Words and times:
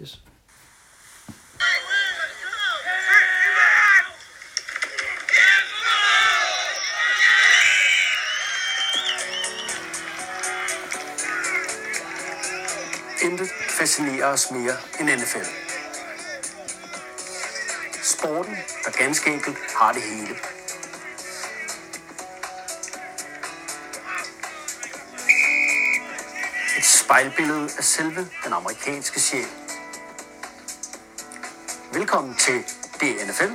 Yes. 0.00 0.20
Intet 13.22 13.50
fascinerer 13.68 14.26
os 14.26 14.50
mere 14.50 14.76
end 15.00 15.10
NFL. 15.16 15.44
Sporten, 18.02 18.56
der 18.84 18.90
ganske 18.90 19.32
enkelt 19.32 19.56
har 19.76 19.92
det 19.92 20.02
hele. 20.02 20.34
Et 26.78 26.84
spejlbillede 26.84 27.70
af 27.78 27.84
selve 27.84 28.28
den 28.44 28.52
amerikanske 28.52 29.20
sjæl. 29.20 29.67
Velkommen 32.08 32.34
til 32.34 32.54
DNFL, 33.00 33.52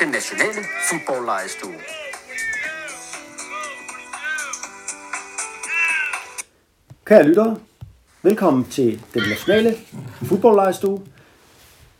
den 0.00 0.08
nationale 0.08 0.64
fodboldlejestue. 0.90 1.74
Kære 7.04 7.22
lyttere, 7.22 7.58
velkommen 8.22 8.64
til 8.64 9.02
den 9.14 9.22
nationale 9.28 9.76
fodboldlejestue. 10.22 11.06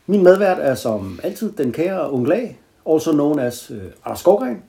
Min 0.07 0.25
medvært 0.25 0.59
er 0.59 0.75
som 0.75 1.21
altid 1.23 1.53
den 1.53 1.73
kære 1.73 2.11
onkel 2.11 2.33
A, 2.33 2.41
also 2.93 3.13
known 3.13 3.39
as 3.39 3.71
uh, 3.71 3.77
Anders 4.05 4.21
Skovgren. 4.21 4.63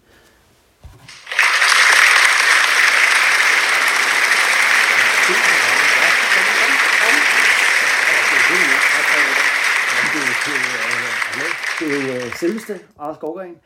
Det 11.79 12.23
er 12.23 12.29
selveste 12.69 12.87
Anders 12.99 13.17
Skovgren. 13.17 13.57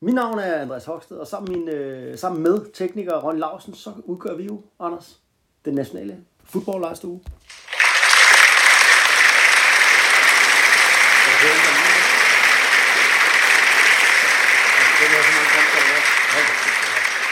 Mit 0.00 0.14
navn 0.14 0.38
er 0.38 0.60
Andreas 0.62 0.84
Hoksted, 0.84 1.16
og 1.16 1.26
sammen, 1.26 1.52
min, 1.52 1.68
uh, 1.68 2.18
sammen 2.18 2.42
med 2.42 2.72
tekniker 2.72 3.20
Ron 3.20 3.38
Lausen, 3.38 3.74
så 3.74 3.92
udgør 4.04 4.34
vi 4.34 4.44
jo, 4.44 4.62
Anders, 4.80 5.20
den 5.64 5.74
nationale 5.74 6.16
fodboldlejestue. 6.44 7.20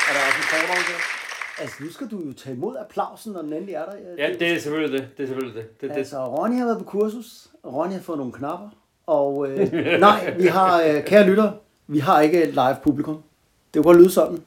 Er 0.09 0.13
der 0.15 0.21
også 0.27 0.39
en 0.39 0.49
kort 0.51 0.71
overgave? 0.71 1.01
Altså, 1.59 1.77
nu 1.81 1.93
skal 1.93 2.11
du 2.11 2.21
jo 2.27 2.33
tage 2.33 2.57
imod 2.57 2.77
applausen, 2.77 3.33
når 3.33 3.43
den 3.43 3.53
endelig 3.53 3.75
er 3.75 3.85
der. 3.85 3.97
Ja, 4.19 4.33
det 4.33 4.43
er 4.43 4.61
selvfølgelig 4.61 5.01
det. 5.01 5.09
Det 5.17 5.23
er 5.23 5.27
selvfølgelig 5.27 5.63
det. 5.63 5.81
det, 5.81 5.91
det. 5.91 5.97
Altså, 5.97 6.27
Ronny 6.27 6.59
har 6.59 6.65
været 6.65 6.79
på 6.79 6.85
kursus, 6.85 7.49
Ronny 7.65 7.93
har 7.93 8.01
fået 8.01 8.19
nogle 8.19 8.33
knapper. 8.33 8.69
Og 9.07 9.49
øh, 9.49 9.73
nej, 10.01 10.35
vi 10.39 10.47
har, 10.47 10.83
øh, 10.83 11.05
kære 11.05 11.27
lytter, 11.27 11.53
vi 11.87 11.99
har 11.99 12.21
ikke 12.21 12.43
et 12.43 12.49
live 12.49 12.77
publikum. 12.83 13.23
Det 13.75 13.83
kunne 13.83 13.95
godt 13.95 13.99
lyde 13.99 14.11
sådan. 14.11 14.43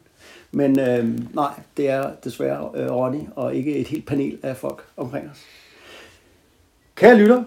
Men 0.52 0.80
øh, 0.80 1.20
nej, 1.34 1.54
det 1.78 1.90
er 1.90 2.12
desværre 2.24 2.70
øh, 2.76 2.92
Ronny, 2.92 3.22
og 3.36 3.56
ikke 3.56 3.78
et 3.78 3.88
helt 3.88 4.06
panel 4.06 4.38
af 4.44 4.58
folk 4.58 4.86
omkring 4.98 5.30
os. 5.30 5.46
Kære 6.96 7.16
lytter, 7.16 7.44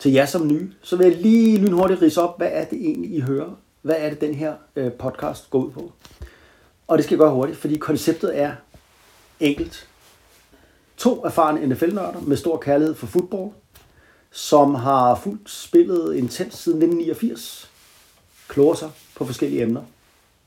til 0.00 0.12
jer 0.12 0.26
som 0.26 0.46
nye, 0.46 0.70
så 0.82 0.96
vil 0.96 1.06
jeg 1.06 1.16
lige 1.16 1.58
lynhurtigt 1.58 2.02
rise 2.02 2.22
op, 2.22 2.38
hvad 2.38 2.48
er 2.52 2.64
det 2.64 2.78
egentlig, 2.78 3.10
I 3.10 3.20
hører? 3.20 3.56
Hvad 3.82 3.94
er 3.98 4.08
det, 4.08 4.20
den 4.20 4.34
her 4.34 4.54
øh, 4.76 4.92
podcast 4.92 5.50
går 5.50 5.58
ud 5.58 5.70
på? 5.70 5.92
Og 6.86 6.98
det 6.98 7.04
skal 7.04 7.14
jeg 7.14 7.18
gøre 7.18 7.30
hurtigt, 7.30 7.58
fordi 7.58 7.76
konceptet 7.76 8.38
er 8.38 8.52
enkelt. 9.40 9.88
To 10.96 11.24
erfarne 11.24 11.66
NFL-nørder 11.66 12.20
med 12.20 12.36
stor 12.36 12.56
kærlighed 12.56 12.94
for 12.94 13.06
fodbold, 13.06 13.50
som 14.30 14.74
har 14.74 15.14
fulgt 15.14 15.50
spillet 15.50 16.14
intens 16.16 16.54
siden 16.54 16.78
1989, 16.78 17.70
kloger 18.48 18.74
sig 18.74 18.90
på 19.14 19.24
forskellige 19.24 19.62
emner. 19.62 19.82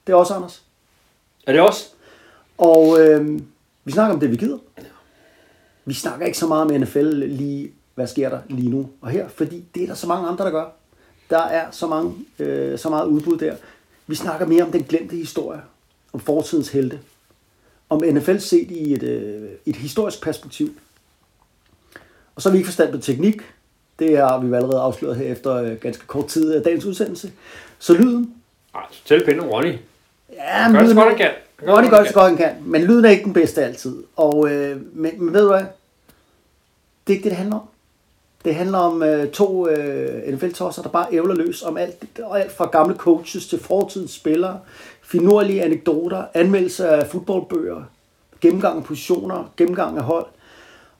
Det 0.07 0.13
er 0.13 0.17
også 0.17 0.33
Anders. 0.33 0.63
Er 1.47 1.51
det 1.51 1.61
også? 1.61 1.89
Og 2.57 3.01
øh, 3.01 3.39
vi 3.83 3.91
snakker 3.91 4.13
om 4.13 4.19
det, 4.19 4.31
vi 4.31 4.35
gider. 4.35 4.57
Vi 5.85 5.93
snakker 5.93 6.25
ikke 6.25 6.37
så 6.37 6.47
meget 6.47 6.61
om 6.61 6.81
NFL 6.81 7.23
lige, 7.25 7.71
hvad 7.95 8.07
sker 8.07 8.29
der 8.29 8.39
lige 8.49 8.69
nu 8.69 8.89
og 9.01 9.09
her, 9.09 9.27
fordi 9.27 9.65
det 9.75 9.83
er 9.83 9.87
der 9.87 9.93
så 9.93 10.07
mange 10.07 10.27
andre, 10.27 10.45
der 10.45 10.51
gør. 10.51 10.69
Der 11.29 11.41
er 11.41 11.71
så, 11.71 11.87
mange, 11.87 12.13
øh, 12.39 12.79
så 12.79 12.89
meget 12.89 13.07
udbud 13.07 13.37
der. 13.37 13.55
Vi 14.07 14.15
snakker 14.15 14.45
mere 14.45 14.63
om 14.63 14.71
den 14.71 14.83
glemte 14.83 15.15
historie, 15.15 15.61
om 16.13 16.19
fortidens 16.19 16.69
helte, 16.69 16.99
om 17.89 18.01
NFL 18.03 18.37
set 18.37 18.71
i 18.71 18.93
et, 18.93 19.03
øh, 19.03 19.49
et 19.65 19.75
historisk 19.75 20.21
perspektiv. 20.21 20.75
Og 22.35 22.41
så 22.41 22.49
har 22.49 22.51
vi 22.51 22.57
ikke 22.57 22.67
forstand 22.67 22.91
på 22.91 22.97
teknik. 22.97 23.41
Det 23.99 24.17
har 24.17 24.39
vi 24.39 24.55
allerede 24.55 24.79
afsløret 24.79 25.15
her 25.15 25.31
efter 25.31 25.55
øh, 25.55 25.75
ganske 25.75 26.05
kort 26.07 26.27
tid 26.27 26.53
af 26.53 26.61
dagens 26.61 26.85
udsendelse. 26.85 27.31
Så 27.79 27.93
lyden, 27.93 28.33
Nej, 28.73 29.19
pænt 29.25 29.39
om 29.39 29.49
Ronny. 29.49 29.73
Ja, 30.33 30.41
Han 30.41 30.73
gør 30.73 30.79
det 30.79 30.89
så 30.89 30.95
godt, 30.95 31.07
han 31.07 31.17
kan. 31.17 31.31
Ronny 31.67 31.89
gør 31.89 31.97
godt, 31.97 31.99
det 31.99 32.07
så 32.07 32.13
godt, 32.13 32.27
han 32.27 32.37
kan. 32.37 32.55
Men 32.61 32.81
lyden 32.83 33.05
er 33.05 33.09
ikke 33.09 33.23
den 33.23 33.33
bedste 33.33 33.63
altid. 33.63 34.03
Og, 34.15 34.51
øh, 34.51 34.81
men, 34.93 35.25
men 35.25 35.33
ved 35.33 35.41
du 35.41 35.47
hvad? 35.47 35.65
Det 37.07 37.13
er 37.13 37.17
ikke 37.17 37.23
det, 37.23 37.31
det 37.31 37.37
handler 37.37 37.55
om. 37.55 37.67
Det 38.45 38.55
handler 38.55 38.77
om 38.77 39.03
øh, 39.03 39.31
to 39.31 39.69
øh, 39.69 40.33
NFL-tosser, 40.33 40.81
der 40.81 40.89
bare 40.89 41.07
ævler 41.11 41.35
løs 41.35 41.61
om 41.61 41.77
alt, 41.77 42.19
og 42.23 42.39
alt 42.39 42.51
fra 42.51 42.65
gamle 42.65 42.95
coaches 42.95 43.47
til 43.47 43.59
fortidens 43.59 44.11
spillere, 44.11 44.59
finurlige 45.01 45.63
anekdoter, 45.63 46.23
anmeldelser 46.33 46.87
af 46.87 47.07
fodboldbøger, 47.07 47.83
gennemgang 48.41 48.77
af 48.77 48.83
positioner, 48.83 49.53
gennemgang 49.57 49.97
af 49.97 50.03
hold. 50.03 50.25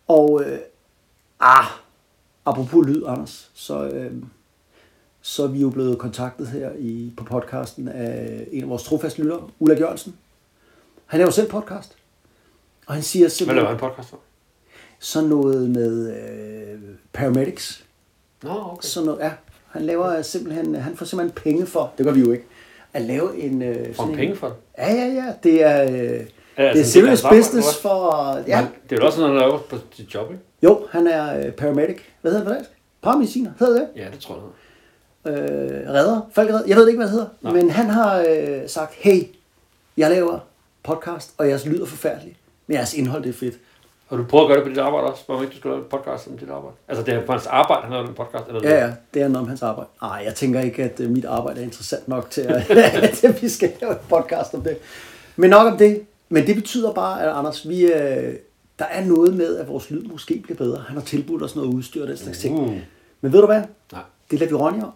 Og 0.07 0.43
øh, 0.45 0.57
ah, 1.39 1.65
apropos 2.45 2.85
lyd, 2.87 3.03
Anders, 3.07 3.51
så, 3.53 3.83
øh, 3.87 4.11
så 5.21 5.43
er 5.43 5.47
vi 5.47 5.59
jo 5.61 5.69
blevet 5.69 5.97
kontaktet 5.97 6.47
her 6.47 6.69
i, 6.79 7.13
på 7.17 7.23
podcasten 7.23 7.87
af 7.87 8.45
en 8.51 8.63
af 8.63 8.69
vores 8.69 8.83
trofaste 8.83 9.21
lyttere, 9.21 9.49
Ulla 9.59 9.75
Jørgensen. 9.79 10.15
Han 11.05 11.17
laver 11.17 11.31
selv 11.31 11.49
podcast. 11.49 11.95
Og 12.87 12.93
han 12.93 13.03
siger 13.03 13.23
Hvad 13.23 13.29
simpelthen 13.29 13.55
laver 13.63 13.69
han 13.69 13.79
podcast 13.79 14.13
om? 14.13 14.19
sådan 14.99 15.29
noget 15.29 15.69
med 15.69 16.15
øh, 16.15 16.79
paramedics. 17.13 17.83
Nå, 18.43 18.49
okay. 18.49 18.87
Sådan 18.87 19.05
noget, 19.07 19.19
ja. 19.23 19.31
Han 19.69 19.81
laver 19.81 20.21
simpelthen, 20.21 20.75
han 20.75 20.95
får 20.97 21.05
simpelthen 21.05 21.43
penge 21.43 21.65
for, 21.65 21.93
det 21.97 22.05
gør 22.05 22.13
vi 22.13 22.19
jo 22.19 22.31
ikke, 22.31 22.45
at 22.93 23.01
lave 23.01 23.39
en... 23.39 23.61
Øh, 23.61 23.95
Får 23.95 24.03
en- 24.03 24.15
penge 24.15 24.35
for 24.35 24.47
det? 24.47 24.55
Ja, 24.77 24.91
ja, 24.93 25.05
ja. 25.07 25.33
Det 25.43 25.63
er, 25.63 25.83
øh, 25.83 25.89
det 25.89 26.25
er 26.57 26.69
altså 26.69 26.73
del 26.73 26.79
af 26.79 26.85
serious 26.85 27.09
hans 27.09 27.23
arbejde, 27.23 27.41
business 27.43 27.77
for... 27.81 28.37
Ja. 28.47 28.61
Men 28.61 28.69
Det 28.89 28.95
er 28.95 28.99
jo 29.01 29.05
også 29.05 29.19
noget, 29.19 29.33
han 29.33 29.41
laver 29.41 29.59
på 29.59 29.75
sit 29.91 30.13
job, 30.13 30.31
ikke? 30.31 30.43
Jo, 30.63 30.87
han 30.91 31.07
er 31.07 31.45
øh, 31.45 31.51
paramedic. 31.51 31.97
Hvad 32.21 32.31
hedder 32.31 32.45
det 32.45 32.51
på 32.51 32.53
dansk? 32.55 32.69
Paramediciner, 33.01 33.51
hedder 33.59 33.73
det? 33.73 33.87
Ja, 33.95 34.05
det 34.13 34.19
tror 34.19 34.35
jeg. 35.25 35.33
øh, 35.33 35.89
redder, 35.89 36.21
falkeredder, 36.31 36.67
jeg 36.67 36.77
ved 36.77 36.87
ikke, 36.87 36.97
hvad 36.97 37.07
det 37.07 37.11
hedder, 37.13 37.27
Nej. 37.41 37.53
men 37.53 37.69
han 37.69 37.85
har 37.89 38.25
øh, 38.29 38.61
sagt, 38.67 38.93
hey, 38.93 39.23
jeg 39.97 40.09
laver 40.09 40.39
podcast, 40.83 41.33
og 41.37 41.49
jeres 41.49 41.65
lyder 41.65 41.85
forfærdeligt, 41.85 42.35
men 42.67 42.77
jeres 42.77 42.93
indhold 42.93 43.23
det 43.23 43.29
er 43.29 43.33
fedt. 43.33 43.55
Og 44.09 44.17
du 44.17 44.23
prøver 44.23 44.43
at 44.43 44.47
gøre 44.47 44.57
det 44.57 44.63
på 44.63 44.69
dit 44.69 44.77
arbejde 44.77 45.07
også, 45.07 45.23
hvor 45.25 45.41
ikke 45.41 45.51
du 45.53 45.57
skal 45.57 45.69
lave 45.69 45.81
en 45.83 45.89
podcast 45.89 46.27
om 46.27 46.37
dit 46.37 46.49
arbejde. 46.49 46.75
Altså, 46.87 47.03
det 47.03 47.13
er 47.13 47.25
på 47.25 47.31
hans 47.31 47.47
arbejde, 47.47 47.81
han 47.83 47.91
laver 47.91 48.07
en 48.07 48.13
podcast, 48.13 48.47
eller 48.47 48.61
Ja, 48.69 48.85
ja, 48.85 48.93
det 49.13 49.21
er 49.21 49.27
noget 49.27 49.41
om 49.41 49.47
hans 49.47 49.61
arbejde. 49.63 49.89
Nej, 50.01 50.21
jeg 50.25 50.35
tænker 50.35 50.59
ikke, 50.61 50.83
at 50.83 50.99
øh, 50.99 51.09
mit 51.09 51.25
arbejde 51.25 51.59
er 51.59 51.63
interessant 51.63 52.07
nok 52.07 52.29
til, 52.31 52.41
at, 52.41 52.69
at 53.23 53.41
vi 53.41 53.49
skal 53.49 53.71
lave 53.81 53.91
en 53.93 53.99
podcast 54.09 54.53
om 54.53 54.61
det. 54.61 54.77
Men 55.35 55.49
nok 55.49 55.71
om 55.71 55.77
det. 55.77 56.05
Men 56.29 56.47
det 56.47 56.55
betyder 56.55 56.93
bare, 56.93 57.23
at 57.23 57.29
Anders, 57.29 57.69
vi, 57.69 57.85
øh, 57.85 58.33
der 58.79 58.85
er 58.85 59.05
noget 59.05 59.33
med, 59.33 59.57
at 59.57 59.67
vores 59.67 59.91
lyd 59.91 60.03
måske 60.03 60.39
bliver 60.43 60.57
bedre. 60.57 60.83
Han 60.87 60.97
har 60.97 61.03
tilbudt 61.03 61.43
os 61.43 61.55
noget 61.55 61.73
udstyr 61.73 62.01
og 62.01 62.07
den 62.07 62.17
slags 62.17 62.39
ting. 62.39 62.59
Uh. 62.59 62.77
Men 63.21 63.33
ved 63.33 63.39
du 63.39 63.45
hvad? 63.45 63.63
Nej. 63.91 64.01
Det 64.31 64.39
lader 64.39 64.51
vi 64.51 64.55
Ronny 64.55 64.81
om. 64.83 64.91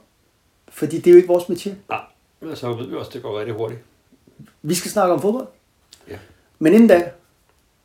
Fordi 0.69 0.95
det 0.97 1.07
er 1.07 1.11
jo 1.11 1.17
ikke 1.17 1.27
vores 1.27 1.43
métier. 1.43 1.73
Nej, 1.89 2.01
men 2.41 2.55
så 2.55 2.73
ved 2.73 2.87
vi 2.87 2.95
også, 2.95 3.11
det 3.13 3.21
går 3.21 3.39
rigtig 3.39 3.55
hurtigt. 3.55 3.81
Vi 4.61 4.73
skal 4.73 4.91
snakke 4.91 5.13
om 5.13 5.21
fodbold. 5.21 5.47
Ja. 6.09 6.17
Men 6.59 6.73
inden 6.73 6.87
da, 6.87 7.11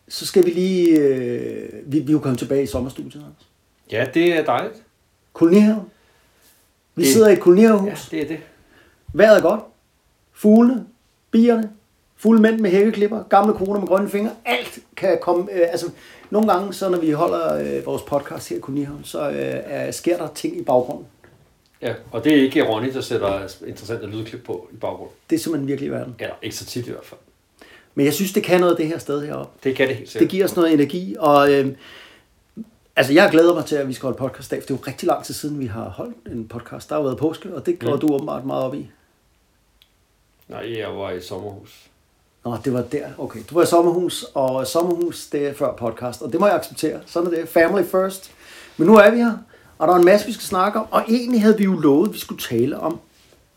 så 0.08 0.26
skal 0.26 0.44
vi 0.46 0.50
lige... 0.50 0.98
Øh, 0.98 1.68
vi, 1.92 1.98
vi 1.98 2.08
er 2.08 2.12
jo 2.12 2.18
kommet 2.18 2.38
tilbage 2.38 2.62
i 2.62 2.66
sommerstudiet, 2.66 3.14
Anders. 3.22 3.48
Ja, 3.90 4.06
det 4.14 4.38
er 4.38 4.44
dejligt. 4.44 4.82
Kolonihaven. 5.32 5.82
Vi 6.94 7.02
Det- 7.02 7.12
sidder 7.12 7.28
i 7.28 7.32
et 7.32 7.36
Ja, 7.36 7.42
kolonihavehus. 7.42 8.08
det 8.08 8.22
er 8.22 8.28
det. 8.28 8.38
Vejret 9.14 9.36
er 9.38 9.42
godt. 9.42 9.60
Fuglene, 10.32 10.86
bierne, 11.30 11.70
fulde 12.16 12.42
mænd 12.42 12.60
med 12.60 12.70
hækkeklipper, 12.70 13.22
gamle 13.22 13.54
koner 13.54 13.80
med 13.80 13.88
grønne 13.88 14.08
fingre. 14.08 14.32
Alt 14.44 14.78
kan 15.02 15.18
komme... 15.20 15.52
Øh, 15.52 15.60
altså, 15.70 15.90
nogle 16.30 16.52
gange, 16.52 16.72
så 16.74 16.88
når 16.88 16.98
vi 16.98 17.10
holder 17.10 17.54
øh, 17.76 17.86
vores 17.86 18.02
podcast 18.02 18.48
her 18.48 18.56
i 18.56 18.60
Kolonihaven, 18.60 19.04
så 19.04 19.30
øh, 19.30 19.34
er, 19.64 19.90
sker 19.90 20.16
der 20.16 20.28
ting 20.34 20.56
i 20.56 20.62
baggrunden. 20.62 21.06
Ja, 21.82 21.94
og 22.12 22.24
det 22.24 22.32
er 22.32 22.42
ikke 22.42 22.68
Ronny, 22.68 22.92
der 22.94 23.00
sætter 23.00 23.40
interessante 23.66 24.06
lydklip 24.06 24.44
på 24.44 24.68
i 24.72 24.76
baggrunden. 24.76 25.14
Det 25.30 25.36
er 25.36 25.40
simpelthen 25.40 25.68
virkelig 25.68 25.88
i 25.88 25.90
verden. 25.90 26.14
Eller 26.18 26.34
ikke 26.42 26.56
så 26.56 26.64
tit 26.64 26.86
i 26.86 26.90
hvert 26.90 27.04
fald. 27.04 27.20
Men 27.94 28.06
jeg 28.06 28.14
synes, 28.14 28.32
det 28.32 28.42
kan 28.44 28.60
noget, 28.60 28.78
det 28.78 28.86
her 28.86 28.98
sted 28.98 29.26
heroppe. 29.26 29.58
Det 29.64 29.76
kan 29.76 29.88
det 29.88 29.96
helt 29.96 30.06
Det 30.06 30.12
sikkert. 30.12 30.30
giver 30.30 30.44
os 30.44 30.56
noget 30.56 30.72
energi, 30.72 31.16
og 31.18 31.52
øh, 31.52 31.68
altså 32.96 33.12
jeg 33.12 33.28
glæder 33.30 33.54
mig 33.54 33.64
til, 33.64 33.76
at 33.76 33.88
vi 33.88 33.92
skal 33.92 34.02
holde 34.06 34.18
podcast 34.18 34.52
af, 34.52 34.62
for 34.62 34.66
det 34.66 34.74
er 34.74 34.78
jo 34.78 34.84
rigtig 34.86 35.06
lang 35.06 35.24
tid 35.24 35.34
siden, 35.34 35.60
vi 35.60 35.66
har 35.66 35.88
holdt 35.88 36.16
en 36.26 36.48
podcast. 36.48 36.88
Der 36.88 36.94
har 36.94 37.00
jo 37.02 37.06
været 37.06 37.18
påske, 37.18 37.54
og 37.54 37.66
det 37.66 37.78
går 37.78 37.94
Mm. 37.94 38.00
du 38.00 38.14
åbenbart 38.14 38.44
meget 38.46 38.64
op 38.64 38.74
i. 38.74 38.90
Nej, 40.48 40.78
jeg 40.78 40.88
var 40.96 41.10
i 41.10 41.20
sommerhus. 41.20 41.86
Nå, 42.44 42.56
det 42.64 42.72
var 42.72 42.82
der. 42.82 43.06
Okay, 43.18 43.40
du 43.50 43.54
var 43.54 43.62
i 43.62 43.66
sommerhus, 43.66 44.24
og 44.34 44.66
sommerhus, 44.66 45.26
det 45.26 45.46
er 45.46 45.54
før 45.54 45.76
podcast, 45.76 46.22
og 46.22 46.32
det 46.32 46.40
må 46.40 46.46
jeg 46.46 46.56
acceptere. 46.56 47.00
Sådan 47.06 47.32
er 47.32 47.36
det. 47.40 47.48
Family 47.48 47.84
first. 47.84 48.30
Men 48.76 48.86
nu 48.86 48.96
er 48.96 49.10
vi 49.10 49.16
her, 49.16 49.32
Og 49.78 49.88
der 49.88 49.94
er 49.94 49.98
en 49.98 50.04
masse, 50.04 50.26
vi 50.26 50.32
skal 50.32 50.44
snakke 50.44 50.78
om. 50.78 50.86
Og 50.90 51.04
egentlig 51.08 51.42
havde 51.42 51.58
vi 51.58 51.64
jo 51.64 51.72
lovet, 51.72 52.08
at 52.08 52.14
vi 52.14 52.18
skulle 52.18 52.42
tale 52.42 52.78
om 52.78 53.00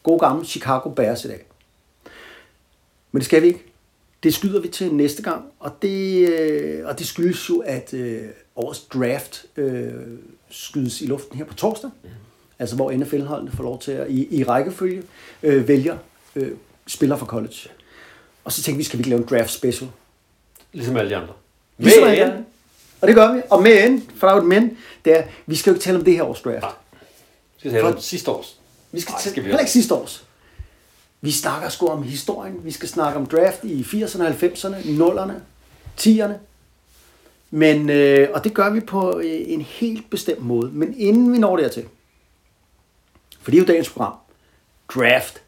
gode 0.04 0.20
gamle 0.20 0.46
Chicago 0.46 0.90
Bears 0.90 1.26
i 1.26 1.28
dag. 1.28 1.46
Men 3.12 3.20
det 3.20 3.26
skal 3.26 3.42
vi 3.42 3.48
ikke. 3.48 3.64
Det 4.24 4.34
skyder 4.34 4.62
vi 4.62 4.68
til 4.68 4.94
næste 4.94 5.24
gang. 5.24 5.46
Og 5.60 5.72
det, 5.82 6.30
øh, 6.30 6.88
og 6.88 7.00
det 7.00 7.08
skyldes 7.08 7.50
jo, 7.50 7.60
at 7.66 7.94
øh, 7.94 8.22
årets 8.56 8.82
draft 8.82 9.46
øh, 9.58 9.94
skydes 10.50 11.02
i 11.02 11.06
luften 11.06 11.38
her 11.38 11.46
på 11.46 11.54
torsdag. 11.54 11.90
Mm. 12.04 12.10
Altså 12.60 12.76
hvor 12.76 12.92
NFL-holdene 12.92 13.52
får 13.52 13.64
lov 13.64 13.80
til 13.80 13.92
at 13.92 14.10
i, 14.10 14.40
i 14.40 14.44
rækkefølge 14.44 15.04
øh, 15.44 15.68
vælger 15.68 15.98
øh, 16.36 16.52
spillere 16.88 17.20
fra 17.20 17.26
college. 17.26 17.70
Og 18.46 18.52
så 18.52 18.62
tænkte 18.64 18.78
vi, 18.78 18.84
skal 18.84 18.98
vi 18.98 19.02
ikke 19.02 19.10
lave 19.10 19.22
en 19.22 19.28
draft 19.28 19.50
special? 19.52 19.90
Ligesom 20.74 20.98
alle 20.98 21.10
de 21.10 21.16
andre. 21.16 21.34
Ligesom 21.78 22.04
Men- 22.04 22.12
alle 22.12 22.26
andre. 22.26 22.44
Og 23.02 23.08
det 23.08 23.16
gør 23.16 23.34
vi. 23.34 23.42
Og 23.50 23.64
med 23.64 23.84
en, 23.86 24.10
for 24.18 24.28
der 24.28 24.34
er 24.34 24.38
jo 24.38 24.42
et 24.44 24.48
men, 24.50 24.78
det 25.06 25.20
er, 25.20 25.24
vi 25.46 25.56
skal 25.56 25.72
jo 25.72 25.76
ikke 25.76 25.84
tale 25.84 25.98
om 25.98 26.04
det 26.06 26.14
her 26.14 26.24
års 26.24 26.42
draft. 26.42 26.62
Nej. 26.62 26.72
Skal 27.58 27.72
vi 27.72 27.76
tale 27.76 27.88
om 27.88 28.00
sidste 28.02 28.32
års? 28.32 28.60
Vi 28.92 29.00
skal, 29.00 29.12
Nej, 29.12 29.22
skal 29.22 29.36
vi 29.36 29.42
heller 29.42 29.60
ikke. 29.60 29.64
ikke 29.64 29.72
sidste 29.72 29.94
års. 29.94 30.26
Vi 31.22 31.32
snakker 31.32 31.70
sgu 31.70 31.88
om 31.88 32.04
historien. 32.04 32.60
Vi 32.66 32.72
skal 32.72 32.90
snakke 32.90 33.20
om 33.20 33.26
draft 33.26 33.64
i 33.64 33.82
80'erne, 33.84 34.24
90'erne, 34.24 34.76
0'erne, 34.76 35.34
10'erne. 36.02 36.34
Men, 37.52 37.90
øh, 37.90 38.30
og 38.34 38.44
det 38.44 38.54
gør 38.54 38.70
vi 38.70 38.80
på 38.80 39.20
øh, 39.20 39.26
en 39.48 39.62
helt 39.62 40.10
bestemt 40.10 40.42
måde. 40.46 40.72
Men 40.72 40.94
inden 40.98 41.34
vi 41.34 41.38
når 41.38 41.58
dertil, 41.58 41.86
for 43.42 43.52
det 43.52 43.58
er 43.58 43.62
jo 43.62 43.68
dagens 43.68 43.90
program, 43.90 44.14
Draft 44.96 45.42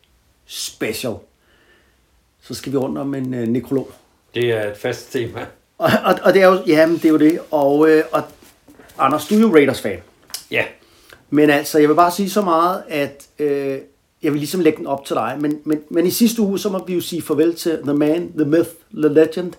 Special, 0.45 1.13
så 2.47 2.53
skal 2.53 2.71
vi 2.71 2.77
rundt 2.77 2.97
om 2.97 3.15
en 3.15 3.33
øh, 3.33 3.47
nekrolog. 3.47 3.91
Det 4.33 4.51
er 4.51 4.71
et 4.71 4.77
fast 4.77 5.11
tema. 5.11 5.45
Og, 5.77 5.89
og, 6.05 6.15
og 6.23 6.33
det 6.33 6.41
er 6.41 6.47
jo, 6.47 6.59
jamen, 6.67 6.95
det 6.95 7.05
er 7.05 7.09
jo 7.09 7.17
det. 7.17 7.39
Og, 7.51 7.89
øh, 7.89 8.03
og 8.11 8.23
Anders, 8.97 9.27
du 9.27 9.35
er 9.35 9.39
jo 9.39 9.53
Raiders-fan. 9.53 9.99
Ja. 10.51 10.65
Men 11.29 11.49
altså, 11.49 11.79
jeg 11.79 11.89
vil 11.89 11.95
bare 11.95 12.11
sige 12.11 12.29
så 12.29 12.41
meget, 12.41 12.83
at 12.89 13.27
øh, 13.39 13.79
jeg 14.23 14.31
vil 14.31 14.39
ligesom 14.39 14.61
lægge 14.61 14.77
den 14.77 14.87
op 14.87 15.05
til 15.05 15.15
dig. 15.15 15.37
Men, 15.39 15.61
men, 15.65 15.81
men 15.89 16.05
i 16.05 16.11
sidste 16.11 16.41
uge, 16.41 16.59
så 16.59 16.69
må 16.69 16.85
vi 16.85 16.93
jo 16.93 17.01
sige 17.01 17.21
farvel 17.21 17.55
til 17.55 17.79
The 17.83 17.93
Man, 17.93 18.31
The 18.37 18.45
Myth, 18.45 18.69
The 18.93 19.07
Legend, 19.13 19.53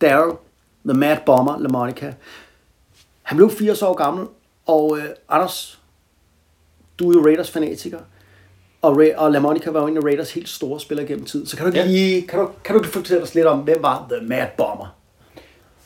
Daryl, 0.00 0.36
The 0.84 0.98
Mad 0.98 1.16
Bomber, 1.26 1.58
LaMonica. 1.58 2.14
Han 3.22 3.36
blev 3.36 3.50
80 3.50 3.82
år 3.82 3.94
gammel, 3.94 4.26
og 4.66 4.98
øh, 4.98 5.04
Anders, 5.28 5.80
du 6.98 7.10
er 7.10 7.14
jo 7.14 7.24
Raiders-fanatiker. 7.26 7.98
Og, 8.86 8.98
Ray, 8.98 9.10
og 9.16 9.30
LaMonica 9.32 9.70
var 9.70 9.80
jo 9.80 9.86
en 9.86 9.96
af 9.96 10.04
Raiders 10.04 10.32
helt 10.32 10.48
store 10.48 10.80
spillere 10.80 11.06
gennem 11.06 11.24
tid. 11.24 11.46
Så 11.46 11.56
kan 11.56 11.64
du 11.66 11.68
ikke 11.68 11.78
Ja. 11.80 11.86
lige, 11.86 12.26
kan 12.26 12.38
du, 12.38 12.48
kan 12.64 12.74
du 12.74 12.80
ikke 12.80 12.92
fortælle 12.92 13.22
os 13.22 13.34
lidt 13.34 13.46
om, 13.46 13.58
hvem 13.58 13.76
var 13.82 14.06
The 14.12 14.26
Mad 14.28 14.46
Bomber? 14.56 14.96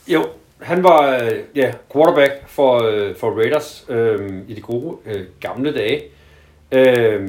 Jo, 0.08 0.24
han 0.60 0.82
var 0.84 1.18
øh, 1.22 1.30
ja, 1.54 1.72
quarterback 1.92 2.32
for, 2.48 2.82
øh, 2.82 3.16
for 3.16 3.30
Raiders 3.30 3.84
øh, 3.88 4.30
i 4.48 4.54
de 4.54 4.60
gode 4.60 4.96
øh, 5.06 5.24
gamle 5.40 5.74
dage. 5.74 6.02
Øh, 6.72 7.28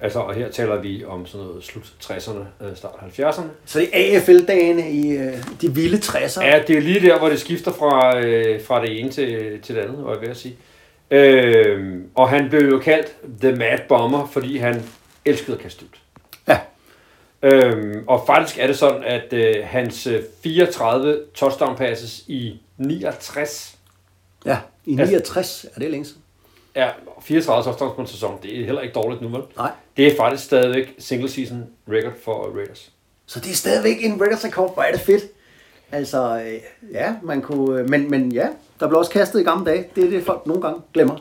altså, 0.00 0.18
og 0.18 0.34
her 0.34 0.50
taler 0.50 0.80
vi 0.80 1.04
om 1.04 1.26
sådan 1.26 1.46
noget 1.46 1.64
slut 1.64 1.92
60'erne, 2.02 2.64
øh, 2.64 2.76
start 2.76 2.92
70'erne. 2.92 3.42
Så 3.66 3.78
det 3.78 3.88
er 3.92 4.16
AFL-dagene 4.20 4.90
i 4.90 5.10
øh, 5.16 5.32
de 5.60 5.74
vilde 5.74 5.96
60'er. 5.96 6.44
Ja, 6.46 6.62
det 6.66 6.76
er 6.76 6.80
lige 6.80 7.00
der, 7.08 7.18
hvor 7.18 7.28
det 7.28 7.40
skifter 7.40 7.72
fra, 7.72 8.18
øh, 8.20 8.62
fra 8.64 8.82
det 8.82 9.00
ene 9.00 9.10
til, 9.10 9.58
til 9.62 9.74
det 9.74 9.80
andet, 9.80 10.04
var 10.04 10.12
jeg 10.12 10.20
ved 10.20 10.28
at 10.28 10.36
sige. 10.36 10.56
Øh, 11.10 11.94
og 12.14 12.28
han 12.28 12.48
blev 12.50 12.68
jo 12.70 12.78
kaldt 12.78 13.16
The 13.40 13.52
Mad 13.52 13.78
Bomber, 13.88 14.26
fordi 14.32 14.56
han 14.58 14.82
elskede 15.24 15.56
at 15.56 15.62
kaste 15.62 15.84
ud. 15.84 15.88
ja. 16.48 16.58
Øhm, 17.42 18.04
og 18.08 18.22
faktisk 18.26 18.58
er 18.58 18.66
det 18.66 18.78
sådan, 18.78 19.04
at 19.04 19.32
øh, 19.32 19.54
hans 19.64 20.06
øh, 20.06 20.22
34 20.42 21.20
touchdown 21.34 21.76
passes 21.76 22.24
i 22.28 22.60
69 22.78 23.76
Ja, 24.46 24.58
i 24.84 24.98
Altså- 24.98 25.12
69 25.12 25.66
er 25.74 25.80
det 25.80 25.90
længe 25.90 26.04
siden. 26.06 26.22
er 26.74 26.90
34 27.22 27.64
touchdowns 27.64 27.94
på 27.94 28.00
en 28.00 28.06
sæson. 28.06 28.38
Det 28.42 28.60
er 28.60 28.64
heller 28.64 28.80
ikke 28.80 28.94
dårligt 28.94 29.22
nu, 29.22 29.28
vel? 29.28 29.42
Nej. 29.56 29.70
Det 29.96 30.06
er 30.12 30.16
faktisk 30.16 30.44
stadigvæk 30.44 30.94
single 30.98 31.28
season 31.30 31.66
record 31.88 32.12
for 32.24 32.52
Raiders. 32.56 32.90
Så 33.26 33.40
det 33.40 33.50
er 33.50 33.54
stadigvæk 33.54 34.04
en 34.04 34.20
Raiders 34.20 34.44
rekord. 34.44 34.74
Hvor 34.74 34.82
er 34.82 34.92
det 34.92 35.00
fedt. 35.00 35.22
Altså, 35.92 36.42
øh, 36.46 36.60
ja, 36.92 37.14
man 37.22 37.42
kunne... 37.42 37.80
øh, 37.80 37.88
Men, 37.90 38.10
men 38.10 38.32
ja, 38.32 38.48
der 38.80 38.88
blev 38.88 38.98
også 38.98 39.10
kastet 39.10 39.40
i 39.40 39.42
gamle 39.42 39.64
dage. 39.70 39.88
Det 39.96 40.04
er 40.04 40.10
det, 40.10 40.24
folk 40.24 40.46
nogle 40.46 40.62
gange 40.62 40.80
glemmer. 40.94 41.16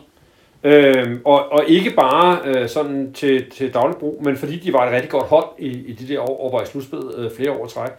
Øhm, 0.64 1.22
og, 1.26 1.52
og 1.52 1.64
ikke 1.68 1.92
bare 1.92 2.42
øh, 2.46 2.70
sådan 2.70 3.14
til, 3.14 3.52
til 3.52 3.74
daglig 3.74 3.98
brug, 3.98 4.24
men 4.24 4.38
fordi 4.38 4.60
de 4.60 4.74
var 4.74 4.86
et 4.86 4.94
rigtig 4.94 5.10
godt 5.10 5.28
hold 5.28 5.46
i, 5.58 5.68
i 5.68 5.94
de 5.94 6.08
der 6.08 6.20
år, 6.20 6.46
og 6.46 6.52
var 6.54 6.64
i 6.64 6.66
slutspillet 6.66 7.16
øh, 7.18 7.32
flere 7.32 7.52
år 7.52 7.68
træk, 7.68 7.92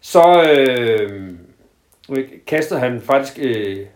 så 0.00 0.44
øh, 0.50 1.34
kastede 2.46 2.80
han 2.80 3.00
faktisk, 3.00 3.38
øh, 3.42 3.86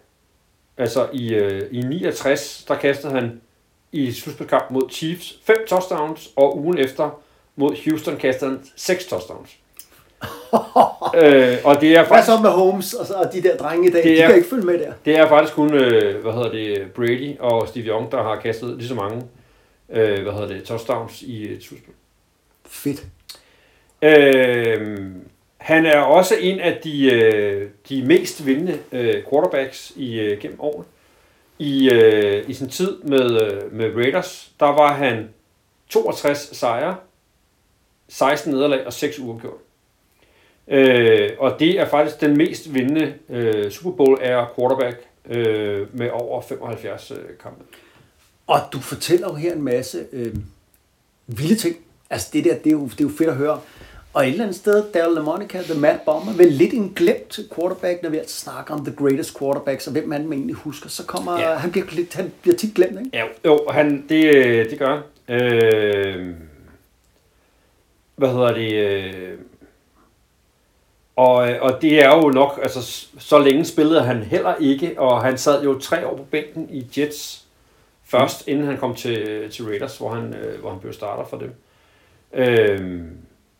altså 0.77 1.09
i, 1.13 1.35
øh, 1.35 1.63
i 1.71 1.81
69, 1.81 2.65
der 2.69 2.75
kastede 2.75 3.13
han 3.13 3.41
i 3.93 4.13
slutspilskamp 4.13 4.71
mod 4.71 4.91
Chiefs 4.91 5.39
fem 5.45 5.67
touchdowns, 5.69 6.31
og 6.37 6.59
ugen 6.59 6.79
efter 6.79 7.21
mod 7.57 7.85
Houston 7.85 8.17
kastede 8.17 8.51
han 8.51 8.61
seks 8.77 9.07
touchdowns. 9.07 9.57
øh, 11.23 11.57
og 11.65 11.81
det 11.81 11.91
er 11.91 11.99
Hvad 11.99 12.07
faktisk... 12.07 12.27
så 12.27 12.39
med 12.43 12.51
Holmes 12.51 12.95
og, 12.95 13.07
så, 13.07 13.15
og 13.15 13.33
de 13.33 13.43
der 13.43 13.57
drenge 13.57 13.89
i 13.89 13.91
dag? 13.91 14.03
Det 14.03 14.11
De 14.17 14.21
er- 14.21 14.27
kan 14.27 14.37
ikke 14.37 14.49
følge 14.49 14.67
med 14.67 14.79
der. 14.79 14.93
Det 15.05 15.19
er 15.19 15.29
faktisk 15.29 15.55
kun, 15.55 15.75
øh, 15.75 16.23
hvad 16.23 16.33
hedder 16.33 16.51
det, 16.51 16.93
Brady 16.97 17.39
og 17.39 17.69
Steve 17.69 17.85
Young, 17.87 18.13
der 18.13 18.23
har 18.23 18.37
kastet 18.41 18.77
lige 18.79 18.89
så 18.89 18.95
mange, 18.95 19.23
øh, 19.91 20.23
hvad 20.23 20.33
hedder 20.33 20.49
det, 20.49 20.65
touchdowns 20.65 21.23
i 21.23 21.53
et 21.53 21.63
slutspil. 21.65 21.95
Fedt. 22.67 23.05
Øh, 24.03 25.07
han 25.57 25.87
er 25.87 25.99
også 25.99 26.35
en 26.41 26.61
af 26.61 26.81
de, 26.85 27.13
øh, 27.15 27.69
de 27.89 28.03
mest 28.07 28.47
vindende 28.47 28.79
øh, 28.93 29.23
quarterbacks 29.31 29.93
i 29.97 30.21
øh, 30.21 30.41
gennem 30.41 30.61
året. 30.61 30.87
I, 31.59 31.91
øh, 31.91 32.45
I 32.51 32.55
sin 32.55 32.69
tid 32.69 32.97
med, 33.03 33.43
øh, 33.43 33.73
med 33.73 33.93
Raiders, 33.97 34.51
der 34.61 34.67
var 34.67 34.93
han 34.95 35.29
62 35.89 36.57
sejre, 36.57 36.97
16 38.09 38.53
nederlag 38.53 38.87
og 38.87 38.93
6 38.93 39.19
uafgjort. 39.19 39.55
Øh, 40.69 41.31
og 41.39 41.57
det 41.59 41.81
er 41.81 41.87
faktisk 41.89 42.21
den 42.21 42.37
mest 42.37 42.75
vindende 42.75 43.15
øh, 43.31 43.71
Super 43.71 43.91
Bowl 43.91 44.19
er 44.23 44.53
quarterback 44.59 44.97
øh, 45.31 45.87
med 45.99 46.11
over 46.13 46.43
75 46.43 47.11
øh, 47.11 47.17
kampe. 47.43 47.65
Og 48.47 48.61
du 48.73 48.79
fortæller 48.81 49.29
jo 49.29 49.35
her 49.35 49.53
en 49.53 49.63
masse 49.63 50.05
øh, 50.13 50.35
vilde 51.27 51.55
ting. 51.55 51.77
Altså 52.11 52.31
det 52.33 52.45
der, 52.45 52.55
det 52.57 52.67
er, 52.67 52.71
jo, 52.71 52.85
det 52.85 53.01
er 53.01 53.05
jo 53.05 53.11
fedt 53.19 53.29
at 53.31 53.37
høre. 53.37 53.61
Og 54.13 54.23
et 54.27 54.31
eller 54.31 54.45
andet 54.45 54.57
sted, 54.57 54.85
Daryl 54.95 55.15
LaMonica, 55.15 55.63
The 55.63 55.81
Mad 55.81 55.99
Bomber, 56.05 56.33
vel 56.33 56.53
lidt 56.53 56.73
en 56.75 56.93
glemt 56.97 57.39
quarterback, 57.57 58.03
når 58.03 58.11
vi 58.11 58.17
altså 58.19 58.41
snakker 58.41 58.75
om 58.75 58.85
the 58.85 58.95
greatest 58.97 59.39
quarterbacks, 59.39 59.87
og 59.87 59.93
hvem 59.93 60.09
man 60.09 60.33
egentlig 60.33 60.55
husker, 60.57 60.89
så 60.89 61.07
kommer, 61.07 61.41
Ja. 61.41 61.55
han, 61.55 61.71
bliver, 61.71 61.87
lidt, 61.93 62.15
han 62.15 62.33
bliver 62.43 62.57
tit 62.57 62.75
glemt, 62.75 62.99
ikke? 62.99 63.11
Ja, 63.13 63.25
jo, 63.45 63.61
han, 63.71 64.05
det, 64.09 64.35
øh, 64.37 64.71
det 64.71 64.79
gør 64.79 65.03
han. 65.29 65.43
Øh, 65.43 66.35
hvad 68.17 68.29
hedder 68.29 68.55
det? 68.55 68.73
Øh, 68.75 69.39
og, 71.17 71.35
og 71.37 71.83
det 71.83 72.05
er 72.05 72.17
jo 72.17 72.29
nok, 72.31 72.59
altså 72.63 73.07
så 73.19 73.39
længe 73.39 73.65
spillede 73.65 74.03
han 74.03 74.23
heller 74.23 74.55
ikke, 74.61 74.95
og 75.01 75.23
han 75.23 75.39
sad 75.39 75.65
jo 75.65 75.79
tre 75.79 76.07
år 76.07 76.17
på 76.17 76.23
bænken 76.23 76.69
i 76.71 76.87
Jets 76.97 77.45
først, 78.05 78.49
inden 78.49 78.67
han 78.67 78.77
kom 78.77 78.95
til, 78.95 79.51
til 79.51 79.65
Raiders, 79.65 79.99
hvor 79.99 80.11
han, 80.11 80.35
øh, 80.35 80.61
hvor 80.61 80.71
han 80.71 80.81
blev 80.81 80.93
starter 80.93 81.25
for 81.25 81.37
dem. 81.37 81.55
Øh, 82.35 83.01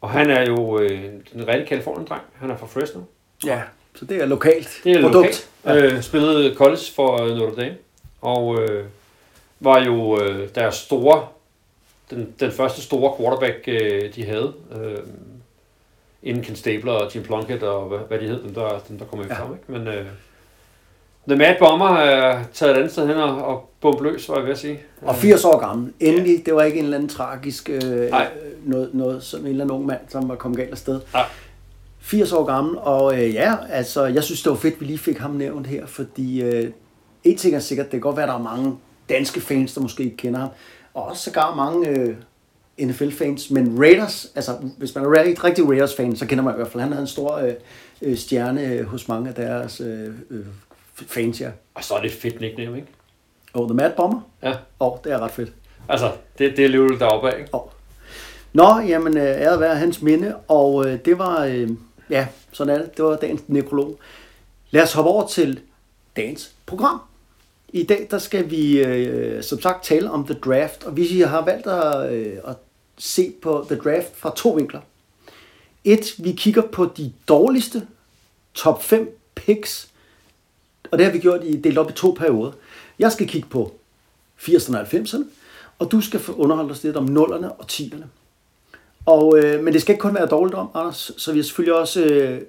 og 0.01 0.11
han 0.11 0.31
er 0.31 0.47
jo 0.47 0.79
øh, 0.79 1.05
en 1.35 1.49
rigtig 1.49 1.69
Kalifornien-dreng. 1.69 2.23
Han 2.35 2.51
er 2.51 2.57
fra 2.57 2.67
Fresno. 2.67 3.01
Ja. 3.47 3.63
Så 3.95 4.05
det 4.05 4.23
er 4.23 4.27
lokalt 4.27 4.81
Det 4.85 4.93
er 4.93 5.03
produkt. 5.03 5.15
lokalt. 5.17 5.49
Ja. 5.65 5.95
Øh, 5.97 6.03
spillede 6.03 6.55
college 6.55 6.83
for 6.97 7.23
øh, 7.23 7.37
Notre 7.37 7.63
Dame. 7.63 7.77
Og 8.21 8.61
øh, 8.63 8.85
var 9.61 9.85
jo 9.85 10.23
øh, 10.23 10.49
deres 10.55 10.75
store, 10.75 11.27
den, 12.11 12.35
den 12.41 12.53
første 12.53 12.83
store 12.83 13.17
quarterback, 13.19 13.65
øh, 13.69 14.15
de 14.15 14.25
havde. 14.25 14.53
Øh, 14.83 14.99
inden 16.25 16.43
Ken 16.45 16.57
Stabler 16.57 16.93
og 16.93 17.15
Jim 17.15 17.23
Plunkett 17.25 17.63
og 17.63 17.89
hvad, 17.89 17.99
hvad 18.09 18.19
de 18.19 18.27
hed, 18.27 18.43
dem 18.43 18.55
der, 18.55 18.83
dem 18.89 18.99
der 18.99 19.05
kom 19.05 19.21
efter 19.21 19.35
Ja. 19.35 19.43
ham. 19.43 19.53
Ikke? 19.55 19.73
Men 19.73 19.89
øh, 19.95 20.07
The 21.29 21.37
Mad 21.37 21.55
Bomber 21.59 21.89
er 21.97 22.43
taget 22.53 22.73
et 22.73 22.77
andet 22.77 22.93
sted 22.93 23.07
hen 23.07 23.17
og, 23.17 23.45
og 23.45 23.71
bump 23.81 24.01
løs, 24.03 24.29
var 24.29 24.35
jeg 24.37 24.45
ved 24.45 24.53
at 24.53 24.59
sige. 24.59 24.81
Og 25.03 25.17
80 25.17 25.45
år 25.45 25.59
gammel. 25.59 25.93
Endelig, 26.01 26.47
det 26.47 26.55
var 26.55 26.63
ikke 26.63 26.79
en 26.79 26.85
eller 26.85 26.97
anden 26.97 27.09
tragisk 27.09 27.71
øh, 27.71 28.11
Nej. 28.11 28.29
noget, 28.65 28.91
noget 28.95 29.23
som 29.23 29.41
en 29.41 29.47
eller 29.47 29.65
anden 29.65 29.77
ung 29.77 29.87
mand, 29.87 30.01
som 30.09 30.29
var 30.29 30.35
kommet 30.35 30.59
galt 30.59 30.71
afsted. 30.71 31.01
Nej. 31.13 31.25
80 32.01 32.33
år 32.33 32.45
gammel, 32.45 32.77
og 32.79 33.15
øh, 33.23 33.35
ja, 33.35 33.55
altså, 33.71 34.05
jeg 34.05 34.23
synes, 34.25 34.43
det 34.43 34.51
var 34.51 34.57
fedt, 34.57 34.81
vi 34.81 34.87
lige 34.87 34.99
fik 34.99 35.19
ham 35.19 35.31
nævnt 35.31 35.67
her, 35.67 35.87
fordi 35.87 36.43
øh, 36.43 36.71
en 37.25 37.37
ting 37.37 37.55
er 37.55 37.59
sikkert, 37.59 37.87
det 37.87 37.93
kan 37.93 38.01
godt 38.01 38.17
være, 38.17 38.25
at 38.25 38.29
der 38.29 38.35
er 38.39 38.43
mange 38.57 38.77
danske 39.09 39.41
fans, 39.41 39.75
der 39.75 39.81
måske 39.81 40.03
ikke 40.05 40.17
kender 40.17 40.41
ham, 40.41 40.49
og 40.95 41.05
også 41.05 41.23
sågar 41.23 41.55
mange 41.55 41.89
øh, 41.89 42.15
NFL-fans, 42.81 43.51
men 43.51 43.77
Raiders, 43.81 44.27
altså 44.35 44.53
hvis 44.79 44.95
man 44.95 45.05
er 45.05 45.11
rigtig, 45.21 45.45
rigtig 45.45 45.69
Raiders-fan, 45.69 46.17
så 46.17 46.27
kender 46.27 46.45
man 46.45 46.55
i 46.55 46.57
hvert 46.57 46.69
fald, 46.69 46.83
han 46.83 46.93
er 46.93 47.01
en 47.01 47.07
stor 47.07 47.37
øh, 47.37 47.53
øh, 48.03 48.17
stjerne 48.17 48.63
øh, 48.65 48.87
hos 48.87 49.09
mange 49.09 49.29
af 49.29 49.35
deres 49.35 49.81
øh, 49.81 50.09
øh, 50.31 50.47
fans, 50.95 51.41
ja. 51.41 51.51
Og 51.75 51.85
så 51.85 51.95
er 51.95 52.01
det 52.01 52.07
et 52.07 52.17
fedt 52.17 52.41
nickname, 52.41 52.77
ikke? 52.77 52.89
Og 53.53 53.69
The 53.69 53.75
Mad 53.77 53.93
Bomber, 53.97 54.21
Ja. 54.43 54.53
og 54.79 55.01
det 55.05 55.13
er 55.13 55.19
ret 55.19 55.31
fedt. 55.31 55.53
Altså, 55.89 56.11
det, 56.39 56.51
det 56.51 56.59
er 56.59 56.65
alligevel 56.65 56.99
deroppe 56.99 57.31
af, 57.31 57.39
ikke? 57.39 57.55
Og. 57.55 57.73
Nå, 58.53 58.79
jamen, 58.79 59.17
øh, 59.17 59.23
æret 59.25 59.61
være 59.61 59.77
hans 59.77 60.03
minde, 60.03 60.37
og 60.49 60.87
øh, 60.87 60.99
det 61.05 61.19
var, 61.19 61.45
øh, 61.45 61.71
ja, 62.11 62.27
sådan 62.53 62.75
er 62.75 62.79
det, 62.83 62.97
det 62.97 63.05
var 63.05 63.17
dagens 63.17 63.43
nekrolog. 63.49 63.99
Lad 64.71 64.83
os 64.83 64.93
hoppe 64.93 65.11
over 65.11 65.27
til 65.27 65.61
dagens 66.17 66.53
program. 66.67 67.01
I 67.69 67.83
dag 67.83 68.07
der 68.11 68.19
skal 68.19 68.51
vi 68.51 68.79
øh, 68.85 69.43
som 69.43 69.61
sagt 69.61 69.85
tale 69.85 70.11
om 70.11 70.27
The 70.27 70.35
Draft, 70.45 70.85
og 70.85 70.97
vi 70.97 71.21
har 71.21 71.45
valgt 71.45 71.67
at, 71.67 72.13
øh, 72.13 72.33
at 72.49 72.57
se 72.97 73.33
på 73.43 73.67
The 73.69 73.77
Draft 73.77 74.17
fra 74.17 74.33
to 74.37 74.51
vinkler. 74.51 74.81
Et, 75.85 76.15
vi 76.19 76.33
kigger 76.33 76.63
på 76.63 76.91
de 76.97 77.13
dårligste 77.29 77.87
top 78.55 78.83
5 78.83 79.19
picks, 79.35 79.89
og 80.91 80.99
det 80.99 81.07
har 81.07 81.13
vi 81.13 81.19
gjort 81.19 81.41
i 81.45 81.57
delt 81.57 81.79
op 81.79 81.91
i 81.91 81.93
to 81.93 82.11
perioder. 82.19 82.53
Jeg 82.99 83.13
skal 83.13 83.29
kigge 83.29 83.49
på 83.49 83.75
80'erne 84.39 84.77
og 84.77 84.87
90'erne, 84.87 85.25
og 85.79 85.93
du 85.93 86.01
skal 86.01 86.21
få 86.21 86.33
underholde 86.33 86.71
os 86.71 86.83
lidt 86.83 86.97
om 86.97 87.17
0'erne 87.17 87.47
og 87.47 87.65
10'erne. 87.73 88.05
Og, 89.07 89.39
øh, 89.39 89.65
men 89.65 89.73
det 89.73 89.83
skal 89.83 89.93
ikke 89.93 90.03
kun 90.03 90.15
være 90.15 90.27
dårligt 90.27 90.55
om, 90.55 90.71
Anders, 90.75 91.11
så 91.17 91.33
vi 91.33 91.39
har 91.39 91.43
selvfølgelig 91.43 91.75
også 91.75 92.05
øh, 92.05 92.43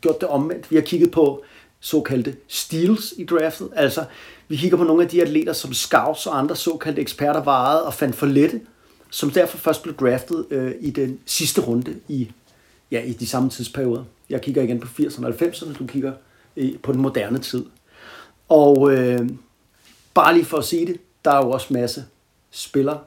gjort 0.00 0.20
det 0.20 0.28
omvendt. 0.28 0.70
Vi 0.70 0.76
har 0.76 0.82
kigget 0.82 1.10
på 1.10 1.44
såkaldte 1.80 2.36
steals 2.48 3.14
i 3.16 3.24
draftet. 3.24 3.68
Altså, 3.76 4.04
vi 4.48 4.56
kigger 4.56 4.76
på 4.76 4.84
nogle 4.84 5.02
af 5.02 5.08
de 5.08 5.22
atleter, 5.22 5.52
som 5.52 5.72
scouts 5.72 6.26
og 6.26 6.38
andre 6.38 6.56
såkaldte 6.56 7.00
eksperter 7.00 7.42
varede 7.42 7.86
og 7.86 7.94
fandt 7.94 8.16
for 8.16 8.26
lette, 8.26 8.60
som 9.10 9.30
derfor 9.30 9.58
først 9.58 9.82
blev 9.82 9.96
draftet 9.96 10.46
øh, 10.50 10.74
i 10.80 10.90
den 10.90 11.20
sidste 11.26 11.60
runde 11.60 12.00
i, 12.08 12.30
ja, 12.90 13.02
i 13.02 13.12
de 13.12 13.26
samme 13.26 13.50
tidsperioder. 13.50 14.04
Jeg 14.30 14.42
kigger 14.42 14.62
igen 14.62 14.80
på 14.80 14.88
80'erne 15.02 15.26
og 15.26 15.34
90'erne, 15.42 15.78
du 15.78 15.86
kigger 15.86 16.12
øh, 16.56 16.78
på 16.82 16.92
den 16.92 17.00
moderne 17.00 17.38
tid. 17.38 17.64
Og 18.48 18.92
øh, 18.92 19.28
bare 20.14 20.34
lige 20.34 20.44
for 20.44 20.56
at 20.56 20.64
sige 20.64 20.86
det, 20.86 21.00
der 21.24 21.30
er 21.30 21.44
jo 21.44 21.50
også 21.50 21.66
masse 21.72 22.04
spillere. 22.50 22.98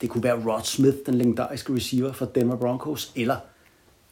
Det 0.00 0.10
kunne 0.10 0.22
være 0.22 0.44
Rod 0.46 0.60
Smith, 0.64 0.96
den 1.06 1.14
legendariske 1.14 1.74
receiver 1.74 2.12
for 2.12 2.24
Denver 2.24 2.56
Broncos, 2.56 3.12
eller 3.16 3.36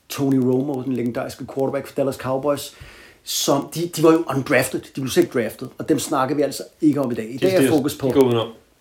Tony 0.09 0.37
Romo, 0.37 0.83
den 0.83 0.93
legendariske 0.93 1.47
quarterback 1.55 1.87
for 1.87 1.95
Dallas 1.95 2.15
Cowboys, 2.15 2.75
som 3.23 3.71
de, 3.75 3.89
de 3.89 4.03
var 4.03 4.13
jo 4.13 4.25
undrafted, 4.37 4.81
de 4.81 5.01
blev 5.01 5.09
selv 5.09 5.27
draftet, 5.27 5.69
og 5.79 5.89
dem 5.89 5.99
snakker 5.99 6.37
vi 6.37 6.43
altså 6.43 6.63
ikke 6.81 7.01
om 7.01 7.11
i 7.11 7.15
dag. 7.15 7.35
I 7.35 7.37
dag 7.37 7.55
er 7.55 7.71
fokus 7.71 7.97
på, 7.97 8.13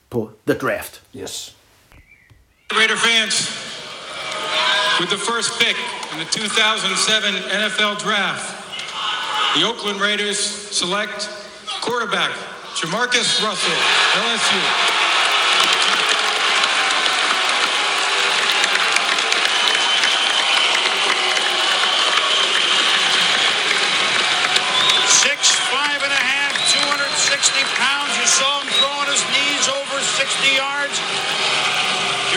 på 0.10 0.30
The 0.48 0.58
Draft. 0.60 1.04
Yes. 1.16 1.56
Raider 2.78 2.96
fans, 2.96 3.50
with 5.00 5.10
the 5.10 5.18
first 5.18 5.60
pick 5.60 5.76
in 6.12 6.20
the 6.20 6.26
2007 6.26 7.34
NFL 7.34 8.00
Draft, 8.00 8.64
the 9.56 9.64
Oakland 9.64 10.02
Raiders 10.02 10.40
select 10.40 11.30
quarterback 11.82 12.32
Jamarcus 12.76 13.44
Russell, 13.44 13.74
LSU. 14.14 14.93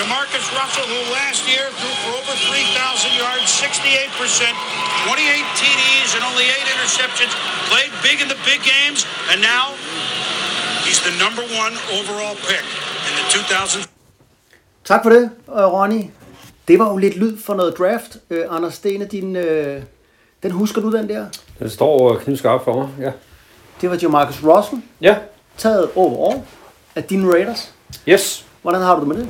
Jamarcus 0.06 0.46
Russell, 0.60 0.86
who 0.92 1.00
last 1.20 1.42
year 1.52 1.64
threw 1.78 1.94
for 2.02 2.10
over 2.20 2.34
3,000 2.46 3.10
yards, 3.22 3.46
68%, 3.50 4.54
28 5.06 5.44
TDs 5.60 6.10
and 6.16 6.22
only 6.30 6.44
eight 6.54 6.66
interceptions, 6.74 7.32
played 7.70 7.90
big 8.06 8.18
in 8.24 8.28
the 8.34 8.38
big 8.50 8.60
games, 8.74 9.00
and 9.30 9.38
now 9.54 9.64
he's 10.86 11.00
the 11.06 11.14
number 11.24 11.42
one 11.64 11.72
overall 11.98 12.36
pick 12.50 12.64
in 13.08 13.12
the 13.18 13.24
2000. 13.38 13.82
Tak 14.84 15.02
for 15.02 15.10
det, 15.10 15.30
øh, 15.48 15.64
Ronny. 15.76 16.02
Det 16.68 16.78
var 16.78 16.88
jo 16.90 16.96
lidt 16.96 17.16
lyd 17.16 17.38
for 17.46 17.54
noget 17.54 17.78
draft. 17.78 18.16
Øh, 18.30 18.44
Anders 18.50 18.74
Stene, 18.74 19.04
din, 19.06 19.36
øh, 19.36 19.82
den 20.42 20.50
husker 20.50 20.80
du 20.80 20.92
den 20.96 21.08
der? 21.08 21.26
Den 21.58 21.70
står 21.70 22.18
knivskarpt 22.18 22.64
for 22.64 22.74
mig, 22.82 22.88
ja. 23.00 23.12
Det 23.80 23.90
var 23.90 23.96
Jamarcus 24.02 24.44
Russell, 24.44 24.82
Ja, 25.00 25.16
taget 25.58 25.90
overall 25.96 26.42
af 26.94 27.04
dine 27.04 27.32
Raiders. 27.32 27.72
yes. 28.08 28.44
Hvordan 28.62 28.82
har 28.82 28.94
du 28.94 29.00
det 29.00 29.08
med 29.08 29.16
det? 29.16 29.28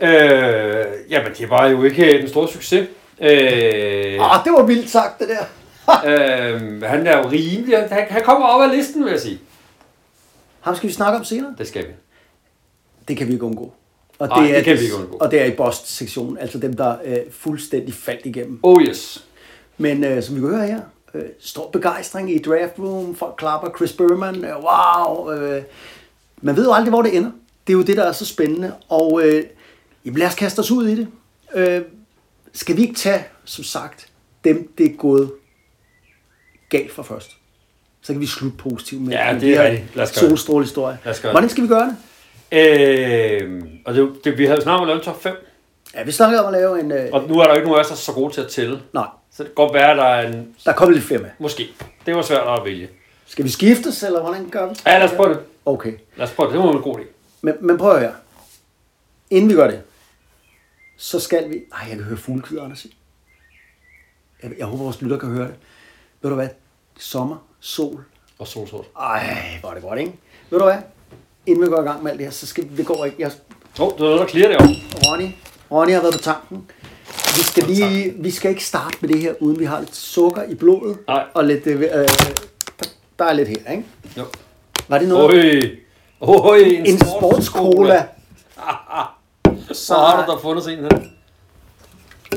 Øh, 0.00 0.84
jamen, 1.10 1.32
det 1.38 1.50
var 1.50 1.68
jo 1.68 1.82
ikke 1.82 2.18
den 2.20 2.28
store 2.28 2.48
succes. 2.48 2.88
Øh, 3.20 4.18
Ah, 4.20 4.44
det 4.44 4.52
var 4.52 4.62
vildt 4.66 4.90
sagt, 4.90 5.20
det 5.20 5.28
der. 5.28 5.44
øh, 6.06 6.82
han 6.82 7.06
er 7.06 7.18
jo 7.18 7.28
rimelig. 7.30 7.78
Han, 7.78 8.06
han 8.10 8.22
kommer 8.24 8.46
op 8.46 8.70
ad 8.70 8.76
listen, 8.76 9.04
vil 9.04 9.10
jeg 9.10 9.20
sige. 9.20 9.40
Ham 10.60 10.76
skal 10.76 10.88
vi 10.88 10.94
snakke 10.94 11.18
om 11.18 11.24
senere. 11.24 11.54
Det 11.58 11.68
skal 11.68 11.82
vi. 11.82 11.92
Det 13.08 13.16
kan 13.16 13.26
vi 13.28 13.32
ikke 13.32 13.44
undgå. 13.44 13.72
Og 14.18 14.28
det 14.28 14.64
kan 14.64 14.76
vi 14.78 14.82
ikke 14.82 14.96
undgå. 14.96 15.16
Og 15.16 15.30
det 15.30 15.40
er 15.40 15.44
i 15.44 15.50
Bost-sektionen, 15.50 16.38
altså 16.38 16.58
dem, 16.58 16.76
der 16.76 16.96
øh, 17.04 17.16
fuldstændig 17.30 17.94
faldt 17.94 18.26
igennem. 18.26 18.60
Oh 18.62 18.82
yes. 18.82 19.24
Men 19.78 20.04
øh, 20.04 20.22
som 20.22 20.36
vi 20.36 20.40
kan 20.40 20.50
høre 20.50 20.66
her, 20.66 20.80
øh, 21.14 21.22
stor 21.40 21.70
begejstring 21.70 22.30
i 22.34 22.38
draft 22.38 22.78
room, 22.78 23.14
folk 23.14 23.34
klapper, 23.38 23.68
Chris 23.76 23.92
Berman, 23.92 24.44
øh, 24.44 24.54
wow. 24.64 25.32
Øh, 25.32 25.62
man 26.42 26.56
ved 26.56 26.64
jo 26.64 26.72
aldrig, 26.72 26.90
hvor 26.90 27.02
det 27.02 27.16
ender. 27.16 27.30
Det 27.66 27.72
er 27.72 27.76
jo 27.76 27.82
det, 27.82 27.96
der 27.96 28.04
er 28.04 28.12
så 28.12 28.26
spændende. 28.26 28.72
Og 28.88 29.20
øh, 29.24 29.44
jamen, 30.04 30.18
lad 30.18 30.26
os 30.26 30.34
kaste 30.34 30.60
os 30.60 30.70
ud 30.70 30.88
i 30.88 30.94
det. 30.96 31.08
Øh, 31.54 31.82
skal 32.52 32.76
vi 32.76 32.82
ikke 32.82 32.94
tage, 32.94 33.24
som 33.44 33.64
sagt, 33.64 34.08
dem, 34.44 34.72
det 34.78 34.86
er 34.92 34.96
gået 34.96 35.32
galt 36.68 36.92
for 36.92 37.02
først? 37.02 37.36
Så 38.02 38.12
kan 38.12 38.20
vi 38.20 38.26
slutte 38.26 38.56
positivt 38.56 39.02
med, 39.02 39.12
Ja, 39.12 39.32
med 39.32 39.40
det 39.40 39.50
er 39.56 39.62
her 39.62 39.70
rigtigt. 39.70 39.96
Lad 39.96 40.04
os 40.04 40.20
gøre 40.20 40.28
solstrålehistorie. 40.28 40.98
Lad 41.04 41.12
os 41.14 41.20
gøre. 41.20 41.32
Hvordan 41.32 41.48
skal 41.48 41.62
vi 41.62 41.68
gøre 41.68 41.86
det? 41.86 41.96
Øh, 42.58 43.62
og 43.84 43.94
det, 43.94 44.12
det, 44.24 44.38
vi 44.38 44.46
havde 44.46 44.62
snart 44.62 44.76
om 44.76 44.82
at 44.82 44.86
lave 44.88 44.98
en 44.98 45.04
top 45.04 45.22
5, 45.22 45.34
Ja, 45.94 46.02
vi 46.02 46.12
snakker 46.12 46.40
om 46.40 46.54
at 46.54 46.60
lave 46.60 46.80
en... 46.80 46.92
Øh, 46.92 47.08
og 47.12 47.28
nu 47.28 47.38
er 47.38 47.42
der 47.44 47.50
jo 47.50 47.54
ikke 47.56 47.66
nogen 47.68 47.78
af 47.78 47.82
os, 47.84 47.86
der 47.88 47.94
er 47.94 47.98
så 47.98 48.12
gode 48.12 48.34
til 48.34 48.40
at 48.40 48.48
tælle. 48.48 48.80
nej, 48.92 49.06
Så 49.32 49.42
det 49.42 49.46
kan 49.46 49.54
godt 49.54 49.74
være, 49.74 49.90
at 49.90 49.96
der 49.96 50.04
er 50.04 50.28
en... 50.32 50.54
der 50.64 50.72
kommer 50.72 50.94
lidt 50.94 51.04
flere 51.04 51.20
med. 51.20 51.30
Måske. 51.38 51.68
Det 52.06 52.14
var 52.16 52.22
svært 52.22 52.58
at 52.58 52.64
vælge. 52.64 52.88
Skal 53.26 53.44
vi 53.44 53.48
skiftes, 53.50 54.02
eller 54.02 54.20
hvordan 54.20 54.48
gør 54.50 54.68
vi? 54.68 54.74
Ja, 54.86 54.98
lad 54.98 55.08
os 55.08 55.14
prøve 55.16 55.28
det. 55.34 55.38
Okay. 55.66 55.92
Lad 56.16 56.26
os 56.26 56.32
prøve 56.32 56.46
det. 56.48 56.54
Det 56.54 56.60
må 56.64 56.66
være 56.66 56.76
en 56.76 56.82
god 56.82 56.98
idé. 56.98 57.02
Men, 57.42 57.54
men 57.60 57.78
prøv 57.78 57.98
høre. 57.98 58.12
Inden 59.30 59.50
vi 59.50 59.54
gør 59.54 59.70
det, 59.70 59.80
så 60.96 61.20
skal 61.20 61.50
vi... 61.50 61.54
Ej, 61.54 61.86
jeg 61.88 61.96
kan 61.96 62.04
høre 62.04 62.16
fuglekvider, 62.16 62.64
Anders. 62.64 62.86
Jeg, 64.42 64.50
jeg 64.58 64.66
håber, 64.66 64.82
vores 64.82 65.02
lytter 65.02 65.18
kan 65.18 65.28
høre 65.28 65.46
det. 65.46 65.54
Ved 66.22 66.30
du 66.30 66.36
hvad? 66.36 66.48
Sommer, 66.98 67.36
sol. 67.60 68.04
Og 68.38 68.46
solsort. 68.46 68.86
Ej, 69.00 69.58
hvor 69.60 69.70
er 69.70 69.74
det 69.74 69.82
godt, 69.82 69.98
ikke? 69.98 70.12
Ved 70.50 70.58
du 70.58 70.64
hvad? 70.64 70.78
Inden 71.46 71.64
vi 71.64 71.68
går 71.68 71.82
i 71.82 71.84
gang 71.84 72.02
med 72.02 72.10
alt 72.10 72.18
det 72.18 72.26
her, 72.26 72.32
så 72.32 72.46
skal 72.46 72.64
vi... 72.64 72.76
Det 72.76 72.86
går 72.86 73.04
ikke. 73.04 73.16
Jeg, 73.18 73.32
Åh, 73.80 73.86
oh, 73.86 73.92
det 73.92 74.00
er 74.00 74.04
noget, 74.04 74.20
der 74.20 74.26
clear 74.26 74.48
det 74.48 74.56
op. 74.56 74.66
Ronny, 75.06 75.28
Ronny 75.70 75.92
har 75.92 76.00
været 76.00 76.14
på 76.14 76.20
tanken. 76.20 76.70
Vi 77.36 77.42
skal, 77.42 77.64
lige, 77.64 78.14
vi 78.16 78.30
skal 78.30 78.50
ikke 78.50 78.64
starte 78.64 78.96
med 79.00 79.08
det 79.08 79.20
her, 79.20 79.34
uden 79.40 79.58
vi 79.58 79.64
har 79.64 79.80
lidt 79.80 79.96
sukker 79.96 80.42
i 80.42 80.54
blodet. 80.54 80.98
Nej. 81.08 81.24
Og 81.34 81.44
lidt... 81.44 81.66
Øh, 81.66 81.80
øh, 81.80 81.88
der, 83.18 83.24
er 83.24 83.32
lidt 83.32 83.48
her, 83.48 83.70
ikke? 83.70 83.84
Jo. 84.16 84.24
Var 84.88 84.98
det 84.98 85.08
noget? 85.08 85.80
Oj. 86.20 86.40
Oj, 86.50 86.56
en, 86.56 86.86
en 86.86 86.98
sportscola. 86.98 88.06
Så 89.74 89.94
har 89.94 90.26
du 90.26 90.32
da 90.32 90.36
fundet 90.38 90.64
sådan 90.64 90.78
en 90.78 90.84
her. 90.84 90.98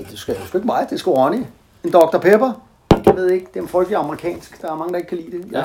Det 0.09 0.19
skal, 0.19 0.35
skal 0.47 0.57
ikke 0.57 0.65
mig, 0.67 0.87
det 0.89 0.99
skal 0.99 1.09
Ronny. 1.09 1.43
En 1.83 1.91
Dr. 1.91 2.17
Pepper. 2.17 2.51
Jeg 3.05 3.15
ved 3.15 3.29
ikke, 3.31 3.47
det 3.53 3.63
er 3.63 3.67
frygtelig 3.67 3.97
amerikansk. 3.99 4.61
Der 4.61 4.71
er 4.71 4.75
mange, 4.75 4.91
der 4.91 4.97
ikke 4.97 5.09
kan 5.09 5.17
lide 5.17 5.31
det. 5.37 5.51
Ja. 5.51 5.63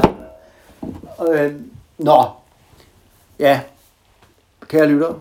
Øh, 1.44 1.52
nå. 1.98 2.24
Ja. 3.38 3.60
Kære 4.68 4.86
lytter, 4.86 5.14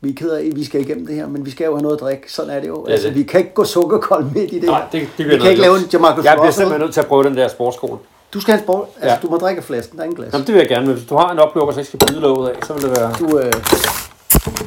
vi 0.00 0.10
er 0.10 0.14
ked 0.14 0.30
af, 0.30 0.44
at 0.46 0.56
vi 0.56 0.64
skal 0.64 0.80
igennem 0.80 1.06
det 1.06 1.14
her, 1.16 1.26
men 1.26 1.46
vi 1.46 1.50
skal 1.50 1.64
jo 1.64 1.72
have 1.74 1.82
noget 1.82 1.96
at 1.96 2.00
drikke. 2.00 2.32
Sådan 2.32 2.50
er 2.50 2.60
det 2.60 2.68
jo. 2.68 2.84
Ja, 2.86 2.92
altså, 2.92 3.08
det. 3.08 3.16
vi 3.16 3.22
kan 3.22 3.40
ikke 3.40 3.54
gå 3.54 3.64
sukkerkold 3.64 4.24
midt 4.24 4.52
i 4.52 4.58
det 4.58 4.68
Nej, 4.68 4.84
det, 4.92 5.08
det 5.18 5.28
vi 5.28 5.38
kan 5.38 5.50
ikke 5.50 5.62
lave 5.62 5.76
en 5.76 5.84
Jamarcus 5.92 6.24
Jeg 6.24 6.36
bliver 6.36 6.50
simpelthen 6.50 6.80
nødt 6.80 6.94
til 6.94 7.00
at 7.00 7.06
prøve 7.06 7.24
den 7.24 7.36
der 7.36 7.48
sportsskole. 7.48 7.98
Du 8.34 8.40
skal 8.40 8.52
have 8.52 8.58
en 8.60 8.64
sport. 8.64 8.88
Altså, 9.00 9.08
Ja. 9.14 9.18
du 9.22 9.28
må 9.30 9.36
drikke 9.36 9.58
af 9.58 9.64
flasken. 9.64 9.96
Der 9.96 10.02
er 10.02 10.04
ingen 10.04 10.16
glas. 10.16 10.32
Jamen, 10.32 10.46
det 10.46 10.54
vil 10.54 10.60
jeg 10.60 10.68
gerne, 10.68 10.92
hvis 10.92 11.06
du 11.06 11.16
har 11.16 11.32
en 11.32 11.38
oplukker, 11.38 11.74
så 11.74 11.80
ikke 11.80 11.88
skal 11.88 12.00
byde 12.08 12.20
låget 12.20 12.48
af, 12.48 12.56
så 12.66 12.72
vil 12.72 12.82
det 12.82 12.90
være... 12.90 13.12
Du, 13.18 13.38
øh, 13.38 13.52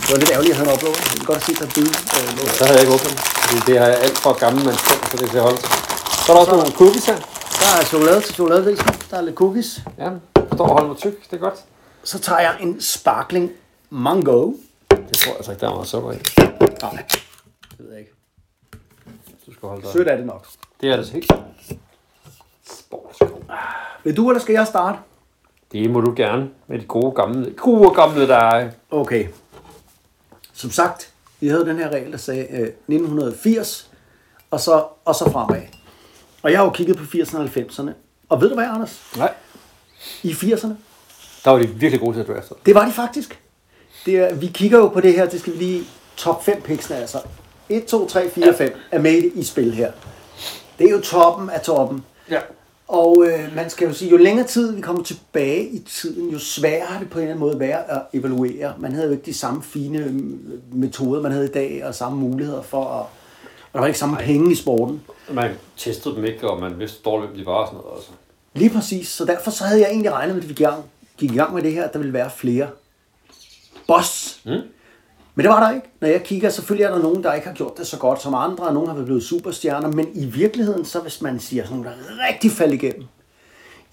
det 0.10 0.16
var 0.16 0.22
lidt 0.24 0.32
ærgerligt 0.36 0.56
at 0.56 0.62
en 0.62 0.74
upload. 0.74 0.96
Jeg 1.12 1.18
kan 1.20 1.26
godt 1.26 1.44
se, 1.46 1.52
at 1.52 1.60
der 1.60 1.66
er 1.66 1.74
bid. 1.76 1.90
Øh. 2.18 2.50
Så 2.58 2.62
havde 2.66 2.78
jeg 2.78 2.84
ikke 2.86 2.96
åbnet 2.98 3.30
det 3.68 3.80
har 3.80 3.88
jeg 3.88 4.00
alt 4.06 4.18
for 4.18 4.40
gammel 4.40 4.66
mandskab, 4.66 4.98
så 5.12 5.18
det 5.18 5.30
kan 5.30 5.42
holde 5.42 5.58
sig. 5.58 5.70
Så 6.26 6.32
er 6.32 6.36
der 6.36 6.42
også 6.42 6.52
nogle 6.52 6.72
cookies 6.72 7.06
her. 7.06 7.16
der 7.60 7.80
er 7.80 7.86
chokolade 7.86 8.22
til 8.22 8.34
chokoladerisken. 8.34 8.94
Der 9.12 9.18
er 9.18 9.22
lidt 9.22 9.36
cookies. 9.36 9.82
Ja, 9.98 10.10
står 10.54 10.66
og 10.66 10.70
holder 10.70 10.88
mig 10.88 10.98
tyk, 10.98 11.30
det 11.30 11.34
er 11.34 11.38
godt. 11.38 11.60
Så 12.04 12.20
tager 12.20 12.42
jeg 12.42 12.58
en 12.62 12.82
sparkling 12.82 13.52
mango. 13.90 14.54
Det 14.90 15.18
tror 15.18 15.32
jeg 15.32 15.36
altså 15.36 15.52
ikke, 15.52 15.62
der 15.62 15.70
er 15.70 15.74
meget 15.74 15.88
sukker 15.88 16.12
i. 16.12 16.16
Nej, 16.82 17.06
det 17.72 17.80
ved 17.80 17.90
jeg 17.90 18.00
ikke. 18.00 18.12
Du 19.46 19.54
skal 19.54 19.70
holde 19.70 19.82
dig. 19.82 19.92
Sødt 19.92 20.08
er 20.08 20.18
det 20.18 20.26
nok. 20.26 20.48
Det 20.82 20.92
er 20.92 20.96
det 20.96 21.06
så 21.06 21.14
helt. 21.14 21.32
Sportsskole. 22.72 23.44
Vil 24.04 24.18
du, 24.18 24.30
eller 24.30 24.42
skal 24.42 24.54
jeg 24.54 24.68
starte? 24.68 24.98
Det 25.72 25.90
må 25.90 26.02
du 26.02 26.14
gerne 26.16 26.50
med 26.68 26.80
de 26.80 26.86
gode 26.86 27.12
gamle, 27.12 27.54
gode 27.58 27.94
gamle, 27.96 28.34
er. 28.34 28.70
Okay. 28.92 29.28
Som 30.60 30.72
sagt, 30.72 31.14
vi 31.40 31.48
havde 31.48 31.66
den 31.66 31.78
her 31.78 31.90
regel, 31.90 32.12
der 32.12 32.18
sagde 32.18 32.42
øh, 32.52 32.60
1980, 32.60 33.90
og 34.52 34.60
så, 34.60 34.84
og 35.06 35.16
så 35.16 35.32
fremad. 35.32 35.62
Og 36.42 36.52
jeg 36.52 36.60
har 36.60 36.66
jo 36.66 36.72
kigget 36.72 36.98
på 36.98 37.04
80'erne 37.04 37.38
og 37.38 37.46
90'erne. 37.46 37.92
Og 38.30 38.42
ved 38.42 38.50
du 38.50 38.56
hvad, 38.56 38.66
Anders? 38.66 39.02
Nej. 39.18 39.34
I 40.24 40.32
80'erne, 40.32 40.68
Der 41.46 41.52
var 41.52 41.58
de 41.60 41.68
virkelig 41.68 42.00
gode 42.00 42.14
til 42.16 42.22
at 42.22 42.28
drafte. 42.28 42.56
det 42.66 42.76
var 42.76 42.86
de 42.86 42.92
faktisk. 42.92 43.40
Det 44.06 44.16
er, 44.16 44.34
vi 44.36 44.48
kigger 44.48 44.78
jo 44.78 44.88
på 44.88 45.02
det 45.02 45.14
her, 45.14 45.30
det 45.30 45.40
skal 45.40 45.54
vi 45.54 45.58
lige 45.58 45.84
top 46.18 46.44
5 46.46 46.62
picksene, 46.62 46.98
altså 46.98 47.22
1, 47.70 47.86
2, 47.86 48.08
3, 48.08 48.30
4, 48.30 48.54
5 48.58 48.76
er 48.92 49.00
med 49.00 49.24
i 49.36 49.44
spil 49.44 49.74
her. 49.74 49.92
Det 50.80 50.88
er 50.88 50.92
jo 50.92 51.02
toppen 51.02 51.50
af 51.50 51.62
toppen. 51.62 52.06
Ja. 52.30 52.40
Og 52.90 53.26
øh, 53.28 53.56
man 53.56 53.70
skal 53.70 53.88
jo 53.88 53.94
sige, 53.94 54.12
jo 54.12 54.18
længere 54.18 54.48
tid 54.48 54.76
vi 54.76 54.82
kommer 54.82 55.04
tilbage 55.04 55.68
i 55.68 55.80
tiden, 55.80 56.30
jo 56.30 56.40
sværere 56.40 56.86
har 56.86 57.00
det 57.00 57.10
på 57.10 57.20
en 57.20 57.24
eller 57.24 57.36
anden 57.36 57.48
måde 57.48 57.60
været 57.60 57.84
at 57.88 58.02
evaluere. 58.14 58.74
Man 58.80 58.92
havde 58.92 59.06
jo 59.06 59.12
ikke 59.12 59.26
de 59.26 59.34
samme 59.34 59.64
fine 59.64 59.98
øh, 59.98 60.14
metoder, 60.72 61.22
man 61.22 61.32
havde 61.32 61.46
i 61.46 61.52
dag, 61.52 61.86
og 61.86 61.96
samme 61.96 62.20
muligheder 62.20 62.62
for 62.62 62.86
at... 62.86 63.06
Og 63.64 63.74
der 63.74 63.80
var 63.80 63.88
ikke 63.88 64.00
samme 64.00 64.18
penge 64.18 64.52
i 64.52 64.56
sporten. 64.56 65.02
Man 65.32 65.52
testede 65.78 66.16
dem 66.16 66.26
ikke, 66.26 66.50
og 66.50 66.62
man 66.62 66.80
vidste 66.80 67.00
dårligt, 67.06 67.32
hvem 67.32 67.40
de 67.40 67.46
var 67.46 67.54
og 67.54 67.68
sådan 67.68 67.82
noget. 67.82 67.96
Altså. 67.96 68.12
Lige 68.54 68.70
præcis. 68.70 69.08
Så 69.08 69.26
derfor 69.26 69.52
så 69.52 69.64
havde 69.64 69.82
jeg 69.82 69.90
egentlig 69.90 70.12
regnet 70.12 70.36
med, 70.36 70.44
at 70.44 70.50
vi 70.50 70.54
gik 70.54 70.60
i 70.60 70.64
gang, 70.64 70.84
gik 71.18 71.32
i 71.32 71.36
gang 71.36 71.54
med 71.54 71.64
det 71.64 71.72
her, 71.74 71.84
at 71.84 71.94
der 71.94 72.00
ville 72.00 72.14
være 72.14 72.30
flere 72.30 72.68
boss. 73.88 74.42
Mm. 74.46 74.52
Men 75.40 75.44
det 75.44 75.50
var 75.50 75.68
der 75.68 75.76
ikke. 75.76 75.88
Når 76.00 76.08
jeg 76.08 76.24
kigger, 76.24 76.50
selvfølgelig 76.50 76.86
er 76.86 76.92
der 76.92 77.02
nogen, 77.02 77.24
der 77.24 77.34
ikke 77.34 77.48
har 77.48 77.54
gjort 77.54 77.78
det 77.78 77.88
så 77.88 77.98
godt 77.98 78.22
som 78.22 78.36
andre, 78.36 78.64
og 78.64 78.74
nogen 78.74 78.90
har 78.90 79.04
blevet 79.04 79.24
superstjerner, 79.24 79.92
men 79.92 80.08
i 80.14 80.26
virkeligheden, 80.26 80.86
så 80.86 81.00
hvis 81.00 81.22
man 81.22 81.40
siger 81.40 81.64
sådan 81.64 81.78
nogle, 81.78 81.92
der 81.92 82.28
rigtig 82.28 82.52
faldt 82.52 82.74
igennem, 82.74 83.04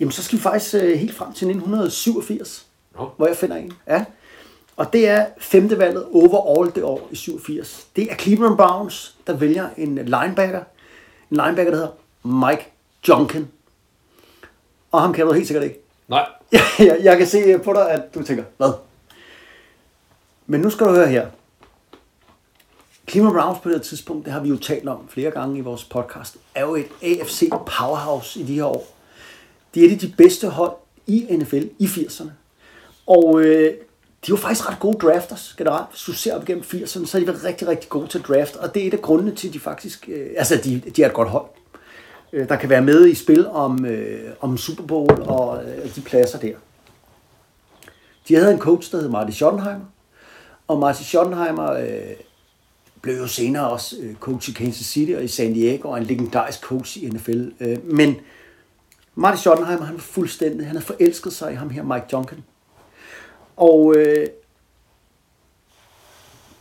jamen 0.00 0.12
så 0.12 0.22
skal 0.22 0.38
vi 0.38 0.42
faktisk 0.42 0.74
øh, 0.74 0.98
helt 0.98 1.14
frem 1.14 1.32
til 1.32 1.46
1987, 1.46 2.66
Nå. 2.98 3.10
hvor 3.16 3.26
jeg 3.26 3.36
finder 3.36 3.56
en. 3.56 3.72
Ja. 3.88 4.04
Og 4.76 4.92
det 4.92 5.08
er 5.08 5.26
femte 5.38 5.78
valget 5.78 6.04
overall 6.12 6.72
det 6.74 6.84
år 6.84 7.08
i 7.10 7.16
87. 7.16 7.86
Det 7.96 8.12
er 8.12 8.16
Cleveland 8.16 8.56
Browns, 8.56 9.16
der 9.26 9.36
vælger 9.36 9.68
en 9.76 9.94
linebacker. 9.94 10.60
En 11.30 11.36
linebacker, 11.36 11.70
der 11.70 11.76
hedder 11.76 12.48
Mike 12.48 12.72
Junkin. 13.08 13.48
Og 14.92 15.00
ham 15.00 15.12
kender 15.12 15.28
du 15.28 15.32
helt 15.32 15.46
sikkert 15.46 15.64
ikke. 15.64 15.80
Nej, 16.08 16.26
jeg, 16.78 16.98
jeg 17.02 17.18
kan 17.18 17.26
se 17.26 17.58
på 17.58 17.72
dig, 17.72 17.90
at 17.90 18.14
du 18.14 18.22
tænker, 18.22 18.44
hvad? 18.56 18.72
Men 20.46 20.60
nu 20.60 20.70
skal 20.70 20.86
du 20.86 20.92
høre 20.92 21.08
her. 21.08 21.26
Cleveland 23.08 23.34
Browns 23.36 23.58
på 23.58 23.68
det 23.68 23.76
her 23.76 23.82
tidspunkt, 23.82 24.24
det 24.24 24.32
har 24.32 24.40
vi 24.40 24.48
jo 24.48 24.56
talt 24.56 24.88
om 24.88 25.08
flere 25.08 25.30
gange 25.30 25.58
i 25.58 25.60
vores 25.60 25.84
podcast, 25.84 26.36
er 26.54 26.60
jo 26.60 26.74
et 26.74 26.86
AFC 27.02 27.50
powerhouse 27.50 28.40
i 28.40 28.42
de 28.42 28.54
her 28.54 28.64
år. 28.64 28.86
De 29.74 29.80
er 29.80 29.88
et 29.88 29.92
af 29.92 29.98
de 29.98 30.14
bedste 30.16 30.48
hold 30.48 30.72
i 31.06 31.26
NFL 31.30 31.62
i 31.78 31.86
80'erne. 31.86 32.30
Og 33.06 33.40
øh, 33.40 33.74
de 34.26 34.32
var 34.32 34.38
faktisk 34.38 34.70
ret 34.70 34.78
gode 34.80 34.98
drafters 34.98 35.54
generelt. 35.58 35.90
Hvis 35.90 36.00
du 36.00 36.12
ser 36.12 36.36
op 36.36 36.42
igennem 36.42 36.64
80'erne, 36.66 37.06
så 37.06 37.10
har 37.12 37.20
de 37.20 37.26
været 37.26 37.44
rigtig, 37.44 37.68
rigtig 37.68 37.88
gode 37.88 38.06
til 38.06 38.20
draft. 38.20 38.56
Og 38.56 38.74
det 38.74 38.82
er 38.82 38.86
et 38.86 38.94
af 38.94 39.02
grundene 39.02 39.34
til, 39.34 39.48
at 39.48 39.54
de 39.54 39.60
faktisk... 39.60 40.08
Øh, 40.08 40.30
altså, 40.36 40.60
de, 40.64 40.82
de 40.96 41.02
er 41.02 41.06
et 41.06 41.14
godt 41.14 41.28
hold. 41.28 41.46
Øh, 42.32 42.48
der 42.48 42.56
kan 42.56 42.68
være 42.68 42.82
med 42.82 43.06
i 43.06 43.14
spil 43.14 43.46
om, 43.46 43.84
øh, 43.84 44.32
om 44.40 44.56
Super 44.56 44.84
Bowl 44.84 45.22
og 45.22 45.64
øh, 45.64 45.94
de 45.94 46.00
pladser 46.00 46.38
der. 46.38 46.54
De 48.28 48.34
havde 48.34 48.52
en 48.52 48.58
coach, 48.58 48.92
der 48.92 48.98
hed 48.98 49.08
Marty 49.08 49.32
Schottenheimer. 49.32 49.84
Og 50.68 50.78
Marty 50.78 51.02
Schottenheimer 51.02 51.72
øh, 51.72 52.16
blev 53.00 53.16
jo 53.16 53.26
senere 53.26 53.70
også 53.70 53.96
øh, 54.00 54.14
coach 54.14 54.50
i 54.50 54.52
Kansas 54.52 54.86
City 54.86 55.12
og 55.12 55.24
i 55.24 55.28
San 55.28 55.52
Diego, 55.52 55.90
og 55.90 55.98
en 55.98 56.04
legendarisk 56.04 56.60
coach 56.60 56.98
i 57.02 57.08
NFL. 57.08 57.48
Øh, 57.60 57.84
men 57.84 58.16
Marty 59.14 59.40
Schottenheimer, 59.40 59.84
han 59.84 59.94
var 59.94 60.00
fuldstændig, 60.00 60.66
han 60.66 60.76
havde 60.76 60.86
forelsket 60.86 61.32
sig 61.32 61.52
i 61.52 61.54
ham 61.54 61.70
her, 61.70 61.82
Mike 61.82 62.06
Duncan. 62.12 62.44
Og 63.56 63.94
øh, 63.96 64.26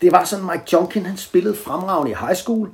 det 0.02 0.12
var 0.12 0.26
sådan, 0.26 0.46
Mike 0.46 0.64
Junkin, 0.74 1.06
han 1.06 1.18
spillede 1.18 1.56
fremragende 1.56 2.12
i 2.12 2.16
high 2.20 2.36
school. 2.36 2.70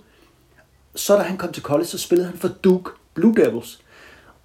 Så 0.96 1.16
da 1.16 1.22
han 1.22 1.38
kom 1.38 1.52
til 1.52 1.64
college, 1.64 1.88
så 1.88 1.98
spillede 1.98 2.30
han 2.30 2.38
for 2.38 2.48
Duke 2.48 2.92
Blue 3.14 3.36
Devils. 3.36 3.84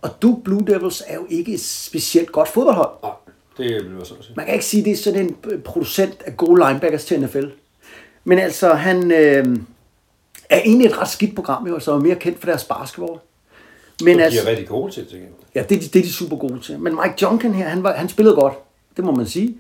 Og 0.02 0.23
Duke 0.23 0.45
Blue 0.45 0.66
Devils 0.66 1.02
er 1.07 1.14
jo 1.14 1.26
ikke 1.28 1.55
et 1.55 1.61
specielt 1.61 2.33
godt 2.33 2.49
fodboldhold. 2.49 2.90
Og 3.02 3.21
det 3.58 3.84
bliver 3.86 4.04
sige. 4.04 4.16
Man 4.36 4.44
kan 4.44 4.54
ikke 4.54 4.66
sige, 4.66 4.80
at 4.80 4.84
det 4.84 4.92
er 4.92 4.96
sådan 4.96 5.20
en 5.26 5.36
øh, 5.50 5.62
producent 5.62 6.22
af 6.26 6.36
gode 6.36 6.66
linebackers 6.68 7.04
til 7.04 7.20
NFL. 7.20 7.44
Men 8.25 8.38
altså, 8.38 8.75
han 8.75 9.10
øh, 9.12 9.56
er 10.50 10.58
egentlig 10.64 10.86
et 10.86 10.98
ret 10.98 11.08
skidt 11.08 11.34
program, 11.34 11.66
jo, 11.66 11.78
så 11.78 11.92
er 11.92 11.98
mere 11.98 12.14
kendt 12.14 12.38
for 12.38 12.46
deres 12.46 12.64
basketball. 12.64 13.12
Men 14.00 14.16
Men 14.16 14.20
altså, 14.20 14.40
de 14.42 14.46
er 14.46 14.50
rigtig 14.50 14.68
gode 14.68 14.92
til, 14.92 15.06
tænker 15.06 15.26
jeg. 15.26 15.34
ja, 15.54 15.62
det, 15.68 15.76
er 15.76 15.80
de- 15.80 15.86
det 15.88 15.98
er 15.98 16.02
de 16.02 16.12
super 16.12 16.36
gode 16.36 16.60
til. 16.60 16.78
Men 16.78 16.94
Mike 16.94 17.14
Junkin 17.22 17.54
her, 17.54 17.68
han, 17.68 17.82
var, 17.82 17.92
han 17.92 18.08
spillede 18.08 18.34
godt. 18.36 18.54
Det 18.96 19.04
må 19.04 19.12
man 19.12 19.26
sige. 19.26 19.54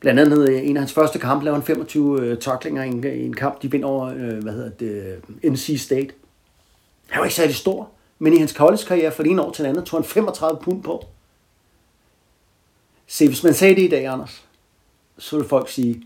Blandt 0.00 0.20
andet 0.20 0.68
en 0.68 0.76
af 0.76 0.80
hans 0.80 0.92
første 0.92 1.18
kampe 1.18 1.44
laver 1.44 1.54
han 1.56 1.64
25 1.66 2.20
øh, 2.22 2.38
tacklinger 2.38 2.82
i 2.84 2.88
en, 2.88 3.04
i 3.04 3.24
en 3.26 3.34
kamp. 3.34 3.62
De 3.62 3.70
vinder 3.70 3.88
over, 3.88 4.06
øh, 4.06 4.42
hvad 4.42 4.52
hedder 4.52 4.70
det, 4.70 5.18
øh, 5.44 5.52
NC 5.52 5.80
State. 5.80 6.08
Han 7.08 7.18
var 7.20 7.24
ikke 7.24 7.34
særlig 7.34 7.54
stor, 7.54 7.88
men 8.18 8.32
i 8.32 8.38
hans 8.38 8.50
college-karriere 8.52 9.12
fra 9.12 9.22
det 9.22 9.30
ene 9.30 9.42
år 9.42 9.52
til 9.52 9.64
det 9.64 9.70
andet, 9.70 9.84
tog 9.84 9.98
han 10.00 10.04
35 10.04 10.58
pund 10.62 10.82
på. 10.82 11.04
Se, 13.10 13.26
hvis 13.28 13.44
man 13.44 13.54
sagde 13.54 13.76
det 13.76 13.82
i 13.82 13.88
dag, 13.88 14.06
Anders, 14.06 14.44
så 15.18 15.36
ville 15.36 15.48
folk 15.48 15.68
sige, 15.68 16.02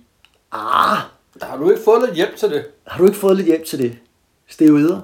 ah, 0.53 0.99
Der 1.41 1.47
har 1.47 1.57
du 1.57 1.71
ikke 1.71 1.83
fået 1.83 2.03
lidt 2.03 2.15
hjælp 2.17 2.37
til 2.37 2.51
det? 2.51 2.67
har 2.87 2.99
du 2.99 3.05
ikke 3.07 3.19
fået 3.19 3.37
lidt 3.37 3.47
hjælp 3.47 3.65
til 3.65 3.79
det? 3.79 3.99
Steroider, 4.47 5.01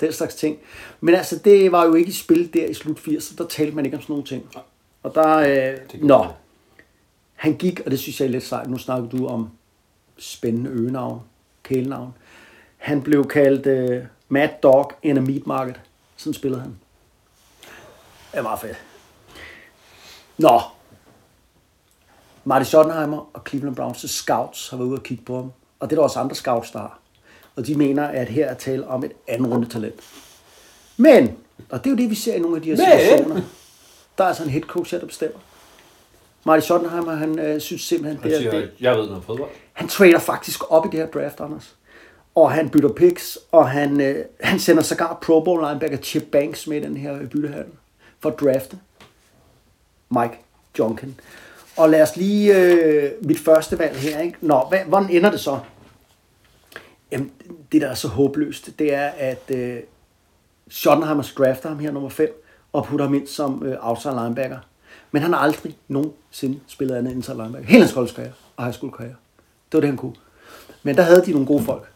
den 0.00 0.12
slags 0.12 0.34
ting. 0.34 0.58
Men 1.00 1.14
altså, 1.14 1.38
det 1.38 1.72
var 1.72 1.84
jo 1.84 1.94
ikke 1.94 2.08
i 2.08 2.12
spil 2.12 2.54
der 2.54 2.66
i 2.66 2.74
slut 2.74 2.98
80'erne, 2.98 3.36
der 3.38 3.46
talte 3.46 3.76
man 3.76 3.84
ikke 3.84 3.96
om 3.96 4.02
sådan 4.02 4.12
nogle 4.12 4.26
ting. 4.26 4.50
Og 5.02 5.14
der, 5.14 5.36
øh, 5.36 6.02
nå, 6.02 6.26
han 7.34 7.56
gik, 7.56 7.80
og 7.84 7.90
det 7.90 7.98
synes 7.98 8.20
jeg 8.20 8.26
er 8.26 8.30
lidt 8.30 8.44
sejt, 8.44 8.70
nu 8.70 8.78
snakker 8.78 9.08
du 9.08 9.26
om 9.26 9.50
spændende 10.18 10.70
øgenavn, 10.70 11.20
kælenavn. 11.62 12.12
Han 12.76 13.02
blev 13.02 13.28
kaldt 13.28 13.66
øh, 13.66 14.04
Mad 14.28 14.48
Dog 14.62 14.92
in 15.02 15.16
a 15.18 15.20
Meat 15.20 15.46
Market. 15.46 15.80
Sådan 16.16 16.34
spillede 16.34 16.62
han. 16.62 16.78
Det 18.32 18.38
er 18.38 18.42
meget 18.42 18.60
fedt. 18.60 18.76
Nå. 20.38 20.60
Marty 22.44 22.64
Schottenheimer 22.68 23.30
og 23.32 23.42
Cleveland 23.48 23.80
Browns' 23.80 24.06
scouts 24.08 24.68
har 24.68 24.76
været 24.76 24.88
ude 24.88 24.98
og 24.98 25.02
kigge 25.02 25.24
på 25.24 25.36
ham. 25.36 25.52
Og 25.80 25.90
det 25.90 25.96
er 25.96 26.00
der 26.00 26.04
også 26.04 26.20
andre 26.20 26.34
scouts, 26.36 26.70
der 26.70 26.78
har. 26.78 26.98
Og 27.56 27.66
de 27.66 27.74
mener, 27.74 28.04
at 28.04 28.28
her 28.28 28.46
er 28.46 28.54
tale 28.54 28.86
om 28.86 29.04
et 29.04 29.12
runde 29.28 29.68
talent. 29.68 30.00
Men, 30.96 31.36
og 31.70 31.78
det 31.78 31.86
er 31.86 31.90
jo 31.90 31.96
det, 31.96 32.10
vi 32.10 32.14
ser 32.14 32.34
i 32.34 32.38
nogle 32.38 32.56
af 32.56 32.62
de 32.62 32.68
her 32.68 32.76
Men. 32.76 33.00
situationer. 33.00 33.42
Der 34.18 34.24
er 34.24 34.28
altså 34.28 34.42
en 34.44 34.50
head 34.50 34.62
coach 34.62 34.94
der 34.94 35.06
bestemmer. 35.06 35.38
Marty 36.44 36.64
Schottenheimer, 36.64 37.14
han 37.14 37.38
øh, 37.38 37.60
synes 37.60 37.82
simpelthen, 37.82 38.20
Han 38.22 38.30
det 38.30 38.36
er, 38.36 38.40
siger, 38.40 38.50
det, 38.60 38.70
jeg 38.80 38.90
ved 38.96 39.02
noget 39.02 39.16
om 39.16 39.22
fodbold. 39.22 39.50
han 39.72 39.88
trader 39.88 40.18
faktisk 40.18 40.72
op 40.72 40.86
i 40.86 40.88
det 40.88 41.00
her 41.00 41.06
draft, 41.06 41.40
Anders. 41.40 41.76
Og 42.34 42.52
han 42.52 42.68
bytter 42.70 42.88
picks, 42.92 43.38
og 43.52 43.70
han, 43.70 44.00
øh, 44.00 44.24
han 44.40 44.58
sender 44.60 44.82
sågar 44.82 45.18
Pro 45.22 45.40
Bowl 45.40 45.66
linebacker 45.68 45.96
Chip 45.98 46.22
Banks 46.32 46.66
med 46.66 46.76
i 46.76 46.80
den 46.80 46.96
her 46.96 47.26
byttehandel 47.26 47.72
for 48.20 48.30
at 48.30 48.40
drafte 48.40 48.78
Mike 50.10 50.38
Junkin. 50.78 51.20
Og 51.80 51.90
lad 51.90 52.02
os 52.02 52.16
lige 52.16 52.56
øh, 52.56 53.10
mit 53.22 53.38
første 53.38 53.78
valg 53.78 53.96
her. 53.96 54.20
Ikke? 54.20 54.38
Nå, 54.40 54.66
hvad, 54.68 54.78
hvordan 54.86 55.10
ender 55.10 55.30
det 55.30 55.40
så? 55.40 55.58
Jamen, 57.12 57.32
det 57.72 57.82
der 57.82 57.88
er 57.88 57.94
så 57.94 58.08
håbløst, 58.08 58.70
det 58.78 58.94
er, 58.94 59.06
at 59.06 59.42
øh, 59.54 59.76
Schottenheimer 60.68 61.32
drafter 61.38 61.68
ham 61.68 61.78
her 61.78 61.90
nummer 61.90 62.08
5 62.08 62.44
og 62.72 62.84
putter 62.84 63.06
ham 63.06 63.14
ind 63.14 63.26
som 63.26 63.62
øh, 63.66 63.76
outside 63.80 64.14
linebacker. 64.14 64.58
Men 65.12 65.22
han 65.22 65.32
har 65.32 65.40
aldrig 65.40 65.76
nogensinde 65.88 66.60
spillet 66.66 66.96
andet 66.96 67.10
end 67.10 67.18
inside 67.18 67.36
linebacker. 67.36 67.68
Hele 67.68 67.82
hans 67.82 67.92
college 67.92 68.32
og 68.56 68.64
high 68.64 68.74
school 68.74 68.92
karriere. 68.92 69.16
Det 69.72 69.74
var 69.74 69.80
det, 69.80 69.88
han 69.88 69.96
kunne. 69.96 70.14
Men 70.82 70.96
der 70.96 71.02
havde 71.02 71.22
de 71.26 71.32
nogle 71.32 71.46
gode 71.46 71.64
folk. 71.64 71.88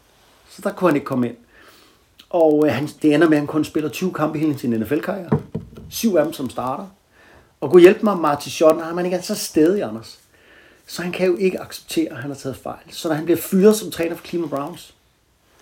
Så 0.49 0.61
der 0.61 0.71
kunne 0.71 0.89
han 0.89 0.95
ikke 0.95 1.05
komme 1.05 1.27
ind. 1.27 1.35
Og 2.29 2.63
øh, 2.67 2.73
han, 2.73 2.87
det 3.01 3.13
ender 3.13 3.29
med, 3.29 3.37
at 3.37 3.41
han 3.41 3.47
kun 3.47 3.63
spiller 3.63 3.89
20 3.89 4.13
kampe 4.13 4.37
i 4.37 4.41
hele 4.41 4.57
sin 4.57 4.69
NFL-karriere. 4.69 5.39
Syv 5.89 6.15
af 6.15 6.23
dem 6.23 6.33
som 6.33 6.49
starter. 6.49 6.87
Og 7.65 7.71
kunne 7.71 7.81
hjælpe 7.81 7.99
mig, 8.03 8.17
Martin 8.17 8.51
Schotten, 8.51 8.83
har 8.83 8.93
man 8.93 9.05
ikke 9.05 9.17
er 9.17 9.21
så 9.21 9.35
stedig, 9.35 9.83
Anders. 9.83 10.19
Så 10.87 11.01
han 11.01 11.11
kan 11.11 11.27
jo 11.27 11.35
ikke 11.37 11.61
acceptere, 11.61 12.09
at 12.11 12.17
han 12.17 12.29
har 12.29 12.37
taget 12.37 12.55
fejl. 12.57 12.77
Så 12.91 13.07
når 13.07 13.15
han 13.15 13.25
bliver 13.25 13.37
fyret 13.37 13.75
som 13.75 13.91
træner 13.91 14.15
for 14.15 14.27
Cleveland 14.27 14.49
Browns, 14.51 14.93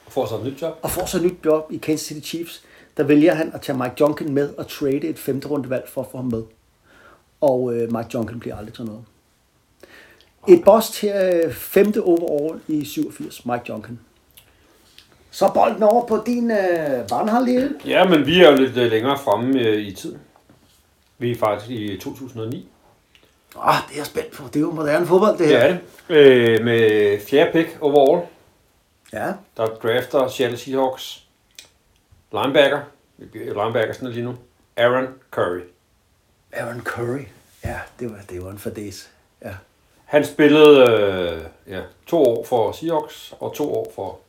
Og 0.06 0.12
får 0.12 0.26
så 0.26 0.36
et 0.38 0.44
nyt 0.44 0.62
job. 0.62 0.80
og 0.82 0.92
får 0.92 1.06
så 1.06 1.18
et 1.18 1.24
nyt 1.24 1.34
job 1.46 1.72
i 1.72 1.78
Kansas 1.78 2.08
City 2.08 2.28
Chiefs, 2.28 2.64
der 2.98 3.04
vælger 3.04 3.34
han 3.36 3.52
at 3.54 3.62
tage 3.62 3.78
Mike 3.78 3.94
Junkin 4.00 4.34
med 4.34 4.50
og 4.58 4.68
trade 4.68 5.04
et 5.08 5.20
femte 5.20 5.48
runde 5.48 5.70
valg 5.70 5.84
for 5.90 6.02
at 6.02 6.08
få 6.12 6.18
ham 6.18 6.26
med. 6.26 6.44
Og 7.42 7.76
øh, 7.76 7.92
Mike 7.94 8.10
Junkin 8.14 8.40
bliver 8.40 8.58
aldrig 8.58 8.74
til 8.74 8.86
noget. 8.86 9.02
Et 10.50 10.64
boss 10.64 10.90
til 10.90 11.10
øh, 11.10 11.54
femte 11.54 12.02
overall 12.04 12.60
i 12.68 12.86
87, 12.86 13.46
Mike 13.46 13.64
Junkin. 13.70 14.00
Så 15.32 15.52
bolden 15.54 15.84
over 15.84 16.06
på 16.08 16.24
din 16.26 16.52
øh, 16.52 17.08
barnhalvdel. 17.10 17.76
Ja, 17.86 18.06
men 18.10 18.26
vi 18.26 18.44
er 18.44 18.50
jo 18.52 18.56
lidt 18.58 18.78
øh, 18.78 18.92
længere 18.92 19.18
fremme 19.18 19.60
øh, 19.60 19.82
i 19.88 19.92
tiden. 19.92 20.20
Vi 21.18 21.32
er 21.32 21.36
faktisk 21.36 21.72
i 21.72 21.98
2009. 21.98 22.70
Ah, 23.62 23.76
det 23.88 23.94
er 23.94 24.00
jeg 24.00 24.06
spændt 24.06 24.32
på. 24.34 24.44
Det 24.48 24.56
er 24.56 24.60
jo 24.62 24.72
moderne 24.72 25.06
fodbold, 25.08 25.32
det 25.32 25.40
Det 25.40 25.48
her. 25.48 25.58
er 25.60 25.68
det. 25.68 25.80
Øh, 26.16 26.66
med 26.66 27.20
fjerde 27.28 27.52
pick 27.52 27.78
overall, 27.82 28.28
Ja. 29.14 29.34
der 29.58 29.66
drafter 29.68 30.28
Seattle 30.28 30.58
Seahawks 30.58 31.24
linebacker. 32.32 32.82
Linebacker 33.34 33.94
sådan 33.94 34.10
lige 34.12 34.24
nu. 34.26 34.36
Aaron 34.78 35.08
Curry. 35.32 35.62
Aaron 36.54 36.82
Curry. 36.82 37.24
Ja, 37.64 37.80
det 38.00 38.12
var, 38.12 38.20
det 38.30 38.44
var 38.46 38.52
en 38.52 38.60
fadæs. 38.60 39.10
Ja. 39.46 39.54
Han 40.06 40.26
spillede 40.26 40.92
øh, 40.92 41.74
ja, 41.74 41.82
to 42.08 42.24
år 42.24 42.46
for 42.46 42.72
Seahawks 42.72 43.34
og 43.40 43.54
to 43.56 43.74
år 43.76 43.92
for 43.96 44.20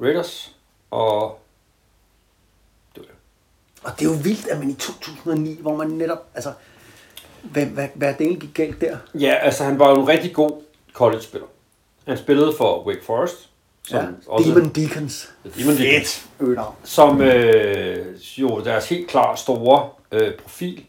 Raiders. 0.00 0.54
Og 0.90 1.20
det 1.20 1.30
det. 1.38 1.43
Og 3.84 3.92
det 3.98 4.06
er 4.06 4.10
jo 4.10 4.16
vildt, 4.22 4.46
at 4.48 4.58
man 4.58 4.70
i 4.70 4.74
2009, 4.74 5.58
hvor 5.60 5.76
man 5.76 5.86
netop, 5.88 6.26
altså, 6.34 6.52
hvad, 7.42 7.66
hvad, 7.66 7.88
hvad 7.94 8.08
det 8.18 8.20
egentlig 8.26 8.40
gik 8.40 8.54
galt 8.54 8.80
der? 8.80 8.96
Ja, 9.14 9.34
altså 9.34 9.64
han 9.64 9.78
var 9.78 9.90
jo 9.90 10.00
en 10.00 10.08
rigtig 10.08 10.32
god 10.34 10.50
college-spiller. 10.92 11.46
Han 12.08 12.18
spillede 12.18 12.52
for 12.58 12.86
Wake 12.86 13.04
Forest. 13.04 13.48
Som 13.88 13.98
Ja. 14.00 14.06
også, 14.26 14.48
Demon 14.50 14.68
Deacons. 14.68 15.30
Demon 15.58 15.76
Deacons. 15.76 16.26
Øgenavn. 16.40 16.74
Som 16.84 17.20
øh, 17.22 18.06
jo 18.36 18.60
deres 18.64 18.88
helt 18.88 19.08
klart 19.08 19.38
store 19.38 19.88
øh, 20.12 20.34
profil, 20.42 20.84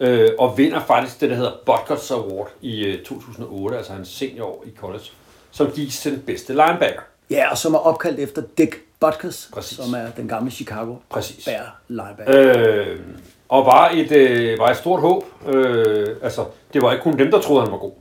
øh, 0.00 0.30
og 0.38 0.58
vinder 0.58 0.80
faktisk 0.86 1.20
det, 1.20 1.30
der 1.30 1.36
hedder 1.36 1.52
Butkus 1.66 2.10
Award 2.10 2.50
i 2.60 2.84
øh, 2.84 3.04
2008, 3.04 3.76
altså 3.76 3.92
hans 3.92 4.08
seniorår 4.08 4.64
i 4.66 4.70
college, 4.76 5.04
som 5.50 5.70
gives 5.70 6.00
til 6.00 6.12
den 6.12 6.20
bedste 6.20 6.52
linebacker. 6.52 7.00
Ja, 7.30 7.50
og 7.50 7.58
som 7.58 7.74
er 7.74 7.78
opkaldt 7.78 8.18
efter 8.20 8.42
Dick 8.58 8.80
Butkus, 9.06 9.50
Præcis. 9.52 9.76
som 9.78 9.94
er 9.94 10.10
den 10.16 10.28
gamle 10.28 10.50
Chicago 10.50 10.96
Præcis. 11.10 11.44
Bear 11.44 11.80
linebacker. 11.88 12.86
Øh, 12.88 13.00
og 13.48 13.66
var 13.66 13.88
et, 13.94 14.12
øh, 14.12 14.58
var 14.58 14.68
et 14.70 14.76
stort 14.76 15.00
håb. 15.00 15.24
Øh, 15.46 16.16
altså, 16.22 16.44
det 16.72 16.82
var 16.82 16.92
ikke 16.92 17.02
kun 17.02 17.18
dem, 17.18 17.30
der 17.30 17.40
troede, 17.40 17.62
han 17.62 17.72
var 17.72 17.78
god. 17.78 17.92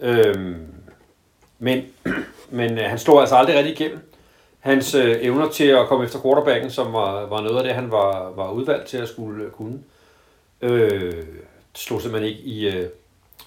Øh, 0.00 0.56
men 1.58 1.82
men 2.50 2.78
øh, 2.78 2.84
han 2.84 2.98
slog 2.98 3.20
altså 3.20 3.36
aldrig 3.36 3.56
rigtig 3.56 3.80
igennem. 3.80 3.98
Hans 4.60 4.94
øh, 4.94 5.16
evner 5.20 5.48
til 5.48 5.64
at 5.64 5.86
komme 5.88 6.04
efter 6.04 6.22
quarterbacken, 6.22 6.70
som 6.70 6.92
var, 6.92 7.26
var 7.26 7.40
noget 7.40 7.56
af 7.58 7.64
det, 7.64 7.74
han 7.74 7.90
var, 7.90 8.30
var 8.30 8.50
udvalgt 8.50 8.86
til 8.86 8.96
at 8.96 9.08
skulle 9.08 9.44
øh, 9.44 9.50
kunne, 9.50 9.78
øh, 10.62 11.24
slog 11.74 12.00
simpelthen 12.02 12.32
ikke 12.32 12.42
i... 12.42 12.68
Øh, 12.68 12.88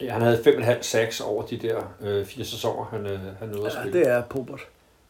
han 0.09 0.21
havde 0.21 0.37
5,5 0.77 0.81
sacks 0.81 1.21
over 1.21 1.43
de 1.43 1.57
der 1.57 1.75
øh, 2.01 2.25
fire 2.25 2.45
sæsoner, 2.45 2.85
han, 2.91 3.05
øh, 3.05 3.19
han 3.39 3.47
nåede 3.49 3.67
at 3.67 3.73
Ja, 3.75 3.81
spille. 3.81 3.99
det 3.99 4.07
er 4.09 4.21
Pobert. 4.21 4.59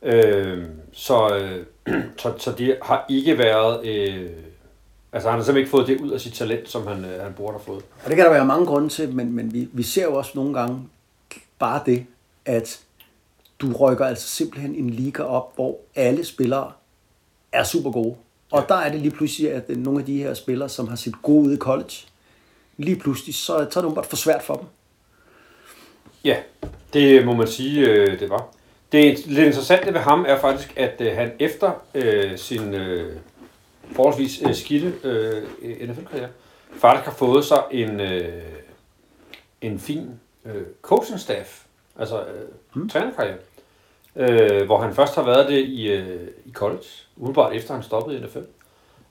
Øh, 0.02 0.64
så, 0.94 1.36
øh, 1.36 1.66
så, 2.22 2.34
så 2.38 2.52
det 2.52 2.78
har 2.82 3.06
ikke 3.10 3.38
været... 3.38 3.86
Øh, 3.86 4.30
altså 5.14 5.30
han 5.30 5.40
har 5.40 5.44
simpelthen 5.44 5.58
ikke 5.58 5.70
fået 5.70 5.88
det 5.88 6.02
ud 6.02 6.12
af 6.12 6.22
sit 6.22 6.34
talent, 6.34 6.70
som 6.70 6.88
han, 6.88 7.06
øh, 7.06 7.24
han 7.24 7.34
burde 7.34 7.52
have 7.52 7.64
fået. 7.66 7.84
Og 8.04 8.08
det 8.10 8.16
kan 8.16 8.26
der 8.26 8.32
være 8.32 8.46
mange 8.46 8.66
grunde 8.66 8.90
til, 8.90 9.16
men, 9.16 9.34
men 9.34 9.54
vi, 9.54 9.70
vi 9.74 9.84
ser 9.84 10.04
jo 10.04 10.16
også 10.16 10.32
nogle 10.36 10.54
gange 10.60 10.90
bare 11.60 11.82
det, 11.86 12.06
at 12.46 12.80
du 13.60 13.74
rykker 13.74 14.06
altså 14.06 14.28
simpelthen 14.28 14.76
en 14.76 14.90
liga 14.90 15.24
op, 15.24 15.56
hvor 15.56 15.78
alle 15.96 16.26
spillere 16.26 16.72
er 17.52 17.64
super 17.64 17.92
gode. 17.92 18.16
Og 18.52 18.60
ja. 18.70 18.76
der 18.76 18.82
er 18.82 18.92
det 18.92 19.02
lige 19.02 19.12
pludselig, 19.12 19.52
at 19.52 19.64
øh, 19.70 19.78
nogle 19.78 20.00
af 20.00 20.06
de 20.06 20.18
her 20.18 20.34
spillere, 20.34 20.70
som 20.70 20.88
har 20.88 20.96
set 20.96 21.16
gode 21.22 21.48
ud 21.48 21.54
i 21.54 21.58
college, 21.58 21.96
lige 22.78 22.96
pludselig, 22.96 23.36
så, 23.36 23.46
så 23.46 23.54
er 23.56 23.66
det 23.66 23.84
åbenbart 23.84 24.06
for 24.06 24.16
svært 24.16 24.44
for 24.44 24.56
dem. 24.56 24.66
Ja, 26.24 26.38
det 26.94 27.26
må 27.26 27.34
man 27.34 27.48
sige, 27.48 27.88
øh, 27.88 28.20
det 28.20 28.30
var. 28.30 28.55
Det 28.92 29.26
lidt 29.26 29.46
interessante 29.46 29.94
ved 29.94 30.00
ham 30.00 30.26
er 30.28 30.40
faktisk, 30.40 30.74
at 30.78 31.02
øh, 31.02 31.16
han 31.16 31.32
efter 31.40 31.72
øh, 31.96 32.38
sin 32.38 32.74
øh, 32.74 33.18
forholdsvis 33.92 34.42
øh, 34.46 34.56
skidte 34.56 34.94
øh, 35.04 35.90
NFL-karriere, 35.90 36.30
faktisk 36.78 37.06
har 37.06 37.14
fået 37.14 37.46
sig 37.46 37.64
en, 37.72 38.00
øh, 38.00 38.44
en 39.62 39.80
fin 39.80 40.10
øh, 40.46 40.64
coaching 40.82 41.20
staff, 41.20 41.64
altså 42.00 42.26
øh, 42.26 42.48
mm. 42.74 42.90
trænerkarriere, 42.90 43.38
øh, 44.16 44.66
hvor 44.66 44.82
han 44.82 44.96
først 44.96 45.16
har 45.16 45.24
været 45.24 45.50
det 45.50 45.66
i, 45.66 45.92
øh, 45.92 46.28
i 46.46 46.52
college, 46.52 46.86
umiddelbart 47.18 47.56
efter 47.56 47.74
han 47.74 47.84
stoppede 47.84 48.18
i 48.18 48.22
NFL. 48.22 48.40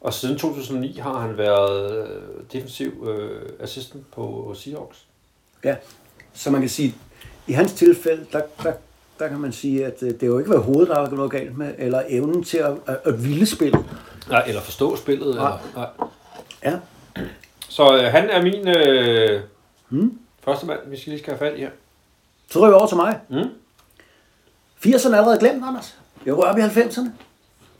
Og 0.00 0.14
siden 0.14 0.38
2009 0.38 0.98
har 0.98 1.18
han 1.18 1.38
været 1.38 2.08
øh, 2.08 2.20
defensiv 2.52 3.06
øh, 3.08 3.50
assistant 3.60 4.10
på 4.10 4.54
Seahawks. 4.56 5.06
Ja, 5.64 5.76
så 6.32 6.50
man 6.50 6.60
kan 6.60 6.70
sige, 6.70 6.94
i 7.46 7.52
hans 7.52 7.72
tilfælde, 7.72 8.26
der, 8.32 8.42
der, 8.62 8.72
der 9.18 9.28
kan 9.28 9.38
man 9.40 9.52
sige, 9.52 9.86
at 9.86 10.02
øh, 10.02 10.10
det 10.10 10.22
jo 10.22 10.38
ikke 10.38 10.50
var 10.50 10.58
hovedet, 10.58 10.88
der 10.88 10.98
var 11.00 11.10
noget 11.10 11.30
galt 11.30 11.58
med, 11.58 11.74
eller 11.78 12.02
evnen 12.08 12.44
til 12.44 12.58
at, 12.58 12.72
at, 12.86 12.96
at 13.04 13.24
ville 13.24 13.46
spillet. 13.46 13.84
Nej, 14.28 14.44
eller 14.46 14.60
forstå 14.60 14.96
spillet. 14.96 15.34
Nej. 15.34 15.46
Eller, 15.46 15.58
nej. 15.76 16.08
Ja, 16.64 16.74
Så 17.68 17.96
øh, 17.96 18.04
han 18.04 18.30
er 18.30 18.42
min 18.42 18.68
øh, 18.68 19.40
hmm? 19.88 20.18
første 20.44 20.66
mand, 20.66 20.78
vi 20.86 20.96
skal 21.00 21.10
lige 21.10 21.22
skal 21.22 21.36
have 21.36 21.50
fat 21.50 21.58
i 21.58 21.60
her. 21.60 21.70
så 22.50 22.58
ryger 22.58 22.68
vi 22.68 22.74
over 22.74 22.86
til 22.86 22.96
mig. 22.96 23.18
Mm. 23.28 23.36
80'erne 24.86 25.12
er 25.12 25.16
allerede 25.16 25.38
glemt, 25.38 25.64
Anders. 25.64 25.94
Jeg 26.26 26.38
rører 26.38 26.52
op 26.52 26.58
i 26.58 26.60
90'erne. 26.60 27.08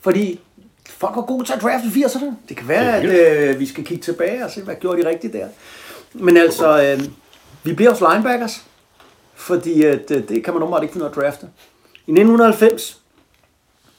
Fordi 0.01 0.41
folk 0.89 1.17
var 1.17 1.23
gode 1.23 1.45
til 1.45 1.53
at 1.53 1.63
drafte 1.63 1.87
i 1.87 2.05
80'erne. 2.05 2.25
Det 2.49 2.57
kan 2.57 2.69
være, 2.69 3.03
Det 3.03 3.11
at 3.11 3.49
øh, 3.55 3.61
vi 3.61 3.67
skal 3.67 3.85
kigge 3.85 4.03
tilbage 4.03 4.45
og 4.45 4.51
se, 4.51 4.63
hvad 4.63 4.75
gjorde 4.75 5.03
de 5.03 5.09
rigtigt 5.09 5.33
der. 5.33 5.49
Men 6.13 6.37
altså, 6.37 6.83
øh, 6.83 7.05
vi 7.63 7.75
bliver 7.75 7.91
hos 7.91 8.01
linebackers. 8.01 8.65
Fordi 9.35 9.83
at, 9.85 10.11
øh, 10.11 10.29
det 10.29 10.45
kan 10.45 10.55
man 10.55 10.61
normalt 10.61 10.83
ikke 10.83 10.93
finde 10.93 11.07
at 11.07 11.15
drafte. 11.15 11.47
I 12.07 12.11
1990, 12.11 13.01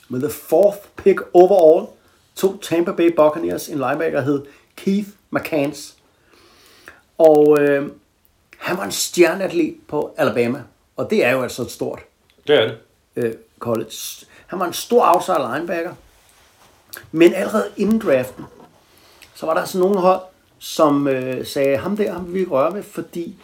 med 0.09 0.19
the 0.19 0.29
fourth 0.29 0.77
pick 0.95 1.19
overall, 1.33 1.87
tog 2.35 2.59
Tampa 2.61 2.91
Bay 2.91 3.11
Buccaneers 3.15 3.67
en 3.67 3.77
linebacker, 3.77 4.19
der 4.19 4.21
hed 4.21 4.45
Keith 4.75 5.09
McCants. 5.31 5.95
Og 7.17 7.57
øh, 7.59 7.87
han 8.57 8.77
var 8.77 8.83
en 8.83 8.91
stjerneatlet 8.91 9.75
på 9.87 10.13
Alabama. 10.17 10.63
Og 10.95 11.09
det 11.09 11.25
er 11.25 11.31
jo 11.31 11.43
altså 11.43 11.61
et 11.61 11.71
stort 11.71 11.99
Det 12.47 12.55
er 12.55 12.61
det. 12.67 12.77
øh, 13.15 13.33
college. 13.59 13.91
Han 14.47 14.59
var 14.59 14.65
en 14.65 14.73
stor 14.73 15.15
outside 15.15 15.37
linebacker. 15.53 15.93
Men 17.11 17.33
allerede 17.33 17.69
inden 17.77 17.99
draften, 17.99 18.45
så 19.35 19.45
var 19.45 19.53
der 19.53 19.61
altså 19.61 19.79
nogle 19.79 19.99
hold, 19.99 20.19
som 20.59 21.07
øh, 21.07 21.45
sagde, 21.45 21.77
ham 21.77 21.97
der 21.97 22.13
ham 22.13 22.25
vil 22.25 22.33
vi 22.33 22.39
ikke 22.39 22.51
røre 22.51 22.73
ved, 22.73 22.83
fordi 22.83 23.35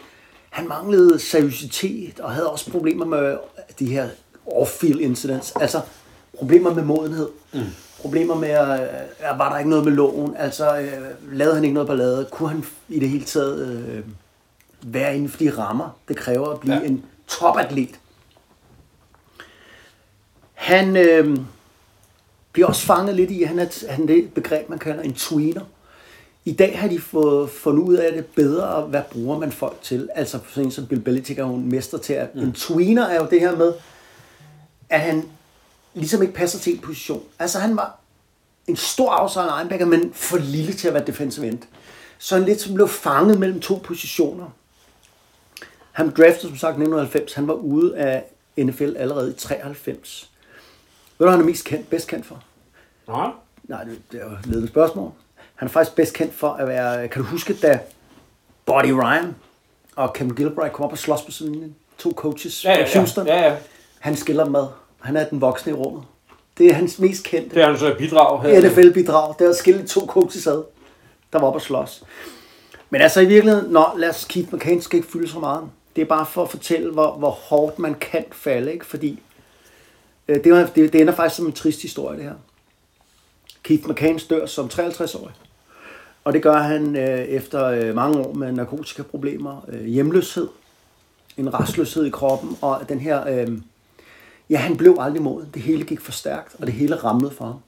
han 0.52 0.68
manglede 0.68 1.18
seriøsitet 1.18 2.20
og 2.20 2.30
havde 2.32 2.50
også 2.50 2.70
problemer 2.70 3.04
med 3.06 3.36
de 3.78 3.86
her 3.86 4.08
off-field 4.46 4.98
incidents, 5.00 5.52
altså 5.60 5.80
problemer 6.38 6.74
med 6.74 6.82
modenhed. 6.82 7.28
Mm. 7.54 7.60
Problemer 8.00 8.34
med, 8.34 8.50
øh, 8.50 9.38
var 9.38 9.50
der 9.52 9.58
ikke 9.58 9.70
noget 9.70 9.84
med 9.84 9.92
loven, 9.92 10.36
altså 10.36 10.78
øh, 10.78 10.92
lavede 11.32 11.54
han 11.54 11.64
ikke 11.64 11.74
noget 11.74 11.86
ballade, 11.88 12.28
kunne 12.30 12.48
han 12.48 12.64
i 12.88 13.00
det 13.00 13.08
hele 13.08 13.24
taget 13.24 13.68
øh, 13.68 14.04
være 14.82 15.14
inden 15.16 15.28
for 15.28 15.38
de 15.38 15.50
rammer, 15.58 15.98
det 16.08 16.16
kræver 16.16 16.48
at 16.48 16.60
blive 16.60 16.74
Ja. 16.76 16.80
en 16.86 17.04
topatlet. 17.28 17.98
Han 20.54 20.96
øh, 20.96 21.36
bliver 22.52 22.68
også 22.68 22.82
fanget 22.86 23.16
lidt 23.16 23.30
i, 23.30 23.42
han 23.42 23.58
er, 23.58 23.86
han 23.90 24.02
er 24.02 24.06
det 24.06 24.34
begreb, 24.34 24.68
man 24.68 24.78
kalder 24.78 25.02
en 25.02 25.14
tweener. 25.14 25.62
I 26.44 26.52
dag 26.52 26.80
har 26.80 26.88
de 26.88 27.00
fået 27.00 27.50
fundet 27.50 27.82
ud 27.82 27.94
af 27.94 28.12
det 28.12 28.26
bedre, 28.26 28.82
hvad 28.82 29.02
bruger 29.10 29.38
man 29.38 29.52
folk 29.52 29.82
til. 29.82 30.08
Altså 30.14 30.38
sådan 30.48 30.64
en 30.64 30.70
som 30.70 30.86
Bill 30.86 31.00
Belichick 31.00 31.38
er 31.38 31.44
en 31.44 31.68
mester 31.70 31.98
til 31.98 32.12
at... 32.12 32.34
Mm. 32.34 32.40
En 32.40 32.52
tweener 32.52 33.06
er 33.06 33.16
jo 33.16 33.26
det 33.30 33.40
her 33.40 33.56
med, 33.56 33.72
at 34.88 35.00
han 35.00 35.28
ligesom 35.94 36.22
ikke 36.22 36.34
passer 36.34 36.58
til 36.58 36.74
en 36.74 36.78
position. 36.78 37.22
Altså 37.38 37.58
han 37.58 37.76
var 37.76 37.98
en 38.66 38.76
stor 38.76 39.20
outside 39.20 39.50
linebacker, 39.58 39.86
men 39.86 40.12
for 40.14 40.38
lille 40.38 40.72
til 40.72 40.88
at 40.88 40.94
være 40.94 41.06
defensive 41.06 41.48
end. 41.48 41.58
Så 42.18 42.34
han 42.34 42.44
lidt 42.44 42.60
som 42.60 42.74
blev 42.74 42.88
fanget 42.88 43.38
mellem 43.38 43.60
to 43.60 43.80
positioner. 43.84 44.46
Han 45.92 46.10
draftet 46.10 46.40
som 46.40 46.56
sagt 46.56 46.72
i 46.78 46.82
1990. 46.82 47.32
Han 47.32 47.48
var 47.48 47.54
ude 47.54 47.96
af 47.96 48.24
NFL 48.58 48.96
allerede 48.96 49.30
i 49.30 49.34
93. 49.34 50.30
Ved 51.18 51.18
du, 51.18 51.24
hvad 51.24 51.32
han 51.32 51.40
er 51.40 51.44
mest 51.44 51.64
kendt, 51.64 51.90
bedst 51.90 52.08
kendt 52.08 52.26
for? 52.26 52.42
Nej. 53.08 53.30
Nej, 53.64 53.84
det, 53.84 53.98
det 54.12 54.20
er 54.20 54.24
jo 54.24 54.32
et 54.32 54.46
ledende 54.46 54.68
spørgsmål. 54.68 55.12
Han 55.62 55.68
er 55.68 55.72
faktisk 55.72 55.96
bedst 55.96 56.14
kendt 56.14 56.34
for 56.34 56.48
at 56.48 56.68
være... 56.68 57.08
Kan 57.08 57.22
du 57.22 57.28
huske, 57.28 57.54
da 57.54 57.78
Buddy 58.66 58.90
Ryan 58.90 59.36
og 59.96 60.12
Kevin 60.12 60.34
Gilbride 60.34 60.70
kom 60.70 60.84
op 60.84 60.92
og 60.92 60.98
slås 60.98 61.22
på 61.22 61.30
sådan 61.30 61.54
en- 61.54 61.74
to 61.98 62.12
coaches 62.16 62.64
Ja, 62.64 62.78
ja, 62.78 62.84
fra 62.84 62.98
Houston? 62.98 63.26
ja, 63.26 63.50
ja. 63.50 63.56
Han 63.98 64.16
skiller 64.16 64.56
ad. 64.62 64.66
Han 65.00 65.16
er 65.16 65.28
den 65.28 65.40
voksne 65.40 65.72
i 65.72 65.74
rummet. 65.74 66.02
Det 66.58 66.66
er 66.66 66.74
hans 66.74 66.98
mest 66.98 67.24
kendte 67.24 67.54
Det 67.54 67.62
er 67.62 67.66
han 67.66 67.78
så 67.78 67.86
et 67.86 67.98
bidrag 67.98 68.42
her. 68.42 68.60
NFL-bidrag. 68.60 69.34
Det 69.38 69.44
er 69.44 69.50
at 69.50 69.56
skille 69.56 69.86
to 69.86 70.06
coaches 70.06 70.46
ad, 70.46 70.62
der 71.32 71.38
var 71.38 71.46
oppe 71.46 71.56
at 71.56 71.62
slås. 71.62 72.04
Men 72.90 73.00
altså 73.00 73.20
i 73.20 73.26
virkeligheden, 73.26 73.72
nå, 73.72 73.84
lad 73.96 74.08
os 74.08 74.24
Keith 74.24 74.54
McCain 74.54 74.80
skal 74.82 74.96
ikke 74.96 75.10
fylde 75.10 75.28
så 75.28 75.38
meget. 75.38 75.62
Det 75.96 76.02
er 76.02 76.06
bare 76.06 76.26
for 76.26 76.42
at 76.42 76.50
fortælle, 76.50 76.92
hvor, 76.92 77.12
hvor 77.12 77.30
hårdt 77.30 77.78
man 77.78 77.94
kan 77.94 78.24
falde, 78.32 78.72
ikke? 78.72 78.86
Fordi 78.86 79.22
øh, 80.28 80.44
det, 80.44 80.70
det, 80.74 80.92
det 80.92 81.00
ender 81.00 81.14
faktisk 81.14 81.36
som 81.36 81.46
en 81.46 81.52
trist 81.52 81.82
historie, 81.82 82.16
det 82.16 82.24
her. 82.24 82.34
Keith 83.62 83.88
McCain 83.88 84.18
dør 84.30 84.46
som 84.46 84.66
53-årig. 84.66 85.32
Og 86.24 86.32
det 86.32 86.42
gør 86.42 86.56
han 86.56 86.96
øh, 86.96 87.18
efter 87.18 87.64
øh, 87.64 87.94
mange 87.94 88.18
år 88.18 88.32
med 88.32 88.52
narkotikaproblemer, 88.52 89.64
øh, 89.68 89.84
hjemløshed, 89.84 90.48
en 91.36 91.54
restløshed 91.54 92.04
i 92.04 92.10
kroppen, 92.10 92.58
og 92.60 92.80
den 92.88 93.00
her... 93.00 93.28
Øh, 93.28 93.58
ja, 94.50 94.56
han 94.56 94.76
blev 94.76 94.96
aldrig 95.00 95.22
moden. 95.22 95.48
Det 95.54 95.62
hele 95.62 95.84
gik 95.84 96.00
for 96.00 96.12
stærkt, 96.12 96.56
og 96.58 96.66
det 96.66 96.74
hele 96.74 96.96
ramlede 96.96 97.30
for 97.30 97.44
ham. 97.44 97.60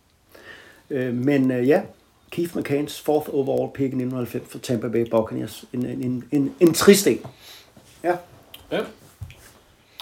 Øh, 0.90 1.14
men 1.14 1.50
øh, 1.50 1.68
ja, 1.68 1.82
Keith 2.30 2.56
McCains 2.56 3.00
fourth 3.00 3.28
overall 3.32 3.72
pick 3.74 3.92
i 3.92 3.96
1990 3.96 4.52
for 4.52 4.58
Tampa 4.58 4.88
Bay 4.88 5.10
Buccaneers. 5.10 5.64
En, 5.72 5.86
en, 5.86 6.02
en, 6.02 6.24
en, 6.30 6.54
en 6.60 6.74
trist 6.74 7.06
en. 7.06 7.20
Ja. 8.04 8.16
Ja. 8.72 8.80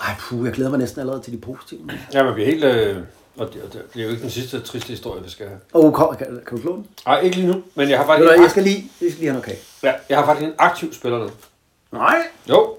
Ej, 0.01 0.15
puh, 0.21 0.47
jeg 0.47 0.53
glæder 0.55 0.71
mig 0.71 0.79
næsten 0.79 1.01
allerede 1.01 1.23
til 1.23 1.33
de 1.33 1.39
positive. 1.39 1.81
ja, 2.15 2.25
man 2.25 2.35
bliver 2.35 2.47
helt... 2.47 2.65
Øh, 2.65 2.97
og 3.39 3.55
det, 3.55 3.63
og 3.63 3.73
det, 3.73 3.83
det 3.95 4.01
er 4.01 4.05
jo 4.05 4.11
ikke 4.11 4.23
den 4.23 4.31
sidste 4.31 4.61
triste 4.61 4.89
historie, 4.89 5.23
vi 5.23 5.31
skal 5.31 5.47
have. 5.47 5.59
Oh, 5.73 5.93
kom, 5.93 6.17
kan, 6.17 6.27
kan 6.47 6.57
du 6.57 6.63
klå 6.63 6.73
den? 6.77 6.87
Nej, 7.07 7.21
ikke 7.21 7.37
lige 7.37 7.49
nu, 7.49 7.63
men 7.75 7.91
jeg 7.91 7.99
har 7.99 8.05
Ved 8.05 8.09
faktisk, 8.09 8.23
du 8.23 8.29
hvad, 8.29 8.37
en, 8.37 8.43
Jeg 8.43 8.51
skal 8.51 8.63
lige, 8.63 8.91
jeg 9.01 9.11
skal 9.11 9.21
lige 9.21 9.31
have 9.31 9.33
noget 9.33 9.45
kage. 9.45 9.59
ja, 9.83 9.93
jeg 10.09 10.19
har 10.19 10.27
faktisk 10.27 10.49
en 10.49 10.55
aktiv 10.59 10.93
spiller 10.93 11.19
nu. 11.19 11.29
Nej, 11.93 12.17
Jo, 12.49 12.77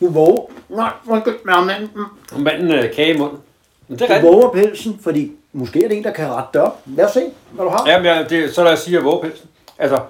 du 0.00 0.08
våger. 0.08 0.42
Nej, 0.68 0.90
undskyld, 1.08 1.34
men 1.44 1.66
manden. 1.66 1.90
mm. 1.94 2.04
og 2.32 2.40
manden 2.40 2.72
øh, 2.72 2.94
kage 2.94 3.14
i 3.14 3.18
munden. 3.18 3.38
Men 3.88 3.98
det 3.98 4.04
er 4.04 4.08
Du 4.08 4.14
rigtigt. 4.14 4.32
våger 4.32 4.50
pelsen, 4.50 4.98
fordi 5.02 5.32
måske 5.52 5.84
er 5.84 5.88
det 5.88 5.96
en, 5.96 6.04
der 6.04 6.12
kan 6.12 6.28
rette 6.30 6.48
det 6.52 6.60
op. 6.60 6.82
Lad 6.86 7.04
os 7.04 7.12
se, 7.12 7.22
hvad 7.52 7.64
du 7.64 7.70
har. 7.70 7.88
Jamen, 7.90 8.06
ja, 8.06 8.24
det, 8.28 8.54
så 8.54 8.64
lad 8.64 8.72
os 8.72 8.78
sige, 8.78 8.94
at 8.96 9.00
jeg 9.00 9.04
våger 9.04 9.22
pelsen. 9.22 9.48
Altså, 9.78 10.00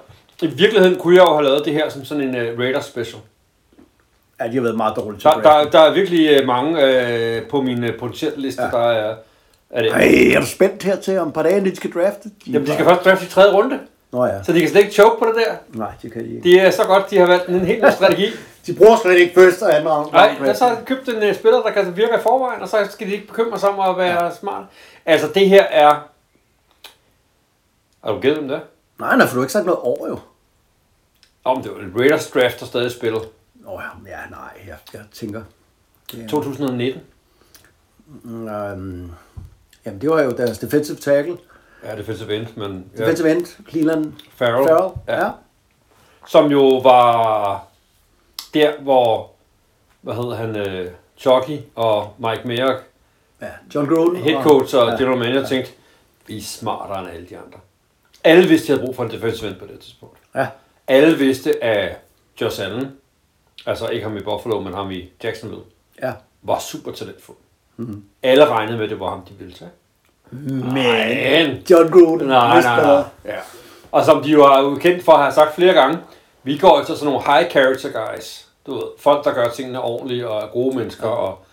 i 0.41 0.47
virkeligheden 0.47 0.99
kunne 0.99 1.15
jeg 1.15 1.21
jo 1.23 1.33
have 1.33 1.43
lavet 1.43 1.65
det 1.65 1.73
her 1.73 1.89
som 1.89 2.05
sådan 2.05 2.23
en 2.35 2.35
uh, 2.53 2.59
Raiders 2.59 2.85
special. 2.85 3.21
Ja, 4.43 4.47
de 4.47 4.55
har 4.55 4.61
været 4.61 4.77
meget 4.77 4.95
dårlige 4.95 5.19
til 5.19 5.29
Der, 5.29 5.41
der, 5.41 5.69
der 5.69 5.79
er 5.79 5.93
virkelig 5.93 6.29
øh, 6.29 6.47
mange 6.47 6.85
øh, 6.85 7.47
på 7.47 7.61
min 7.61 7.83
øh, 7.83 7.99
potentielle 7.99 8.41
liste, 8.41 8.63
ja. 8.63 8.69
Der 8.69 8.91
er... 8.91 9.15
er 9.69 9.81
det. 9.81 9.91
Ej, 9.91 10.35
er 10.35 10.39
du 10.39 10.45
spændt 10.45 10.83
her 10.83 10.95
til 10.95 11.19
om 11.19 11.27
et 11.27 11.33
par 11.33 11.43
dage, 11.43 11.65
de 11.65 11.75
skal 11.75 11.91
drafte? 11.91 12.29
Jamen, 12.47 12.67
de 12.67 12.73
skal 12.73 12.85
først 12.85 13.05
drafte 13.05 13.25
i 13.25 13.29
tredje 13.29 13.53
runde. 13.53 13.79
Nå 14.11 14.25
ja. 14.25 14.43
Så 14.43 14.53
de 14.53 14.59
kan 14.59 14.69
slet 14.69 14.81
ikke 14.81 14.93
choke 14.93 15.19
på 15.19 15.25
det 15.25 15.35
der. 15.35 15.77
Nej, 15.79 15.91
det 16.01 16.11
kan 16.11 16.23
de 16.23 16.29
ikke. 16.29 16.43
Det 16.43 16.61
er 16.61 16.71
så 16.71 16.83
godt, 16.83 17.09
de 17.09 17.17
har 17.17 17.25
valgt 17.25 17.47
en 17.47 17.59
helt 17.59 17.83
ny 17.83 17.89
strategi. 17.97 18.25
De 18.67 18.73
bruger 18.73 18.97
slet 19.01 19.17
ikke 19.17 19.33
første 19.33 19.63
og 19.63 19.75
anden 19.75 19.89
round. 19.89 20.11
Nej, 20.11 20.35
der 20.45 20.53
så 20.53 20.65
har 20.65 20.75
de 20.75 20.85
købt 20.85 21.09
en 21.09 21.29
uh, 21.29 21.35
spiller, 21.35 21.61
der 21.61 21.71
kan 21.71 21.97
virke 21.97 22.13
i 22.13 22.21
forvejen, 22.23 22.61
og 22.61 22.67
så 22.67 22.77
skal 22.89 23.07
de 23.07 23.13
ikke 23.13 23.27
bekymre 23.27 23.59
sig 23.59 23.69
om 23.69 23.91
at 23.91 23.97
være 23.97 24.23
ja. 24.23 24.31
smart. 24.39 24.63
Altså, 25.05 25.27
det 25.35 25.49
her 25.49 25.63
er... 25.63 26.07
Har 28.03 28.11
du 28.11 28.19
givet 28.19 28.37
dem 28.37 28.47
det? 28.47 28.61
Nej, 28.99 29.17
nej, 29.17 29.27
for 29.27 29.33
du 29.33 29.39
har 29.39 29.45
ikke 29.45 29.53
sagt 29.53 29.65
noget 29.65 29.79
over 29.79 30.07
jo. 30.07 30.19
Om 31.43 31.61
det 31.61 31.71
var 31.71 31.99
Raiders 31.99 32.27
draft, 32.27 32.59
der 32.59 32.65
stadig 32.65 32.91
spillet. 32.91 33.21
Nå 33.63 33.81
ja, 33.81 34.11
ja, 34.11 34.29
nej, 34.29 34.61
jeg, 34.67 34.77
jeg 34.93 35.01
tænker... 35.11 35.43
Det 36.11 36.23
er, 36.23 36.27
2019. 36.27 37.01
øhm, 38.25 39.11
jamen, 39.85 40.01
det 40.01 40.09
var 40.09 40.21
jo 40.21 40.31
deres 40.31 40.57
defensive 40.59 40.97
tackle. 40.97 41.37
Ja, 41.83 41.97
defensive 41.97 42.35
end, 42.35 42.47
men... 42.57 42.91
Ja. 42.97 43.01
Defensive 43.01 43.31
end, 43.31 43.45
Cleveland 43.69 44.13
Farrell. 44.35 44.67
Farrell. 44.67 44.93
Ja. 45.07 45.25
Ja. 45.25 45.31
Som 46.27 46.51
jo 46.51 46.77
var 46.77 47.67
der, 48.53 48.81
hvor... 48.81 49.31
Hvad 50.01 50.13
hed 50.13 50.33
han? 50.33 50.49
Uh, 50.85 50.91
Chucky 51.17 51.59
og 51.75 52.15
Mike 52.17 52.41
Mayock, 52.47 52.83
ja. 53.41 53.49
John 53.75 53.87
Gruden. 53.87 54.15
head 54.23 54.43
coach 54.43 54.75
og 54.75 54.89
ja. 54.89 54.95
general 54.95 55.17
manager, 55.17 55.45
tænkte, 55.45 55.71
vi 56.27 56.37
er 56.37 56.41
smartere 56.41 56.99
end 56.99 57.09
alle 57.09 57.27
de 57.29 57.37
andre. 57.37 57.59
Alle 58.23 58.47
vidste, 58.47 58.67
de 58.67 58.71
havde 58.73 58.85
brug 58.85 58.95
for 58.95 59.03
en 59.03 59.11
defensive 59.11 59.49
end 59.49 59.59
på 59.59 59.65
det 59.65 59.79
tidspunkt. 59.79 60.17
Ja, 60.35 60.47
Alle 60.87 61.17
vidste, 61.17 61.63
at 61.63 61.97
Josh 62.41 62.61
Allen, 62.61 62.91
altså 63.65 63.87
ikke 63.87 64.03
ham 64.07 64.17
i 64.17 64.21
Buffalo, 64.21 64.59
men 64.59 64.73
ham 64.73 64.91
i 64.91 65.09
Jacksonville, 65.23 65.63
ja. 66.03 66.11
var 66.41 66.59
super 66.59 66.91
talentfuld. 66.91 67.37
Mm-hmm. 67.77 68.03
Alle 68.23 68.45
regnede 68.45 68.77
med, 68.77 68.83
at 68.83 68.89
det 68.89 68.99
var 68.99 69.09
ham, 69.09 69.21
de 69.21 69.33
ville 69.39 69.53
tage. 69.53 69.71
Men... 70.31 71.63
John 71.69 71.91
Gruden. 71.91 72.27
Nej, 72.27 72.61
nej, 72.61 72.83
nej. 72.83 73.03
Ja. 73.25 73.35
Og 73.91 74.05
som 74.05 74.23
de 74.23 74.29
jo 74.29 74.43
har 74.45 74.75
kendt 74.81 75.05
for 75.05 75.11
at 75.11 75.19
have 75.21 75.31
sagt 75.33 75.55
flere 75.55 75.73
gange, 75.73 75.97
vi 76.43 76.57
går 76.57 76.79
efter 76.81 76.93
sådan 76.95 77.13
nogle 77.13 77.25
high 77.33 77.51
character 77.51 77.89
guys. 77.89 78.47
Du 78.65 78.73
ved, 78.73 78.83
folk, 78.99 79.23
der 79.25 79.33
gør 79.33 79.47
tingene 79.49 79.81
ordentligt 79.81 80.25
og 80.25 80.41
er 80.41 80.47
gode 80.47 80.75
mennesker, 80.77 81.07
og 81.07 81.45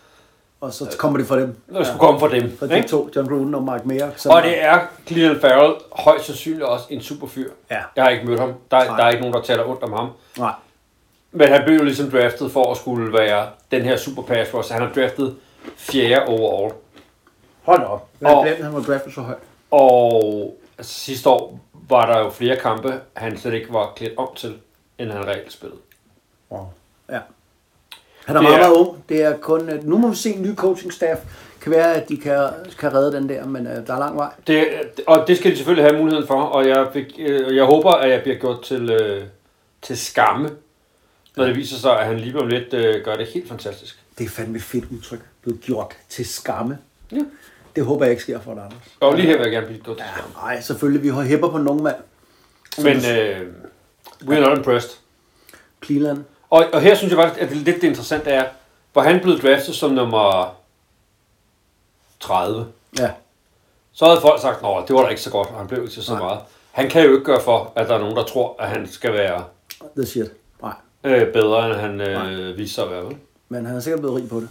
Og 0.60 0.72
så 0.72 0.96
kommer 0.98 1.18
det 1.18 1.26
fra 1.28 1.40
dem. 1.40 1.56
det 1.76 1.86
skulle 1.86 2.00
komme 2.00 2.20
fra 2.20 2.28
dem. 2.28 2.56
Fra 2.58 2.66
de 2.66 2.76
ikke? 2.76 2.88
to, 2.88 3.10
John 3.16 3.28
Gruden 3.28 3.54
og 3.54 3.62
Mark 3.62 3.84
Mayer. 3.86 4.10
som- 4.16 4.32
Og 4.32 4.42
det 4.42 4.62
er 4.64 4.80
Cleveland 5.06 5.40
Farrell 5.40 5.74
højst 5.92 6.24
sandsynligt 6.24 6.62
også 6.64 6.84
en 6.90 7.00
super 7.00 7.26
fyr. 7.26 7.50
Ja. 7.70 7.78
Jeg 7.96 8.04
har 8.04 8.10
ikke 8.10 8.26
mødt 8.26 8.40
ham. 8.40 8.52
Der, 8.70 8.84
Nej. 8.84 8.96
der 8.96 9.04
er 9.04 9.08
ikke 9.10 9.20
nogen, 9.20 9.34
der 9.34 9.42
taler 9.42 9.64
ondt 9.64 9.82
om 9.82 9.92
ham. 9.92 10.08
Nej. 10.38 10.52
Men 11.32 11.48
han 11.48 11.62
blev 11.64 11.76
jo 11.78 11.84
ligesom 11.84 12.10
draftet 12.10 12.52
for 12.52 12.70
at 12.70 12.76
skulle 12.76 13.12
være 13.12 13.46
den 13.70 13.82
her 13.82 13.96
super 13.96 14.22
pass 14.22 14.54
rusher. 14.54 14.76
Han 14.76 14.86
har 14.86 14.94
draftet 14.94 15.36
fjerde 15.76 16.26
overall. 16.26 16.74
Hold 17.62 17.82
op. 17.82 18.08
Jeg 18.20 18.28
Og- 18.30 18.46
han 18.62 18.72
var 18.74 18.80
draftet 18.80 19.14
så 19.14 19.20
højt. 19.20 19.38
Og 19.70 20.56
altså, 20.78 20.94
sidste 20.94 21.28
år 21.28 21.60
var 21.88 22.12
der 22.12 22.18
jo 22.20 22.30
flere 22.30 22.56
kampe, 22.56 22.94
han 23.12 23.38
slet 23.38 23.54
ikke 23.54 23.72
var 23.72 23.92
klædt 23.96 24.12
om 24.18 24.28
til, 24.36 24.54
end 24.98 25.10
han 25.10 25.26
reelt 25.26 25.52
spillede. 25.52 25.80
Wow. 26.50 26.66
Ja. 27.10 27.18
Han 28.24 28.36
er 28.36 28.40
Det 28.40 28.42
meget, 28.50 28.54
er- 28.54 28.68
meget 28.68 28.76
ung. 28.86 29.04
Det 29.08 29.22
er 29.22 29.36
kun, 29.36 29.68
øh, 29.70 29.84
nu 29.84 29.98
må 29.98 30.08
vi 30.08 30.16
se 30.16 30.30
en 30.34 30.42
ny 30.42 30.54
coaching 30.56 30.92
staff. 30.92 31.20
kan 31.62 31.72
være, 31.72 31.94
at 31.94 32.08
de 32.08 32.16
kan, 32.16 32.48
kan 32.78 32.94
redde 32.94 33.12
den 33.16 33.28
der, 33.28 33.46
men 33.46 33.66
øh, 33.66 33.86
der 33.86 33.94
er 33.94 33.98
lang 33.98 34.16
vej. 34.16 34.30
Det, 34.46 34.68
og 35.06 35.24
det 35.28 35.36
skal 35.38 35.50
de 35.50 35.56
selvfølgelig 35.56 35.90
have 35.90 35.98
muligheden 35.98 36.26
for, 36.26 36.40
og 36.42 36.68
jeg, 36.68 36.86
fik, 36.92 37.04
øh, 37.18 37.56
jeg 37.56 37.64
håber, 37.64 37.90
at 37.90 38.10
jeg 38.10 38.22
bliver 38.22 38.36
gjort 38.38 38.62
til, 38.62 38.90
øh, 38.90 39.24
til 39.82 39.98
skamme, 39.98 40.50
når 41.36 41.44
det 41.46 41.56
viser 41.56 41.76
sig, 41.76 42.00
at 42.00 42.06
han 42.06 42.20
lige 42.20 42.38
om 42.38 42.46
lidt 42.48 42.74
øh, 42.74 43.04
gør 43.04 43.16
det 43.16 43.26
helt 43.26 43.48
fantastisk. 43.48 43.98
Det 44.18 44.24
er 44.24 44.28
fandme 44.28 44.60
fedt 44.60 44.84
udtryk. 44.90 45.20
Blevet 45.42 45.60
gjort 45.60 45.94
til 46.08 46.26
skamme. 46.26 46.78
Ja. 47.12 47.18
Det 47.76 47.84
håber 47.84 48.04
jeg 48.04 48.10
ikke 48.10 48.22
sker 48.22 48.40
for 48.40 48.54
dig, 48.54 48.62
Anders. 48.64 48.82
Og 49.00 49.14
lige 49.16 49.26
her 49.26 49.36
vil 49.36 49.42
jeg 49.42 49.52
gerne 49.52 49.66
blive 49.66 49.80
gjort 49.82 49.96
til 49.96 50.06
skamme. 50.16 50.34
nej, 50.34 50.60
selvfølgelig. 50.60 51.02
Vi 51.02 51.08
har 51.08 51.22
hæpper 51.22 51.50
på 51.50 51.58
nogen 51.58 51.82
mand. 51.82 51.96
Men 52.78 52.96
øh, 52.96 53.46
we're 54.22 54.40
not 54.48 54.58
impressed. 54.58 54.90
Cleveland. 55.84 56.24
Og, 56.50 56.64
og 56.72 56.80
her 56.80 56.94
synes 56.94 57.10
jeg 57.12 57.18
faktisk, 57.18 57.42
at 57.42 57.48
det 57.48 57.56
lidt 57.56 57.76
det 57.76 57.88
interessante 57.88 58.30
er, 58.30 58.44
hvor 58.92 59.02
han 59.02 59.20
blev 59.20 59.38
draftet 59.38 59.74
som 59.74 59.90
nummer 59.90 60.56
30. 62.20 62.66
Ja. 62.98 63.10
Så 63.92 64.04
havde 64.04 64.20
folk 64.20 64.40
sagt, 64.40 64.56
at 64.56 64.88
det 64.88 64.96
var 64.96 65.02
da 65.02 65.08
ikke 65.08 65.22
så 65.22 65.30
godt, 65.30 65.48
og 65.48 65.58
han 65.58 65.66
blev 65.66 65.82
ikke 65.82 65.92
til 65.94 66.02
så 66.02 66.12
Nej. 66.12 66.22
meget. 66.22 66.40
Han 66.72 66.90
kan 66.90 67.04
jo 67.04 67.12
ikke 67.12 67.24
gøre 67.24 67.40
for, 67.42 67.72
at 67.76 67.88
der 67.88 67.94
er 67.94 67.98
nogen, 67.98 68.16
der 68.16 68.24
tror, 68.24 68.56
at 68.58 68.68
han 68.68 68.88
skal 68.88 69.12
være 69.12 69.44
The 69.96 70.06
shit. 70.06 70.32
Øh, 71.04 71.32
bedre, 71.32 71.66
end 71.66 71.76
han 71.76 72.00
øh, 72.00 72.58
viser 72.58 72.74
sig 72.74 72.84
at 72.84 72.90
være. 72.90 73.04
Vel? 73.04 73.16
Men 73.48 73.66
han 73.66 73.76
er 73.76 73.80
sikkert 73.80 74.00
blevet 74.00 74.16
rig 74.16 74.28
på 74.28 74.40
det. 74.40 74.48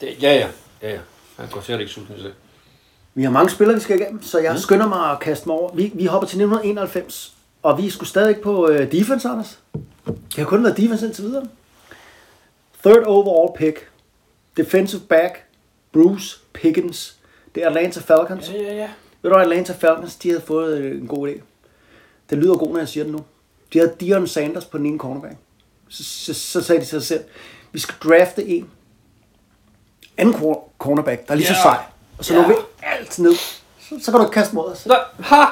Det, 0.00 0.22
ja, 0.22 0.34
ja, 0.34 0.48
ja, 0.82 0.90
ja. 0.90 0.98
Han 1.36 1.48
går 1.50 1.60
sikkert 1.60 1.80
ikke 1.80 1.92
sulten 1.92 2.16
det. 2.16 2.34
Vi 3.14 3.22
har 3.22 3.30
mange 3.30 3.50
spillere, 3.50 3.74
vi 3.74 3.82
skal 3.82 4.00
igennem, 4.00 4.22
så 4.22 4.38
jeg 4.38 4.58
skynder 4.58 4.88
mig 4.88 5.10
at 5.10 5.20
kaste 5.20 5.48
mig 5.48 5.56
over. 5.56 5.72
Vi, 5.74 5.92
vi 5.94 6.04
hopper 6.04 6.26
til 6.26 6.36
1991, 6.36 7.34
og 7.62 7.78
vi 7.78 7.86
er 7.86 7.90
sgu 7.90 8.04
stadig 8.04 8.40
på 8.40 8.68
uh, 8.68 8.78
defense, 8.78 9.28
Anders. 9.28 9.58
Det 10.06 10.36
har 10.36 10.44
kun 10.44 10.64
været 10.64 10.76
defense 10.76 11.06
indtil 11.06 11.24
videre. 11.24 11.46
Third 12.84 13.02
overall 13.06 13.58
pick. 13.58 13.88
Defensive 14.56 15.02
back. 15.08 15.44
Bruce 15.92 16.40
Pickens. 16.52 17.16
Det 17.54 17.62
er 17.62 17.66
Atlanta 17.66 18.00
Falcons. 18.00 18.50
Ja, 18.52 18.62
ja, 18.62 18.74
ja. 18.74 18.88
Ved 19.22 19.30
du 19.30 19.36
Atlanta 19.36 19.72
Falcons, 19.72 20.16
de 20.16 20.28
havde 20.28 20.42
fået 20.42 20.78
øh, 20.78 21.00
en 21.00 21.06
god 21.06 21.28
idé. 21.28 21.40
Det 22.30 22.38
lyder 22.38 22.54
god, 22.54 22.72
når 22.72 22.78
jeg 22.78 22.88
siger 22.88 23.04
det 23.04 23.12
nu. 23.12 23.24
De 23.72 23.78
havde 23.78 23.94
Dion 24.00 24.26
Sanders 24.26 24.64
på 24.64 24.78
den 24.78 24.86
ene 24.86 24.98
cornerback. 24.98 25.36
Så, 25.88 26.04
så, 26.04 26.34
så 26.34 26.62
sagde 26.62 26.80
de 26.80 26.86
til 26.86 26.90
sig 26.90 27.02
selv, 27.02 27.24
vi 27.72 27.78
skal 27.78 27.94
drafte 28.10 28.46
en 28.48 28.70
anden 30.16 30.34
cor- 30.34 30.68
cornerback, 30.78 31.26
der 31.26 31.32
er 31.32 31.36
lige 31.36 31.46
så 31.46 31.52
Ja. 31.54 31.62
sej. 31.62 31.78
Og 32.18 32.24
så 32.24 32.34
Ja. 32.34 32.40
lukker 32.40 32.56
vi 32.56 32.62
alt 32.82 33.18
ned. 33.18 33.34
Så, 33.34 33.94
så 34.02 34.10
kan 34.10 34.20
du 34.20 34.28
kaste 34.28 34.54
mod 34.54 34.72
os. 34.72 34.86
Nå, 34.86 34.94
ha! 35.20 35.44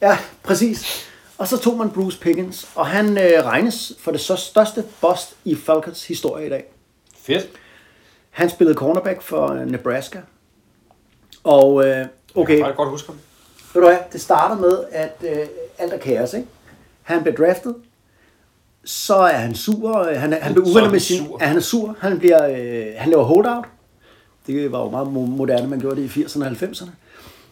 Ja, 0.00 0.18
præcis. 0.42 1.04
Og 1.38 1.48
så 1.48 1.56
tog 1.58 1.76
man 1.76 1.90
Bruce 1.90 2.18
Pickens, 2.18 2.68
og 2.74 2.86
han 2.86 3.18
øh, 3.18 3.44
regnes 3.44 3.92
for 3.98 4.10
det 4.10 4.20
så 4.20 4.36
største 4.36 4.84
bust 5.00 5.34
i 5.44 5.54
Falcons 5.56 6.06
historie 6.06 6.46
i 6.46 6.50
dag. 6.50 6.64
Fedt. 7.22 7.46
Han 8.30 8.50
spillede 8.50 8.76
cornerback 8.78 9.22
for 9.22 9.46
øh, 9.52 9.66
Nebraska. 9.66 10.18
Og 11.44 11.84
øh, 11.86 12.06
okay, 12.34 12.58
Jeg 12.58 12.64
kan 12.66 12.74
godt 12.74 12.88
huske 12.88 13.06
ham. 13.08 13.18
ved 13.74 13.82
du 13.82 13.88
hvad, 13.88 13.98
det 14.12 14.20
starter 14.20 14.56
med, 14.56 14.84
at 14.90 15.16
øh, 15.22 15.46
alt 15.78 15.92
er 15.92 15.98
kaos, 15.98 16.34
ikke? 16.34 16.48
Han 17.02 17.22
bliver 17.22 17.36
draftet, 17.36 17.74
så 18.88 19.14
er 19.14 19.36
han 19.36 19.54
sur, 19.54 19.98
øh, 19.98 20.20
han, 20.20 20.32
er, 20.32 20.40
han 20.40 20.54
bliver 20.54 20.66
er 20.66 20.70
uvenner 20.70 20.90
med 20.90 21.00
sin, 21.00 21.26
sur. 21.26 21.38
ja, 21.40 21.46
han 21.46 21.56
er 21.56 21.60
sur, 21.60 21.96
han, 22.00 22.18
bliver, 22.18 22.46
øh, 22.48 22.86
han 22.96 23.10
laver 23.10 23.24
holdout, 23.24 23.64
det 24.46 24.72
var 24.72 24.78
jo 24.78 24.90
meget 24.90 25.06
mo- 25.06 25.36
moderne, 25.36 25.68
man 25.68 25.80
gjorde 25.80 26.02
det 26.02 26.16
i 26.16 26.20
80'erne 26.22 26.44
og 26.44 26.50
90'erne. 26.50 26.90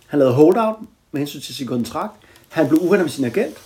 Han 0.07 0.18
lavede 0.18 0.35
holdout 0.35 0.75
med 1.12 1.20
hensyn 1.20 1.40
til 1.40 1.55
sin 1.55 1.66
kontrakt, 1.66 2.12
han 2.49 2.68
blev 2.68 2.81
uvenner 2.81 3.05
med 3.05 3.11
sin 3.11 3.25
agent, 3.25 3.57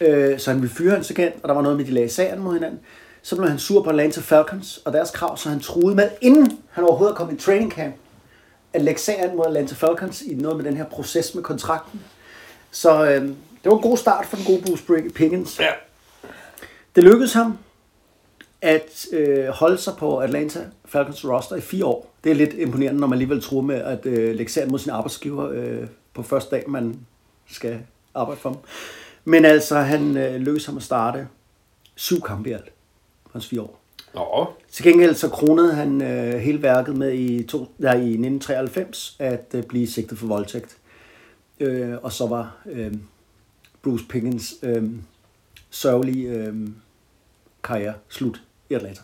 øh, 0.00 0.38
så 0.38 0.50
han 0.50 0.62
ville 0.62 0.74
fyre 0.74 0.94
hans 0.94 1.10
agent, 1.10 1.34
og 1.42 1.48
der 1.48 1.54
var 1.54 1.62
noget 1.62 1.78
med, 1.78 1.84
de 1.84 1.90
lagde 1.90 2.08
sagen 2.08 2.40
mod 2.40 2.54
hinanden. 2.54 2.80
Så 3.22 3.36
blev 3.36 3.48
han 3.48 3.58
sur 3.58 3.82
på 3.82 3.90
Atlanta 3.90 4.20
Falcons 4.20 4.80
og 4.84 4.92
deres 4.92 5.10
krav, 5.10 5.36
så 5.36 5.48
han 5.48 5.60
troede 5.60 5.94
med, 5.94 6.08
inden 6.20 6.58
han 6.70 6.84
overhovedet 6.84 7.16
kom 7.16 7.34
i 7.34 7.36
training 7.36 7.72
camp, 7.72 7.94
at 8.72 8.82
lægge 8.82 9.00
sagen 9.00 9.36
mod 9.36 9.46
Atlanta 9.46 9.74
Falcons 9.74 10.22
i 10.22 10.34
noget 10.34 10.56
med 10.56 10.64
den 10.64 10.76
her 10.76 10.84
proces 10.84 11.34
med 11.34 11.42
kontrakten. 11.42 12.00
Så 12.70 13.04
øh, 13.04 13.22
det 13.22 13.34
var 13.64 13.76
en 13.76 13.82
god 13.82 13.96
start 13.96 14.26
for 14.26 14.36
den 14.36 14.44
gode 14.44 14.62
Bruce 14.66 15.10
Pickens. 15.14 15.60
Ja. 15.60 15.70
Det 16.96 17.04
lykkedes 17.04 17.32
ham 17.32 17.58
at 18.62 19.06
øh, 19.12 19.46
holde 19.48 19.78
sig 19.78 19.94
på 19.98 20.18
Atlanta 20.18 20.60
Falcons 20.84 21.24
roster 21.28 21.56
i 21.56 21.60
fire 21.60 21.84
år. 21.84 22.14
Det 22.24 22.30
er 22.32 22.34
lidt 22.34 22.54
imponerende, 22.54 23.00
når 23.00 23.06
man 23.06 23.16
alligevel 23.16 23.42
tror 23.42 23.60
med 23.60 23.74
at 23.74 24.06
øh, 24.06 24.34
lægge 24.34 24.52
sagen 24.52 24.70
mod 24.70 24.78
sin 24.78 24.90
arbejdsgiver 24.90 25.50
øh, 25.50 25.86
på 26.14 26.22
første 26.22 26.56
dag, 26.56 26.70
man 26.70 27.00
skal 27.50 27.78
arbejde 28.14 28.40
for 28.40 28.50
dem. 28.50 28.58
Men 29.24 29.44
altså, 29.44 29.78
han 29.78 30.16
øh, 30.16 30.34
lykkedes 30.34 30.66
ham 30.66 30.76
at 30.76 30.82
starte 30.82 31.28
syv 31.94 32.20
kampe 32.20 32.50
i 32.50 32.52
alt 32.52 32.72
på 33.24 33.30
hans 33.32 33.46
fire 33.46 33.60
år. 33.60 33.80
Nå, 34.14 34.52
Til 34.70 34.84
gengæld 34.84 35.14
så 35.14 35.28
kronede 35.28 35.74
han 35.74 36.02
øh, 36.02 36.40
hele 36.40 36.62
værket 36.62 36.96
med 36.96 37.12
i, 37.12 37.42
to, 37.42 37.58
der, 37.82 37.92
i 37.92 38.10
1993 38.10 39.16
at 39.18 39.46
øh, 39.54 39.62
blive 39.62 39.86
sigtet 39.86 40.18
for 40.18 40.26
voldtægt. 40.26 40.76
Øh, 41.60 41.94
og 42.02 42.12
så 42.12 42.26
var 42.26 42.56
øh, 42.66 42.94
Bruce 43.82 44.04
Pickens 44.08 44.54
øh, 44.62 44.82
sørgelige 45.70 46.28
øh, 46.28 46.54
karriere 47.64 47.94
slut 48.08 48.40
i 48.70 48.74
Atlanta. 48.74 49.00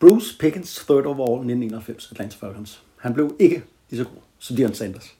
Bruce 0.00 0.36
Pickens, 0.38 0.74
third 0.76 1.06
overall 1.06 1.40
1991, 1.40 2.08
Atlanta 2.12 2.36
Falcons. 2.40 2.82
Han 2.96 3.14
blev 3.14 3.36
ikke 3.38 3.62
lige 3.90 4.04
så 4.04 4.10
god 4.10 4.20
som 4.38 4.56
Dion 4.56 4.74
Sanders. 4.74 5.14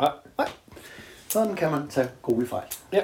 ja. 0.00 0.06
Nej, 0.38 0.48
sådan 1.28 1.54
kan 1.56 1.70
man 1.70 1.88
tage 1.88 2.08
gode 2.22 2.46
fejl. 2.46 2.64
ja. 2.92 3.00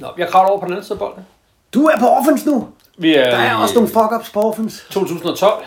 Nå, 0.00 0.08
jeg 0.18 0.28
kravler 0.28 0.50
over 0.50 0.60
på 0.60 0.64
den 0.64 0.72
anden 0.72 0.84
side 0.84 0.94
af 0.94 0.98
bolden. 0.98 1.26
Du 1.74 1.84
er 1.86 1.98
på 1.98 2.06
offense 2.06 2.46
nu! 2.50 2.68
Vi 2.98 3.14
er, 3.14 3.30
Der 3.30 3.36
er 3.36 3.54
også 3.54 3.74
nogle 3.74 3.88
fuck-ups 3.88 4.32
på 4.32 4.40
offense. 4.42 4.92
2012. 4.92 5.64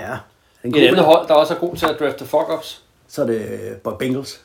Ja. 0.00 0.18
En 0.64 0.74
Et 0.76 0.86
andet 0.86 1.04
hold, 1.04 1.28
der 1.28 1.34
også 1.34 1.54
er 1.54 1.58
god 1.58 1.76
til 1.76 1.86
at 1.86 1.96
drafte 2.00 2.24
fuck-ups. 2.24 2.80
Så 3.08 3.22
er 3.22 3.26
det 3.26 3.80
øh, 3.86 3.98
Bengals. 3.98 4.44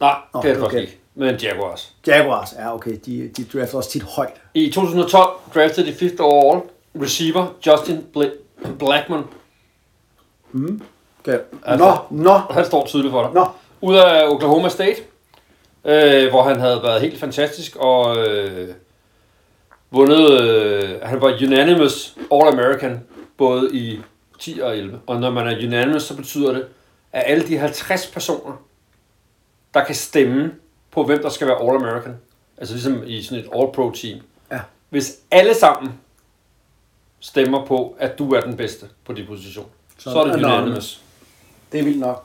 Nej, 0.00 0.14
Nå, 0.34 0.40
det 0.42 0.50
er 0.50 0.54
det 0.54 0.62
okay. 0.64 0.80
ikke. 0.80 0.96
Men 1.14 1.34
Jaguars. 1.36 1.92
Jaguars, 2.06 2.52
ja 2.58 2.74
okay, 2.74 2.98
de, 3.06 3.30
de 3.36 3.44
drafter 3.44 3.76
også 3.76 3.90
tit 3.90 4.02
højt. 4.02 4.32
I 4.54 4.70
2012 4.70 5.28
draftede 5.54 5.86
de 5.86 5.94
fifth 5.94 6.16
overall 6.20 6.60
receiver 7.02 7.46
Justin 7.66 7.98
Bla- 8.16 8.68
Blackman. 8.78 9.22
Okay. 11.20 11.38
Altså- 11.66 11.96
Nå, 12.10 12.22
nå, 12.22 12.32
Han 12.50 12.64
står 12.64 12.86
tydeligt 12.86 13.12
for 13.12 13.22
dig. 13.22 13.32
nå. 13.34 13.46
Ud 13.80 13.96
af 13.96 14.28
Oklahoma 14.28 14.68
State. 14.68 14.96
øh, 15.84 16.30
hvor 16.30 16.42
han 16.42 16.60
havde 16.60 16.80
været 16.82 17.00
helt 17.00 17.20
fantastisk 17.20 17.76
og 17.76 18.16
øh, 18.28 18.68
vundet, 19.90 20.40
øh, 20.40 21.00
han 21.02 21.20
var 21.20 21.38
unanimous 21.46 22.16
All-American 22.32 22.90
både 23.38 23.68
i 23.76 24.00
10 24.40 24.60
og 24.62 24.76
11. 24.76 25.00
Og 25.06 25.20
når 25.20 25.30
man 25.30 25.46
er 25.48 25.66
unanimous, 25.66 26.02
så 26.02 26.16
betyder 26.16 26.52
det, 26.52 26.64
at 27.12 27.22
alle 27.26 27.46
de 27.46 27.58
50 27.58 28.06
personer, 28.06 28.52
der 29.74 29.84
kan 29.84 29.94
stemme 29.94 30.54
på, 30.90 31.04
hvem 31.04 31.22
der 31.22 31.28
skal 31.28 31.46
være 31.46 31.56
All-American, 31.56 32.10
altså 32.58 32.74
ligesom 32.74 33.02
i 33.06 33.22
sådan 33.22 33.44
et 33.44 33.50
All-Pro 33.54 33.92
team, 34.00 34.20
Ja. 34.52 34.60
hvis 34.88 35.16
alle 35.30 35.54
sammen 35.54 35.92
stemmer 37.20 37.66
på, 37.66 37.96
at 37.98 38.18
du 38.18 38.32
er 38.34 38.40
den 38.40 38.56
bedste 38.56 38.86
på 39.04 39.12
din 39.12 39.26
position, 39.26 39.66
så, 39.98 40.10
Så 40.10 40.18
er 40.20 40.24
det 40.24 40.34
unanimous. 40.44 41.00
Det 41.72 41.80
er 41.80 41.84
vildt 41.84 42.00
nok. 42.00 42.24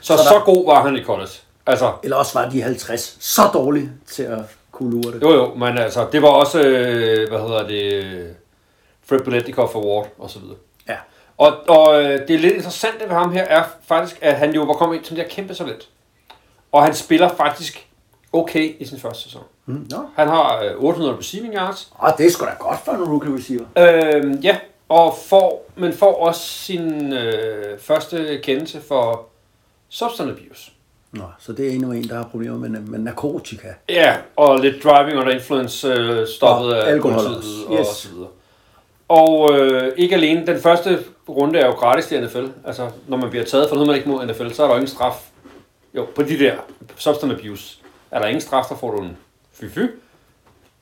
Så, 0.00 0.16
Så 0.16 0.22
der- 0.22 0.28
så 0.28 0.40
god 0.44 0.66
var 0.66 0.82
han 0.82 0.96
i 0.96 1.04
college. 1.04 1.30
Altså, 1.66 1.92
Eller 2.02 2.16
også 2.16 2.38
var 2.40 2.48
de 2.50 2.62
50 2.62 3.16
så 3.20 3.42
dårlige 3.54 3.90
til 4.06 4.22
at 4.22 4.38
kunne 4.72 4.90
lure 4.90 5.14
det. 5.14 5.22
jo 5.22 5.30
jo, 5.32 5.54
men 5.54 5.78
altså, 5.78 6.08
det 6.12 6.22
var 6.22 6.28
også, 6.28 6.60
øh, 6.60 7.28
hvad 7.28 7.38
hedder 7.40 7.66
det, 7.68 8.36
Fred 9.06 9.20
Biletnikoff 9.20 9.74
Award 9.74 10.08
og 10.18 10.30
så 10.30 10.38
videre. 10.38 10.56
Ja. 10.88 10.96
Og, 11.38 11.56
og 11.68 12.02
øh, 12.02 12.28
det 12.28 12.30
er 12.34 12.38
lidt 12.38 12.54
interessante 12.54 13.04
ved 13.08 13.14
ham 13.14 13.32
her 13.32 13.42
er 13.44 13.64
faktisk, 13.86 14.18
at 14.22 14.34
han 14.36 14.54
jo 14.54 14.62
var 14.62 14.72
kommet 14.74 14.96
ind 14.96 15.04
som 15.04 15.16
det 15.16 15.24
her 15.24 15.30
kæmpe 15.30 15.54
talent. 15.54 15.88
Og 16.72 16.84
han 16.84 16.94
spiller 16.94 17.28
faktisk 17.28 17.86
okay 18.32 18.76
i 18.80 18.84
sin 18.84 18.98
første 19.00 19.22
sæson. 19.22 19.42
Mm, 19.66 19.86
nå. 19.90 19.98
Han 20.16 20.28
har 20.28 20.62
øh, 20.62 20.70
800 20.84 21.18
receiving 21.18 21.54
yards. 21.54 21.92
Og 21.94 22.12
det 22.18 22.26
er 22.26 22.30
sgu 22.30 22.44
da 22.44 22.50
godt 22.58 22.78
for 22.84 22.92
en 22.92 23.02
rookie 23.04 23.34
receiver. 23.36 23.64
Øh, 23.78 24.44
ja, 24.44 24.56
og 24.88 25.14
får, 25.28 25.70
men 25.76 25.92
får 25.92 26.26
også 26.26 26.40
sin 26.40 27.12
øh, 27.12 27.78
første 27.80 28.40
kendelse 28.42 28.80
for 28.88 29.26
substance 29.88 30.32
abuse. 30.32 30.70
Nå, 31.12 31.22
så 31.38 31.52
det 31.52 31.66
er 31.66 31.70
endnu 31.70 31.92
en, 31.92 32.08
der 32.08 32.14
har 32.16 32.28
problemer 32.30 32.58
med, 32.58 32.80
med 32.80 32.98
narkotika. 32.98 33.68
Ja, 33.88 34.16
og 34.36 34.58
lidt 34.60 34.84
driving 34.84 35.18
under 35.18 35.32
influence 35.32 35.88
øh, 35.88 36.26
stoppet 36.36 36.72
Og 36.72 36.86
af 36.88 36.92
alkohol 36.92 37.20
Yes. 37.72 37.78
og 37.78 37.86
så 37.86 38.08
videre. 38.08 38.28
Og 39.08 39.58
øh, 39.58 39.92
ikke 39.96 40.14
alene, 40.14 40.46
den 40.46 40.60
første 40.60 41.04
runde 41.28 41.58
er 41.58 41.66
jo 41.66 41.72
gratis 41.72 42.12
i 42.12 42.20
NFL. 42.20 42.44
Altså, 42.66 42.90
når 43.08 43.16
man 43.16 43.30
bliver 43.30 43.44
taget 43.44 43.68
for 43.68 43.74
noget, 43.74 43.86
man 43.86 43.96
ikke 43.96 44.08
må 44.08 44.22
i 44.22 44.26
NFL, 44.26 44.50
så 44.50 44.62
er 44.62 44.66
der 44.66 44.74
jo 44.74 44.78
ingen 44.80 44.88
straf. 44.88 45.14
Jo, 45.94 46.06
på 46.14 46.22
de 46.22 46.38
der 46.38 46.56
substance 46.96 47.36
abuse 47.36 47.78
er 48.10 48.18
der 48.18 48.26
ingen 48.26 48.40
straf, 48.40 48.64
der 48.68 48.76
får 48.76 48.90
du 48.90 49.02
en 49.02 49.16
fy-fy. 49.52 49.86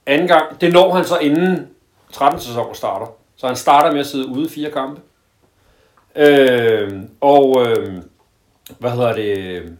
Anden 0.06 0.28
gang, 0.28 0.60
det 0.60 0.72
når 0.72 0.94
han 0.94 1.04
så 1.04 1.18
inden 1.18 1.68
13 2.12 2.40
sæsoner 2.40 2.72
starter. 2.72 3.06
Så 3.36 3.46
han 3.46 3.56
starter 3.56 3.92
med 3.92 4.00
at 4.00 4.06
sidde 4.06 4.26
ude 4.26 4.46
i 4.46 4.48
fire 4.48 4.70
kampe. 4.70 5.00
Øh, 6.16 7.02
og 7.20 7.66
øh, 7.66 8.02
hvad 8.78 8.90
hedder 8.90 9.12
det? 9.12 9.78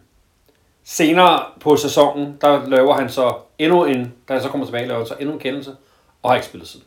Senere 0.83 1.45
på 1.59 1.75
sæsonen, 1.75 2.37
der 2.41 2.67
laver 2.69 2.93
han 2.93 3.09
så 3.09 3.33
endnu 3.59 3.85
en, 3.85 4.13
da 4.27 4.33
han 4.33 4.41
så 4.41 4.49
kommer 4.49 4.65
tilbage, 4.67 4.87
laver 4.87 4.99
han 4.99 5.07
så 5.07 5.15
endnu 5.19 5.33
en 5.33 5.39
kendelse, 5.39 5.75
og 6.23 6.29
har 6.29 6.35
ikke 6.35 6.47
spillet 6.47 6.67
siden. 6.69 6.85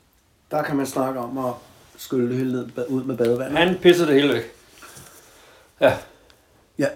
Der 0.50 0.62
kan 0.62 0.76
man 0.76 0.86
snakke 0.86 1.20
om 1.20 1.38
at 1.38 1.52
skylle 1.96 2.28
det 2.28 2.36
hele 2.36 2.52
ned, 2.52 2.88
ud 2.88 3.04
med 3.04 3.16
badevandet. 3.16 3.58
Han 3.58 3.78
pissede 3.78 4.08
det 4.08 4.14
hele 4.22 4.34
væk. 4.34 4.42
Ja, 5.80 5.96
Ja, 6.78 6.86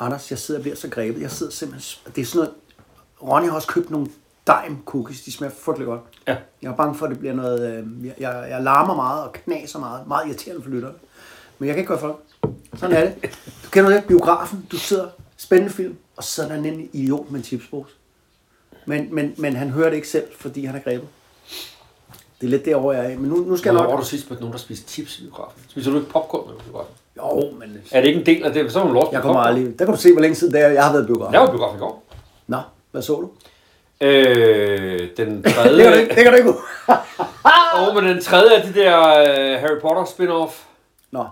Anders, 0.00 0.30
jeg 0.30 0.38
sidder 0.38 0.60
og 0.60 0.62
bliver 0.62 0.76
så 0.76 0.88
grebet. 0.88 1.22
Jeg 1.22 1.30
sidder 1.30 1.52
simpelthen... 1.52 2.12
Det 2.16 2.22
er 2.22 2.26
sådan 2.26 2.38
noget... 2.38 2.54
Ronny 3.22 3.48
har 3.48 3.54
også 3.54 3.68
købt 3.68 3.90
nogle 3.90 4.06
dime 4.46 4.78
cookies. 4.86 5.22
De 5.22 5.32
smager 5.32 5.52
frygtelig 5.60 5.86
godt. 5.86 6.00
ja. 6.28 6.36
Jeg 6.62 6.70
er 6.70 6.76
bange 6.76 6.94
for, 6.94 7.06
at 7.06 7.10
det 7.10 7.18
bliver 7.18 7.34
noget... 7.34 7.72
Øh, 7.72 8.06
jeg, 8.06 8.14
jeg, 8.20 8.46
jeg 8.50 8.62
larmer 8.62 8.94
meget 8.94 9.22
og 9.24 9.32
knaser 9.32 9.78
meget. 9.78 10.06
Meget 10.06 10.26
irriterende 10.26 10.62
for 10.62 10.70
lytterne. 10.70 10.94
Men 11.58 11.66
jeg 11.66 11.74
kan 11.74 11.80
ikke 11.80 11.88
gøre 11.88 12.00
for. 12.00 12.20
Sådan 12.76 12.96
er 12.96 13.04
det. 13.04 13.38
Du 13.64 13.70
kender 13.70 13.90
det, 13.90 14.04
biografen. 14.04 14.66
Du 14.72 14.76
sidder, 14.76 15.08
spændende 15.36 15.72
film, 15.72 15.96
og 16.16 16.24
så 16.24 16.30
sidder 16.30 16.48
der 16.48 16.56
en 16.56 16.90
idiot 16.92 17.30
med 17.30 17.40
en 17.40 17.44
chipspose. 17.44 17.92
Men, 18.86 19.14
men, 19.14 19.34
men 19.38 19.56
han 19.56 19.70
hører 19.70 19.88
det 19.88 19.96
ikke 19.96 20.08
selv, 20.08 20.26
fordi 20.38 20.64
han 20.64 20.76
er 20.76 20.80
grebet. 20.80 21.08
Det 22.40 22.46
er 22.46 22.50
lidt 22.50 22.64
derovre, 22.64 22.96
jeg 22.96 23.06
er. 23.06 23.10
i. 23.10 23.16
Men 23.16 23.30
nu, 23.30 23.36
nu 23.36 23.56
skal 23.56 23.68
jeg 23.68 23.72
Hvornår 23.72 23.90
nok... 23.90 23.98
har 23.98 24.04
du 24.04 24.08
sidst 24.08 24.30
mødt 24.30 24.40
nogen, 24.40 24.52
der 24.52 24.58
spiste 24.58 24.92
chips 24.92 25.18
i 25.18 25.22
biografen? 25.22 25.62
Spiser 25.68 25.90
du 25.90 25.96
ikke 25.96 26.10
popcorn 26.10 26.50
med 26.54 26.64
biografen? 26.64 26.94
Jo, 27.24 27.50
men... 27.58 27.78
Er 27.92 28.00
det 28.00 28.08
ikke 28.08 28.20
en 28.20 28.26
del 28.26 28.44
af 28.44 28.52
det? 28.52 28.72
Så 28.72 28.80
er 28.80 28.86
du 28.86 28.92
lov 28.92 29.08
Jeg 29.12 29.22
kommer 29.22 29.40
aldrig... 29.40 29.78
Der 29.78 29.84
kan 29.84 29.94
du 29.94 30.00
se, 30.00 30.12
hvor 30.12 30.20
længe 30.20 30.34
siden 30.34 30.52
det 30.54 30.60
er, 30.60 30.68
jeg 30.68 30.84
har 30.84 30.92
været 30.92 31.04
i 31.04 31.06
biografen. 31.06 31.32
Jeg 31.34 31.40
var 31.40 31.48
i 31.48 31.50
biografen 31.50 31.76
i 31.76 31.80
går. 31.80 32.04
Nå, 32.46 32.56
hvad 32.90 33.02
så 33.02 33.12
du? 33.20 33.30
Øh, 34.06 35.08
den 35.16 35.42
Det 35.42 35.42
kan 35.42 35.42
du 35.42 35.50
tredje... 35.50 36.00
ikke, 36.00 36.14
det 36.14 36.22
kan 36.24 36.32
du 36.32 36.38
ikke. 36.38 36.50
Åh, 37.88 37.94
men 37.94 38.04
den 38.04 38.22
tredje 38.22 38.50
af 38.56 38.62
de 38.62 38.80
der 38.80 38.98
øh, 39.08 39.60
Harry 39.60 39.80
Potter 39.80 40.04
spin-off. 40.04 40.52
Nå, 41.10 41.24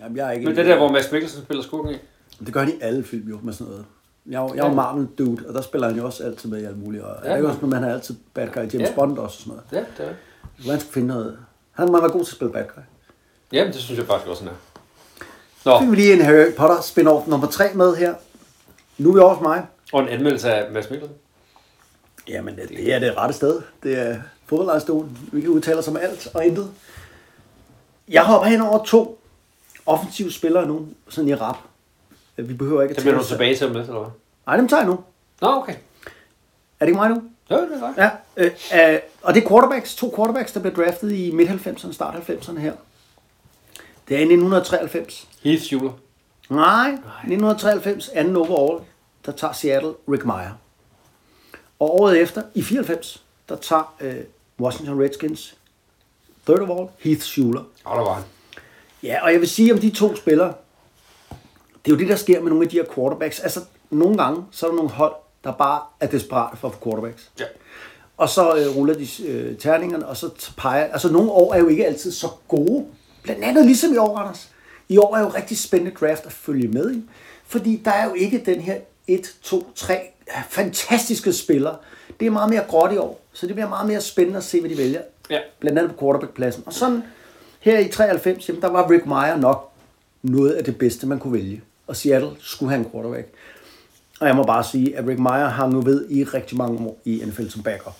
jamen, 0.00 0.16
jeg 0.16 0.26
er 0.28 0.30
ikke... 0.32 0.46
Men 0.46 0.56
det 0.56 0.66
der, 0.66 0.76
hvor 0.76 0.88
Mads 0.88 1.12
Mikkelsen 1.12 1.42
spiller 1.44 1.62
skurken 1.62 1.90
i. 1.94 1.96
Det 2.46 2.54
gør 2.54 2.64
de 2.64 2.70
i 2.72 2.78
alle 2.80 3.04
film 3.04 3.28
jo, 3.30 3.38
med 3.42 3.52
sådan 3.52 3.70
noget. 3.70 3.84
Jeg 4.30 4.36
er, 4.38 4.42
jo- 4.42 4.54
jeg 4.54 4.64
er 4.64 4.68
jo 4.68 4.74
Marvel 4.74 5.08
dude, 5.18 5.44
og 5.48 5.54
der 5.54 5.60
spiller 5.62 5.88
han 5.88 5.96
jo 5.96 6.04
også 6.06 6.24
altid 6.24 6.50
med 6.50 6.62
i 6.62 6.64
alt 6.64 6.84
muligt. 6.84 7.02
Og 7.04 7.16
ja. 7.24 7.28
Ja. 7.30 7.32
det 7.36 7.38
er 7.38 7.42
jo 7.42 7.48
også, 7.48 7.60
men 7.62 7.72
han 7.72 7.84
er 7.84 7.94
altid 7.94 8.14
bad 8.34 8.48
guy. 8.48 8.58
James 8.60 8.74
Ja. 8.88 8.94
Bond 8.94 9.18
også 9.18 9.22
og 9.24 9.30
sådan 9.32 9.50
noget. 9.72 9.86
Ja, 9.98 10.02
det 10.04 10.10
er 10.10 10.14
Hvordan 10.64 10.80
skal 10.80 10.92
finde 10.92 11.08
noget? 11.08 11.38
Han 11.72 11.92
må 11.92 12.00
være 12.00 12.10
god 12.10 12.24
til 12.24 12.30
at 12.32 12.36
spille 12.36 12.52
bad 12.52 12.64
guy. 12.74 12.82
Jamen, 13.52 13.72
det 13.72 13.80
synes 13.80 13.98
jeg 13.98 14.06
faktisk 14.06 14.28
også, 14.30 14.42
han 14.44 14.52
er. 14.52 14.56
Så 15.62 15.70
Nå, 15.70 15.80
fik 15.80 15.90
vi 15.90 15.96
lige 15.96 16.12
en 16.12 16.20
Harry 16.20 16.52
Potter 16.56 16.76
spin-off 16.76 17.30
nummer 17.30 17.46
3 17.46 17.72
med 17.74 17.96
her. 17.96 18.14
Nu 18.98 19.10
er 19.10 19.14
vi 19.14 19.20
over 19.20 19.40
mig. 19.40 19.66
og 19.92 20.02
en 20.02 20.08
anmeldelse 20.08 20.52
af 20.54 20.72
Mads 20.72 20.90
Mikkelsen. 20.90 21.16
Jamen, 22.28 22.56
det, 22.56 22.68
det 22.68 22.92
er 22.94 22.98
det 22.98 23.16
rette 23.16 23.34
sted. 23.34 23.60
Det 23.82 23.98
er 23.98 24.16
fodboldlejrstolen. 24.46 25.18
Vi 25.32 25.40
kan 25.40 25.50
udtale 25.50 25.78
os 25.78 25.88
om 25.88 25.96
alt 25.96 26.28
og 26.34 26.46
intet. 26.46 26.70
Jeg 28.08 28.24
hopper 28.24 28.48
hen 28.48 28.60
over 28.60 28.84
to 28.84 29.20
offensive 29.86 30.32
spillere 30.32 30.66
nu, 30.66 30.88
sådan 31.08 31.28
i 31.28 31.34
rap. 31.34 31.56
Vi 32.36 32.54
behøver 32.54 32.82
ikke 32.82 32.92
at 32.92 32.96
Det 32.96 33.04
bliver 33.04 33.18
du 33.18 33.24
tilbage 33.26 33.56
til 33.56 33.66
lidt, 33.70 33.86
eller 33.86 34.00
hvad? 34.00 34.10
Nej, 34.46 34.56
dem 34.56 34.68
tager 34.68 34.80
jeg 34.80 34.88
nu. 34.88 34.98
Nå, 35.40 35.48
okay. 35.48 35.72
Er 35.72 36.84
det 36.84 36.86
ikke 36.86 36.98
mig 36.98 37.08
nu? 37.10 37.22
Jo, 37.50 37.56
det 37.56 37.68
er 37.76 37.80
godt. 37.80 37.96
Ja, 37.96 38.10
øh, 38.36 38.92
øh, 38.92 38.98
og 39.22 39.34
det 39.34 39.44
er 39.44 39.48
quarterbacks, 39.48 39.94
to 39.94 40.12
quarterbacks, 40.16 40.52
der 40.52 40.60
blev 40.60 40.74
draftet 40.76 41.12
i 41.12 41.30
midt-90'erne, 41.30 41.92
start-90'erne 41.92 42.58
her. 42.58 42.72
Det 44.08 44.14
er 44.14 44.18
i 44.18 44.22
1993. 44.22 45.28
Heath 45.42 45.62
Schuler. 45.62 45.92
Nej, 46.48 46.88
1993, 46.88 48.08
anden 48.08 48.36
overall, 48.36 48.84
der 49.26 49.32
tager 49.32 49.52
Seattle 49.52 49.94
Rick 50.08 50.24
Meyer. 50.24 50.52
Og 51.78 52.00
året 52.00 52.20
efter, 52.20 52.42
i 52.54 52.62
94, 52.62 53.24
der 53.48 53.56
tager 53.56 53.94
øh, 54.00 54.14
Washington 54.60 55.02
Redskins 55.02 55.56
third 56.46 56.60
overall, 56.60 56.88
Heath 56.98 57.20
Schuler. 57.20 57.62
Og 57.84 57.96
der 57.96 58.04
var 58.04 58.14
han. 58.14 58.24
Ja, 59.02 59.24
og 59.24 59.32
jeg 59.32 59.40
vil 59.40 59.48
sige 59.48 59.72
om 59.72 59.78
de 59.78 59.90
to 59.90 60.16
spillere, 60.16 60.54
det 61.84 61.92
er 61.92 61.96
jo 61.96 61.98
det, 61.98 62.08
der 62.08 62.16
sker 62.16 62.40
med 62.40 62.48
nogle 62.50 62.64
af 62.64 62.70
de 62.70 62.76
her 62.76 62.84
quarterbacks. 62.94 63.40
Altså, 63.40 63.60
nogle 63.90 64.16
gange, 64.16 64.44
så 64.50 64.66
er 64.66 64.70
der 64.70 64.76
nogle 64.76 64.90
hold, 64.90 65.14
der 65.44 65.52
bare 65.52 65.80
er 66.00 66.06
desperate 66.06 66.56
for 66.56 66.68
at 66.68 66.74
få 66.74 66.80
quarterbacks. 66.84 67.30
Ja. 67.40 67.44
Og 68.16 68.28
så 68.28 68.56
øh, 68.56 68.76
ruller 68.76 68.94
de 68.94 69.08
øh, 69.26 69.58
terningerne, 69.58 70.06
og 70.06 70.16
så 70.16 70.52
peger... 70.56 70.84
Altså, 70.84 71.12
nogle 71.12 71.30
år 71.30 71.54
er 71.54 71.58
jo 71.58 71.68
ikke 71.68 71.86
altid 71.86 72.12
så 72.12 72.28
gode. 72.48 72.86
Blandt 73.22 73.44
andet 73.44 73.66
ligesom 73.66 73.94
i 73.94 73.96
år, 73.96 74.18
Anders. 74.18 74.48
I 74.88 74.98
år 74.98 75.16
er 75.16 75.20
jo 75.20 75.28
rigtig 75.28 75.58
spændende 75.58 75.96
draft 76.00 76.26
at 76.26 76.32
følge 76.32 76.68
med 76.68 76.94
i. 76.94 77.02
Fordi 77.46 77.82
der 77.84 77.90
er 77.90 78.04
jo 78.04 78.14
ikke 78.14 78.42
den 78.46 78.60
her 78.60 78.76
1, 79.06 79.34
2, 79.42 79.72
3 79.74 80.00
fantastiske 80.50 81.32
spillere. 81.32 81.76
Det 82.20 82.26
er 82.26 82.30
meget 82.30 82.50
mere 82.50 82.64
gråt 82.68 82.92
i 82.92 82.96
år. 82.96 83.20
Så 83.32 83.46
det 83.46 83.54
bliver 83.54 83.68
meget 83.68 83.88
mere 83.88 84.00
spændende 84.00 84.38
at 84.38 84.44
se, 84.44 84.60
hvad 84.60 84.70
de 84.70 84.78
vælger. 84.78 85.00
Ja. 85.30 85.38
Blandt 85.60 85.78
andet 85.78 85.94
på 85.94 85.98
quarterbackpladsen. 86.00 86.62
Og 86.66 86.72
sådan 86.72 87.02
her 87.60 87.78
i 87.78 87.88
93, 87.88 88.48
jamen, 88.48 88.62
der 88.62 88.68
var 88.68 88.90
Rick 88.90 89.06
Meyer 89.06 89.36
nok 89.36 89.72
noget 90.22 90.52
af 90.52 90.64
det 90.64 90.78
bedste, 90.78 91.06
man 91.06 91.18
kunne 91.18 91.32
vælge. 91.32 91.62
Og 91.86 91.96
Seattle 91.96 92.30
skulle 92.40 92.70
have 92.70 92.84
en 92.84 92.90
quarterback. 92.90 93.28
Og 94.20 94.26
jeg 94.26 94.36
må 94.36 94.42
bare 94.42 94.64
sige, 94.64 94.96
at 94.96 95.06
Rick 95.06 95.18
Meyer 95.18 95.48
har 95.48 95.66
nu 95.66 95.80
ved 95.80 96.10
i 96.10 96.24
rigtig 96.24 96.58
mange 96.58 96.86
år 96.86 96.98
i 97.04 97.22
NFL 97.26 97.48
som 97.48 97.62
backup. 97.62 97.94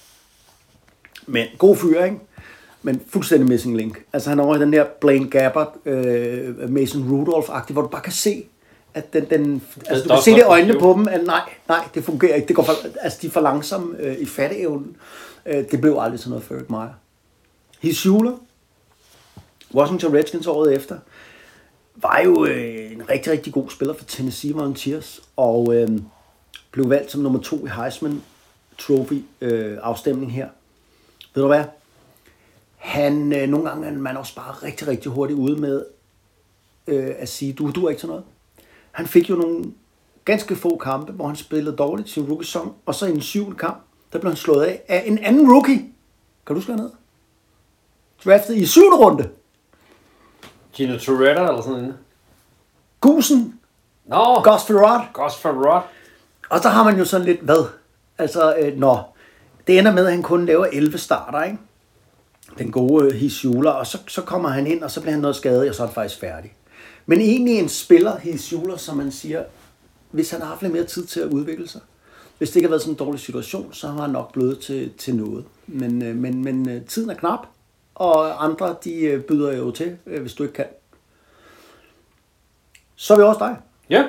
Men 1.26 1.46
god 1.58 1.76
fyr, 1.76 2.04
ikke? 2.04 2.18
Men 2.82 3.02
fuldstændig 3.08 3.48
missing 3.48 3.76
link. 3.76 4.02
Altså 4.12 4.28
han 4.28 4.38
er 4.38 4.44
over 4.44 4.56
i 4.56 4.60
den 4.60 4.72
der 4.72 4.84
Blaine 5.00 5.30
Gabbert, 5.30 5.68
øh, 5.84 6.70
Mason 6.70 7.02
Rudolph-agtig, 7.02 7.72
hvor 7.72 7.82
du 7.82 7.88
bare 7.88 8.02
kan 8.02 8.12
se, 8.12 8.44
at 8.94 9.12
den, 9.12 9.30
den 9.30 9.62
altså 9.86 10.04
du 10.04 10.08
kan 10.08 10.22
se 10.22 10.30
det 10.30 10.38
i 10.38 10.42
øjnene 10.42 10.80
på 10.80 10.92
dem, 10.92 11.08
at 11.08 11.24
nej, 11.24 11.50
nej, 11.68 11.88
det 11.94 12.04
fungerer 12.04 12.34
ikke. 12.34 12.48
Det 12.48 12.56
går 12.56 12.62
for, 12.62 12.72
altså 13.00 13.18
de 13.22 13.26
er 13.26 13.30
for 13.30 13.40
langsomme 13.40 13.98
øh, 13.98 14.16
i 14.18 14.26
fatteevnen. 14.26 14.96
Øh, 15.46 15.64
det 15.70 15.80
blev 15.80 15.96
aldrig 16.00 16.20
sådan 16.20 16.30
noget 16.30 16.44
for 16.44 16.54
Meyer. 16.68 16.94
Heath 17.80 17.96
Schuler, 17.96 18.32
Washington 19.74 20.14
Redskins 20.14 20.46
året 20.46 20.74
efter, 20.74 20.98
var 21.96 22.20
jo 22.24 22.44
øh, 22.44 22.92
en 22.92 23.08
rigtig, 23.08 23.32
rigtig 23.32 23.52
god 23.52 23.70
spiller 23.70 23.94
for 23.94 24.04
Tennessee 24.04 24.54
Volunteers, 24.54 25.20
og 25.36 25.74
øh, 25.74 25.88
blev 26.70 26.90
valgt 26.90 27.10
som 27.10 27.20
nummer 27.20 27.40
to 27.40 27.66
i 27.66 27.68
Heisman 27.68 28.22
Trophy 28.78 29.22
øh, 29.40 29.78
afstemning 29.82 30.32
her. 30.32 30.48
Ved 31.34 31.42
du 31.42 31.46
hvad? 31.46 31.64
Han, 32.82 33.32
øh, 33.32 33.48
nogle 33.48 33.68
gange 33.68 33.88
er 33.88 33.92
man 33.92 34.16
også 34.16 34.34
bare 34.34 34.52
rigtig, 34.52 34.88
rigtig 34.88 35.12
hurtigt 35.12 35.38
ude 35.38 35.60
med 35.60 35.84
øh, 36.86 37.14
at 37.18 37.28
sige, 37.28 37.52
du, 37.52 37.70
du 37.70 37.86
er 37.86 37.90
ikke 37.90 38.00
til 38.00 38.08
noget. 38.08 38.24
Han 38.92 39.06
fik 39.06 39.30
jo 39.30 39.34
nogle 39.34 39.64
ganske 40.24 40.56
få 40.56 40.76
kampe, 40.76 41.12
hvor 41.12 41.26
han 41.26 41.36
spillede 41.36 41.76
dårligt 41.76 42.08
sin 42.08 42.28
rookie-sæson, 42.28 42.74
og 42.86 42.94
så 42.94 43.06
i 43.06 43.10
en 43.10 43.20
syvende 43.20 43.56
kamp, 43.56 43.82
der 44.12 44.18
blev 44.18 44.30
han 44.30 44.36
slået 44.36 44.64
af 44.64 44.82
af 44.88 45.02
en 45.06 45.18
anden 45.18 45.52
rookie. 45.52 45.78
Kan 46.46 46.48
du 46.48 46.54
huske 46.54 46.76
ned? 46.76 46.90
Draftet 48.24 48.56
i 48.56 48.66
syvende 48.66 48.96
runde. 48.96 49.28
Gino 50.72 50.98
Toretta 50.98 51.48
eller 51.48 51.62
sådan 51.62 51.78
noget. 51.78 51.98
Gusen, 53.00 53.60
Nå, 54.04 54.40
Gus 54.44 54.64
Ferrat. 54.66 55.12
Gus 55.12 55.34
Farrod. 55.34 55.82
Og 56.50 56.60
så 56.60 56.68
har 56.68 56.84
man 56.84 56.98
jo 56.98 57.04
sådan 57.04 57.26
lidt, 57.26 57.40
hvad? 57.40 57.66
Altså, 58.18 58.56
øh, 58.56 58.78
når 58.78 59.16
det 59.66 59.78
ender 59.78 59.92
med, 59.92 60.06
at 60.06 60.12
han 60.12 60.22
kun 60.22 60.46
laver 60.46 60.66
11 60.72 60.98
starter, 60.98 61.42
ikke? 61.42 61.58
Den 62.58 62.70
gode 62.70 63.04
øh, 63.04 63.12
Hisjula, 63.12 63.70
og 63.70 63.86
så, 63.86 63.98
så 64.08 64.22
kommer 64.22 64.48
han 64.48 64.66
ind, 64.66 64.82
og 64.82 64.90
så 64.90 65.00
bliver 65.00 65.12
han 65.12 65.20
noget 65.20 65.36
skadet, 65.36 65.68
og 65.68 65.74
så 65.74 65.82
er 65.82 65.86
han 65.86 65.94
faktisk 65.94 66.20
færdig. 66.20 66.54
Men 67.06 67.20
egentlig 67.20 67.58
en 67.58 67.68
spiller, 67.68 68.18
Hisjula, 68.18 68.76
som 68.76 68.96
man 68.96 69.12
siger, 69.12 69.44
hvis 70.10 70.30
han 70.30 70.40
har 70.40 70.48
haft 70.48 70.62
lidt 70.62 70.72
mere 70.72 70.84
tid 70.84 71.06
til 71.06 71.20
at 71.20 71.28
udvikle 71.28 71.68
sig, 71.68 71.80
hvis 72.38 72.50
det 72.50 72.56
ikke 72.56 72.66
har 72.66 72.70
været 72.70 72.82
sådan 72.82 72.94
en 72.94 72.98
dårlig 72.98 73.20
situation, 73.20 73.72
så 73.72 73.88
har 73.88 74.00
han 74.00 74.10
nok 74.10 74.32
blevet 74.32 74.58
til, 74.58 74.92
til 74.98 75.16
noget. 75.16 75.44
Men, 75.66 76.02
øh, 76.02 76.16
men, 76.16 76.44
men 76.44 76.68
øh, 76.68 76.84
tiden 76.86 77.10
er 77.10 77.14
knap, 77.14 77.46
og 77.94 78.44
andre, 78.44 78.76
de 78.84 79.24
byder 79.28 79.52
jo 79.52 79.70
til, 79.70 79.96
hvis 80.04 80.34
du 80.34 80.42
ikke 80.42 80.54
kan. 80.54 80.66
Så 82.96 83.14
er 83.14 83.18
vi 83.18 83.24
også 83.24 83.38
dig, 83.38 83.56
Ja. 83.90 84.06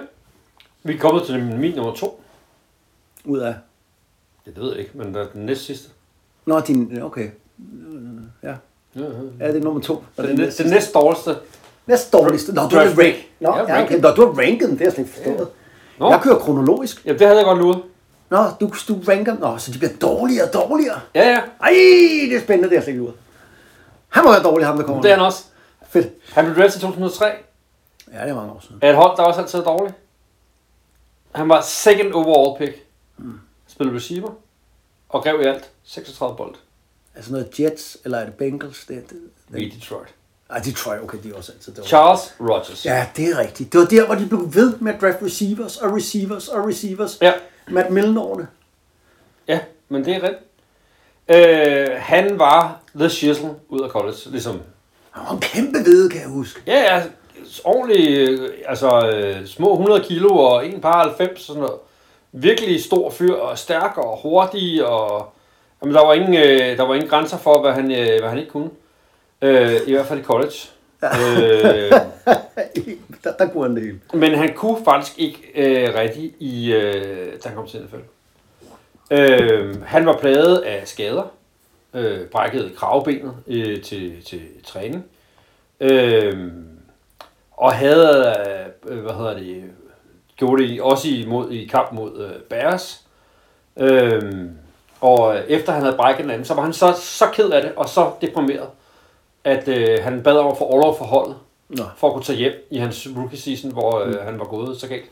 Vi 0.83 0.93
er 0.93 0.99
kommet 0.99 1.23
til 1.23 1.43
min 1.43 1.73
nummer 1.75 1.95
to. 1.95 2.23
ud 3.25 3.39
af... 3.39 3.55
Det 4.45 4.57
ved 4.57 4.71
jeg 4.71 4.79
ikke, 4.79 4.97
men 4.97 5.13
der 5.13 5.23
er 5.23 5.27
den 5.31 5.45
næste 5.45 5.63
sidste. 5.65 5.89
Nå, 6.45 6.59
din... 6.59 7.01
Okay. 7.01 7.29
Ja. 8.43 8.49
Ja, 8.95 9.01
ja. 9.01 9.07
Ja, 9.39 9.47
det 9.47 9.57
er 9.59 9.63
nummer 9.63 9.81
to. 9.81 9.93
Og 10.17 10.23
Den, 10.23 10.37
den, 10.37 10.51
den 10.57 10.67
næste 10.69 10.93
dårligste. 10.93 11.35
Næste 11.85 12.17
dårligste. 12.17 12.53
Nå, 12.53 12.61
du 12.61 12.75
har 12.75 12.83
rank. 12.85 13.15
Nå, 13.39 13.55
Ja, 13.57 13.75
ja, 13.75 13.83
okay. 13.83 13.99
Nå, 13.99 14.11
du 14.11 14.25
har 14.25 14.41
ranket 14.41 14.69
den. 14.69 14.71
Det 14.71 14.79
har 14.79 14.85
jeg 14.85 14.93
slet 14.93 15.05
ikke 15.05 15.13
forstået. 15.15 15.47
Nå. 15.99 16.09
Jeg 16.11 16.19
kører 16.23 16.39
kronologisk. 16.39 17.05
Ja, 17.05 17.11
det 17.13 17.21
havde 17.21 17.37
jeg 17.37 17.45
godt 17.45 17.59
luret. 17.59 17.81
Nå, 18.29 18.37
du, 18.59 18.71
du 18.87 18.99
ranker 19.07 19.37
Nå, 19.39 19.57
så 19.57 19.71
de 19.71 19.77
bliver 19.77 19.93
dårligere 20.01 20.47
og 20.47 20.53
dårligere. 20.53 20.99
Ja, 21.15 21.29
ja. 21.29 21.41
Ej, 21.61 21.69
det 22.29 22.35
er 22.35 22.41
spændende, 22.41 22.69
det 22.69 22.71
har 22.71 22.75
jeg 22.75 22.83
slet 22.83 22.93
ikke 22.93 23.01
luret. 23.03 23.15
Han 24.09 24.23
må 24.23 24.31
være 24.31 24.43
dårlig, 24.43 24.67
ham 24.67 24.77
der 24.77 24.83
kommer. 24.85 25.01
Det 25.01 25.11
er 25.11 25.15
han 25.15 25.25
også. 25.25 25.43
Fedt. 25.89 26.07
Han 26.33 26.45
blev 26.45 26.55
draftet 26.55 26.77
i 26.79 26.81
2003 26.81 27.25
Ja, 28.13 28.21
det 28.21 28.29
er 28.29 28.35
mange 28.35 28.51
år 28.51 28.59
siden. 28.61 28.77
af 28.81 28.89
et 28.89 28.95
hold, 28.95 29.17
der 29.17 29.23
også 29.23 29.41
altid 29.41 29.59
er 29.59 29.63
dårligt. 29.63 29.95
Han 31.35 31.49
var 31.49 31.61
second 31.61 32.13
overall 32.13 32.57
pick. 32.57 32.85
Spillede 33.67 33.95
receiver. 33.97 34.29
Og 35.09 35.23
gav 35.23 35.41
i 35.41 35.43
alt 35.45 35.69
36 35.83 36.37
bold 36.37 36.55
Altså 37.15 37.31
noget 37.31 37.59
Jets, 37.59 37.97
eller 38.05 38.17
er 38.17 38.25
det 38.25 38.33
Bengals? 38.33 38.85
Det, 38.85 39.09
det, 39.09 39.17
det. 39.51 39.61
i 39.61 39.69
Detroit. 39.69 40.07
Ej, 40.49 40.59
Detroit, 40.59 41.01
okay, 41.01 41.17
de 41.23 41.29
er 41.29 41.33
også 41.33 41.51
altid 41.51 41.73
dårlige. 41.73 41.87
Charles 41.87 42.35
Rogers. 42.39 42.85
Ja, 42.85 43.07
det 43.15 43.29
er 43.29 43.37
rigtigt. 43.37 43.73
Det 43.73 43.79
var 43.79 43.85
der, 43.85 44.05
hvor 44.05 44.15
de 44.15 44.25
blev 44.27 44.53
ved 44.53 44.77
med 44.77 44.93
at 44.93 45.01
draft 45.01 45.17
receivers 45.21 45.77
og 45.77 45.95
receivers 45.95 46.47
og 46.47 46.67
receivers. 46.67 47.17
Ja. 47.21 47.33
Matt 47.67 47.89
Millenårene. 47.89 48.47
Ja, 49.47 49.59
men 49.89 50.05
det 50.05 50.15
er 50.15 50.23
rigtigt. 50.23 50.43
Øh, 51.27 51.87
han 51.97 52.39
var 52.39 52.81
the 52.95 53.09
shizzle 53.09 53.55
ud 53.69 53.81
af 53.81 53.89
college, 53.89 54.17
ligesom 54.25 54.61
Han 55.11 55.23
var 55.25 55.31
en 55.31 55.39
kæmpe 55.39 55.77
ved, 55.77 56.09
kan 56.09 56.21
jeg 56.21 56.29
huske. 56.29 56.61
Ja, 56.67 56.95
ja, 56.95 57.03
ordentlig, 57.63 58.29
øh, 58.29 58.49
altså 58.65 59.09
øh, 59.09 59.47
små 59.47 59.71
100 59.71 60.03
kilo 60.03 60.37
og 60.37 60.67
en 60.67 60.81
par 60.81 61.03
90 61.03 61.41
sådan 61.41 61.61
noget. 61.61 61.77
Virkelig 62.31 62.83
stor 62.83 63.09
fyr 63.09 63.35
og 63.35 63.57
stærk 63.57 63.97
og 63.97 64.19
hurtig 64.23 64.85
og 64.85 65.33
jamen, 65.83 65.95
der 65.95 66.05
var 66.05 66.13
ingen 66.13 66.33
øh, 66.33 66.77
der 66.77 66.83
var 66.83 66.93
ingen 66.93 67.09
grænser 67.09 67.37
for 67.37 67.61
hvad 67.61 67.73
han 67.73 67.91
øh, 67.91 68.19
hvad 68.19 68.29
han 68.29 68.37
ikke 68.37 68.51
kunne. 68.51 68.69
Øh, 69.41 69.75
I 69.87 69.91
hvert 69.91 70.05
fald 70.05 70.19
i 70.19 70.23
college. 70.23 70.53
øh, 71.03 71.91
der, 73.23 73.33
der 73.39 73.49
kunne 73.53 73.63
han 73.63 73.75
det 73.75 73.83
hele. 73.83 73.99
men 74.13 74.33
han 74.33 74.53
kunne 74.53 74.85
faktisk 74.85 75.19
ikke 75.19 75.37
øh, 75.55 75.95
rigtig 75.95 76.33
i 76.39 76.73
øh, 76.73 77.33
da 77.43 77.49
han 77.49 77.55
kom 77.55 77.67
til 77.67 77.81
NFL. 77.81 77.95
Øh, 79.11 79.81
han 79.81 80.05
var 80.05 80.17
plaget 80.17 80.57
af 80.57 80.87
skader. 80.87 81.31
Øh, 81.93 82.27
brækkede 82.27 82.71
kravbenet 82.75 83.33
øh, 83.47 83.81
til, 83.81 84.23
til 84.25 84.41
træning. 84.63 85.05
Øh, 85.79 86.51
og 87.51 87.73
havde, 87.73 88.35
øh, 88.85 88.99
hvad 88.99 89.13
hedder 89.13 89.33
det, 89.33 89.63
gjorde 90.35 90.63
det 90.63 90.81
også 90.81 91.07
imod, 91.07 91.51
i 91.51 91.65
kamp 91.65 91.91
mod 91.91 92.25
øh, 92.25 92.41
Bears. 92.49 93.03
Øh, 93.77 94.21
og 95.03 95.39
efter 95.47 95.71
han 95.71 95.81
havde 95.81 95.95
brækket 95.97 96.23
den 96.23 96.31
anden, 96.31 96.45
så 96.45 96.53
var 96.53 96.61
han 96.63 96.73
så, 96.73 96.93
så 97.01 97.25
ked 97.33 97.49
af 97.49 97.61
det, 97.61 97.71
og 97.75 97.89
så 97.89 98.11
deprimeret, 98.21 98.67
at 99.43 99.67
øh, 99.67 99.99
han 100.03 100.23
bad 100.23 100.37
om 100.37 100.47
at 100.51 100.57
få 100.57 100.63
overlov 100.63 100.97
for 100.97 101.05
holdet, 101.05 101.35
Nå. 101.69 101.83
for 101.97 102.07
at 102.07 102.13
kunne 102.13 102.23
tage 102.23 102.37
hjem 102.37 102.53
i 102.69 102.77
hans 102.77 103.07
rookie 103.17 103.39
season, 103.39 103.71
hvor 103.71 103.99
øh, 103.99 104.15
han 104.25 104.39
var 104.39 104.45
gået 104.45 104.77
så 104.79 104.87
galt. 104.87 105.05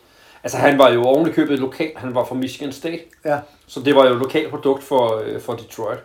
Altså 0.43 0.57
han 0.57 0.77
var 0.79 0.89
jo 0.89 1.03
oven 1.03 1.27
i 1.29 1.31
købet 1.31 1.59
lokal, 1.59 1.91
han 1.95 2.15
var 2.15 2.25
fra 2.25 2.35
Michigan 2.35 2.71
State, 2.73 2.99
Ja. 3.25 3.39
så 3.67 3.79
det 3.79 3.95
var 3.95 4.05
jo 4.07 4.13
et 4.13 4.19
lokalt 4.19 4.49
produkt 4.49 4.83
for, 4.83 5.21
øh, 5.25 5.41
for 5.41 5.53
Detroit. 5.53 5.99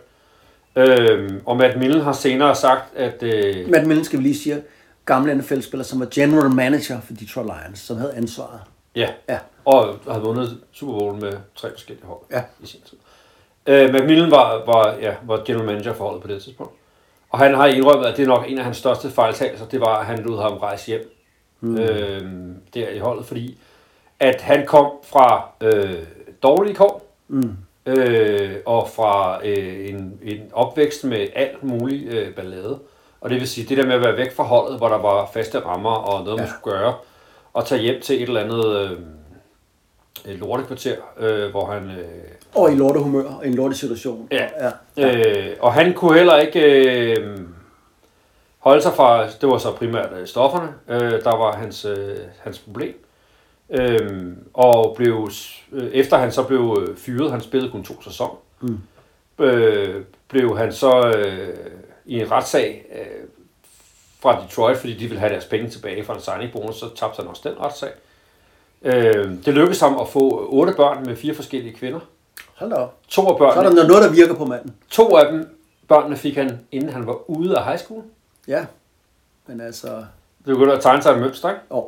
Øhm, 0.75 1.41
og 1.45 1.57
Matt 1.57 1.77
Millen 1.79 2.01
har 2.01 2.13
senere 2.13 2.55
sagt, 2.55 2.97
at... 2.97 3.23
Øh, 3.23 3.69
Matt 3.69 3.87
Millen 3.87 4.05
skal 4.05 4.19
vi 4.19 4.23
lige 4.23 4.37
sige, 4.37 4.63
gamle 5.05 5.35
NFL-spiller, 5.35 5.83
som 5.83 5.99
var 5.99 6.07
general 6.13 6.49
manager 6.51 7.01
for 7.01 7.13
Detroit 7.13 7.45
Lions, 7.47 7.79
som 7.79 7.97
havde 7.97 8.13
ansvaret. 8.13 8.59
ja, 8.95 9.09
Ja. 9.29 9.37
og 9.65 9.95
havde 10.09 10.23
vundet 10.23 10.57
Super 10.71 10.93
Bowl 10.99 11.13
med 11.21 11.33
tre 11.55 11.71
forskellige 11.71 12.05
hold 12.05 12.19
Ja. 12.31 12.41
i 12.63 12.65
sin 12.67 12.79
tid. 12.89 12.97
Øh, 13.67 13.93
Matt 13.93 14.05
Millen 14.05 14.31
var, 14.31 14.63
var, 14.65 14.95
ja, 15.01 15.15
var 15.23 15.41
general 15.45 15.65
manager 15.65 15.93
for 15.93 16.05
holdet 16.05 16.21
på 16.21 16.27
det 16.27 16.43
tidspunkt. 16.43 16.73
Og 17.29 17.39
han 17.39 17.53
har 17.55 17.65
indrømmet, 17.67 18.05
at 18.05 18.17
det 18.17 18.23
er 18.23 18.27
nok 18.27 18.45
en 18.47 18.57
af 18.57 18.63
hans 18.63 18.77
største 18.77 19.09
fejltagelser, 19.11 19.65
det 19.65 19.81
var, 19.81 19.99
at 19.99 20.05
han 20.05 20.19
lod 20.19 20.41
ham 20.41 20.57
rejse 20.57 20.87
hjem 20.87 21.13
mm. 21.61 21.77
øh, 21.77 22.21
der 22.73 22.89
i 22.89 22.99
holdet, 22.99 23.25
fordi 23.25 23.57
at 24.19 24.41
han 24.41 24.65
kom 24.65 24.91
fra 25.03 25.49
øh, 25.61 25.93
dårlige 26.43 26.75
kår, 26.75 27.05
mm. 27.27 27.51
øh, 27.85 28.55
og 28.65 28.89
fra 28.89 29.39
øh, 29.47 29.89
en, 29.89 30.19
en 30.23 30.39
opvækst 30.53 31.03
med 31.03 31.27
alt 31.35 31.63
muligt 31.63 32.13
øh, 32.13 32.35
ballade. 32.35 32.79
Og 33.21 33.29
det 33.29 33.39
vil 33.39 33.47
sige, 33.47 33.67
det 33.69 33.77
der 33.77 33.85
med 33.85 33.93
at 33.95 34.01
være 34.01 34.17
væk 34.17 34.35
fra 34.35 34.43
holdet, 34.43 34.77
hvor 34.77 34.87
der 34.87 34.97
var 34.97 35.29
faste 35.33 35.59
rammer 35.59 35.91
og 35.91 36.23
noget, 36.23 36.39
man 36.39 36.47
Ja. 36.47 36.53
skulle 36.59 36.77
gøre, 36.77 36.93
og 37.53 37.65
tage 37.65 37.81
hjem 37.81 38.01
til 38.01 38.15
et 38.15 38.27
eller 38.27 38.41
andet 38.41 38.91
øh, 40.25 40.39
lortekvarter, 40.39 40.95
øh, 41.17 41.49
hvor 41.51 41.65
han... 41.65 41.89
Øh, 41.89 42.05
Og 42.57 42.71
i 42.71 42.75
lortehumør, 42.75 43.23
og 43.23 43.45
i 43.45 43.47
en 43.47 43.53
lortesituation. 43.53 44.27
Ja. 44.31 44.47
ja. 44.59 44.71
ja. 44.97 45.17
Øh, 45.17 45.55
og 45.59 45.73
han 45.73 45.93
kunne 45.93 46.17
heller 46.17 46.37
ikke 46.37 46.61
øh, 46.61 47.39
holde 48.59 48.81
sig 48.81 48.93
fra, 48.93 49.27
det 49.27 49.49
var 49.49 49.57
så 49.57 49.71
primært 49.71 50.09
øh, 50.19 50.27
stofferne, 50.27 50.69
øh, 50.87 51.23
der 51.23 51.35
var 51.35 51.55
hans, 51.55 51.85
øh, 51.85 52.17
hans 52.39 52.59
problem. 52.59 53.05
Øh, 53.69 54.27
og 54.53 54.93
blev, 54.95 55.29
øh, 55.71 55.89
efter 55.91 56.17
han 56.17 56.31
så 56.31 56.43
blev 56.43 56.77
øh, 56.81 56.97
fyret, 56.97 57.31
han 57.31 57.41
spillede 57.41 57.71
kun 57.71 57.83
to 57.83 58.01
sæsoner, 58.01 58.39
mm. 58.61 58.79
øh, 59.39 60.03
blev 60.27 60.57
han 60.57 60.73
så 60.73 61.13
øh, 61.17 61.57
i 62.05 62.19
en 62.19 62.31
retssag 62.31 62.85
øh, 62.99 63.27
fra 64.19 64.41
Detroit, 64.43 64.77
fordi 64.77 64.93
de 64.93 65.07
ville 65.07 65.19
have 65.19 65.31
deres 65.31 65.45
penge 65.45 65.69
tilbage 65.69 66.03
fra 66.03 66.13
en 66.15 66.21
signing 66.21 66.51
bonus, 66.51 66.75
så 66.75 66.95
tabte 66.95 67.21
han 67.21 67.27
også 67.27 67.49
den 67.49 67.59
retssag. 67.61 67.89
Øh, 68.81 69.45
det 69.45 69.53
lykkedes 69.53 69.79
ham 69.79 69.99
at 69.99 70.07
få 70.07 70.47
otte 70.49 70.73
børn 70.77 71.05
med 71.05 71.15
fire 71.15 71.33
forskellige 71.33 71.75
kvinder. 71.75 71.99
Hold 72.55 72.69
da 72.71 72.75
op. 72.75 72.97
To 73.07 73.21
af 73.21 73.37
Så 73.39 73.43
er 73.45 73.53
børnene, 73.53 73.81
der 73.81 73.87
noget, 73.87 74.03
der 74.03 74.11
virker 74.11 74.33
på 74.35 74.45
manden. 74.45 74.75
To 74.89 75.15
af 75.17 75.31
dem, 75.31 75.59
børnene 75.87 76.17
fik 76.17 76.35
han, 76.35 76.59
inden 76.71 76.89
han 76.89 77.07
var 77.07 77.29
ude 77.29 77.57
af 77.57 77.65
high 77.65 77.79
school. 77.79 78.03
Ja. 78.47 78.65
Men 79.47 79.61
altså... 79.61 79.87
Det 79.87 80.05
begyndte 80.55 80.73
at 80.73 80.81
tegne 80.81 81.01
sig 81.03 81.11
et 81.11 81.19
mønster, 81.19 81.49
ikke? 81.49 81.61
Åh. 81.69 81.83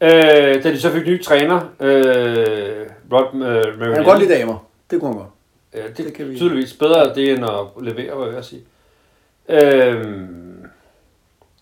Øh, 0.00 0.10
da 0.64 0.70
de 0.70 0.80
så 0.80 0.90
fik 0.90 1.06
ny 1.06 1.22
træner, 1.24 1.56
øh, 1.80 2.86
Rod 3.12 3.34
øh. 3.42 3.80
Han 3.80 3.94
kan 3.94 4.04
godt 4.04 4.18
lide 4.18 4.34
damer. 4.34 4.66
Det 4.90 5.00
kunne 5.00 5.10
han 5.12 5.18
godt. 5.18 5.30
Ja, 5.74 5.82
det, 5.88 5.96
Det 5.96 6.06
det 6.06 6.14
kan 6.14 6.28
vi- 6.30 6.36
tydeligvis 6.36 6.72
bedre 6.72 7.14
det, 7.14 7.30
end 7.30 7.44
at 7.44 7.84
levere, 7.84 8.14
hvad 8.16 8.26
jeg 8.26 8.36
vil 8.36 8.44
sige. 8.44 8.62
Øh, 9.48 10.28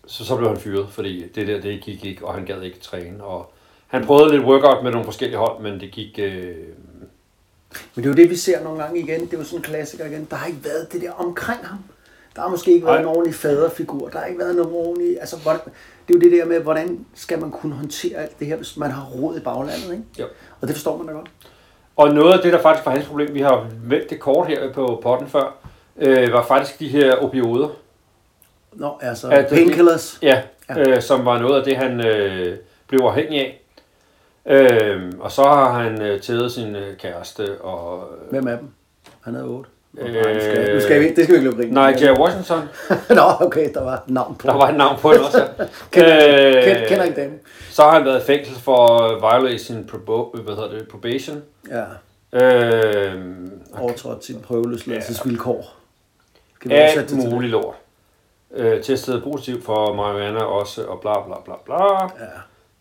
så, 0.07 0.25
så 0.25 0.35
blev 0.35 0.47
han 0.49 0.57
fyret, 0.57 0.87
fordi 0.89 1.27
det 1.35 1.47
der, 1.47 1.61
det 1.61 1.81
gik 1.81 2.05
ikke, 2.05 2.25
og 2.25 2.33
han 2.33 2.45
gad 2.45 2.61
ikke 2.61 2.79
træne. 2.79 3.23
Og 3.23 3.51
han 3.87 4.05
prøvede 4.05 4.31
lidt 4.31 4.43
workout 4.45 4.83
med 4.83 4.91
nogle 4.91 5.05
forskellige 5.05 5.37
hold, 5.39 5.61
men 5.61 5.79
det 5.79 5.91
gik... 5.91 6.19
Øh, 6.19 6.55
Men 7.95 8.03
det 8.03 8.09
er 8.09 8.13
jo 8.13 8.15
det, 8.15 8.29
vi 8.29 8.35
ser 8.35 8.63
nogle 8.63 8.83
gange 8.83 8.99
igen. 8.99 9.21
Det 9.21 9.33
er 9.33 9.37
jo 9.37 9.43
sådan 9.43 9.59
en 9.59 9.63
klassiker 9.63 10.05
igen. 10.05 10.27
Der 10.29 10.35
har 10.35 10.47
ikke 10.47 10.63
været 10.63 10.93
det 10.93 11.01
der 11.01 11.11
omkring 11.11 11.65
ham. 11.65 11.79
Der 12.35 12.41
har 12.41 12.49
måske 12.49 12.73
ikke 12.73 12.85
været 12.85 13.01
Nej. 13.01 13.11
en 13.11 13.15
ordentlig 13.15 13.35
faderfigur. 13.35 14.09
Der 14.09 14.19
har 14.19 14.25
ikke 14.25 14.39
været 14.39 14.55
nogen 14.55 14.73
ordentlig... 14.73 15.17
Altså, 15.19 15.37
hvordan, 15.37 15.61
det 16.07 16.15
er 16.15 16.19
jo 16.19 16.19
det 16.19 16.31
der 16.31 16.45
med, 16.45 16.59
hvordan 16.59 17.05
skal 17.15 17.39
man 17.39 17.51
kunne 17.51 17.75
håndtere 17.75 18.17
alt 18.17 18.39
det 18.39 18.47
her, 18.47 18.55
hvis 18.55 18.77
man 18.77 18.91
har 18.91 19.05
råd 19.05 19.37
i 19.37 19.39
baglandet, 19.39 19.91
ikke? 19.91 20.03
jo. 20.19 20.25
Og 20.61 20.67
det 20.67 20.75
forstår 20.75 20.97
man 20.97 21.07
da 21.07 21.13
godt. 21.13 21.29
Og 21.95 22.13
noget 22.13 22.33
af 22.33 22.39
det, 22.39 22.53
der 22.53 22.61
faktisk 22.61 22.85
var 22.85 22.91
hans 22.91 23.05
problem, 23.05 23.33
vi 23.33 23.41
har 23.41 23.67
vendt 23.83 24.09
det 24.09 24.19
kort 24.19 24.47
her 24.47 24.73
på 24.73 24.99
potten 25.03 25.27
før, 25.27 25.55
øh, 25.97 26.33
var 26.33 26.45
faktisk 26.45 26.79
de 26.79 26.87
her 26.87 27.15
opioider. 27.15 27.69
Nå, 28.73 28.97
altså, 29.01 29.45
painkillers. 29.49 30.19
Ja. 30.21 30.41
ja. 30.69 30.79
Øh, 30.79 31.01
som 31.01 31.25
var 31.25 31.39
noget 31.39 31.59
af 31.59 31.63
det, 31.63 31.77
han 31.77 32.05
øh, 32.05 32.57
blev 32.87 32.99
afhængig 32.99 33.39
af. 33.39 33.61
Øh, 34.49 35.11
og 35.19 35.31
så 35.31 35.41
har 35.43 35.71
han 35.83 36.01
øh, 36.01 36.21
taget 36.21 36.51
sin 36.51 36.75
øh, 36.75 36.97
kæreste 36.97 37.61
og... 37.61 38.09
Øh, 38.23 38.29
Hvem 38.29 38.47
af 38.47 38.57
dem? 38.57 38.67
Han 39.21 39.33
havde 39.33 39.47
otte. 39.47 39.69
Øh, 39.97 40.05
nu 40.13 40.21
skal, 40.41 40.75
nu 40.75 40.81
skal 40.81 40.99
vi, 41.01 41.07
det 41.15 41.23
skal 41.23 41.27
vi 41.41 41.47
ikke 41.47 41.57
løbe 41.57 41.73
nej, 41.73 41.95
Jerry 42.01 42.17
Washington. 42.19 42.61
Nå, 43.17 43.21
okay, 43.45 43.73
der 43.73 43.83
var 43.83 43.93
et 43.93 44.09
navn 44.09 44.35
på. 44.35 44.47
Der 44.47 44.53
var 44.53 44.69
et 44.69 44.75
navn 44.77 44.99
på 44.99 45.11
det 45.13 45.19
også. 45.19 45.47
Kender, 45.91 46.17
Øh, 46.17 46.63
kender, 46.63 46.87
kender 46.87 47.03
ikke 47.03 47.21
dem. 47.21 47.43
Så 47.69 47.81
har 47.83 47.91
han 47.91 48.05
været 48.05 48.21
i 48.23 48.25
fængsel 48.25 48.55
for 48.55 49.07
violation 49.19 49.89
probo- 49.91 50.41
hvad 50.41 50.55
hedder 50.55 50.69
det, 50.69 50.87
probation. 50.87 51.41
Ja, 51.69 51.83
Øh, 52.33 53.13
overtrådt 53.79 54.25
sin 54.25 54.39
prøveløsladelsesvilkår. 54.41 55.75
Oversætte 56.71 57.15
alt 57.15 57.29
muligt 57.31 57.51
lort. 57.51 57.75
Øh, 58.55 58.83
testet 58.83 59.23
positivt 59.23 59.63
for 59.65 59.93
marijuana 59.93 60.39
også, 60.43 60.83
og 60.85 60.99
bla 61.01 61.13
bla 61.25 61.35
bla 61.45 61.53
bla. 61.65 62.09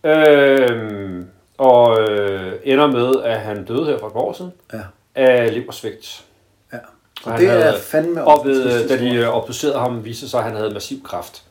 Ja. 0.05 0.65
Øh, 0.65 1.25
og 1.59 2.01
øh, 2.01 2.53
ender 2.65 2.87
med, 2.87 3.23
at 3.25 3.41
han 3.41 3.65
døde 3.65 3.85
her 3.87 3.99
for 3.99 4.07
et 4.07 4.13
par 4.13 4.21
år 4.21 4.33
siden 4.33 4.53
Ja. 4.73 4.79
af 5.15 5.55
leversvigt. 5.55 6.25
ja. 6.73 6.79
Så 7.25 7.31
han 7.31 7.41
det 7.41 7.49
er 7.49 7.53
havde 7.61 7.79
fandme 7.81 8.25
oplevet, 8.25 8.65
optimistisk, 8.67 9.01
da 9.01 9.05
de 9.05 9.15
øh, 9.15 9.29
obducerede 9.29 9.79
ham, 9.79 10.05
viste 10.05 10.29
sig, 10.29 10.39
at 10.39 10.45
han 10.47 10.57
havde 10.57 10.71
massiv 10.75 11.03
kræft. 11.03 11.43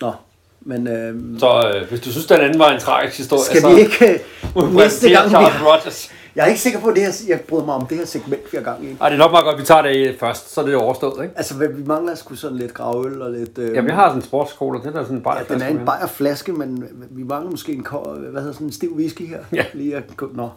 Nå, 0.00 0.12
men 0.60 0.88
øh, 0.88 1.38
Så 1.40 1.72
øh, 1.74 1.88
hvis 1.88 2.00
du 2.00 2.10
synes, 2.10 2.26
den 2.26 2.40
anden 2.40 2.58
var 2.58 2.70
en 2.70 2.80
tragisk 2.80 3.16
historie, 3.16 3.42
skal 3.44 3.60
så 3.60 3.74
vi 3.74 3.80
ikke... 3.80 4.20
vi 4.54 4.60
næste 4.76 5.10
gang, 5.10 5.28
vi 5.30 5.34
har, 5.34 5.66
Rogers. 5.66 6.10
Jeg 6.36 6.42
er 6.42 6.46
ikke 6.46 6.60
sikker 6.60 6.80
på, 6.80 6.88
at 6.88 6.96
det 6.96 7.02
her, 7.02 7.12
jeg 7.28 7.40
bryder 7.40 7.64
mig 7.64 7.74
om 7.74 7.86
det 7.86 7.98
her 7.98 8.04
segment, 8.04 8.42
vi 8.52 8.56
har 8.56 8.64
gang 8.64 8.84
i. 8.84 8.96
Ej, 9.00 9.08
det 9.08 9.14
er 9.14 9.18
nok 9.18 9.30
meget 9.30 9.44
godt, 9.44 9.54
at 9.54 9.60
vi 9.60 9.66
tager 9.66 9.82
det 9.82 10.16
først, 10.20 10.54
så 10.54 10.60
er 10.60 10.64
det 10.64 10.74
overstået, 10.74 11.22
ikke? 11.22 11.34
Altså, 11.36 11.58
vi 11.58 11.84
mangler 11.86 12.14
sgu 12.14 12.34
sådan 12.34 12.56
lidt 12.56 12.74
gravøl 12.74 13.22
og 13.22 13.30
lidt... 13.30 13.58
Øh, 13.58 13.74
Ja, 13.74 13.80
vi 13.80 13.90
har 13.90 14.08
sådan 14.08 14.18
en 14.18 14.22
sportskole, 14.22 14.80
den 14.84 14.96
er 14.96 15.02
sådan 15.02 15.16
en 15.16 15.22
Ja, 15.26 15.54
den 15.54 15.62
er 15.62 15.66
bajerflaske 15.66 15.80
en 15.80 15.86
bajerflaske, 15.86 16.52
men 16.52 16.84
vi 17.10 17.22
mangler 17.22 17.50
måske 17.50 17.72
en, 17.72 17.86
hvad 18.30 18.40
hedder 18.42 18.52
sådan 18.52 18.66
en 18.66 18.72
stiv 18.72 18.96
whisky 18.96 19.28
her. 19.28 19.40
Ja. 19.52 19.64
Lige 19.74 19.96
at, 19.96 20.04
nå. 20.34 20.48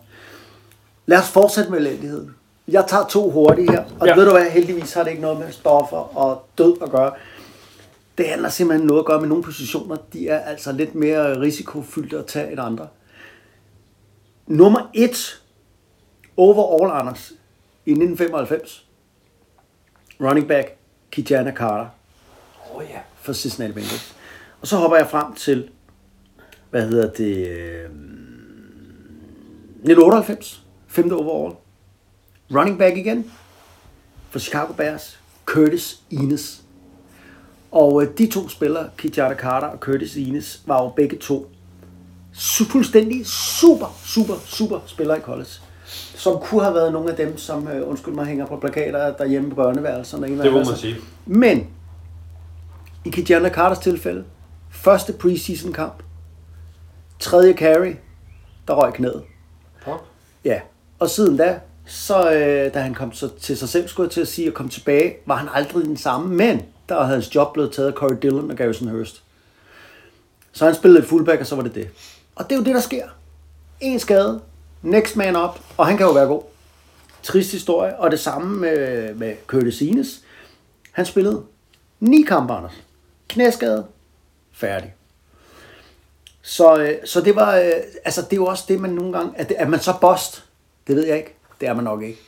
Lad 1.06 1.20
os 1.20 1.30
fortsætte 1.30 1.72
med 1.72 1.80
elendigheden. 1.80 2.36
Jeg 2.68 2.86
tager 2.88 3.06
to 3.10 3.30
hurtige 3.30 3.72
her, 3.72 3.84
og 4.00 4.08
ja. 4.08 4.16
ved 4.16 4.26
du 4.26 4.32
hvad, 4.32 4.46
heldigvis 4.50 4.94
har 4.94 5.04
det 5.04 5.10
ikke 5.10 5.22
noget 5.22 5.40
med 5.40 5.52
stoffer 5.52 6.18
og 6.18 6.46
død 6.58 6.76
at 6.82 6.92
gøre. 6.92 7.12
Det 8.18 8.26
handler 8.28 8.50
simpelthen 8.50 8.88
noget 8.88 9.00
at 9.00 9.06
gøre 9.06 9.20
med 9.20 9.30
nogle 9.30 9.44
positioner. 9.44 9.96
De 10.14 10.28
er 10.30 10.40
altså 10.40 10.72
lidt 10.72 10.96
mere 10.96 11.40
risikofyldte 11.40 12.18
at 12.18 12.26
tage 12.26 12.52
end 12.52 12.60
andre. 12.62 12.88
Nummer 14.48 14.90
et 14.94 15.43
overall, 16.38 16.92
Anders, 16.92 17.34
i 17.86 17.92
1995. 17.92 18.86
Running 20.20 20.48
back, 20.48 20.78
Kijana 21.12 21.52
Carter 21.52 21.90
oh, 22.74 22.84
ja. 22.84 23.00
for 23.16 23.34
Cincinnati 23.34 23.74
Bengals. 23.74 24.16
Og 24.62 24.68
så 24.68 24.78
hopper 24.78 24.98
jeg 24.98 25.10
frem 25.10 25.34
til, 25.34 25.70
hvad 26.70 26.88
hedder 26.88 27.12
det, 27.12 27.48
øh, 27.48 27.90
1998, 29.84 30.64
femte 30.88 31.14
overall. 31.14 31.56
Running 32.56 32.78
back 32.78 32.98
igen 32.98 33.32
for 34.30 34.40
Chicago 34.40 34.74
Bears, 34.74 35.20
Curtis 35.46 36.02
Enes. 36.12 36.64
Og 37.72 38.04
øh, 38.04 38.18
de 38.18 38.28
to 38.28 38.50
spillere, 38.50 38.90
Kijana 38.98 39.36
Carter 39.36 39.68
og 39.68 39.78
Curtis 39.78 40.18
Enes, 40.18 40.62
var 40.66 40.84
jo 40.84 40.90
begge 40.90 41.18
to 41.18 41.50
fuldstændig 42.70 43.26
super, 43.26 44.00
super, 44.06 44.36
super 44.46 44.80
spillere 44.86 45.18
i 45.18 45.22
college. 45.22 45.50
Som 46.16 46.40
kunne 46.42 46.62
have 46.64 46.74
været 46.76 46.94
nogle 46.94 47.10
af 47.12 47.16
dem, 47.16 47.38
som, 47.38 47.68
øh, 47.68 47.90
undskyld 47.90 48.14
mig, 48.14 48.26
hænger 48.26 48.46
på 48.46 48.58
plakater 48.58 49.14
derhjemme 49.14 49.50
på 49.50 49.56
børneværelserne. 49.56 50.28
Det 50.28 50.52
må 50.52 50.58
Altså, 50.58 50.72
man 50.72 50.80
sige. 50.80 50.96
men 51.26 51.68
i 53.06 53.10
Kijana 53.10 53.50
Carters 53.50 53.80
tilfælde, 53.80 54.24
første 54.72 55.14
preseason 55.14 55.74
kamp, 55.74 56.04
tredje 57.20 57.54
carry, 57.54 57.96
der 58.68 58.74
røg 58.74 58.94
knæet. 58.94 59.24
Pop. 59.86 60.06
Ja, 60.46 60.60
og 61.00 61.10
siden 61.10 61.38
da, 61.38 61.60
så 61.86 62.32
øh, 62.32 62.74
da 62.74 62.80
han 62.80 62.94
kom 62.94 63.14
så 63.14 63.30
til 63.42 63.58
sig 63.58 63.70
selv, 63.70 63.88
skulle 63.88 64.06
jeg 64.08 64.12
til 64.12 64.22
at 64.22 64.28
sige, 64.28 64.50
og 64.50 64.54
kom 64.54 64.70
tilbage, 64.70 65.14
var 65.26 65.36
han 65.36 65.48
aldrig 65.54 65.86
den 65.86 65.98
samme, 65.98 66.36
men 66.36 66.62
der 66.90 66.96
havde 67.04 67.14
hans 67.18 67.36
job 67.36 67.54
blevet 67.54 67.72
taget 67.72 67.88
af 67.88 67.94
Corey 67.94 68.18
Dillon 68.22 68.52
og 68.52 68.58
Garrison 68.58 68.88
Hurst. 68.88 69.24
Så 70.52 70.66
han 70.66 70.76
spillede 70.76 71.06
fullback, 71.08 71.42
og 71.42 71.48
så 71.48 71.56
var 71.56 71.64
det 71.64 71.76
det. 71.76 71.90
Og 72.36 72.46
det 72.50 72.52
er 72.52 72.60
jo 72.60 72.64
det, 72.64 72.76
der 72.76 72.82
sker. 72.82 73.06
En 73.82 74.00
skade, 74.00 74.42
next 74.84 75.16
man 75.16 75.36
up, 75.36 75.60
og 75.78 75.88
han 75.88 75.98
kan 75.98 76.06
jo 76.06 76.12
være 76.12 76.26
god. 76.26 76.42
Trist 77.24 77.52
historie, 77.52 78.00
og 78.00 78.12
det 78.12 78.20
samme 78.20 78.60
med, 78.60 79.14
med 79.14 79.36
Curtis 79.48 79.82
Enes. 79.82 80.22
Han 80.92 81.06
spillede 81.06 81.44
ni 82.00 82.22
kampe, 82.22 82.54
Anders. 82.54 82.84
Knæskade, 83.28 83.86
færdig. 84.52 84.94
Så, 86.42 86.78
øh, 86.78 86.96
så 87.06 87.22
det 87.22 87.36
var, 87.36 87.58
øh, 87.58 87.72
altså 88.06 88.22
det 88.22 88.34
er 88.34 88.38
jo 88.38 88.46
også 88.46 88.64
det, 88.68 88.80
man 88.80 88.90
nogle 88.90 89.18
gange, 89.18 89.34
at, 89.36 89.54
er 89.58 89.68
man 89.68 89.80
så 89.80 89.94
bost, 90.02 90.46
det 90.88 90.96
ved 90.96 91.06
jeg 91.06 91.18
ikke, 91.18 91.36
det 91.62 91.68
er 91.68 91.74
man 91.74 91.84
nok 91.84 92.04
ikke. 92.04 92.20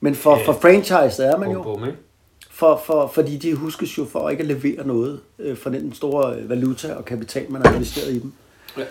Men 0.00 0.14
for, 0.14 0.38
for 0.44 0.52
franchise, 0.52 1.24
er 1.24 1.38
man 1.38 1.50
jo. 1.50 1.62
bum, 1.62 1.84
ikke? 1.84 1.98
For, 2.50 2.82
for, 2.86 3.06
fordi 3.06 3.36
de 3.36 3.54
huskes 3.54 3.98
jo 3.98 4.04
for 4.04 4.30
ikke 4.30 4.40
at 4.40 4.46
levere 4.46 4.86
noget 4.86 5.20
øh, 5.38 5.56
for 5.56 5.70
den 5.70 5.92
store 5.92 6.48
valuta 6.48 6.94
og 6.94 7.04
kapital, 7.04 7.50
man 7.50 7.66
har 7.66 7.74
investeret 7.74 8.12
i 8.12 8.20
dem. 8.20 8.32
Ja. 8.78 8.82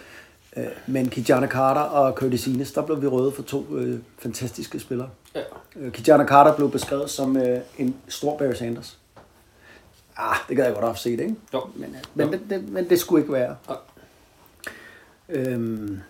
Øh, 0.57 0.65
men 0.87 1.09
Kijana 1.09 1.47
Carter 1.47 1.81
og 1.81 2.13
Curtis 2.13 2.47
Enes, 2.47 2.71
der 2.71 2.81
blev 2.81 3.01
vi 3.01 3.07
røde 3.07 3.31
for 3.31 3.43
to 3.43 3.65
øh, 3.77 3.99
fantastiske 4.19 4.79
spillere. 4.79 5.09
Ja. 5.35 5.41
Øh, 5.75 5.91
Kijana 5.91 6.25
Carter 6.25 6.55
blev 6.55 6.71
beskrevet 6.71 7.09
som 7.09 7.37
øh, 7.37 7.59
en 7.77 7.95
stor 8.07 8.37
Barry 8.37 8.53
Sanders. 8.53 8.97
Ah, 10.17 10.35
det 10.49 10.57
gad 10.57 10.65
jeg 10.65 10.73
godt 10.73 10.85
have 10.85 10.97
set, 10.97 11.19
ikke? 11.19 11.35
Jo. 11.53 11.61
Men, 11.75 11.89
øh, 11.89 12.01
men, 12.13 12.31
det, 12.31 12.41
det, 12.49 12.69
men 12.69 12.89
det 12.89 12.99
skulle 12.99 13.21
ikke 13.21 13.33
være. 13.33 13.55
Nej. 13.67 13.77
Øhm, 15.29 16.01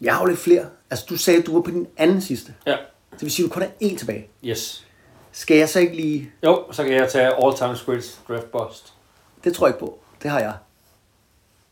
jeg 0.00 0.14
har 0.14 0.22
jo 0.22 0.26
lidt 0.26 0.38
flere. 0.38 0.66
Altså, 0.90 1.06
du 1.08 1.16
sagde, 1.16 1.40
at 1.40 1.46
du 1.46 1.54
var 1.54 1.60
på 1.60 1.70
den 1.70 1.86
anden 1.96 2.20
sidste. 2.20 2.54
Ja. 2.66 2.76
Det 3.12 3.22
vil 3.22 3.30
sige, 3.30 3.46
at 3.46 3.50
du 3.50 3.54
kun 3.54 3.62
er 3.62 3.68
én 3.82 3.98
tilbage. 3.98 4.28
Yes. 4.44 4.86
Skal 5.32 5.56
jeg 5.56 5.68
så 5.68 5.80
ikke 5.80 5.96
lige... 5.96 6.30
Jo, 6.44 6.64
så 6.72 6.82
kan 6.82 6.92
jeg 6.92 7.10
tage 7.12 7.44
all 7.44 7.56
time 7.56 7.76
greatest 7.86 8.20
draft 8.28 8.52
bust. 8.52 8.94
Det 9.44 9.54
tror 9.54 9.66
jeg 9.66 9.74
ikke 9.74 9.80
på. 9.80 9.98
Det 10.22 10.30
har 10.30 10.40
jeg. 10.40 10.54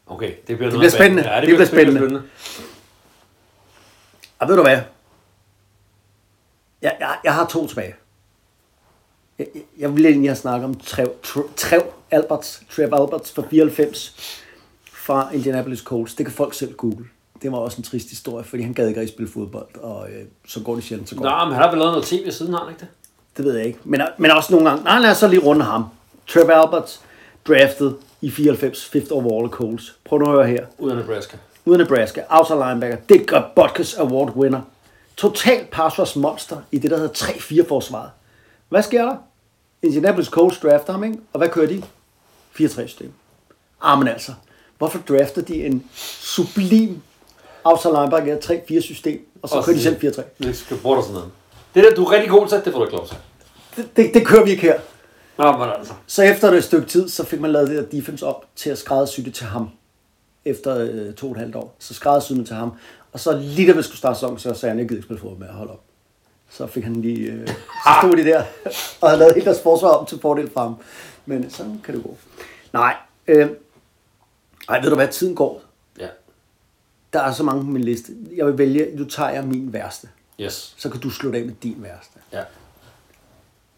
Okay, 0.07 0.32
det 0.46 0.57
bliver, 0.57 0.70
Det 0.70 0.78
bliver 0.78 0.90
spændende. 0.90 1.22
Ja, 1.30 1.40
det, 1.40 1.48
Det 1.48 1.57
bliver, 1.57 1.68
bliver 1.70 1.92
spændende. 1.92 2.22
Og 4.38 4.48
ved 4.48 4.57
du 4.57 4.62
hvad? 4.62 4.78
Jeg, 6.82 6.96
jeg, 7.00 7.16
jeg 7.24 7.34
har 7.34 7.46
to 7.46 7.66
tilbage. 7.66 7.94
Jeg, 9.38 9.46
jeg, 9.55 9.62
jeg 9.78 9.96
vil 9.96 10.07
egentlig 10.07 10.30
have 10.30 10.36
snakket 10.36 10.64
om 10.64 10.74
Trev, 10.74 11.12
Trev, 11.57 11.82
Alberts, 12.11 12.62
Trev 12.70 12.84
Alberts 12.92 13.32
fra 13.32 13.42
94 13.50 14.16
fra 14.92 15.30
Indianapolis 15.32 15.80
Colts. 15.80 16.14
Det 16.14 16.26
kan 16.26 16.34
folk 16.34 16.55
selv 16.55 16.74
google. 16.74 17.05
Det 17.42 17.52
var 17.52 17.59
også 17.59 17.76
en 17.78 17.84
trist 17.84 18.09
historie, 18.11 18.44
fordi 18.44 18.62
han 18.62 18.74
gad 18.74 18.88
ikke 18.88 19.00
rigtig 19.00 19.14
spille 19.14 19.32
fodbold, 19.32 19.76
og 19.82 20.09
øh, 20.11 20.24
så 20.48 20.61
går 20.61 20.74
det 20.74 20.84
sjældent 20.84 21.09
så 21.09 21.14
godt. 21.16 21.24
Nå, 21.24 21.44
men 21.44 21.55
han 21.55 21.62
har 21.62 21.70
vel 21.70 21.78
lavet 21.78 21.92
noget 21.92 22.07
tv 22.07 22.30
siden, 22.30 22.52
har 22.52 22.61
han 22.61 22.68
ikke 22.68 22.80
det? 22.80 22.88
Det 23.36 23.44
ved 23.44 23.57
jeg 23.57 23.66
ikke. 23.66 23.78
Men, 23.84 24.00
men 24.18 24.30
også 24.30 24.52
nogle 24.52 24.68
gange... 24.68 24.84
Nej, 24.84 24.98
lad 24.98 25.11
os 25.11 25.16
så 25.16 25.28
lige 25.28 25.40
runde 25.40 25.64
ham. 25.64 25.84
Trev 26.26 26.50
Alberts 26.50 27.00
draftet 27.48 27.96
i 28.24 28.30
94, 28.30 28.90
5th 28.96 29.12
overall 29.12 29.48
Colts. 29.48 29.96
Prøv 30.04 30.18
nu 30.18 30.24
at 30.24 30.32
høre 30.32 30.46
her. 30.46 30.66
Ud 30.78 30.90
af 30.90 30.96
Nebraska. 30.96 31.36
Af 31.66 31.78
Nebraska. 31.78 32.22
Outside 32.30 32.58
linebacker. 32.58 32.96
Dick 33.08 33.32
Butkus 33.56 33.94
Award 33.94 34.36
winner. 34.36 34.60
Total 35.16 35.66
pass 35.72 36.16
monster 36.16 36.56
i 36.72 36.78
det, 36.78 36.90
der 36.90 36.96
hedder 36.96 37.14
3-4 37.14 37.68
forsvaret. 37.68 38.10
Hvad 38.68 38.82
sker 38.82 39.04
der? 39.04 39.16
Indianapolis 39.82 40.26
Colts 40.26 40.58
drafter 40.58 40.92
ham, 40.92 41.04
ikke? 41.04 41.18
Og 41.32 41.38
hvad 41.38 41.48
kører 41.48 41.66
de? 41.66 41.82
4-3 42.60 42.86
system. 42.86 43.12
Ah, 43.82 44.06
altså. 44.06 44.32
Hvorfor 44.78 44.98
drafter 45.08 45.42
de 45.42 45.66
en 45.66 45.84
sublim 46.20 47.02
outside 47.64 47.92
linebacker 47.92 48.32
i 48.32 48.36
et 48.36 48.80
3-4 48.80 48.80
system, 48.80 49.26
og 49.42 49.48
så 49.48 49.54
Og 49.54 49.64
kører 49.64 49.76
de 49.76 49.82
selv 49.82 49.96
4-3? 49.96 50.22
Det 50.38 50.56
skal 50.56 50.76
bruge 50.76 50.96
dig 50.96 51.04
sådan 51.04 51.14
noget. 51.14 51.30
Det 51.74 51.84
der, 51.84 51.94
du 51.94 52.04
er 52.04 52.10
rigtig 52.10 52.30
god 52.30 52.48
til, 52.48 52.62
det 52.64 52.72
får 52.72 52.78
du 52.78 52.84
ikke 52.84 52.96
lov 52.96 53.06
til. 53.06 53.16
Det, 53.76 53.96
det, 53.96 54.14
det 54.14 54.26
kører 54.26 54.44
vi 54.44 54.50
ikke 54.50 54.62
her. 54.62 54.80
Nå, 55.39 55.53
men 55.53 55.68
altså. 55.78 55.95
Så 56.07 56.22
efter 56.22 56.53
et 56.53 56.64
stykke 56.64 56.87
tid, 56.87 57.09
så 57.09 57.24
fik 57.24 57.41
man 57.41 57.53
lavet 57.53 57.68
det 57.68 57.76
der 57.76 57.99
defense 57.99 58.26
op 58.26 58.47
til 58.57 58.70
at 58.70 58.78
skræddersy 58.78 59.20
det 59.20 59.35
til 59.35 59.47
ham. 59.47 59.70
Efter 60.45 60.78
øh, 60.78 61.14
to 61.14 61.26
og 61.26 61.32
et 61.32 61.39
halvt 61.39 61.57
år. 61.57 61.74
Så 61.78 61.95
skræddersyede 61.95 62.39
man 62.39 62.47
til 62.47 62.57
ham. 62.57 62.72
Og 63.12 63.20
så 63.20 63.37
lige 63.37 63.72
da 63.72 63.76
vi 63.76 63.82
skulle 63.82 63.99
starte 63.99 64.14
sæsonen, 64.14 64.39
så 64.39 64.55
sagde 64.55 64.70
han, 64.70 64.78
jeg 64.78 64.89
gider 64.89 64.99
ikke 64.99 65.07
spille 65.07 65.20
fodbold 65.20 65.39
med 65.39 65.49
at 65.49 65.55
holde 65.55 65.72
op. 65.72 65.80
Så 66.51 66.66
fik 66.66 66.85
han 66.85 67.03
lige... 67.03 67.32
Øh, 67.32 67.49
så 67.49 67.91
stod 68.01 68.16
de 68.16 68.24
der 68.24 68.45
og 69.01 69.09
havde 69.09 69.18
lavet 69.18 69.35
hele 69.35 69.45
deres 69.47 69.62
forsvar 69.62 69.89
om 69.89 70.07
til 70.07 70.20
fordel 70.20 70.51
for 70.51 70.61
ham. 70.61 70.76
Men 71.26 71.51
sådan 71.51 71.80
kan 71.85 71.95
det 71.95 72.03
gå. 72.03 72.16
Nej. 72.72 72.97
Øh, 73.26 73.51
ej, 74.68 74.80
ved 74.80 74.91
du 74.91 74.97
hvad? 74.97 75.09
Tiden 75.09 75.35
går. 75.35 75.62
Ja. 75.99 76.09
Der 77.12 77.20
er 77.20 77.32
så 77.32 77.43
mange 77.43 77.62
på 77.64 77.70
min 77.70 77.85
liste. 77.85 78.12
Jeg 78.37 78.47
vil 78.47 78.59
vælge, 78.59 78.97
nu 78.97 79.05
tager 79.05 79.30
jeg 79.30 79.45
min 79.45 79.72
værste. 79.72 80.09
Yes. 80.41 80.74
Så 80.76 80.91
kan 80.91 81.01
du 81.01 81.11
slutte 81.11 81.39
af 81.39 81.45
med 81.45 81.55
din 81.62 81.76
værste. 81.78 82.18
Ja. 82.32 82.43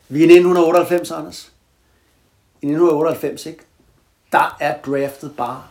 Vi 0.09 0.19
er 0.19 0.23
i 0.23 0.33
1998, 0.33 1.11
Anders. 1.11 1.53
I 2.63 2.67
1998, 2.67 3.47
ikke? 3.47 3.63
Der 4.33 4.57
er 4.61 4.77
draftet 4.87 5.37
bare 5.37 5.63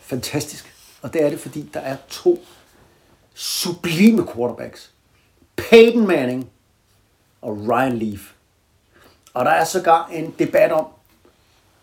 fantastisk. 0.00 0.74
Og 1.02 1.12
det 1.12 1.22
er 1.22 1.30
det, 1.30 1.40
fordi 1.40 1.70
der 1.74 1.80
er 1.80 1.96
to 2.08 2.44
sublime 3.34 4.26
quarterbacks. 4.34 4.90
Peyton 5.56 6.06
Manning 6.06 6.50
og 7.42 7.68
Ryan 7.68 7.98
Leaf. 7.98 8.32
Og 9.34 9.44
der 9.44 9.50
er 9.50 9.64
sågar 9.64 10.08
en 10.12 10.34
debat 10.38 10.72
om, 10.72 10.86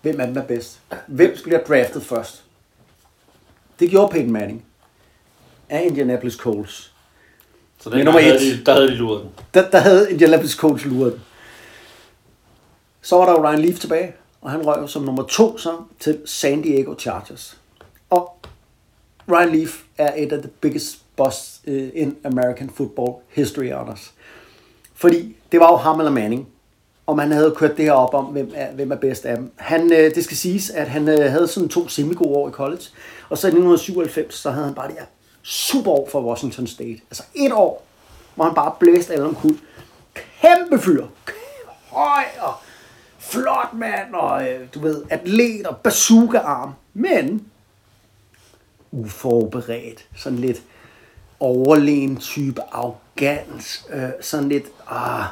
hvem 0.01 0.19
af 0.19 0.27
dem 0.27 0.37
er 0.37 0.43
bedst. 0.43 0.79
Hvem 1.07 1.37
skulle 1.37 1.57
have 1.57 1.65
draftet 1.67 2.03
først? 2.05 2.43
Det 3.79 3.89
gjorde 3.89 4.11
Peyton 4.11 4.31
Manning 4.31 4.65
af 5.69 5.83
Indianapolis 5.85 6.33
Colts. 6.33 6.93
Så 7.79 7.89
Men 7.89 7.97
den 7.97 8.05
nummer 8.05 8.21
havde 8.21 8.35
et. 8.35 8.57
de, 8.59 8.65
der 8.65 8.73
havde 8.73 8.87
de 8.87 8.95
luret 8.95 9.21
den. 9.23 9.31
Der, 9.53 9.69
der 9.69 9.79
havde 9.79 10.11
Indianapolis 10.11 10.51
Colts 10.51 10.85
luret 10.85 11.13
den. 11.13 11.21
Så 13.01 13.17
var 13.17 13.25
der 13.25 13.31
jo 13.31 13.47
Ryan 13.47 13.59
Leaf 13.59 13.79
tilbage, 13.79 14.13
og 14.41 14.51
han 14.51 14.65
røg 14.65 14.89
som 14.89 15.03
nummer 15.03 15.23
to 15.23 15.57
så 15.57 15.77
til 15.99 16.21
San 16.25 16.61
Diego 16.61 16.95
Chargers. 16.99 17.57
Og 18.09 18.35
Ryan 19.31 19.55
Leaf 19.55 19.83
er 19.97 20.13
et 20.17 20.31
af 20.31 20.39
the 20.39 20.49
biggest 20.61 20.97
busts 21.15 21.61
øh, 21.67 21.89
in 21.93 22.17
American 22.23 22.69
football 22.69 23.13
history, 23.29 23.71
Anders. 23.71 24.13
Fordi 24.93 25.35
det 25.51 25.59
var 25.59 25.71
jo 25.71 25.75
ham 25.75 25.99
eller 25.99 26.11
Manning, 26.11 26.47
og 27.07 27.15
man 27.15 27.31
havde 27.31 27.55
kørt 27.57 27.77
det 27.77 27.85
her 27.85 27.91
op 27.91 28.13
om, 28.13 28.25
hvem 28.25 28.51
er, 28.55 28.71
hvem 28.71 28.91
er 28.91 28.95
bedst 28.95 29.25
af 29.25 29.37
dem. 29.37 29.51
Han, 29.55 29.93
øh, 29.93 30.15
det 30.15 30.23
skal 30.23 30.37
siges, 30.37 30.69
at 30.69 30.87
han 30.87 31.07
øh, 31.07 31.31
havde 31.31 31.47
sådan 31.47 31.69
to 31.69 31.87
semi-gode 31.87 32.37
år 32.37 32.49
i 32.49 32.51
college, 32.51 32.83
og 33.29 33.37
så 33.37 33.47
i 33.47 33.49
1997, 33.49 34.35
så 34.35 34.51
havde 34.51 34.65
han 34.65 34.75
bare 34.75 34.87
det 34.87 34.95
her 34.99 35.05
super 35.43 35.91
år 35.91 36.09
for 36.11 36.21
Washington 36.21 36.67
State. 36.67 36.99
Altså 37.09 37.23
et 37.35 37.53
år, 37.53 37.85
hvor 38.35 38.45
han 38.45 38.55
bare 38.55 38.73
blæste 38.79 39.13
alle 39.13 39.25
omkuld. 39.25 39.57
Kæmpe 40.13 40.79
fyr. 40.79 41.05
Høj 41.89 42.23
og 42.41 42.53
flot 43.31 43.73
mand, 43.73 44.13
og 44.13 44.49
øh, 44.49 44.67
du 44.73 44.79
ved, 44.79 45.03
atlet 45.09 45.67
og 45.67 45.77
bazooka-arm. 45.77 46.71
Men 46.93 47.45
uforberedt, 48.91 50.07
sådan 50.15 50.39
lidt 50.39 50.61
overlegen 51.39 52.17
type 52.17 52.61
arrogans, 52.71 53.85
øh, 53.93 54.09
sådan 54.21 54.49
lidt, 54.49 54.65
ah, 54.87 55.25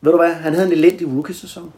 ved 0.00 0.12
du 0.12 0.18
hvad, 0.18 0.34
han 0.34 0.54
havde 0.54 0.66
en 0.66 0.72
elendig 0.72 1.08
rookie-sæson. 1.08 1.72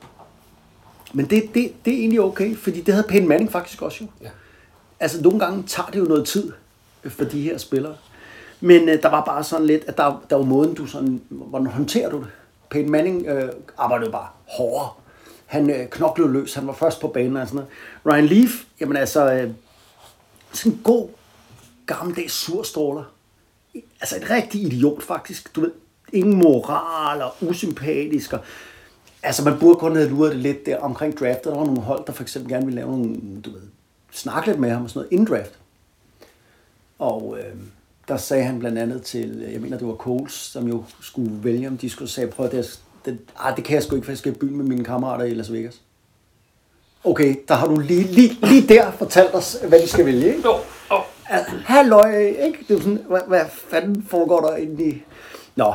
Men 1.13 1.27
det, 1.27 1.51
det, 1.55 1.73
det 1.85 1.95
er 1.95 1.99
egentlig 1.99 2.21
okay, 2.21 2.57
fordi 2.57 2.81
det 2.81 2.95
havde 2.95 3.07
Peyton 3.09 3.29
Manning 3.29 3.53
faktisk 3.53 3.83
også 3.83 4.05
jo. 4.05 4.07
Ja. 4.21 4.31
Altså 5.01 5.23
nogle 5.23 5.39
gange 5.39 5.63
tager 5.63 5.91
det 5.91 5.99
jo 5.99 6.05
noget 6.05 6.27
tid 6.27 6.53
øh, 7.05 7.11
for 7.11 7.25
de 7.25 7.43
her 7.43 7.59
spillere. 7.59 7.97
Men 8.61 8.89
øh, 8.89 9.03
der 9.03 9.09
var 9.09 9.25
bare 9.25 9.45
sådan 9.45 9.67
lidt, 9.67 9.85
at 9.87 9.97
der, 9.97 10.25
der 10.31 10.37
var 10.37 10.45
måden, 10.45 10.75
du 10.75 10.87
sådan, 10.87 11.21
hvordan 11.29 11.67
håndterer 11.67 12.11
du 12.11 12.19
det? 12.19 12.29
Peyton 12.71 12.91
Manning 12.91 13.27
øh, 13.27 13.53
arbejdede 13.79 14.11
bare 14.11 14.29
hårdere. 14.47 14.91
Han 15.47 15.71
øh, 15.71 15.89
knoklede 15.89 16.33
løs, 16.33 16.55
han 16.55 16.67
var 16.67 16.73
først 16.73 17.01
på 17.01 17.09
banen 17.09 17.37
og 17.37 17.49
sådan 17.49 17.57
noget. 17.57 17.71
Ryan 18.15 18.27
Leaf, 18.27 18.51
jamen 18.81 18.97
altså, 18.97 19.33
øh, 19.33 19.51
sådan 20.53 20.73
en 20.73 20.81
god, 20.85 21.09
gammeldags 21.87 22.33
surstråler. 22.33 23.05
Altså 23.75 24.17
et 24.17 24.31
rigtig 24.31 24.63
idiot 24.63 25.03
faktisk. 25.03 25.57
Du 25.57 25.61
ved, 25.61 25.73
ingen 26.13 26.37
moral 26.37 27.23
og 27.23 27.35
usympatisk. 27.41 28.33
Og, 28.33 28.41
altså 29.23 29.45
man 29.45 29.59
burde 29.59 29.79
kun 29.79 29.97
have 29.97 30.09
luret 30.09 30.33
det 30.33 30.41
lidt 30.41 30.67
der 30.67 30.79
omkring 30.79 31.19
draftet. 31.19 31.45
Der 31.45 31.59
var 31.59 31.65
nogle 31.65 31.81
hold, 31.81 32.07
der 32.07 32.13
for 32.13 32.23
eksempel 32.23 32.53
gerne 32.53 32.65
ville 32.65 32.81
lave 32.81 32.91
nogle, 32.91 33.41
du 33.45 33.51
ved, 33.51 33.63
snakke 34.13 34.49
lidt 34.49 34.61
med 34.61 34.71
ham 34.71 34.83
og 34.83 34.91
sådan 34.91 34.99
noget 34.99 35.13
inden 35.13 35.27
draft. 35.27 35.59
Og 36.99 37.39
øh, 37.39 37.55
der 38.09 38.17
sagde 38.17 38.45
han 38.45 38.59
blandt 38.59 38.79
andet 38.79 39.03
til, 39.03 39.49
jeg 39.53 39.61
mener 39.61 39.79
det 39.79 39.87
var 39.87 39.95
Coles, 39.95 40.33
som 40.33 40.69
jo 40.69 40.85
skulle 41.01 41.45
vælge, 41.45 41.69
om 41.69 41.79
de 41.79 41.91
skulle 41.91 42.11
sige, 42.11 42.27
prøv 42.27 42.47
at 42.47 42.53
det, 42.53 42.81
det, 43.05 43.19
ah, 43.39 43.57
det 43.57 43.65
kan 43.65 43.75
jeg 43.75 43.83
sgu 43.83 43.95
ikke, 43.95 44.05
for 44.05 44.13
jeg 44.13 44.19
skal 44.19 44.33
i 44.33 44.35
byen 44.35 44.57
med 44.57 44.65
mine 44.65 44.85
kammerater 44.85 45.25
i 45.25 45.35
Las 45.35 45.53
Vegas. 45.53 45.81
Okay, 47.05 47.37
der 47.49 47.55
har 47.55 47.67
du 47.67 47.81
lige, 47.81 48.03
lige, 48.03 48.39
lige 48.43 48.69
der 48.69 48.91
fortalt 48.91 49.35
os, 49.35 49.57
hvad 49.69 49.81
de 49.83 49.89
skal 49.89 50.07
vælge, 50.07 50.27
ikke? 50.27 50.43
Jo, 50.45 50.55
jo. 50.91 50.97
Altså, 51.29 51.53
halløj, 51.65 52.19
ikke? 52.19 52.59
Det 52.69 52.77
er 52.77 52.81
sådan, 52.81 53.05
hvad, 53.09 53.21
hvad 53.29 53.45
fanden 53.71 54.03
foregår 54.03 54.41
der 54.41 54.57
inde 54.57 54.85
i... 54.85 55.03
Nå. 55.57 55.75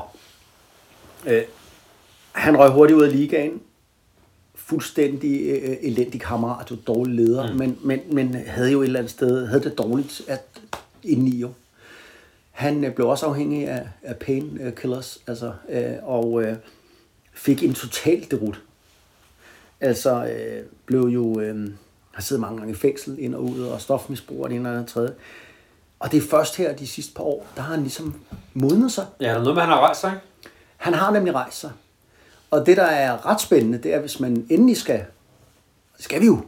Øh, 1.26 1.42
han 2.32 2.58
røg 2.58 2.72
hurtigt 2.72 2.98
ud 2.98 3.04
af 3.04 3.12
ligaen. 3.12 3.62
Fuldstændig 4.56 5.42
øh, 5.50 5.78
elendig 5.82 6.22
kammerat, 6.22 6.72
jo 6.72 6.76
dårlig 6.88 7.16
leder, 7.16 7.52
mm. 7.52 7.58
men, 7.58 7.78
men, 7.82 8.00
men 8.12 8.36
havde 8.48 8.72
jo 8.72 8.82
et 8.82 8.86
eller 8.86 9.00
andet 9.00 9.12
sted, 9.12 9.48
havde 9.48 9.64
det 9.64 9.78
dårligt 9.78 10.22
at, 10.28 10.46
indeni 11.04 11.36
jo. 11.36 11.50
Han 12.54 12.84
øh, 12.84 12.94
blev 12.94 13.08
også 13.08 13.26
afhængig 13.26 13.68
af, 13.68 13.88
af 14.04 14.18
painkillers, 14.18 15.20
altså, 15.28 15.54
øh, 15.70 15.94
og 16.04 16.44
øh, 16.44 16.56
fik 17.34 17.64
en 17.64 17.74
total 17.74 18.28
derut. 18.32 18.62
Altså, 19.82 20.26
øh, 20.26 20.66
blev 20.86 21.02
jo, 21.02 21.40
øh, 21.40 21.72
har 22.12 22.22
siddet 22.22 22.42
mange 22.42 22.58
gange 22.58 22.74
i 22.74 22.76
fængsel 22.76 23.20
ind 23.20 23.36
og 23.36 23.44
ud, 23.44 23.62
og 23.62 23.82
stofmisbruger 23.82 24.48
det 24.48 24.56
ene 24.56 24.70
eller 24.70 24.80
andet 24.80 24.94
tredje. 24.94 25.14
Og 26.00 26.12
det 26.12 26.18
er 26.18 26.28
først 26.30 26.58
her 26.58 26.76
de 26.76 26.88
sidste 26.88 27.14
par 27.14 27.24
år, 27.24 27.48
der 27.56 27.62
har 27.62 27.74
han 27.74 27.82
ligesom 27.82 28.22
modnet 28.54 28.92
sig. 28.92 29.06
Ja, 29.20 29.26
der 29.26 29.34
er 29.34 29.40
noget 29.40 29.56
med, 29.56 29.62
han 29.62 29.72
har 29.72 29.80
rejst 29.80 30.02
sig, 30.02 30.12
ikke? 30.12 30.54
Han 30.78 30.94
har 30.94 31.12
nemlig 31.12 31.34
rejst 31.34 31.60
sig. 31.60 31.72
Og 32.52 32.66
det, 32.66 32.78
der 32.78 32.84
er 32.84 33.26
ret 33.26 33.42
spændende, 33.42 33.78
det 33.78 33.94
er, 33.94 34.00
hvis 34.00 34.20
man 34.20 34.48
endelig 34.50 34.78
skal, 34.78 35.06
det 35.98 36.06
skal 36.06 36.22
vi 36.22 36.26
jo 36.26 36.46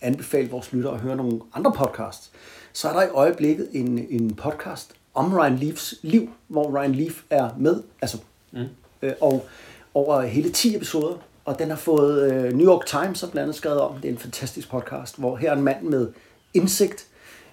anbefale 0.00 0.50
vores 0.50 0.72
lyttere 0.72 0.94
at 0.94 1.00
høre 1.00 1.16
nogle 1.16 1.40
andre 1.54 1.72
podcasts, 1.72 2.30
så 2.72 2.88
er 2.88 2.92
der 2.92 3.02
i 3.02 3.08
øjeblikket 3.08 3.68
en, 3.72 4.06
en 4.10 4.34
podcast 4.34 4.94
om 5.14 5.34
Ryan 5.34 5.56
Leafs 5.56 5.94
liv, 6.02 6.30
hvor 6.48 6.78
Ryan 6.78 6.94
Leaf 6.94 7.22
er 7.30 7.50
med, 7.58 7.82
altså, 8.02 8.18
mm. 8.52 8.66
øh, 9.02 9.12
og 9.20 9.46
over 9.94 10.22
hele 10.22 10.50
10 10.50 10.76
episoder, 10.76 11.16
og 11.44 11.58
den 11.58 11.70
har 11.70 11.76
fået 11.76 12.32
øh, 12.32 12.52
New 12.52 12.66
York 12.66 12.86
Times 12.86 13.20
har 13.20 13.28
blandt 13.28 13.42
andet 13.42 13.56
skrevet 13.56 13.80
om. 13.80 13.94
Det 13.94 14.08
er 14.08 14.12
en 14.12 14.18
fantastisk 14.18 14.70
podcast, 14.70 15.18
hvor 15.18 15.36
her 15.36 15.50
er 15.50 15.56
en 15.56 15.62
mand 15.62 15.82
med 15.82 16.12
indsigt, 16.54 17.06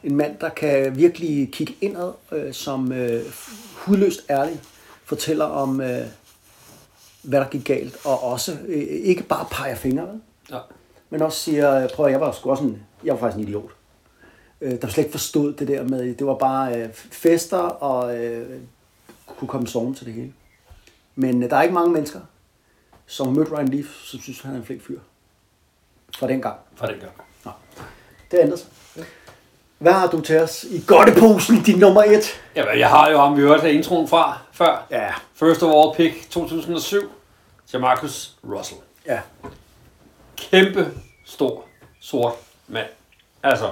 en 0.03 0.15
mand, 0.15 0.37
der 0.41 0.49
kan 0.49 0.97
virkelig 0.97 1.49
kigge 1.51 1.75
indad, 1.81 2.11
øh, 2.31 2.53
som 2.53 2.91
øh, 2.91 3.21
hudløst 3.75 4.25
ærlig 4.29 4.59
fortæller 5.05 5.45
om, 5.45 5.81
øh, 5.81 6.05
hvad 7.23 7.39
der 7.39 7.47
gik 7.47 7.65
galt, 7.65 7.97
og 8.05 8.23
også 8.23 8.57
øh, 8.67 8.83
ikke 8.83 9.23
bare 9.23 9.45
peger 9.51 9.75
fingre? 9.75 10.07
Ja. 10.51 10.59
men 11.09 11.21
også 11.21 11.39
siger, 11.39 11.87
prøv 11.87 12.05
at 12.05 12.11
jeg 12.11 12.21
var 12.21 12.31
sgu 12.31 12.49
også 12.49 12.63
en, 12.63 12.83
jeg 13.03 13.13
var 13.13 13.19
faktisk 13.19 13.37
en 13.37 13.47
idiot. 13.47 13.71
Øh, 14.61 14.81
der 14.81 14.87
slet 14.87 14.97
ikke 14.97 15.11
forstod 15.11 15.53
det 15.53 15.67
der 15.67 15.83
med, 15.83 16.15
det 16.15 16.27
var 16.27 16.35
bare 16.35 16.81
øh, 16.81 16.89
fester 16.93 17.57
og 17.57 18.17
øh, 18.17 18.59
kunne 19.27 19.47
komme 19.47 19.67
sove 19.67 19.95
til 19.95 20.05
det 20.05 20.13
hele. 20.13 20.33
Men 21.15 21.43
øh, 21.43 21.49
der 21.49 21.57
er 21.57 21.61
ikke 21.61 21.73
mange 21.73 21.93
mennesker, 21.93 22.19
som 23.05 23.27
har 23.27 23.33
mødt 23.33 23.51
Ryan 23.51 23.67
Leaf, 23.67 23.85
som 24.03 24.19
synes, 24.19 24.41
han 24.41 24.53
er 24.53 24.57
en 24.57 24.65
flink 24.65 24.81
fyr. 24.81 24.99
Fra 26.17 26.27
den 26.27 26.41
gang. 26.41 26.55
Fra 26.75 26.87
den 26.87 26.99
gang. 26.99 27.11
Nå. 27.45 27.51
Det 28.31 28.39
ændrer 28.39 28.57
sig. 28.57 28.67
Hvad 29.77 29.93
har 29.93 30.07
du 30.07 30.21
til 30.21 30.39
os 30.39 30.63
i 30.63 30.83
godteposen, 30.87 31.63
din 31.63 31.79
nummer 31.79 32.03
et? 32.03 32.41
Jamen, 32.55 32.79
jeg 32.79 32.89
har 32.89 33.09
jo 33.09 33.17
ham, 33.17 33.37
vi 33.37 33.41
hørte 33.41 33.73
introen 33.73 34.07
fra 34.07 34.37
før. 34.51 34.87
Ja. 34.91 35.13
First 35.33 35.63
overall 35.63 35.95
pick 35.95 36.29
2007. 36.29 37.11
Jamarcus 37.73 38.37
Russell. 38.43 38.81
Ja. 39.05 39.19
Kæmpe, 40.37 40.87
stor, 41.25 41.65
sort 41.99 42.33
mand. 42.67 42.87
Altså, 43.43 43.71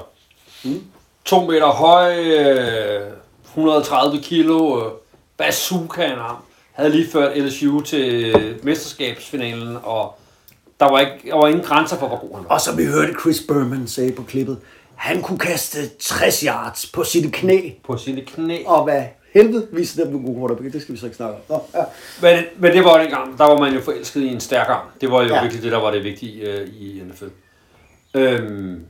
mm. 0.63 0.83
to 1.25 1.45
meter 1.45 1.67
høj, 1.67 2.19
øh, 2.19 3.01
130 3.45 4.21
kilo, 4.21 4.85
øh, 4.85 4.91
bazooka 5.37 6.05
en 6.05 6.19
arm. 6.19 6.37
Havde 6.73 6.89
lige 6.89 7.11
ført 7.11 7.37
LSU 7.37 7.81
til 7.81 8.35
mesterskabsfinalen, 8.63 9.77
og 9.83 10.19
der 10.79 10.91
var, 10.91 10.99
ikke, 10.99 11.29
der 11.29 11.35
var 11.35 11.47
ingen 11.47 11.63
grænser 11.63 11.97
for, 11.97 12.07
hvor 12.07 12.17
god 12.17 12.35
han 12.35 12.43
var. 12.43 12.49
Og 12.49 12.61
som 12.61 12.77
vi 12.77 12.85
hørte 12.85 13.13
Chris 13.21 13.41
Berman 13.47 13.87
sige 13.87 14.11
på 14.11 14.23
klippet, 14.23 14.57
han 14.95 15.21
kunne 15.21 15.37
kaste 15.39 15.77
60 15.99 16.39
yards 16.41 16.85
på 16.85 17.03
sine 17.03 17.31
knæ. 17.31 17.71
På 17.85 17.97
sine 17.97 18.21
knæ. 18.21 18.63
Og 18.65 18.83
hvad 18.83 19.03
helvede 19.33 19.67
viste 19.71 20.01
dem 20.01 20.11
nogle 20.11 20.27
gode 20.27 20.39
quarterback. 20.39 20.73
Det 20.73 20.81
skal 20.81 20.95
vi 20.95 20.99
så 20.99 21.05
ikke 21.05 21.15
snakke 21.15 21.35
om. 21.35 21.41
Nå, 21.49 21.79
ja. 21.79 21.83
Men, 22.21 22.43
men 22.57 22.71
det 22.71 22.83
var 22.83 22.97
dengang, 22.97 23.37
der 23.37 23.43
var 23.43 23.57
man 23.57 23.73
jo 23.73 23.81
forelsket 23.81 24.21
i 24.21 24.27
en 24.27 24.39
stærk 24.39 24.69
arm. 24.69 24.87
Det 25.01 25.11
var 25.11 25.23
jo 25.23 25.33
ja. 25.33 25.41
virkelig 25.41 25.63
det, 25.63 25.71
der 25.71 25.77
var 25.77 25.91
det 25.91 26.03
vigtige 26.03 26.41
øh, 26.41 26.67
i 26.67 27.01
NFL. 27.09 27.25
Øhm, 28.13 28.85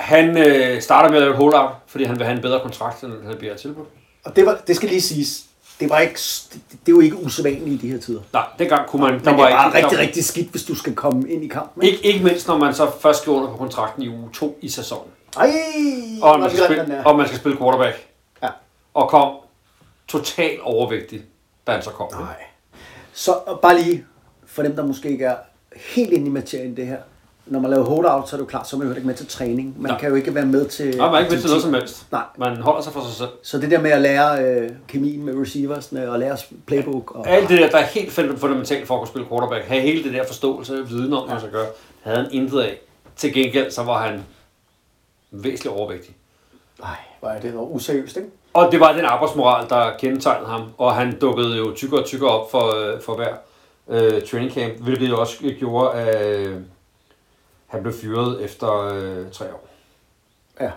han 0.00 0.38
øh, 0.38 0.82
starter 0.82 1.08
med 1.08 1.16
at 1.16 1.22
lave 1.22 1.32
et 1.32 1.36
holdout, 1.36 1.70
fordi 1.86 2.04
han 2.04 2.18
vil 2.18 2.24
have 2.24 2.36
en 2.36 2.42
bedre 2.42 2.60
kontrakt, 2.60 3.02
end 3.02 3.12
han 3.26 3.36
bliver 3.38 3.56
tilbudt. 3.56 3.88
Og 4.24 4.36
det, 4.36 4.46
var, 4.46 4.58
det 4.66 4.76
skal 4.76 4.88
lige 4.88 5.00
siges, 5.00 5.44
det 5.80 5.90
var 5.90 5.98
ikke, 5.98 6.20
det, 6.52 6.78
det 6.86 6.94
var 6.94 7.00
ikke 7.02 7.16
usædvanligt 7.16 7.82
i 7.82 7.86
de 7.86 7.92
her 7.92 8.00
tider. 8.00 8.20
Nej, 8.32 8.44
dengang 8.58 8.88
kunne 8.88 9.02
man... 9.02 9.12
Men 9.12 9.20
det 9.24 9.26
var 9.26 9.36
var 9.36 9.48
ikke, 9.48 9.78
rigtig, 9.78 9.98
der, 9.98 10.04
rigtig 10.04 10.24
skidt, 10.24 10.50
hvis 10.50 10.64
du 10.64 10.74
skal 10.74 10.94
komme 10.94 11.30
ind 11.30 11.44
i 11.44 11.48
kampen. 11.48 11.82
Ikke, 11.82 12.06
ikke 12.06 12.24
mindst, 12.24 12.48
når 12.48 12.58
man 12.58 12.74
så 12.74 12.90
først 13.00 13.20
skal 13.20 13.30
under 13.30 13.50
på 13.50 13.56
kontrakten 13.56 14.02
i 14.02 14.08
uge 14.08 14.28
2 14.32 14.58
i 14.62 14.68
sæsonen. 14.68 15.10
Ej, 15.36 15.52
Og 16.22 16.40
man, 16.40 16.50
skal 16.50 16.64
spille, 16.64 17.06
og 17.06 17.16
man 17.16 17.26
skal 17.26 17.38
spille 17.38 17.58
quarterback. 17.58 18.06
Ja. 18.42 18.48
Og 18.94 19.08
kom 19.08 19.34
totalt 20.08 20.60
overvægtig, 20.60 21.22
da 21.66 21.72
han 21.72 21.82
så 21.82 21.90
kom. 21.90 22.08
Nej. 22.12 22.34
Så 23.12 23.58
bare 23.62 23.78
lige, 23.78 24.06
for 24.46 24.62
dem, 24.62 24.76
der 24.76 24.86
måske 24.86 25.10
ikke 25.10 25.24
er 25.24 25.36
helt 25.76 26.12
inde 26.12 26.26
i 26.26 26.30
materien 26.30 26.76
det 26.76 26.86
her. 26.86 26.98
Når 27.50 27.60
man 27.60 27.70
laver 27.70 27.84
holdout, 27.84 28.28
så 28.28 28.36
er 28.36 28.38
det 28.38 28.44
jo 28.44 28.48
klart, 28.48 28.68
så 28.68 28.76
er 28.76 28.78
man 28.78 28.88
jo 28.88 28.94
ikke 28.94 29.06
med 29.06 29.14
til 29.14 29.26
træning. 29.26 29.74
Man 29.82 29.90
Nej. 29.90 30.00
kan 30.00 30.08
jo 30.08 30.14
ikke 30.14 30.34
være 30.34 30.46
med 30.46 30.66
til... 30.68 30.96
Nej, 30.96 31.06
man 31.06 31.14
er 31.14 31.18
ikke 31.18 31.30
med 31.32 31.40
til 31.40 31.48
noget 31.50 31.62
som 31.62 31.74
helst. 31.74 32.06
Nej. 32.12 32.22
Man 32.38 32.56
holder 32.56 32.80
sig 32.80 32.92
for 32.92 33.00
sig 33.00 33.12
selv. 33.12 33.28
Så 33.42 33.58
det 33.58 33.70
der 33.70 33.80
med 33.80 33.90
at 33.90 34.00
lære 34.00 34.44
øh, 34.44 34.70
kemien 34.88 35.24
med 35.24 35.34
receiversne 35.42 36.10
og 36.10 36.18
lære 36.18 36.36
playbook. 36.66 37.14
Og, 37.14 37.28
Alt 37.28 37.48
det 37.48 37.58
der, 37.58 37.70
der 37.70 37.78
er 37.78 37.86
helt 37.86 38.12
fund- 38.12 38.36
fundamentalt 38.38 38.86
for 38.86 38.94
at 38.94 38.98
kunne 39.00 39.08
spille 39.08 39.28
quarterback, 39.28 39.64
have 39.64 39.80
hele 39.82 40.04
det 40.04 40.12
der 40.12 40.26
forståelse 40.26 40.80
og 40.80 40.90
viden 40.90 41.12
om, 41.12 41.22
hvad 41.22 41.34
man 41.34 41.40
skal 41.40 41.52
gøre, 41.52 41.66
havde 42.02 42.16
han 42.16 42.26
intet 42.32 42.60
af. 42.60 42.80
Til 43.16 43.32
gengæld, 43.34 43.70
så 43.70 43.82
var 43.82 44.06
han 44.06 44.22
væsentligt 45.30 45.76
overvægtig. 45.76 46.16
Nej, 46.80 46.96
er 47.22 47.40
det 47.40 47.54
dog 47.54 47.74
useriøst, 47.74 48.16
ikke? 48.16 48.28
Og 48.54 48.72
det 48.72 48.80
var 48.80 48.92
den 48.92 49.04
arbejdsmoral, 49.04 49.68
der 49.68 49.90
kendetegnede 49.98 50.50
ham, 50.50 50.62
og 50.78 50.94
han 50.94 51.18
dukkede 51.20 51.56
jo 51.56 51.72
tykkere 51.76 52.00
og 52.00 52.06
tykkere 52.06 52.30
op 52.30 52.50
for, 52.50 52.92
øh, 52.94 53.00
for 53.00 53.14
hver 53.16 53.34
øh, 53.88 54.22
training 54.22 54.52
camp, 54.52 54.72
hvilket 54.80 55.08
jo 55.08 55.20
også 55.20 55.36
gjorde, 55.58 55.92
at 55.92 56.26
øh, 56.38 56.56
han 57.70 57.82
blev 57.82 57.94
fyret 57.94 58.44
efter 58.44 58.72
øh, 58.94 59.30
tre 59.32 59.44
år, 59.54 59.68
Ja. 60.60 60.70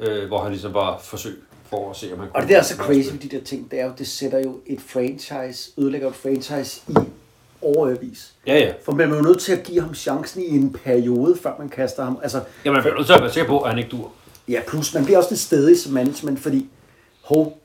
øh, 0.00 0.28
hvor 0.28 0.38
han 0.42 0.50
ligesom 0.52 0.74
var 0.74 0.98
forsøg 0.98 1.42
for 1.64 1.90
at 1.90 1.96
se, 1.96 2.12
om 2.12 2.18
han 2.18 2.28
Og 2.34 2.42
det 2.42 2.56
er 2.56 2.62
så 2.62 2.76
crazy 2.76 3.10
med 3.12 3.18
de 3.18 3.28
der 3.28 3.44
ting, 3.44 3.70
det 3.70 3.80
er 3.80 3.86
jo, 3.86 3.92
det 3.98 4.08
sætter 4.08 4.38
jo 4.38 4.60
et 4.66 4.80
franchise, 4.80 5.70
ødelægger 5.78 6.08
et 6.08 6.14
franchise 6.14 6.82
i 6.88 6.94
overvis. 7.62 8.32
Ja, 8.46 8.58
ja. 8.58 8.72
For 8.84 8.92
man 8.92 9.12
er 9.12 9.16
jo 9.16 9.22
nødt 9.22 9.40
til 9.40 9.52
at 9.52 9.62
give 9.62 9.80
ham 9.80 9.94
chancen 9.94 10.42
i 10.42 10.48
en 10.56 10.72
periode, 10.72 11.36
før 11.36 11.54
man 11.58 11.68
kaster 11.68 12.04
ham. 12.04 12.18
Altså, 12.22 12.42
Jamen, 12.64 12.74
man 12.74 12.82
bliver 12.82 12.96
nødt 12.96 13.06
til 13.06 13.12
at 13.14 13.20
være 13.22 13.32
sikker 13.32 13.48
på, 13.48 13.60
at 13.60 13.70
han 13.70 13.78
ikke 13.78 13.90
dur. 13.90 14.12
ja, 14.48 14.60
plus 14.68 14.94
man 14.94 15.04
bliver 15.04 15.18
også 15.18 15.30
lidt 15.30 15.40
stedig 15.40 15.80
som 15.80 15.92
management, 15.92 16.40
fordi, 16.40 16.68
hov, 17.22 17.58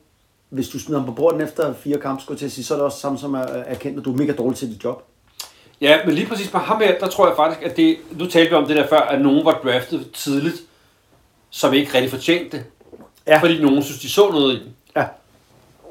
hvis 0.48 0.68
du 0.68 0.78
smider 0.78 1.00
ham 1.00 1.08
på 1.08 1.14
borden 1.14 1.40
efter 1.40 1.72
fire 1.74 1.98
kampe, 2.00 2.22
skulle 2.22 2.38
til 2.38 2.46
at 2.46 2.52
sige, 2.52 2.64
så 2.64 2.74
er 2.74 2.78
det 2.78 2.84
også 2.84 2.98
samme 3.00 3.18
som 3.18 3.34
at 3.34 3.46
erkende, 3.50 3.98
at 3.98 4.04
du 4.04 4.12
er 4.12 4.16
mega 4.16 4.32
dårlig 4.32 4.58
til 4.58 4.68
dit 4.74 4.84
job. 4.84 5.02
Ja, 5.80 6.04
men 6.04 6.14
lige 6.14 6.26
præcis 6.26 6.52
med 6.52 6.60
ham 6.60 6.80
her, 6.80 6.98
der 6.98 7.06
tror 7.06 7.26
jeg 7.26 7.36
faktisk, 7.36 7.62
at 7.62 7.76
det... 7.76 7.98
Nu 8.10 8.26
talte 8.26 8.50
vi 8.50 8.56
om 8.56 8.66
det 8.66 8.76
der 8.76 8.86
før, 8.86 9.00
at 9.00 9.20
nogen 9.20 9.44
var 9.44 9.60
draftet 9.64 10.10
tidligt, 10.12 10.56
som 11.50 11.74
ikke 11.74 11.94
rigtig 11.94 12.10
fortjente 12.10 12.56
det. 12.56 12.64
Ja. 13.26 13.38
Fordi 13.38 13.62
nogen 13.62 13.82
synes, 13.82 14.00
de 14.00 14.10
så 14.10 14.30
noget 14.30 14.54
i 14.54 14.58
den. 14.58 14.76
Ja. 14.96 15.06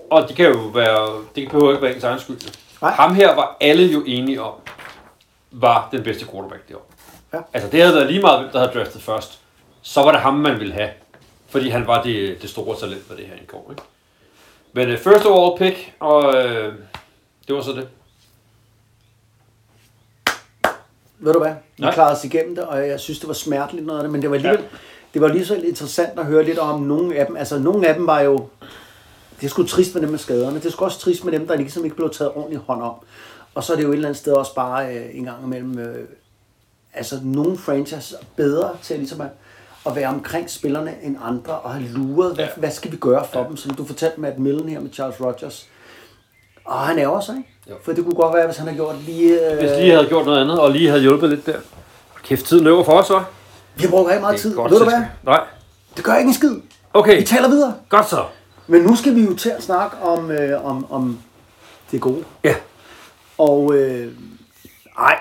Og 0.10 0.28
det 0.28 0.36
kan 0.36 0.52
jo 0.52 0.58
være, 0.58 1.24
det 1.36 1.50
behøver 1.50 1.72
ikke 1.72 1.82
være 1.82 1.96
ens 1.96 2.04
egen 2.04 2.20
skyld. 2.20 2.38
Nej. 2.82 2.92
Ham 2.92 3.16
her 3.16 3.36
var 3.36 3.58
alle 3.62 3.86
jo 3.86 4.04
enige 4.06 4.42
om, 4.42 4.54
var 5.52 5.90
den 5.92 6.04
bedste 6.04 6.26
quarterback 6.26 6.68
det 6.68 6.76
år. 6.76 6.92
Ja. 7.34 7.40
Altså 7.54 7.70
det 7.70 7.82
havde 7.82 7.96
været 7.96 8.08
lige 8.08 8.22
meget, 8.22 8.40
hvem 8.40 8.52
der 8.52 8.60
havde 8.60 8.72
draftet 8.72 9.02
først. 9.02 9.40
Så 9.82 10.02
var 10.02 10.12
det 10.12 10.22
ham, 10.22 10.34
man 10.34 10.60
ville 10.60 10.74
have. 10.74 10.90
Fordi 11.50 11.70
han 11.70 11.88
var 11.88 12.04
det, 12.04 12.42
det 12.42 12.50
store 12.50 12.80
talent, 12.80 13.08
hvad 13.08 13.18
det 13.18 13.26
her 13.26 13.36
indgår. 13.36 13.68
Ikke? 13.72 13.84
Men 14.74 14.92
uh, 14.92 14.98
first 14.98 15.26
overall 15.26 15.58
pick, 15.58 15.94
og 16.00 16.28
uh, 16.28 16.74
det 17.48 17.56
var 17.56 17.62
så 17.62 17.72
det. 17.72 17.88
Ved 21.20 21.34
du 21.34 21.40
hvad? 21.40 21.54
Vi 21.78 21.82
Nej. 21.84 21.94
klarede 21.94 22.16
os 22.18 22.24
igennem 22.24 22.56
det, 22.56 22.64
og 22.64 22.88
jeg 22.88 23.00
synes, 23.00 23.20
det 23.20 23.28
var 23.28 23.34
smerteligt 23.34 23.86
noget 23.86 24.00
af 24.00 24.04
det, 24.04 24.12
men 24.12 24.22
det 24.22 24.30
var 24.30 24.36
alligevel, 24.36 24.60
ja. 24.60 24.78
det 25.14 25.22
var 25.22 25.28
lige 25.28 25.46
så 25.46 25.56
interessant 25.56 26.20
at 26.20 26.26
høre 26.26 26.44
lidt 26.44 26.60
om 26.60 26.82
nogle 26.82 27.16
af 27.16 27.26
dem. 27.26 27.36
Altså, 27.38 27.60
nogle 27.60 27.88
af 27.88 27.96
dem 27.96 28.08
var 28.08 28.20
jo, 28.22 28.48
det 29.42 29.50
sgu 29.50 29.64
trist 29.64 29.94
med 29.94 30.02
dem 30.02 30.10
med 30.10 30.20
skaderne. 30.20 30.60
Det 30.62 30.72
sgu 30.72 30.86
også 30.86 31.00
trist 31.00 31.24
med 31.26 31.34
dem, 31.34 31.48
der 31.48 31.56
ligesom 31.56 31.84
ikke 31.84 31.96
blev 31.96 32.10
taget 32.10 32.32
ordentligt 32.36 32.62
hånd 32.68 32.82
om. 32.82 32.94
Og 33.56 33.64
så 33.64 33.74
er 33.74 33.78
det 33.78 33.84
jo 33.84 33.90
et 33.90 33.94
eller 33.94 34.08
andet 34.08 34.20
sted 34.20 34.34
også 34.34 34.56
bare 34.56 34.96
øh, 34.96 35.06
en 35.18 35.24
gang 35.24 35.44
imellem, 35.46 35.80
øh, 35.80 36.08
altså 36.94 37.20
nogle 37.24 37.58
franchises 37.58 38.12
er 38.12 38.26
bedre 38.36 38.70
til 38.82 38.98
ligesom 38.98 39.22
at, 39.22 39.28
at 39.86 39.96
være 39.96 40.08
omkring 40.08 40.50
spillerne 40.50 40.96
end 41.04 41.18
andre, 41.24 41.60
og 41.60 41.74
have 41.74 41.88
luret, 41.88 42.36
hvad, 42.36 42.46
Ja. 42.46 42.50
hvad 42.58 42.72
skal 42.72 42.92
vi 42.92 42.98
gøre 42.98 43.26
for 43.34 43.44
dem, 43.44 43.58
som 43.58 43.74
du 43.74 43.86
fortalte 43.86 44.22
med 44.22 44.30
at 44.32 44.40
Millen 44.40 44.70
her 44.70 44.80
med 44.80 44.92
Charles 44.94 45.22
Rogers. 45.22 45.68
Og 46.66 46.80
han 46.80 47.00
er 47.00 47.08
også, 47.08 47.32
ikke? 47.32 47.50
Jo. 47.70 47.76
For 47.84 47.92
det 47.94 48.04
kunne 48.04 48.16
godt 48.16 48.36
være, 48.36 48.46
hvis 48.46 48.58
han 48.58 48.68
har 48.68 48.76
gjort 48.76 48.96
lige... 49.06 49.52
Øh, 49.52 49.58
Hvis 49.60 49.72
lige 49.80 49.92
havde 49.92 50.08
gjort 50.08 50.26
noget 50.26 50.42
andet, 50.42 50.60
og 50.60 50.72
lige 50.72 50.88
havde 50.90 51.02
hjulpet 51.02 51.30
lidt 51.30 51.46
der. 51.46 51.58
Kæft, 52.24 52.46
tiden 52.46 52.64
løber 52.64 52.84
for 52.84 52.92
os, 52.92 53.08
så. 53.08 53.24
Vi 53.76 53.84
har 53.84 53.90
brugt 53.90 54.08
rigtig 54.08 54.22
meget 54.22 54.40
tid. 54.40 54.50
Ved 54.56 54.80
du 54.80 54.84
hvad? 54.84 55.04
Nej. 55.24 55.40
Det 55.98 56.04
gør 56.04 56.16
ikke 56.16 56.28
en 56.28 56.34
skid. 56.34 56.56
Okay, 56.94 57.20
Vi 57.20 57.24
taler 57.26 57.50
videre. 57.50 57.74
godt 57.90 58.10
så. 58.10 58.24
Men 58.68 58.82
nu 58.82 58.96
skal 58.96 59.16
vi 59.16 59.22
jo 59.24 59.36
til 59.36 59.50
at 59.50 59.64
snakke 59.64 59.98
om, 60.02 60.32
øh, 60.32 60.66
om, 60.66 60.92
om 60.92 61.20
det 61.92 62.02
gode. 62.02 62.24
Ja. 62.44 62.56
Og 63.38 63.74
øh, 63.76 64.12
ej, 65.00 65.16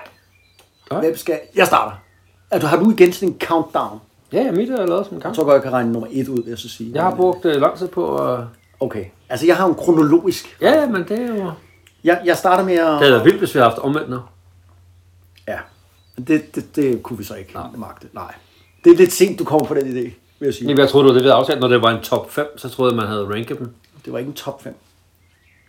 Nej. 0.91 1.01
hvem 1.01 1.17
skal... 1.17 1.41
Jeg 1.55 1.67
starter. 1.67 1.93
Altså, 2.51 2.69
har 2.69 2.77
du 2.77 2.91
igen 2.91 3.13
sådan 3.13 3.29
en 3.29 3.37
countdown? 3.45 3.99
Ja, 4.33 4.43
ja, 4.43 4.53
mit 4.53 4.71
er 4.71 4.87
lavet 4.87 5.07
som 5.07 5.15
en 5.15 5.19
Jeg 5.19 5.23
kamp. 5.23 5.35
tror 5.37 5.45
godt, 5.45 5.55
jeg 5.55 5.63
kan 5.63 5.73
regne 5.73 5.93
nummer 5.93 6.09
et 6.13 6.29
ud, 6.29 6.37
vil 6.37 6.49
jeg 6.49 6.59
så 6.59 6.69
sige. 6.69 6.91
Jeg 6.95 7.03
har 7.03 7.15
brugt 7.15 7.45
øh, 7.45 7.61
lang 7.61 7.79
tid 7.79 7.89
på 7.89 8.17
at... 8.17 8.41
Okay. 8.81 9.05
Altså, 9.29 9.47
jeg 9.47 9.57
har 9.57 9.67
en 9.67 9.75
kronologisk. 9.75 10.57
Ja, 10.61 10.81
ja, 10.81 10.87
men 10.89 11.05
det 11.09 11.19
er 11.21 11.27
jo... 11.45 11.51
Jeg, 12.05 12.21
jeg 12.25 12.37
starter 12.37 12.65
med 12.65 12.75
at... 12.75 12.87
Det 12.87 12.99
havde 12.99 13.13
været 13.13 13.25
vildt, 13.25 13.39
hvis 13.39 13.55
vi 13.55 13.59
havde 13.59 13.71
haft 13.71 13.79
omvendt 13.83 14.11
nu. 14.11 14.19
Ja. 15.49 15.59
Det, 16.27 16.55
det, 16.55 16.77
det 16.77 17.03
kunne 17.03 17.19
vi 17.19 17.25
så 17.25 17.35
ikke 17.35 17.53
Nej. 17.55 17.67
magte. 17.77 18.07
Nej. 18.13 18.35
Det 18.85 18.93
er 18.93 18.97
lidt 18.97 19.13
sent, 19.13 19.39
du 19.39 19.45
kommer 19.45 19.67
på 19.67 19.75
den 19.75 19.83
idé, 19.87 20.11
vil 20.39 20.47
jeg 20.47 20.55
sige. 20.55 20.69
Jamen, 20.69 20.79
jeg 20.79 20.89
troede, 20.89 21.05
det 21.09 21.15
var 21.15 21.21
det, 21.21 21.23
havde 21.23 21.35
aftalt. 21.35 21.61
Når 21.61 21.69
det 21.69 21.83
var 21.83 21.91
en 21.91 22.03
top 22.03 22.31
5, 22.33 22.59
så 22.59 22.69
troede 22.69 22.93
jeg, 22.93 22.97
man 22.97 23.07
havde 23.07 23.25
ranket 23.35 23.59
dem. 23.59 23.75
Det 24.05 24.13
var 24.13 24.19
ikke 24.19 24.29
en 24.29 24.35
top 24.35 24.63
5. 24.63 24.75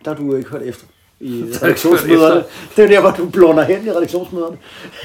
Der 0.04 0.10
har 0.14 0.16
du 0.22 0.36
ikke 0.36 0.50
hørt 0.50 0.62
efter 0.62 0.86
i 1.20 1.44
redaktionsmøderne. 1.62 2.44
Det 2.76 2.84
er 2.84 2.88
der, 2.88 3.00
hvor 3.00 3.10
du 3.10 3.28
blunder 3.28 3.62
hen 3.64 3.86
i 3.86 3.90
redaktionsmøderne. 3.90 4.58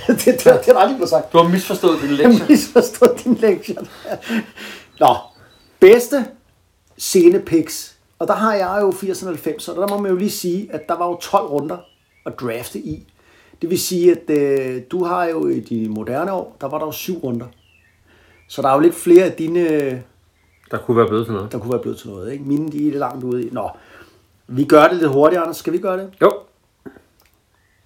det, 0.07 0.15
det, 0.25 0.25
det, 0.25 0.43
det 0.43 0.65
har 0.65 0.73
aldrig 0.75 0.95
blevet 0.95 1.09
sagt. 1.09 1.33
Du 1.33 1.37
har 1.37 1.47
misforstået 1.47 2.01
din 2.01 2.09
Jeg 2.09 2.17
lektie. 2.17 2.39
har 2.39 2.49
misforstået 2.49 3.23
din 3.23 3.33
lektie. 3.35 3.75
Nå, 4.99 5.15
bedste 5.79 6.25
scenepicks. 6.97 7.90
Og 8.21 8.27
der 8.27 8.33
har 8.33 8.53
jeg 8.53 8.77
jo 8.81 8.89
80'erne 8.89 9.27
og 9.27 9.33
90'erne, 9.33 9.71
og 9.71 9.87
der 9.89 9.95
må 9.95 10.01
man 10.01 10.11
jo 10.11 10.17
lige 10.17 10.29
sige, 10.31 10.69
at 10.73 10.89
der 10.89 10.97
var 10.97 11.07
jo 11.07 11.15
12 11.15 11.45
runder 11.45 11.77
at 12.25 12.39
drafte 12.39 12.79
i. 12.79 13.07
Det 13.61 13.69
vil 13.69 13.79
sige, 13.79 14.11
at 14.11 14.29
øh, 14.29 14.81
du 14.91 15.03
har 15.03 15.25
jo 15.25 15.47
i 15.47 15.59
de 15.59 15.89
moderne 15.89 16.33
år, 16.33 16.57
der 16.61 16.67
var 16.67 16.77
der 16.77 16.85
jo 16.85 16.91
syv 16.91 17.17
runder. 17.17 17.45
Så 18.47 18.61
der 18.61 18.69
er 18.69 18.73
jo 18.73 18.79
lidt 18.79 18.95
flere 18.95 19.23
af 19.25 19.31
dine, 19.31 19.89
Der 20.71 20.77
kunne 20.85 20.97
være 20.97 21.07
blevet 21.07 21.25
til 21.25 21.33
noget. 21.33 21.51
der 21.51 21.59
kunne 21.59 21.71
være 21.71 21.81
blevet 21.81 21.97
til 21.99 22.09
noget. 22.09 22.31
Ikke? 22.31 22.43
Mine, 22.43 22.71
de 22.71 22.93
er 22.93 22.99
langt 22.99 23.23
ude 23.23 23.47
i. 23.47 23.49
Nå, 23.51 23.69
vi 24.47 24.63
gør 24.65 24.87
det 24.87 24.97
lidt 24.97 25.11
hurtigere, 25.11 25.41
Anders. 25.43 25.57
Skal 25.57 25.73
vi 25.73 25.77
gøre 25.77 25.97
det? 25.97 26.09
Jo. 26.21 26.31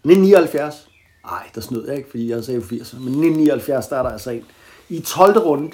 1979. 0.03 0.89
Nej, 1.25 1.49
der 1.55 1.61
snød 1.61 1.88
jeg 1.88 1.97
ikke, 1.97 2.09
fordi 2.09 2.29
jeg 2.29 2.43
sagde 2.43 2.59
jo 2.59 2.65
80. 2.65 2.93
Men 2.93 3.01
1979, 3.01 3.88
der 3.88 3.97
er 3.97 4.03
der 4.03 4.09
altså 4.09 4.31
en. 4.31 4.45
I 4.89 4.99
12. 4.99 5.39
runde, 5.39 5.71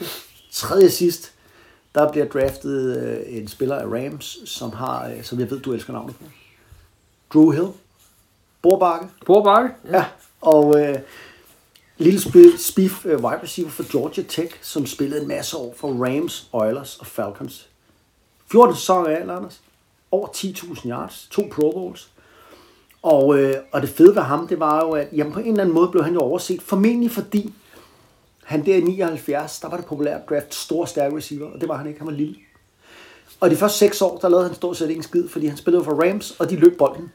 tredje 0.51 0.89
sidst, 0.89 1.33
der 1.95 2.11
bliver 2.11 2.27
draftet 2.27 2.97
øh, 2.97 3.37
en 3.37 3.47
spiller 3.47 3.75
af 3.75 3.85
Rams, 3.85 4.37
som 4.45 4.71
har, 4.71 5.09
øh, 5.09 5.23
som 5.23 5.39
jeg 5.39 5.51
ved, 5.51 5.59
du 5.59 5.73
elsker 5.73 5.93
navnet 5.93 6.15
på. 6.15 6.23
Drew 7.33 7.51
Hill. 7.51 7.67
Borbakke. 8.61 9.07
Borbakke. 9.25 9.69
Ja, 9.91 10.05
og 10.41 10.79
øh, 10.81 10.99
lille 11.97 12.19
sp- 12.19 12.57
spiff 12.57 13.05
øh, 13.05 13.23
wide 13.23 13.39
receiver 13.43 13.69
for 13.69 13.91
Georgia 13.91 14.23
Tech, 14.23 14.55
som 14.61 14.85
spillede 14.85 15.21
en 15.21 15.27
masse 15.27 15.57
år 15.57 15.73
for 15.77 16.05
Rams, 16.05 16.49
Oilers 16.51 16.97
og 16.99 17.05
Falcons. 17.05 17.67
14 18.51 18.75
sæsoner 18.75 19.09
af, 19.09 19.21
Anders. 19.21 19.61
Over 20.11 20.27
10.000 20.27 20.89
yards. 20.89 21.27
To 21.31 21.41
Pro 21.51 21.71
Bowls. 21.71 22.09
Og, 23.01 23.39
øh, 23.39 23.55
og 23.71 23.81
det 23.81 23.89
fede 23.89 24.15
ved 24.15 24.21
ham, 24.21 24.47
det 24.47 24.59
var 24.59 24.85
jo, 24.85 24.91
at 24.91 25.07
jamen, 25.13 25.33
på 25.33 25.39
en 25.39 25.47
eller 25.47 25.61
anden 25.61 25.75
måde 25.75 25.87
blev 25.87 26.03
han 26.03 26.13
jo 26.13 26.19
overset. 26.19 26.61
Formentlig 26.61 27.11
fordi 27.11 27.53
han 28.51 28.65
der 28.65 28.75
i 28.75 28.81
79, 28.81 29.59
der 29.59 29.69
var 29.69 29.77
det 29.77 29.85
populært 29.85 30.21
at 30.21 30.29
draft 30.29 30.55
store, 30.55 30.87
stærke 30.87 31.15
receiver, 31.17 31.47
og 31.51 31.61
det 31.61 31.69
var 31.69 31.77
han 31.77 31.87
ikke, 31.87 31.99
han 31.99 32.07
var 32.07 32.13
lille. 32.13 32.35
Og 33.39 33.49
de 33.49 33.55
første 33.55 33.77
seks 33.77 34.01
år, 34.01 34.17
der 34.21 34.29
lavede 34.29 34.45
han 34.47 34.55
stort 34.55 34.77
set 34.77 34.89
ikke 34.89 34.99
en 34.99 35.03
skid, 35.03 35.27
fordi 35.29 35.45
han 35.47 35.57
spillede 35.57 35.83
for 35.83 35.91
Rams, 36.07 36.31
og 36.39 36.49
de 36.49 36.55
løb 36.55 36.77
bolden. 36.77 37.11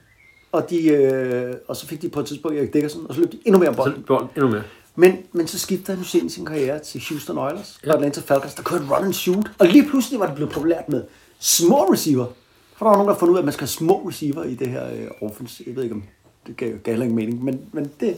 Og, 0.52 0.70
de, 0.70 0.86
øh, 0.88 1.54
og 1.68 1.76
så 1.76 1.86
fik 1.86 2.02
de 2.02 2.08
på 2.08 2.20
et 2.20 2.26
tidspunkt 2.26 2.58
Erik 2.58 2.72
Dickerson, 2.72 3.06
og 3.08 3.14
så 3.14 3.20
løb 3.20 3.32
de 3.32 3.38
endnu 3.44 3.58
mere 3.60 3.72
Så 3.72 3.76
bolden. 3.76 4.02
bold 4.06 4.26
endnu 4.36 4.50
mere. 4.50 4.62
Men, 4.96 5.16
men 5.32 5.46
så 5.46 5.58
skiftede 5.58 5.92
han 5.96 5.98
jo 5.98 6.08
sen 6.08 6.30
sin 6.30 6.44
karriere 6.46 6.78
til 6.78 7.02
Houston 7.08 7.38
Oilers 7.38 7.80
Ja. 7.84 7.88
og 7.90 7.94
Atlanta 7.94 8.20
Falcons, 8.20 8.54
der 8.54 8.62
kørte 8.62 8.84
run 8.96 9.04
and 9.04 9.12
shoot. 9.12 9.50
Og 9.58 9.66
lige 9.66 9.88
pludselig 9.88 10.20
var 10.20 10.26
det 10.26 10.34
blevet 10.34 10.52
populært 10.52 10.88
med 10.88 11.02
små 11.38 11.92
receiver. 11.92 12.26
For 12.76 12.84
der 12.86 12.90
var 12.90 12.96
nogen, 12.96 13.08
der 13.08 13.14
fandt 13.18 13.30
ud 13.30 13.36
af, 13.36 13.40
at 13.40 13.44
man 13.44 13.52
skal 13.52 13.62
have 13.62 13.68
små 13.68 14.08
receiver 14.08 14.44
i 14.44 14.54
det 14.54 14.66
her 14.68 14.86
øh, 14.86 15.28
offense. 15.30 15.64
Jeg 15.66 15.76
ved 15.76 15.82
ikke, 15.82 15.94
om 15.94 16.02
det 16.46 16.56
gav, 16.56 16.72
gav 16.84 16.92
heller 16.92 17.04
ikke 17.04 17.16
mening, 17.16 17.44
men, 17.44 17.60
men 17.72 17.90
det... 18.00 18.16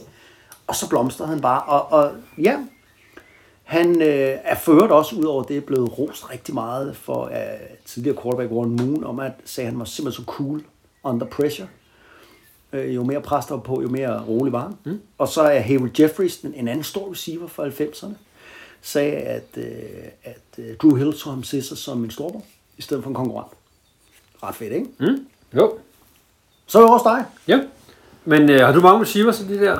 Og 0.67 0.75
så 0.75 0.89
blomstrede 0.89 1.29
han 1.29 1.41
bare. 1.41 1.61
Og, 1.61 1.91
og 1.99 2.11
ja, 2.37 2.57
han 3.69 4.01
øh, 4.01 4.37
er 4.43 4.55
ført 4.55 4.91
også 4.91 5.15
ud 5.15 5.23
over 5.23 5.43
det 5.43 5.65
blevet 5.65 5.99
rost 5.99 6.31
rigtig 6.31 6.53
meget 6.53 6.95
for 6.95 7.25
uh, 7.25 7.77
tidligere 7.85 8.21
quarterback 8.21 8.51
Warren 8.51 8.75
Moon, 8.75 9.03
om 9.03 9.19
at 9.19 9.31
sagde, 9.45 9.67
at 9.67 9.71
han 9.71 9.79
var 9.79 9.85
simpelthen 9.85 10.25
så 10.25 10.31
cool 10.31 10.63
under 11.03 11.25
pressure. 11.25 11.67
Øh, 12.73 12.95
jo 12.95 13.03
mere 13.03 13.21
pres 13.21 13.45
der 13.45 13.55
var 13.55 13.61
på, 13.61 13.81
jo 13.81 13.87
mere 13.87 14.25
rolig 14.25 14.53
var 14.53 14.61
han. 14.61 14.73
Mm. 14.83 15.01
Og 15.17 15.27
så 15.27 15.41
er 15.41 15.59
Hayward 15.59 15.99
Jeffries, 15.99 16.37
den, 16.37 16.53
en 16.53 16.67
anden 16.67 16.83
stor 16.83 17.11
receiver 17.11 17.47
fra 17.47 17.67
90'erne, 17.67 18.13
sagde, 18.81 19.11
at, 19.11 19.47
øh, 19.57 19.63
at 20.23 20.43
øh, 20.57 20.77
Drew 20.77 20.95
Hill 20.95 21.13
tog 21.13 21.33
ham 21.33 21.43
til 21.43 21.63
sig 21.63 21.77
som 21.77 22.03
en 22.03 22.11
storbror, 22.11 22.43
i 22.77 22.81
stedet 22.81 23.03
for 23.03 23.09
en 23.09 23.15
konkurrent. 23.15 23.53
Ret 24.43 24.55
fedt, 24.55 24.73
ikke? 24.73 24.87
Mm. 24.99 25.27
Jo. 25.55 25.77
Så 26.67 26.77
er 26.77 26.81
det 26.81 26.93
også 26.93 27.09
dig. 27.09 27.25
Ja. 27.47 27.61
Men 28.25 28.49
øh, 28.49 28.59
har 28.59 28.71
du 28.71 28.81
mange 28.81 29.01
receivers 29.01 29.41
i 29.41 29.47
de 29.47 29.59
der? 29.59 29.79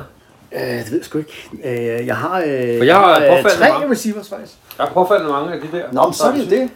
Øh, 0.52 0.60
det 0.62 0.92
ved 0.92 0.98
jeg 0.98 1.06
sgu 1.06 1.18
ikke. 1.18 1.50
Øh, 1.64 2.08
jeg 2.08 2.18
har, 2.18 2.38
øh, 2.40 2.78
For 2.78 2.84
jeg 2.84 2.96
har 2.96 3.10
øh, 3.16 3.28
påfaldende 3.28 3.58
tre 3.58 3.70
mange. 3.70 3.92
receivers, 3.92 4.30
faktisk. 4.30 4.54
Der 4.78 4.84
er 4.86 4.92
påfaldende 4.94 5.32
mange 5.32 5.54
af 5.54 5.62
de 5.62 5.72
der. 5.78 5.92
Nå, 5.92 6.04
men 6.04 6.14
så 6.14 6.24
er 6.28 6.32
det 6.32 6.46
jo 6.46 6.50
det. 6.62 6.70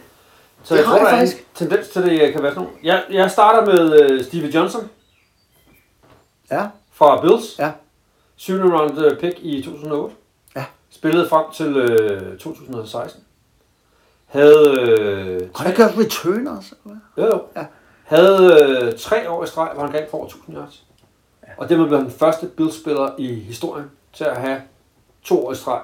Så 0.62 0.74
Det 0.74 0.80
jeg 0.80 0.88
har 0.88 0.92
tror, 0.98 1.06
jeg 1.06 1.12
der 1.12 1.16
er 1.18 1.22
en 1.22 1.28
faktisk. 1.28 1.46
tendens 1.54 1.88
til, 1.88 2.02
det 2.02 2.32
kan 2.32 2.42
være 2.42 2.52
sådan 2.52 2.54
nogle. 2.54 2.70
Jeg, 2.82 3.02
jeg 3.10 3.30
starter 3.30 3.66
med 3.66 4.00
øh, 4.10 4.24
Stevie 4.24 4.54
Johnson 4.54 4.88
Ja, 6.50 6.66
fra 6.92 7.20
Bills. 7.20 7.58
ja, 7.58 7.70
7. 8.36 8.54
round 8.54 8.98
øh, 8.98 9.20
pick 9.20 9.38
i 9.38 9.62
2008. 9.62 10.14
ja. 10.56 10.64
Spillede 10.90 11.28
frem 11.28 11.44
til 11.54 11.76
øh, 11.76 12.38
2016. 12.38 13.22
Havde 14.26 14.80
øh, 14.80 15.40
Har 15.56 15.70
du 15.70 15.76
gjort 15.76 15.90
return 15.98 16.46
også? 16.46 16.74
eller 16.84 16.96
hvad? 17.14 17.24
Jo, 17.24 17.30
jo. 17.30 17.42
Ja. 17.56 17.64
Havde 18.04 18.58
øh, 18.92 18.98
tre 18.98 19.30
år 19.30 19.44
i 19.44 19.46
streg, 19.46 19.70
hvor 19.74 19.82
han 19.82 19.92
gav 19.92 20.02
for 20.10 20.18
over 20.18 20.26
1000 20.26 20.56
yards. 20.56 20.84
Ja. 21.48 21.52
Og 21.58 21.68
dermed 21.68 21.86
blev 21.86 21.98
han 21.98 22.06
den 22.08 22.14
første 22.18 22.46
Bills-spiller 22.46 23.10
i 23.18 23.34
historien 23.34 23.86
til 24.12 24.24
at 24.24 24.36
have 24.36 24.62
to 25.24 25.46
år 25.46 25.52
i 25.52 25.54
streg 25.54 25.80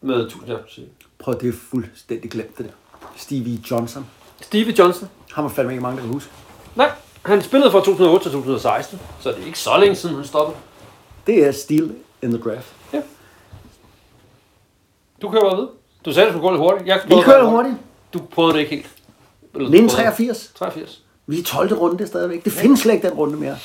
med 0.00 0.16
1000 0.16 0.50
yards. 0.50 0.78
Prøv, 1.18 1.40
det 1.40 1.48
er 1.48 1.52
fuldstændig 1.70 2.30
glemt 2.30 2.58
det 2.58 2.66
der. 2.66 2.72
Stevie 3.16 3.60
Johnson. 3.70 4.06
Stevie 4.40 4.74
Johnson. 4.78 5.08
Har 5.32 5.42
man 5.42 5.50
fandme 5.50 5.72
ikke 5.72 5.82
mange, 5.82 5.96
der 5.96 6.02
kan 6.02 6.12
huske. 6.12 6.30
Nej, 6.76 6.90
han 7.24 7.42
spillede 7.42 7.70
fra 7.70 7.78
2008 7.78 8.24
til 8.24 8.32
2016, 8.32 8.98
så 9.20 9.28
det 9.28 9.38
er 9.42 9.46
ikke 9.46 9.58
så 9.58 9.70
længe 9.80 9.94
siden, 9.96 10.14
han 10.16 10.24
stoppede. 10.24 10.58
Det 11.26 11.46
er 11.46 11.52
Steel 11.52 11.94
in 12.22 12.30
the 12.32 12.42
Draft. 12.42 12.74
Ja. 12.92 13.02
Du 15.22 15.30
kører 15.30 15.42
bare 15.50 15.58
ved. 15.58 15.68
Du 16.04 16.12
sagde, 16.12 16.28
at 16.28 16.32
du 16.34 16.38
skulle 16.38 16.48
gå 16.48 16.54
lidt 16.54 16.60
hurtigt. 16.70 16.88
Jeg 16.88 17.00
Vi 17.08 17.14
kører 17.24 17.44
hurtigt. 17.44 17.74
Du 18.12 18.18
prøvede 18.18 18.52
det 18.54 18.60
ikke 18.60 18.70
helt. 18.76 18.86
Eller 18.86 18.98
du 19.52 19.70
prøvede- 19.70 19.76
1983. 19.76 20.52
83. 20.54 21.02
Vi 21.26 21.36
er 21.36 21.40
i 21.40 21.42
12. 21.44 21.74
runde 21.74 22.06
stadigvæk. 22.06 22.44
Det 22.44 22.52
findes 22.52 22.80
slet 22.80 22.94
ikke 22.94 23.08
den 23.08 23.16
runde 23.16 23.36
mere. 23.36 23.56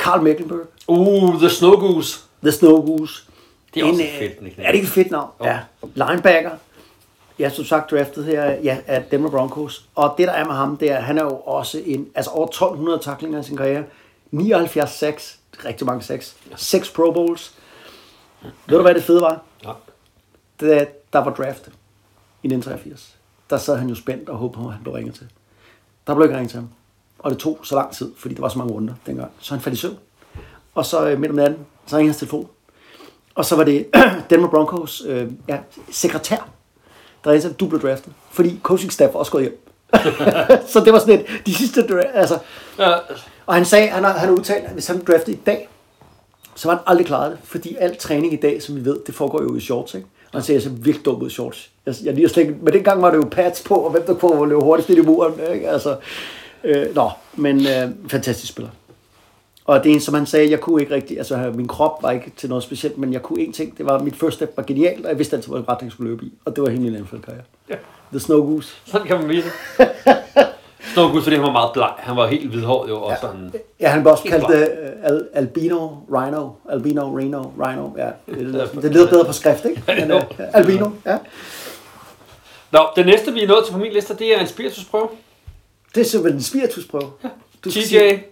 Carl 0.00 0.22
Mecklenburg. 0.22 0.66
Uh, 0.88 1.38
The 1.38 1.50
Snow 1.50 1.76
Goose. 1.76 2.20
The 2.42 2.52
Snow 2.52 2.86
Goose. 2.86 3.24
Det 3.74 3.82
er 3.82 3.86
også 3.86 4.02
En, 4.02 4.08
øh, 4.08 4.18
fedt 4.18 4.42
nickname. 4.42 4.66
Er 4.66 4.72
det 4.72 4.78
ikke 4.78 4.86
et 4.86 4.92
fedt 4.92 5.10
navn? 5.10 5.30
Jo. 5.40 5.44
Ja. 5.44 5.60
Linebacker. 5.94 6.50
Jeg 7.38 7.48
har 7.48 7.54
som 7.54 7.64
sagt 7.64 7.90
draftet 7.90 8.24
her 8.24 8.44
ja, 8.44 8.78
af 8.86 9.04
Denver 9.10 9.30
Broncos. 9.30 9.84
Og 9.94 10.14
det 10.18 10.28
der 10.28 10.34
er 10.34 10.44
med 10.44 10.54
ham, 10.54 10.76
det 10.76 10.90
er, 10.90 10.96
at 10.96 11.02
han 11.02 11.18
er 11.18 11.22
jo 11.22 11.36
også 11.36 11.82
en, 11.84 12.08
altså 12.14 12.30
over 12.30 12.46
1200 12.46 12.98
taklinger 12.98 13.40
i 13.40 13.42
sin 13.42 13.56
karriere. 13.56 13.84
79 14.30 14.90
sacks. 14.90 15.38
Rigtig 15.64 15.86
mange 15.86 16.02
sacks. 16.02 16.36
6 16.56 16.90
Pro 16.90 17.12
Bowls. 17.12 17.54
Ved 18.42 18.76
du, 18.76 18.82
hvad 18.82 18.94
det 18.94 19.02
fede 19.02 19.20
var? 19.20 19.42
Ja. 19.64 19.72
Da 20.60 20.86
der 21.12 21.18
var 21.18 21.34
draft 21.34 21.66
i 22.42 22.46
1983. 22.46 23.16
der 23.50 23.56
sad 23.56 23.76
han 23.76 23.88
jo 23.88 23.94
spændt 23.94 24.28
og 24.28 24.36
håbede 24.36 24.62
på, 24.62 24.68
at 24.68 24.74
han 24.74 24.82
blev 24.82 24.94
ringet 24.94 25.14
til. 25.14 25.28
Der 26.06 26.14
blev 26.14 26.24
ikke 26.24 26.36
ringet 26.36 26.50
til 26.50 26.60
ham. 26.60 26.68
Og 27.22 27.30
det 27.30 27.38
tog 27.38 27.58
så 27.62 27.74
lang 27.74 27.92
tid, 27.92 28.12
fordi 28.18 28.34
der 28.34 28.40
var 28.40 28.48
så 28.48 28.58
mange 28.58 28.72
runder 28.72 28.94
dengang. 29.06 29.30
Så 29.40 29.54
han 29.54 29.60
faldt 29.62 29.78
i 29.78 29.80
søvn. 29.80 29.98
Og 30.74 30.86
så 30.86 31.08
øh, 31.08 31.20
midt 31.20 31.30
om 31.30 31.36
natten, 31.36 31.58
så 31.86 31.96
ringede 31.96 32.10
hans 32.12 32.18
telefon. 32.18 32.48
Og 33.34 33.44
så 33.44 33.56
var 33.56 33.64
det 33.64 33.86
Denver 34.30 34.48
Broncos 34.48 35.02
øh, 35.06 35.28
ja, 35.48 35.58
sekretær, 35.90 36.48
der 37.24 37.30
ringede 37.30 37.52
du 37.54 37.66
blev 37.66 37.82
draftet. 37.82 38.12
Fordi 38.30 38.60
coaching 38.62 38.92
staff 38.92 39.12
var 39.14 39.18
også 39.20 39.32
gået 39.32 39.42
hjem. 39.44 39.66
så 40.66 40.80
det 40.84 40.92
var 40.92 40.98
sådan 40.98 41.20
et, 41.20 41.26
de 41.46 41.54
sidste, 41.54 41.80
dra- 41.80 42.18
altså, 42.18 42.38
Ja, 42.78 42.92
og 43.46 43.54
han 43.54 43.64
sagde, 43.64 43.88
han 43.88 44.04
har, 44.04 44.12
han 44.12 44.28
har 44.28 44.36
udtalt, 44.36 44.64
at 44.64 44.72
hvis 44.72 44.86
han 44.86 45.04
draftet 45.04 45.32
i 45.32 45.38
dag, 45.46 45.68
så 46.54 46.68
var 46.68 46.74
han 46.74 46.84
aldrig 46.86 47.06
klaret 47.06 47.30
det, 47.30 47.38
fordi 47.44 47.76
al 47.80 47.96
træning 47.96 48.32
i 48.32 48.36
dag, 48.36 48.62
som 48.62 48.76
vi 48.76 48.84
ved, 48.84 48.96
det 49.06 49.14
foregår 49.14 49.42
jo 49.42 49.56
i 49.56 49.60
shorts, 49.60 49.94
ikke? 49.94 50.06
Og 50.32 50.38
han 50.38 50.42
sagde, 50.42 50.56
jeg 50.56 50.62
ser 50.62 50.70
virkelig 50.70 51.04
dum 51.04 51.22
ud 51.22 51.26
i 51.26 51.32
shorts. 51.32 51.70
Jeg, 51.86 51.94
jeg, 52.04 52.20
jeg 52.20 52.30
slet 52.30 52.42
ikke, 52.42 52.56
men 52.62 52.72
dengang 52.74 53.02
var 53.02 53.10
det 53.10 53.16
jo 53.16 53.28
pads 53.30 53.62
på, 53.62 53.74
og 53.74 53.90
hvem 53.90 54.02
der 54.06 54.14
kunne 54.14 54.48
løbe 54.48 54.60
hurtigst 54.60 54.90
i 54.90 55.00
muren, 55.00 55.34
ikke? 55.52 55.68
Altså, 55.70 55.96
øh, 56.64 56.94
nå, 56.94 57.10
men 57.34 57.66
øh, 57.66 57.90
fantastisk 58.08 58.52
spiller. 58.52 58.70
Og 59.64 59.84
det 59.84 59.90
er 59.90 59.94
en, 59.94 60.00
som 60.00 60.14
han 60.14 60.26
sagde, 60.26 60.50
jeg 60.50 60.60
kunne 60.60 60.82
ikke 60.82 60.94
rigtig, 60.94 61.18
altså 61.18 61.52
min 61.54 61.68
krop 61.68 62.02
var 62.02 62.10
ikke 62.10 62.32
til 62.36 62.48
noget 62.48 62.64
specielt, 62.64 62.98
men 62.98 63.12
jeg 63.12 63.22
kunne 63.22 63.42
én 63.42 63.52
ting, 63.52 63.78
det 63.78 63.86
var, 63.86 63.98
mit 63.98 64.16
første 64.16 64.36
step 64.36 64.56
var 64.56 64.62
genialt, 64.62 65.04
og 65.04 65.10
jeg 65.10 65.18
vidste 65.18 65.36
altid, 65.36 65.50
hvilken 65.50 65.68
retning 65.68 65.86
jeg 65.88 65.92
skulle 65.92 66.10
løbe 66.10 66.24
i, 66.24 66.32
og 66.44 66.56
det 66.56 66.64
var 66.64 66.70
hele 66.70 66.82
min 66.82 67.02
NFL-karriere. 67.02 67.44
Ja. 67.68 67.74
The 68.10 68.20
Snow 68.20 68.46
Goose. 68.46 68.74
sådan 68.84 69.06
kan 69.06 69.18
man 69.18 69.28
vide 69.28 69.42
det. 69.42 69.52
Snow 70.94 71.20
fordi 71.20 71.36
han 71.36 71.44
var 71.44 71.52
meget 71.52 71.70
bleg. 71.72 71.90
Han 71.98 72.16
var 72.16 72.26
helt 72.26 72.50
hvidhåret 72.50 72.88
jo, 72.88 73.02
og 73.02 73.12
sådan... 73.20 73.52
Ja, 73.80 73.88
han 73.88 74.02
blev 74.02 74.12
også 74.12 74.24
kaldt 74.24 74.44
uh, 74.44 75.04
al, 75.04 75.28
Albino 75.32 75.88
Rhino. 76.12 76.50
Albino 76.70 77.18
Reno 77.18 77.42
Rhino. 77.58 77.90
Ja, 77.96 78.10
det, 78.26 78.82
det 78.82 78.92
lyder 78.92 79.08
bedre 79.08 79.24
på 79.24 79.32
skrift, 79.32 79.64
ikke? 79.64 79.82
Men, 80.00 80.12
uh, 80.12 80.22
albino, 80.52 80.90
ja. 81.06 81.18
Nå, 82.70 82.80
det 82.96 83.06
næste, 83.06 83.32
vi 83.32 83.42
er 83.42 83.48
nået 83.48 83.64
til 83.64 83.72
på 83.72 83.78
min 83.78 83.92
liste, 83.92 84.14
det 84.14 84.36
er 84.36 84.40
en 84.40 84.46
spiritusprøve. 84.46 85.08
Det 85.94 86.00
er 86.00 86.04
simpelthen 86.04 86.38
en 86.38 86.42
spiritusprøve. 86.42 87.10
Du 87.64 87.70
skal 87.70 87.82
TJ. 87.82 87.86
sige 87.88 88.24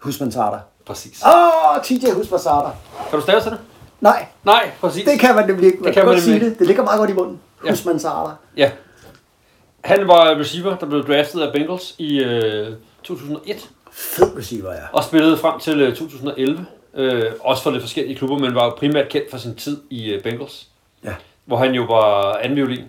Husman 0.00 0.32
Sarda. 0.32 0.58
Præcis. 0.86 1.22
Åh, 1.22 1.76
oh, 1.76 1.82
TJ 1.82 2.10
Husman 2.14 2.40
Sarda. 2.40 2.70
Kan 3.10 3.18
du 3.18 3.22
stave 3.22 3.40
til 3.40 3.50
det? 3.50 3.58
Nej, 4.00 4.26
Nej, 4.44 4.70
præcis. 4.80 5.04
det 5.04 5.20
kan 5.20 5.34
man 5.34 5.46
nemlig 5.46 5.66
ikke. 5.66 5.78
Man 5.78 5.86
Det 5.86 5.94
kan 5.94 6.00
kan 6.02 6.06
man 6.06 6.14
godt 6.14 6.24
sige 6.24 6.40
det. 6.40 6.58
Det 6.58 6.66
ligger 6.66 6.82
meget 6.84 6.98
godt 6.98 7.10
i 7.10 7.12
munden. 7.12 7.40
Ja. 7.64 7.70
Husman 7.70 8.00
Sarda. 8.00 8.34
Ja. 8.56 8.70
Han 9.84 10.08
var 10.08 10.38
receiver, 10.38 10.76
der 10.76 10.86
blev 10.86 11.06
draftet 11.06 11.40
af 11.40 11.52
Bengals 11.52 11.94
i 11.98 12.18
øh, 12.20 12.74
2001, 13.02 13.68
Fed 13.92 14.36
receiver, 14.38 14.72
ja. 14.72 14.80
og 14.92 15.04
spillede 15.04 15.36
frem 15.38 15.60
til 15.60 15.80
øh, 15.80 15.96
2011. 15.96 16.66
Øh, 16.94 17.32
også 17.40 17.62
for 17.62 17.70
lidt 17.70 17.82
forskellige 17.82 18.16
klubber, 18.16 18.38
men 18.38 18.54
var 18.54 18.64
jo 18.64 18.70
primært 18.70 19.08
kendt 19.08 19.30
for 19.30 19.38
sin 19.38 19.54
tid 19.54 19.80
i 19.90 20.10
øh, 20.10 20.22
Bengals, 20.22 20.68
Ja. 21.04 21.14
hvor 21.44 21.56
han 21.56 21.74
jo 21.74 21.82
var 21.82 22.32
anden 22.36 22.56
violin. 22.56 22.84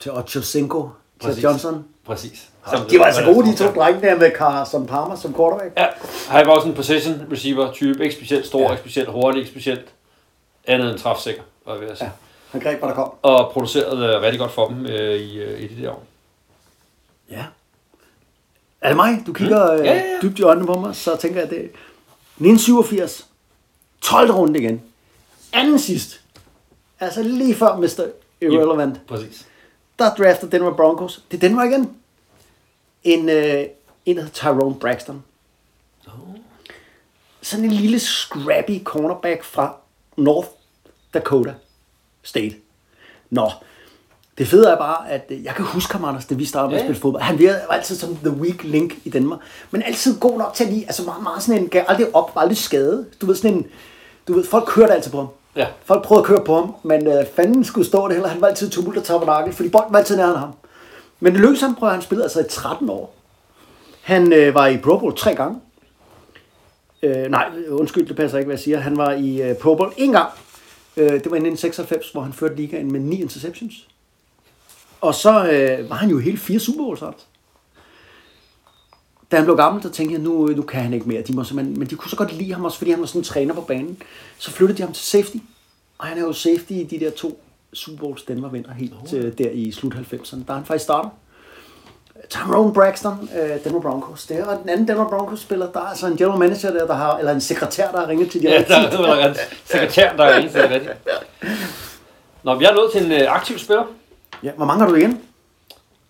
Til 0.00 0.12
Ocho 0.12 0.40
Cinco. 0.42 0.88
Til. 1.20 1.40
Johnson. 1.42 1.84
Præcis. 2.06 2.48
De 2.90 2.98
var 2.98 3.04
altså 3.04 3.24
gode, 3.24 3.46
de 3.46 3.56
to 3.56 3.64
drenge 3.66 4.00
der 4.00 4.16
med 4.18 4.30
Carson 4.38 4.86
Palmer 4.86 5.16
som 5.16 5.34
quarterback. 5.34 5.72
Ja, 5.78 5.86
han 6.28 6.46
var 6.46 6.52
også 6.52 6.68
en 6.68 6.74
possession 6.74 7.22
receiver 7.32 7.72
type, 7.72 8.02
ikke 8.04 8.14
specielt 8.16 8.46
stor, 8.46 8.58
Ja. 8.58 8.64
ja. 8.64 8.70
ikke 8.70 8.80
specielt 8.82 9.08
hurtig, 9.08 9.38
ikke 9.40 9.50
specielt 9.50 9.84
andet 10.66 10.90
end 10.90 10.98
træfsikker, 10.98 11.42
var 11.66 11.72
jeg 11.72 11.82
ved 11.82 11.88
at 11.88 11.98
sige. 11.98 12.06
Ja. 12.06 12.12
Han 12.50 12.60
greb, 12.60 12.78
hvad 12.78 12.88
der 12.88 12.94
kom. 12.94 13.12
Og 13.22 13.50
producerede 13.52 14.06
øh, 14.16 14.22
rigtig 14.22 14.38
godt 14.40 14.50
for 14.52 14.68
dem 14.68 14.86
øh, 14.86 15.14
i, 15.14 15.38
øh, 15.38 15.60
i 15.60 15.66
de 15.66 15.82
der 15.82 15.90
år. 15.90 16.02
Ja. 17.30 17.44
Er 18.80 18.88
det 18.88 18.96
mig? 18.96 19.22
Du 19.26 19.32
kigger 19.32 19.76
mm. 19.76 19.84
Ja, 19.84 19.92
ja, 19.94 19.96
ja. 19.98 20.18
dybt 20.22 20.38
i 20.38 20.42
øjnene 20.42 20.66
på 20.66 20.74
mig, 20.74 20.96
så 20.96 21.16
tænker 21.16 21.36
jeg, 21.36 21.44
at 21.44 21.50
det 21.50 21.58
er 21.58 21.64
1987. 21.64 23.26
12. 24.00 24.32
runde 24.32 24.58
igen. 24.58 24.82
Anden 25.52 25.78
sidst. 25.78 26.20
Altså 27.00 27.22
lige 27.22 27.54
før 27.54 27.76
Mr. 27.76 28.04
Irrelevant. 28.40 29.00
Præcis. 29.08 29.46
Der 29.98 30.14
drafter 30.14 30.46
Denver 30.46 30.74
Broncos. 30.74 31.22
Det 31.30 31.36
er 31.36 31.48
Denver 31.48 31.62
igen. 31.64 31.96
En, 33.04 33.28
øh, 33.28 33.64
en 34.06 34.16
der 34.16 34.22
hedder 34.22 34.28
Tyrone 34.34 34.74
Braxton. 34.74 35.22
Sådan 37.42 37.64
en 37.64 37.70
lille 37.70 37.98
scrappy 37.98 38.84
cornerback 38.84 39.44
fra 39.44 39.74
North 40.16 40.48
Dakota 41.14 41.54
State. 42.22 42.54
Nå, 43.30 43.50
det 44.38 44.48
fede 44.48 44.68
er 44.70 44.76
bare, 44.76 45.10
at 45.10 45.24
øh, 45.30 45.44
jeg 45.44 45.54
kan 45.54 45.64
huske 45.64 45.92
ham, 45.92 46.04
Anders, 46.04 46.26
da 46.26 46.34
vi 46.34 46.44
startede 46.44 46.68
med 46.70 46.76
at 46.78 46.80
Ja. 46.82 46.86
spille 46.86 47.00
fodbold. 47.00 47.22
Han 47.22 47.38
var 47.42 47.74
altid 47.74 47.96
som 47.96 48.16
the 48.16 48.30
weak 48.30 48.62
link 48.64 48.94
i 49.04 49.10
Danmark. 49.10 49.40
Men 49.70 49.82
altid 49.82 50.20
god 50.20 50.38
nok 50.38 50.54
til 50.54 50.64
at 50.64 50.70
lige, 50.70 50.84
altså 50.86 51.02
meget, 51.04 51.22
meget 51.22 51.42
sådan 51.42 51.62
en, 51.62 51.68
gav 51.68 51.84
aldrig 51.88 52.14
op, 52.14 52.34
var 52.34 52.40
aldrig 52.42 52.56
skade. 52.58 53.06
Du 53.20 53.26
ved, 53.26 53.34
sådan 53.34 53.56
en, 53.56 53.66
du 54.28 54.32
ved, 54.34 54.44
folk 54.44 54.64
kørte 54.68 54.92
altid 54.92 55.10
på 55.10 55.16
ham. 55.18 55.28
Ja. 55.56 55.66
Folk 55.84 56.04
prøvede 56.04 56.22
at 56.22 56.26
køre 56.26 56.44
på 56.44 56.54
ham, 56.54 56.74
men 56.82 57.06
øh, 57.06 57.24
fanden 57.36 57.64
skulle 57.64 57.86
stå 57.86 58.08
det 58.08 58.14
heller. 58.16 58.28
Han 58.28 58.40
var 58.40 58.48
altid 58.48 58.70
tumult 58.70 58.98
og 58.98 59.04
tabernakel, 59.04 59.52
fordi 59.52 59.68
bolden 59.68 59.92
var 59.92 59.98
altid 59.98 60.16
nærmere 60.16 60.38
ham. 60.38 60.52
Men 61.22 61.32
det 61.32 61.40
lykkedes 61.40 61.60
ham, 61.60 61.74
prøv 61.74 61.90
han 61.90 62.02
spillede 62.02 62.24
altså 62.24 62.40
i 62.40 62.48
13 62.48 62.90
år. 62.90 63.14
Han 64.02 64.32
øh, 64.32 64.54
var 64.54 64.66
i 64.66 64.78
Pro 64.78 64.98
Bowl 64.98 65.16
tre 65.16 65.34
gange. 65.34 65.60
Øh, 67.02 67.30
nej, 67.30 67.50
undskyld, 67.68 68.06
det 68.06 68.16
passer 68.16 68.38
ikke, 68.38 68.46
hvad 68.46 68.56
jeg 68.56 68.60
siger. 68.60 68.80
Han 68.80 68.96
var 68.96 69.12
i 69.12 69.42
øh, 69.42 69.56
Pro 69.56 69.74
Bowl 69.74 69.92
en 69.96 70.12
gang. 70.12 70.30
Øh, 70.96 71.04
det 71.04 71.10
var 71.10 71.36
i 71.36 71.44
1996, 71.44 72.10
hvor 72.10 72.20
han 72.20 72.32
førte 72.32 72.54
ligaen 72.54 72.92
med 72.92 73.00
ni 73.00 73.22
interceptions. 73.22 73.88
Og 75.00 75.14
så 75.14 75.30
øh, 75.50 75.90
var 75.90 75.96
han 75.96 76.10
jo 76.10 76.18
hele 76.18 76.38
fire 76.38 76.58
Super 76.58 76.84
Bowls. 76.84 77.02
altså. 77.02 77.24
Da 79.30 79.36
han 79.36 79.44
blev 79.44 79.56
gammel, 79.56 79.82
så 79.82 79.90
tænkte 79.90 80.14
jeg, 80.14 80.22
nu, 80.22 80.48
øh, 80.48 80.56
nu 80.56 80.62
kan 80.62 80.82
han 80.82 80.92
ikke 80.92 81.08
mere. 81.08 81.22
De 81.22 81.32
må 81.32 81.44
men 81.52 81.86
de 81.86 81.96
kunne 81.96 82.10
så 82.10 82.16
godt 82.16 82.32
lide 82.32 82.52
ham 82.52 82.64
også, 82.64 82.78
fordi 82.78 82.90
han 82.90 83.00
var 83.00 83.06
sådan 83.06 83.20
en 83.20 83.24
træner 83.24 83.54
på 83.54 83.60
banen. 83.60 84.02
Så 84.38 84.50
flyttede 84.50 84.78
de 84.78 84.82
ham 84.82 84.92
til 84.92 85.04
safety. 85.04 85.36
Og 85.98 86.06
han 86.06 86.18
er 86.18 86.22
jo 86.22 86.32
safety 86.32 86.72
i 86.72 86.84
de 86.84 87.00
der 87.00 87.10
to 87.10 87.42
Super 87.74 87.98
Bowls, 88.00 88.22
Denver 88.22 88.48
vinder 88.48 88.72
helt 88.72 88.94
til, 89.08 89.38
der 89.38 89.50
i 89.50 89.72
slut 89.72 89.94
90'erne. 89.94 90.36
Der 90.46 90.52
er 90.52 90.54
han 90.54 90.64
faktisk 90.64 90.84
starter. 90.84 91.08
Tyrone 92.30 92.72
Braxton, 92.74 93.28
øh, 93.42 93.64
Denver 93.64 93.80
Broncos. 93.80 94.26
Det 94.26 94.38
er 94.38 94.58
den 94.60 94.68
anden 94.68 94.88
Denver 94.88 95.08
Broncos-spiller. 95.08 95.72
Der 95.72 95.80
er 95.80 95.84
altså 95.84 96.06
en 96.06 96.16
general 96.16 96.38
manager 96.38 96.70
der, 96.72 96.86
der 96.86 96.94
har, 96.94 97.18
eller 97.18 97.32
en 97.32 97.40
sekretær, 97.40 97.90
der 97.90 98.00
har 98.00 98.08
ringet 98.08 98.30
til 98.30 98.42
de 98.42 98.48
Ja, 98.50 98.58
rigtige. 98.58 98.76
der, 98.76 98.90
der 98.90 98.98
var 99.16 99.26
en 99.28 99.34
sekretær, 99.64 100.16
der 100.16 100.24
er 100.24 100.38
en, 100.38 100.48
det 100.48 100.56
er 100.56 100.70
rigtigt. 100.70 100.92
Nå, 102.42 102.54
vi 102.54 102.64
er 102.64 102.74
nået 102.74 102.92
til 102.92 103.04
en 103.04 103.12
øh, 103.12 103.34
aktiv 103.34 103.58
spiller. 103.58 103.84
Ja, 104.42 104.52
hvor 104.52 104.64
mange 104.66 104.80
har 104.84 104.88
du 104.90 104.94
igen? 104.94 105.20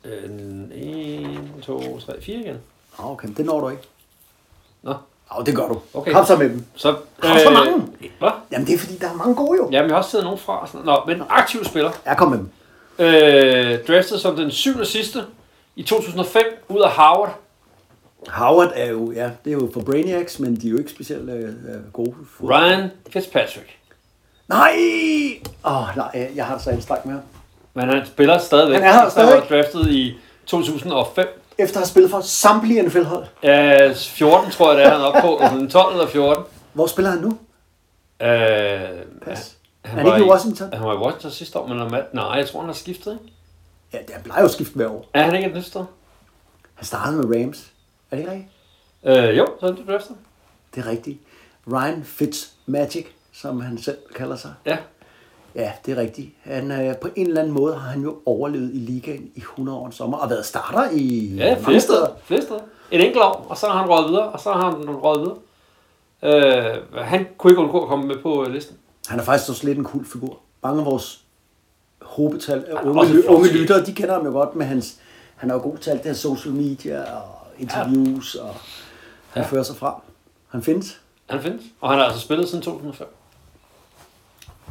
Øh, 0.04 0.30
1, 0.74 1.38
2, 1.62 2.00
3, 2.00 2.22
4 2.22 2.36
igen. 2.38 2.56
Ah, 2.98 3.10
okay, 3.10 3.28
det 3.36 3.46
når 3.46 3.60
du 3.60 3.68
ikke. 3.68 3.82
Nå, 4.82 4.94
Ja, 5.38 5.42
det 5.44 5.56
gør 5.56 5.68
du. 5.68 5.80
Okay. 5.94 6.12
Kom 6.12 6.26
så 6.26 6.36
med 6.36 6.48
dem. 6.48 6.64
så... 6.74 6.94
Har 7.22 7.34
du 7.34 7.40
så 7.44 7.50
mange? 7.50 7.86
Hvad? 8.18 8.30
Jamen, 8.52 8.66
det 8.66 8.74
er 8.74 8.78
fordi, 8.78 8.98
der 8.98 9.08
er 9.10 9.14
mange 9.14 9.34
gode 9.34 9.58
jo. 9.58 9.68
Jamen, 9.72 9.88
jeg 9.88 9.94
har 9.96 9.98
også 9.98 10.10
taget 10.10 10.24
nogen 10.24 10.38
fra. 10.38 10.60
og 10.62 10.68
Sådan. 10.68 10.86
Nå, 10.86 11.00
men 11.06 11.16
en 11.16 11.22
aktiv 11.28 11.64
spiller. 11.64 11.90
Ja, 12.06 12.14
kom 12.14 12.28
med 12.30 12.38
dem. 12.38 12.48
Øh, 12.98 13.78
draftet 13.88 14.20
som 14.20 14.36
den 14.36 14.50
syvende 14.50 14.86
sidste 14.86 15.24
i 15.76 15.82
2005 15.82 16.42
ud 16.68 16.80
af 16.80 16.90
Harvard. 16.90 17.38
Howard 18.28 18.72
er 18.74 18.90
jo, 18.90 19.12
ja, 19.12 19.30
det 19.44 19.50
er 19.50 19.54
jo 19.54 19.70
for 19.74 19.80
Brainiacs, 19.80 20.38
men 20.38 20.56
de 20.56 20.66
er 20.66 20.70
jo 20.70 20.78
ikke 20.78 20.90
specielt 20.90 21.30
øh, 21.30 21.44
øh, 21.44 21.92
gode. 21.92 22.14
Ryan 22.42 22.90
Fitzpatrick. 23.10 23.78
Nej! 24.48 24.72
Åh, 25.64 25.82
oh, 25.82 25.96
nej, 25.96 26.30
jeg 26.34 26.46
har 26.46 26.58
så 26.58 26.70
anstrengt 26.70 27.06
med 27.06 27.14
ham. 27.14 27.22
Men 27.74 27.88
han 27.88 28.06
spiller 28.06 28.38
stadigvæk. 28.38 28.80
Han 28.80 28.88
er 28.88 28.92
her 28.92 29.06
efter 29.06 29.22
at 29.22 29.28
stadig. 29.28 29.42
var 29.50 29.56
draftet 29.56 29.90
i 29.90 30.16
2005. 30.46 31.26
Efter 31.58 31.76
at 31.76 31.80
have 31.80 31.86
spillet 31.86 32.10
for 32.10 32.20
samtlige 32.20 32.82
NFL-hold. 32.82 33.24
Øh, 33.42 33.94
14 33.94 34.50
tror 34.50 34.68
jeg, 34.72 34.78
det 34.78 34.86
er 34.86 34.90
han 34.90 35.00
er 35.00 35.04
oppe 35.04 35.20
på. 35.20 35.38
Sådan 35.50 35.68
12 35.70 35.92
eller 35.92 36.06
14. 36.06 36.44
Hvor 36.72 36.86
spiller 36.86 37.10
han 37.10 37.20
nu? 37.20 37.38
Øh, 38.20 38.28
Pas. 39.22 39.56
han 39.84 39.98
Er 39.98 40.04
det 40.04 40.14
ikke 40.16 40.26
i 40.26 40.30
Washington? 40.30 40.72
Han 40.72 40.86
var 40.86 40.94
i 40.94 40.96
Washington 40.96 41.30
sidste 41.30 41.58
år, 41.58 41.66
men 41.66 41.80
om, 41.80 41.94
nej, 42.12 42.24
jeg 42.24 42.48
tror, 42.48 42.60
han 42.60 42.68
har 42.68 42.74
skiftet, 42.74 43.12
ikke? 43.22 43.34
Ja, 43.92 43.98
det 43.98 44.10
han 44.14 44.22
plejer 44.22 44.40
jo 44.40 44.44
at 44.44 44.50
skifte 44.52 44.74
hver 44.74 44.88
år. 44.88 45.10
Er 45.14 45.22
han 45.22 45.34
ikke 45.34 45.48
et 45.48 45.54
nyt 45.54 45.64
sted? 45.64 45.84
Han 46.74 46.84
startede 46.86 47.16
med 47.16 47.36
Rams. 47.40 47.72
Er 48.10 48.16
det 48.16 48.22
ikke 48.22 48.30
rigtigt? 48.32 48.50
Øh, 49.04 49.38
jo, 49.38 49.46
så 49.60 49.66
er 49.66 49.70
det 49.72 49.84
draftet. 49.88 50.16
Det 50.74 50.84
er 50.86 50.90
rigtigt. 50.90 51.18
Ryan 51.72 52.04
Fitzmagic, 52.04 53.06
som 53.32 53.60
han 53.60 53.78
selv 53.78 53.98
kalder 54.16 54.36
sig. 54.36 54.54
Ja. 54.66 54.76
Ja, 55.54 55.72
det 55.86 55.92
er 55.92 56.00
rigtigt. 56.00 56.30
Han, 56.42 56.70
øh, 56.70 56.96
på 56.96 57.08
en 57.16 57.26
eller 57.26 57.40
anden 57.40 57.54
måde 57.54 57.74
har 57.74 57.90
han 57.90 58.02
jo 58.02 58.16
overlevet 58.26 58.70
i 58.74 58.76
ligaen 58.78 59.30
i 59.34 59.38
100 59.40 59.78
år 59.78 59.90
sommer, 59.90 60.18
og 60.18 60.30
været 60.30 60.46
starter 60.46 60.90
i 60.92 61.34
Ja, 61.36 61.50
mange 61.50 61.64
flere 61.64 61.80
steder. 61.80 62.06
flere 62.24 62.42
steder. 62.42 62.60
Et 62.90 63.00
enkelt 63.04 63.22
år, 63.22 63.46
og 63.48 63.56
så 63.58 63.66
har 63.66 63.78
han 63.78 63.88
røget 63.90 64.08
videre, 64.10 64.28
og 64.28 64.40
så 64.40 64.52
har 64.52 64.70
han 64.70 64.90
røget 64.90 65.20
videre. 65.20 65.36
Øh, 66.22 66.98
han 67.04 67.26
kunne 67.38 67.50
ikke 67.50 67.62
undgå 67.62 67.82
at 67.82 67.88
komme 67.88 68.06
med 68.06 68.16
på 68.22 68.44
øh, 68.46 68.52
listen. 68.52 68.76
Han 69.06 69.18
er 69.20 69.24
faktisk 69.24 69.50
også 69.50 69.66
lidt 69.66 69.78
en 69.78 69.84
kul 69.84 70.04
figur. 70.06 70.38
Mange 70.62 70.80
af 70.80 70.86
vores 70.86 71.20
hobetal 72.02 72.64
af 72.68 72.82
unge, 72.84 73.06
ly- 73.12 73.26
unge 73.28 73.48
lyttere, 73.52 73.84
de 73.86 73.92
kender 73.92 74.14
ham 74.14 74.26
jo 74.26 74.32
godt 74.32 74.56
med 74.56 74.66
hans... 74.66 74.96
Han 75.36 75.50
er 75.50 75.54
jo 75.54 75.60
god 75.60 75.76
til 75.78 75.90
alt 75.90 76.02
det 76.02 76.08
her 76.10 76.14
social 76.16 76.54
media 76.54 77.02
og 77.14 77.22
interviews, 77.58 78.34
og 78.34 78.54
han 79.30 79.42
Ja. 79.42 79.48
fører 79.48 79.62
sig 79.62 79.76
frem. 79.76 79.94
Han 80.48 80.62
findes. 80.62 81.00
Han 81.26 81.40
findes, 81.42 81.62
og 81.80 81.90
han 81.90 81.98
har 81.98 82.06
altså 82.06 82.20
spillet 82.20 82.48
siden 82.48 82.62
2005. 82.64 83.06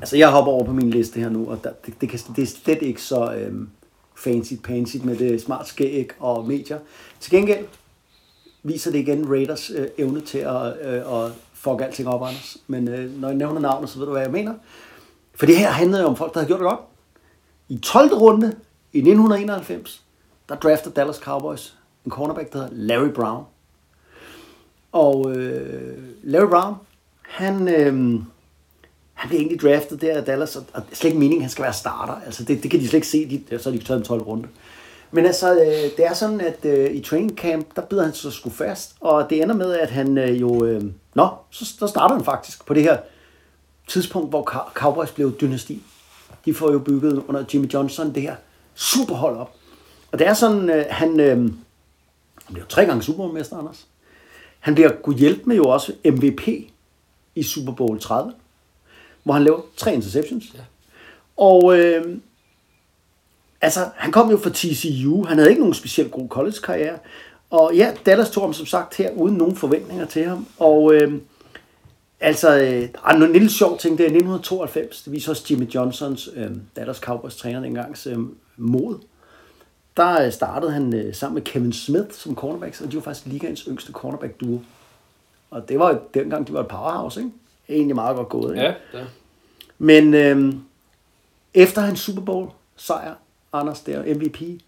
Altså, 0.02 0.18
jeg 0.18 0.32
hopper 0.32 0.52
over 0.52 0.64
på 0.64 0.74
min 0.74 0.90
liste 0.90 1.20
her 1.20 1.30
nu, 1.30 1.50
og 1.50 1.64
der, 1.64 1.72
det, 1.86 2.02
det, 2.02 2.10
kan, 2.10 2.20
det 2.36 2.42
er 2.42 2.48
slet 2.48 2.82
ikke 2.82 3.02
så 3.02 3.34
øhm, 3.34 3.70
fancy 4.16 4.54
pansy 4.64 4.98
med 5.04 5.18
det 5.18 5.42
smart 5.42 5.68
skæg 5.68 6.10
og 6.20 6.48
medier. 6.48 6.80
Til 7.20 7.32
gengæld 7.32 7.66
viser 8.64 8.92
det 8.92 9.00
igen 9.00 9.30
Raiders 9.30 9.72
øh, 9.76 9.88
evne 9.98 10.22
til 10.22 10.38
at, 10.38 10.74
øh, 10.82 11.24
at 11.24 11.32
fuck 11.54 11.82
alting 11.82 12.08
op, 12.08 12.22
Anders. 12.22 12.58
Men 12.68 12.88
øh, 12.88 13.22
når 13.22 13.28
jeg 13.28 13.38
nævner 13.38 13.62
navnet, 13.62 13.90
så 13.90 14.00
ved 14.00 14.06
du, 14.06 14.12
hvad 14.12 14.22
jeg 14.22 14.32
mener. 14.32 14.54
For 15.36 15.46
det 15.46 15.58
her 15.58 15.70
handlede 15.70 16.02
jo 16.02 16.08
om 16.08 16.16
folk, 16.16 16.34
der 16.34 16.40
havde 16.40 16.48
gjort 16.48 16.60
det 16.60 16.70
godt. 16.70 16.80
I 17.70 17.78
12. 17.78 18.14
runde 18.14 18.48
i 18.94 18.98
1991 18.98 20.04
der 20.50 20.58
drafter 20.58 20.92
Dallas 20.92 21.16
Cowboys 21.16 21.78
en 22.06 22.12
cornerback, 22.12 22.54
der 22.54 22.60
hedder 22.60 22.74
Larry 22.74 23.10
Brown. 23.10 23.44
Og 24.92 25.36
øh, 25.36 25.98
Larry 26.24 26.50
Brown, 26.50 26.76
han, 27.22 27.68
øh, 27.68 28.22
han 29.22 29.30
bliver 29.30 29.42
egentlig 29.42 29.62
draftet 29.62 30.02
der 30.02 30.18
af 30.18 30.26
Dallas, 30.26 30.56
og, 30.56 30.64
og 30.74 30.84
slet 30.94 31.10
ikke 31.10 31.20
meningen, 31.20 31.42
at 31.42 31.44
han 31.44 31.50
skal 31.50 31.64
være 31.64 31.74
starter. 31.74 32.14
Altså, 32.26 32.44
det, 32.44 32.64
det 32.64 32.72
kan 32.72 32.80
de 32.80 32.88
slet 32.88 32.98
ikke 32.98 33.08
se, 33.08 33.44
de, 33.50 33.60
så 33.60 33.70
er 33.70 33.74
de 33.74 33.80
taget 33.80 34.00
en 34.00 34.06
12 34.06 34.22
runde. 34.22 34.48
Men 35.12 35.26
altså, 35.26 35.54
øh, 35.54 35.98
det 35.98 36.06
er 36.06 36.14
sådan, 36.14 36.42
at 36.42 36.66
øh, 36.66 36.96
i 36.96 37.02
training 37.02 37.38
camp, 37.38 37.76
der 37.76 37.82
bider 37.82 38.04
han 38.04 38.14
så 38.14 38.32
sgu 38.32 38.50
fast, 38.50 38.96
og 39.00 39.30
det 39.30 39.42
ender 39.42 39.56
med, 39.56 39.74
at 39.74 39.90
han 39.90 40.18
øh, 40.18 40.42
jo... 40.42 40.66
Øh, 40.66 40.84
nå, 41.14 41.28
så, 41.50 41.66
så 41.66 41.88
starter 41.88 42.16
han 42.16 42.26
faktisk 42.26 42.66
på 42.66 42.74
det 42.74 42.84
her 42.84 42.98
tidspunkt, 43.88 44.30
hvor 44.30 44.44
Cowboys 44.74 45.12
blev 45.12 45.38
dynasti. 45.42 45.84
De 46.46 46.54
får 46.54 46.72
jo 46.72 46.80
bygget 46.80 47.24
under 47.28 47.44
Jimmy 47.54 47.74
Johnson 47.74 48.16
det 48.16 48.22
her 48.22 48.36
superhold 48.76 49.38
op. 49.38 49.56
Og 50.12 50.20
det 50.20 50.28
er 50.28 50.34
sådan, 50.34 50.70
øh, 50.70 50.86
han, 50.90 51.20
øh, 51.20 51.38
han 52.46 52.54
bliver 52.54 52.66
tre 52.66 52.86
gange 52.86 53.04
Superbowl-mester, 53.04 53.58
Anders. 53.58 53.88
Han 54.60 54.76
bliver 54.76 54.92
kunne 55.04 55.18
hjælpe 55.18 55.42
med 55.46 55.56
jo 55.56 55.64
også 55.64 55.94
MVP 56.06 56.48
i 57.36 57.44
Super 57.44 57.72
Bowl 57.72 58.00
30, 58.00 58.34
hvor 59.24 59.34
han 59.34 59.44
laver 59.44 59.62
tre 59.78 59.94
interceptions. 59.94 60.46
Ja. 60.54 60.60
Og 61.38 61.80
øh, 61.80 62.18
altså, 63.62 63.80
han 63.96 64.12
kom 64.12 64.32
jo 64.32 64.38
fra 64.38 64.50
TCU. 64.50 65.26
Han 65.26 65.38
havde 65.38 65.50
ikke 65.50 65.62
nogen 65.62 65.74
specielt 65.74 66.12
god 66.12 66.30
college-karriere. 66.30 66.98
Og 67.50 67.72
ja, 67.76 67.94
Dallas 68.06 68.30
tog 68.30 68.44
ham 68.44 68.54
som 68.54 68.66
sagt 68.66 68.98
her 68.98 69.12
uden 69.12 69.36
nogen 69.36 69.56
forventninger 69.56 70.06
til 70.06 70.26
ham. 70.26 70.48
Og 70.60 70.94
øh, 70.94 71.14
altså, 72.20 72.56
øh, 72.56 72.90
er 73.06 73.10
en 73.10 73.34
lille 73.34 73.50
sjov 73.50 73.78
ting, 73.78 73.98
det 73.98 74.04
er 74.04 74.08
1992. 74.08 75.02
Det 75.02 75.14
viser 75.14 75.32
også 75.32 75.44
Jimmy 75.50 75.72
Johnsons, 75.72 76.30
øh, 76.36 76.52
Dallas 76.76 76.98
Cowboys 76.98 77.36
træner 77.36 77.62
dengangs, 77.62 78.08
øh, 78.08 78.18
mod. 78.58 79.00
Der 79.98 80.26
øh, 80.26 80.32
startede 80.32 80.72
han 80.72 80.96
øh, 80.96 81.16
sammen 81.16 81.34
med 81.34 81.42
Kevin 81.42 81.74
Smith 81.74 82.12
som 82.12 82.36
cornerbacks, 82.36 82.82
og 82.82 82.92
de 82.92 82.96
var 82.96 83.02
faktisk 83.02 83.26
ligaens 83.26 83.62
yngste 83.68 83.92
cornerback 83.92 84.42
duo. 84.42 84.60
Og 85.52 85.70
det 85.70 85.80
var 85.80 86.00
dengang, 86.14 86.48
de 86.48 86.54
var 86.54 86.60
et 86.60 86.68
powerhouse, 86.68 87.20
ikke? 87.20 87.32
Egentlig 87.72 87.96
meget 87.96 88.16
godt 88.16 88.30
gået, 88.30 88.52
ikke? 88.52 88.62
Ja, 88.66 88.74
ja. 88.94 89.04
Men 89.78 90.14
øh, 90.14 90.54
efter 91.54 91.82
hans 91.82 92.00
Super 92.00 92.22
Bowl 92.22 92.50
sejr, 92.76 93.14
Anders 93.54 93.82
der, 93.82 94.16
MVP, 94.16 94.62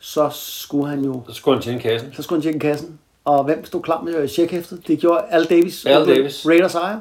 så 0.00 0.28
skulle 0.32 0.88
han 0.88 1.04
jo, 1.04 1.22
Så 1.28 1.34
skulle 1.34 1.56
han 1.56 1.62
tjene 1.62 1.80
kassen. 1.80 2.12
så 2.14 2.22
skulle 2.22 2.36
han 2.38 2.42
tjekke 2.42 2.58
kassen. 2.58 2.98
Og 3.24 3.44
hvem 3.44 3.64
stod 3.64 3.82
klar 3.82 4.02
med 4.02 4.28
checkhæftet? 4.28 4.86
Det 4.86 4.98
gjorde 4.98 5.24
Al 5.30 5.44
Davis. 5.44 5.86
Al 5.86 6.06
Davis. 6.06 6.46
Raiders 6.48 6.74
ejer. 6.74 7.00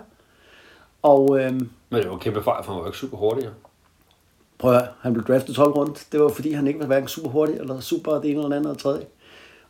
Og 1.02 1.40
øh, 1.40 1.54
Men 1.54 1.70
det 1.92 2.08
var 2.08 2.14
en 2.14 2.20
kæmpe 2.20 2.44
fejl, 2.44 2.64
for 2.64 2.74
han 2.74 2.82
var 2.82 2.88
ikke 2.88 2.98
super 2.98 3.18
hurtig. 3.18 3.50
prøv 4.58 4.74
at 4.76 4.88
han 5.02 5.14
blev 5.14 5.26
draftet 5.26 5.56
12 5.56 5.72
rundt. 5.72 6.08
Det 6.12 6.20
var 6.22 6.30
fordi, 6.30 6.52
han 6.52 6.68
ikke 6.68 6.80
var 6.80 6.86
hverken 6.86 7.08
super 7.08 7.30
hurtig, 7.30 7.56
eller 7.56 7.80
super 7.80 8.12
det 8.14 8.32
ene 8.32 8.44
eller 8.44 8.56
andet 8.56 8.70
eller 8.70 8.80
tredje. 8.82 9.06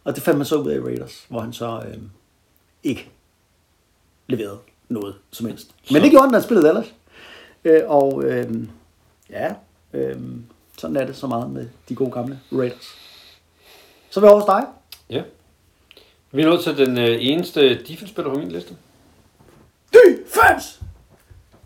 Og 0.03 0.15
det 0.15 0.23
fandt 0.23 0.37
man 0.37 0.45
så 0.45 0.55
ud 0.55 0.69
af 0.69 0.75
i 0.75 0.79
Raiders, 0.79 1.25
hvor 1.29 1.39
han 1.39 1.53
så 1.53 1.83
øh, 1.87 1.97
ikke 2.83 3.09
leverede 4.27 4.57
noget 4.93 5.15
som 5.31 5.47
helst. 5.47 5.71
Men 5.91 6.01
det 6.01 6.11
gjorde 6.11 6.27
da 6.27 6.33
han 6.33 6.43
spillede 6.43 6.67
ellers. 6.69 6.93
Øh, 7.63 7.81
og 7.85 8.23
øh, 8.23 8.53
ja, 9.29 9.53
øh, 9.93 10.15
sådan 10.77 10.95
er 10.95 11.05
det 11.05 11.15
så 11.15 11.27
meget 11.27 11.49
med 11.51 11.67
de 11.89 11.95
gode 11.95 12.11
gamle 12.11 12.39
Raiders. 12.51 12.95
Så 14.09 14.19
vil 14.19 14.27
jeg 14.27 14.33
over 14.35 14.45
dig. 14.45 14.67
Ja. 15.09 15.23
Vi 16.31 16.41
er 16.41 16.45
nået 16.45 16.63
til 16.63 16.77
den 16.77 16.97
øh, 16.97 17.17
eneste 17.19 17.83
defense-spiller 17.83 18.33
på 18.33 18.39
min 18.39 18.51
liste. 18.51 18.75
Defense! 19.93 20.79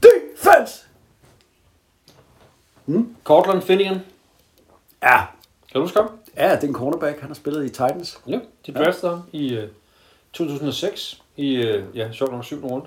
Defense! 0.04 0.84
Cortland 3.24 3.62
Finnegan. 3.62 4.00
Ja, 5.04 5.18
Kan 5.72 5.74
du 5.74 5.82
huske 5.82 6.00
ham? 6.00 6.10
ja, 6.38 6.56
det 6.56 6.64
er 6.64 6.68
en 6.68 6.74
cornerback. 6.74 7.20
Han 7.20 7.30
har 7.30 7.36
spillet 7.36 7.66
i 7.66 7.70
Titans. 7.70 8.20
Ja, 8.28 8.40
de 8.66 8.74
draftede 8.74 9.12
ham 9.12 9.22
i 9.32 9.54
øh, 9.54 9.70
2006 10.34 11.22
i, 11.38 11.56
øh, 11.56 11.84
ja, 11.96 12.12
sjovt 12.12 12.32
nok 12.32 12.46
7. 12.46 12.68
runde. 12.68 12.86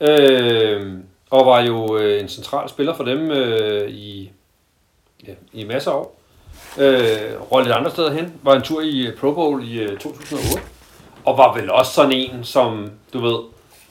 Øh, 0.00 0.92
og 1.30 1.46
var 1.46 1.60
jo 1.60 1.96
øh, 1.96 2.20
en 2.20 2.28
central 2.28 2.68
spiller 2.68 2.94
for 2.94 3.04
dem 3.04 3.30
øh, 3.30 3.90
i, 3.90 4.30
ja, 5.26 5.32
i 5.52 5.64
masser 5.64 5.90
af 5.90 5.96
år. 5.96 6.20
Øh, 6.78 7.52
røg 7.52 7.64
lidt 7.64 7.74
andre 7.74 7.90
steder 7.90 8.12
hen. 8.12 8.32
Var 8.42 8.54
en 8.54 8.62
tur 8.62 8.80
i 8.80 9.06
øh, 9.06 9.16
Pro 9.16 9.32
Bowl 9.32 9.68
i 9.68 9.78
øh, 9.78 9.98
2008. 9.98 10.68
Og 11.24 11.38
var 11.38 11.54
vel 11.54 11.70
også 11.70 11.92
sådan 11.92 12.12
en, 12.12 12.44
som, 12.44 12.90
du 13.12 13.20
ved, 13.20 13.38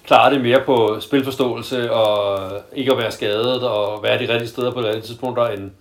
klarede 0.05 0.35
det 0.35 0.43
mere 0.43 0.61
på 0.65 0.97
spilforståelse 0.99 1.91
og 1.91 2.39
ikke 2.75 2.91
at 2.91 2.97
være 2.97 3.11
skadet 3.11 3.63
og 3.63 4.03
være 4.03 4.19
de 4.19 4.33
rigtige 4.33 4.49
steder 4.49 4.71
på 4.71 4.81
de 4.81 4.87
rigtige 4.87 5.03
tidspunkter, 5.05 5.47
end, 5.47 5.71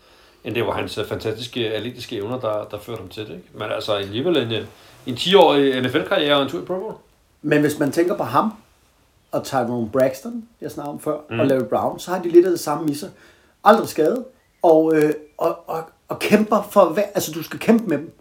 end 0.44 0.54
det 0.54 0.66
var 0.66 0.72
hans 0.72 0.98
øh, 0.98 1.06
fantastiske 1.06 1.72
atletiske 1.72 2.16
evner, 2.16 2.40
der, 2.40 2.64
der 2.70 2.78
førte 2.78 3.00
ham 3.00 3.08
til 3.08 3.22
det. 3.22 3.30
Ikke? 3.30 3.48
Men 3.52 3.70
altså 3.70 3.92
alligevel 3.92 4.36
en, 4.36 4.52
øh, 4.52 4.64
en 5.06 5.14
10-årig 5.14 5.80
NFL-karriere 5.80 6.36
og 6.36 6.42
en 6.42 6.48
tur 6.48 6.62
i 6.62 6.64
Pro 6.64 6.74
Bowl. 6.74 6.94
Men 7.42 7.60
hvis 7.60 7.78
man 7.78 7.92
tænker 7.92 8.16
på 8.16 8.22
ham, 8.22 8.52
og 9.36 9.44
Tyrone 9.44 9.90
Braxton, 9.90 10.48
jeg 10.60 10.70
snakkede 10.70 10.92
om 10.92 11.00
før, 11.00 11.18
mm. 11.30 11.40
og 11.40 11.46
Larry 11.46 11.64
Brown, 11.64 11.98
så 11.98 12.10
har 12.10 12.22
de 12.22 12.28
lidt 12.28 12.44
af 12.44 12.50
det 12.50 12.60
samme 12.60 12.90
i 12.90 12.94
sig. 12.94 13.10
Aldrig 13.64 13.88
skadet, 13.88 14.24
og, 14.62 14.96
øh, 14.96 15.14
og, 15.38 15.68
og, 15.68 15.84
og 16.08 16.18
kæmper 16.18 16.68
for 16.70 16.84
hver, 16.84 17.02
altså 17.14 17.32
du 17.32 17.42
skal 17.42 17.58
kæmpe 17.58 17.86
med 17.86 17.98
dem. 17.98 18.12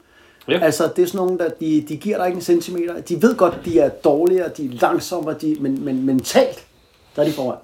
Ja. 0.48 0.60
Altså 0.60 0.92
det 0.96 1.04
er 1.04 1.08
sådan 1.08 1.26
nogle, 1.26 1.38
der 1.38 1.50
de, 1.50 1.86
de 1.88 1.98
giver 1.98 2.18
dig 2.18 2.28
ikke 2.28 2.36
en 2.36 2.42
centimeter. 2.42 3.02
De 3.02 3.22
ved 3.22 3.38
godt, 3.38 3.60
de 3.66 3.80
er 3.80 3.90
dårligere, 3.90 4.50
de 4.50 4.66
er 4.66 4.70
langsommere, 4.82 5.36
de, 5.42 5.58
men, 5.60 5.86
men 5.86 6.06
mentalt, 6.06 6.68
der 7.16 7.22
er 7.22 7.26
de 7.26 7.32
foran. 7.32 7.58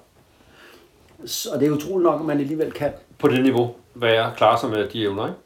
Så, 1.26 1.50
og 1.50 1.60
det 1.60 1.68
er 1.68 1.72
utroligt 1.72 2.02
nok, 2.02 2.20
at 2.20 2.26
man 2.26 2.40
alligevel 2.40 2.72
kan. 2.72 2.92
På 3.18 3.28
det 3.28 3.42
niveau 3.42 3.74
være 3.94 4.32
klare 4.36 4.60
sig 4.60 4.70
med 4.70 4.88
de 4.88 5.02
evner, 5.02 5.26
ikke? 5.26 5.38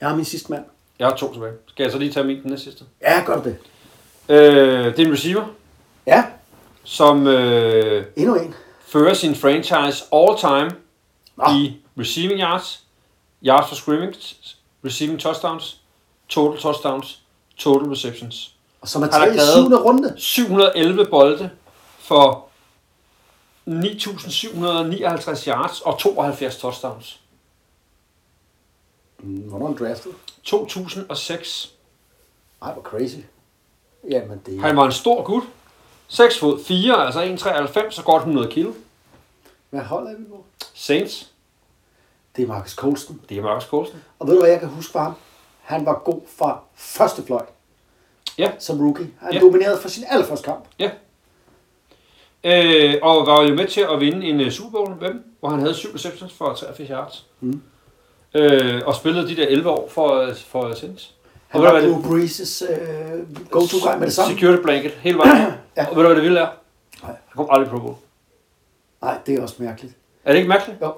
Jeg 0.00 0.08
har 0.08 0.16
min 0.16 0.24
sidste 0.24 0.52
mand. 0.52 0.64
Jeg 0.98 1.06
har 1.06 1.16
to 1.16 1.32
tilbage. 1.32 1.52
Skal 1.66 1.82
jeg 1.82 1.92
så 1.92 1.98
lige 1.98 2.12
tage 2.12 2.26
min 2.26 2.42
den 2.42 2.50
næste 2.50 2.64
sidste? 2.64 2.84
Ja, 3.02 3.22
gør 3.26 3.42
det. 3.42 3.56
Øh, 4.28 4.36
det 4.84 4.98
er 4.98 5.06
en 5.06 5.12
receiver, 5.12 5.44
Ja, 6.06 6.24
som 6.86 7.26
øh, 7.26 8.06
endnu 8.16 8.34
en. 8.34 8.54
fører 8.80 9.14
sin 9.14 9.34
franchise 9.34 10.04
all 10.12 10.38
time 10.38 10.70
Nå. 11.36 11.44
i 11.50 11.76
receiving 11.98 12.40
yards, 12.40 12.84
yards 13.46 13.68
for 13.68 13.74
scrimmage, 13.74 14.36
receiving 14.84 15.20
touchdowns, 15.20 15.80
total 16.28 16.60
touchdowns, 16.60 17.22
total 17.56 17.88
receptions. 17.88 18.54
Og 18.80 18.88
som 18.88 19.02
er 19.02 19.06
taget 19.06 19.36
i 19.36 19.38
syvende 19.54 19.76
runde. 19.76 20.14
711 20.16 21.06
bolde 21.10 21.50
for 21.98 22.48
9.759 23.68 25.48
yards 25.48 25.80
og 25.80 25.98
72 25.98 26.56
touchdowns. 26.56 27.20
Hvornår 29.18 29.66
han 29.66 29.76
draftet? 29.76 30.12
2006. 30.42 31.72
Ej, 32.62 32.72
hvor 32.72 32.82
crazy. 32.82 33.16
Jamen, 34.10 34.40
det 34.46 34.60
Han 34.60 34.76
var 34.76 34.86
en 34.86 34.92
stor 34.92 35.22
gut. 35.22 35.42
6 36.08 36.38
fod 36.38 36.64
4, 36.64 37.06
altså 37.06 37.20
1,93, 37.84 37.90
så 37.90 38.02
godt 38.02 38.20
100 38.20 38.50
kilo. 38.50 38.72
Hvad 39.70 39.80
hold 39.80 40.06
er 40.06 40.16
vi 40.18 40.24
på? 40.24 40.44
Saints, 40.74 41.30
Det 42.36 42.42
er 42.42 42.46
Marcus 42.48 42.72
Colston. 42.72 43.20
det 43.28 43.38
er 43.38 43.42
Marcus 43.42 43.64
Colson. 43.68 44.02
Og 44.18 44.26
ved 44.26 44.34
du, 44.34 44.40
hvad 44.40 44.50
jeg 44.50 44.60
kan 44.60 44.68
huske 44.68 44.92
fra 44.92 45.02
ham? 45.02 45.12
Han 45.62 45.86
var 45.86 46.02
god 46.04 46.20
fra 46.38 46.60
første 46.74 47.22
fløj 47.26 47.42
Ja, 48.38 48.50
som 48.58 48.80
rookie. 48.80 49.10
Han 49.20 49.32
Ja. 49.32 49.40
dominerede 49.40 49.80
for 49.80 49.88
sin 49.88 50.04
allerførste 50.08 50.44
kamp. 50.44 50.64
ja. 50.78 50.90
Øh, 52.44 52.94
og 53.02 53.26
var 53.26 53.42
jo 53.42 53.54
med 53.54 53.66
til 53.68 53.80
at 53.92 54.00
vinde 54.00 54.26
en 54.26 54.40
uh, 54.40 54.48
Super 54.50 54.70
Bowl 54.70 54.96
med 55.00 55.08
dem, 55.08 55.24
hvor 55.40 55.48
han 55.48 55.60
havde 55.60 55.74
7 55.74 55.88
receptions 55.94 56.32
for 56.32 56.54
83 56.54 56.88
yards. 56.90 57.26
Mm. 57.40 57.62
Øh, 58.34 58.82
og 58.86 58.94
spillede 58.94 59.28
de 59.28 59.36
der 59.36 59.46
11 59.46 59.70
år 59.70 59.88
for, 59.88 60.28
for 60.46 60.74
Saints. 60.74 61.14
Han 61.48 61.60
du, 61.60 61.66
var 61.66 61.80
Drew 61.80 62.02
Brees' 62.02 62.64
uh, 62.72 63.50
go-to-guy 63.50 63.98
med 63.98 64.06
det 64.06 64.12
samme. 64.14 64.34
Security 64.34 64.62
blanket, 64.62 64.92
hele 64.92 65.18
vejen. 65.18 65.52
Ja. 65.76 65.86
Og 65.90 65.96
ved 65.96 66.02
du, 66.02 66.08
hvad 66.08 66.16
det 66.16 66.22
vilde 66.24 66.40
er? 66.40 66.46
Nej. 67.02 67.10
Han 67.26 67.36
kom 67.36 67.46
aldrig 67.50 67.70
Pro 67.70 67.78
Bowl. 67.78 67.94
Nej, 69.02 69.18
det 69.26 69.34
er 69.34 69.42
også 69.42 69.54
mærkeligt. 69.58 69.94
Er 70.24 70.32
det 70.32 70.38
ikke 70.38 70.48
mærkeligt? 70.48 70.80
Jo. 70.82 70.94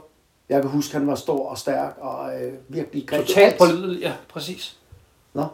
Jeg 0.48 0.62
kan 0.62 0.70
huske, 0.70 0.94
at 0.94 1.00
han 1.00 1.08
var 1.08 1.14
stor 1.14 1.48
og 1.50 1.58
stærk 1.58 1.94
og 2.00 2.42
øh, 2.42 2.52
virkelig 2.68 3.06
greb 3.08 3.26
Totalt 3.26 3.46
alt. 3.46 3.58
pålidelig, 3.58 4.00
ja, 4.00 4.12
præcis. 4.28 4.76
Nå. 5.34 5.46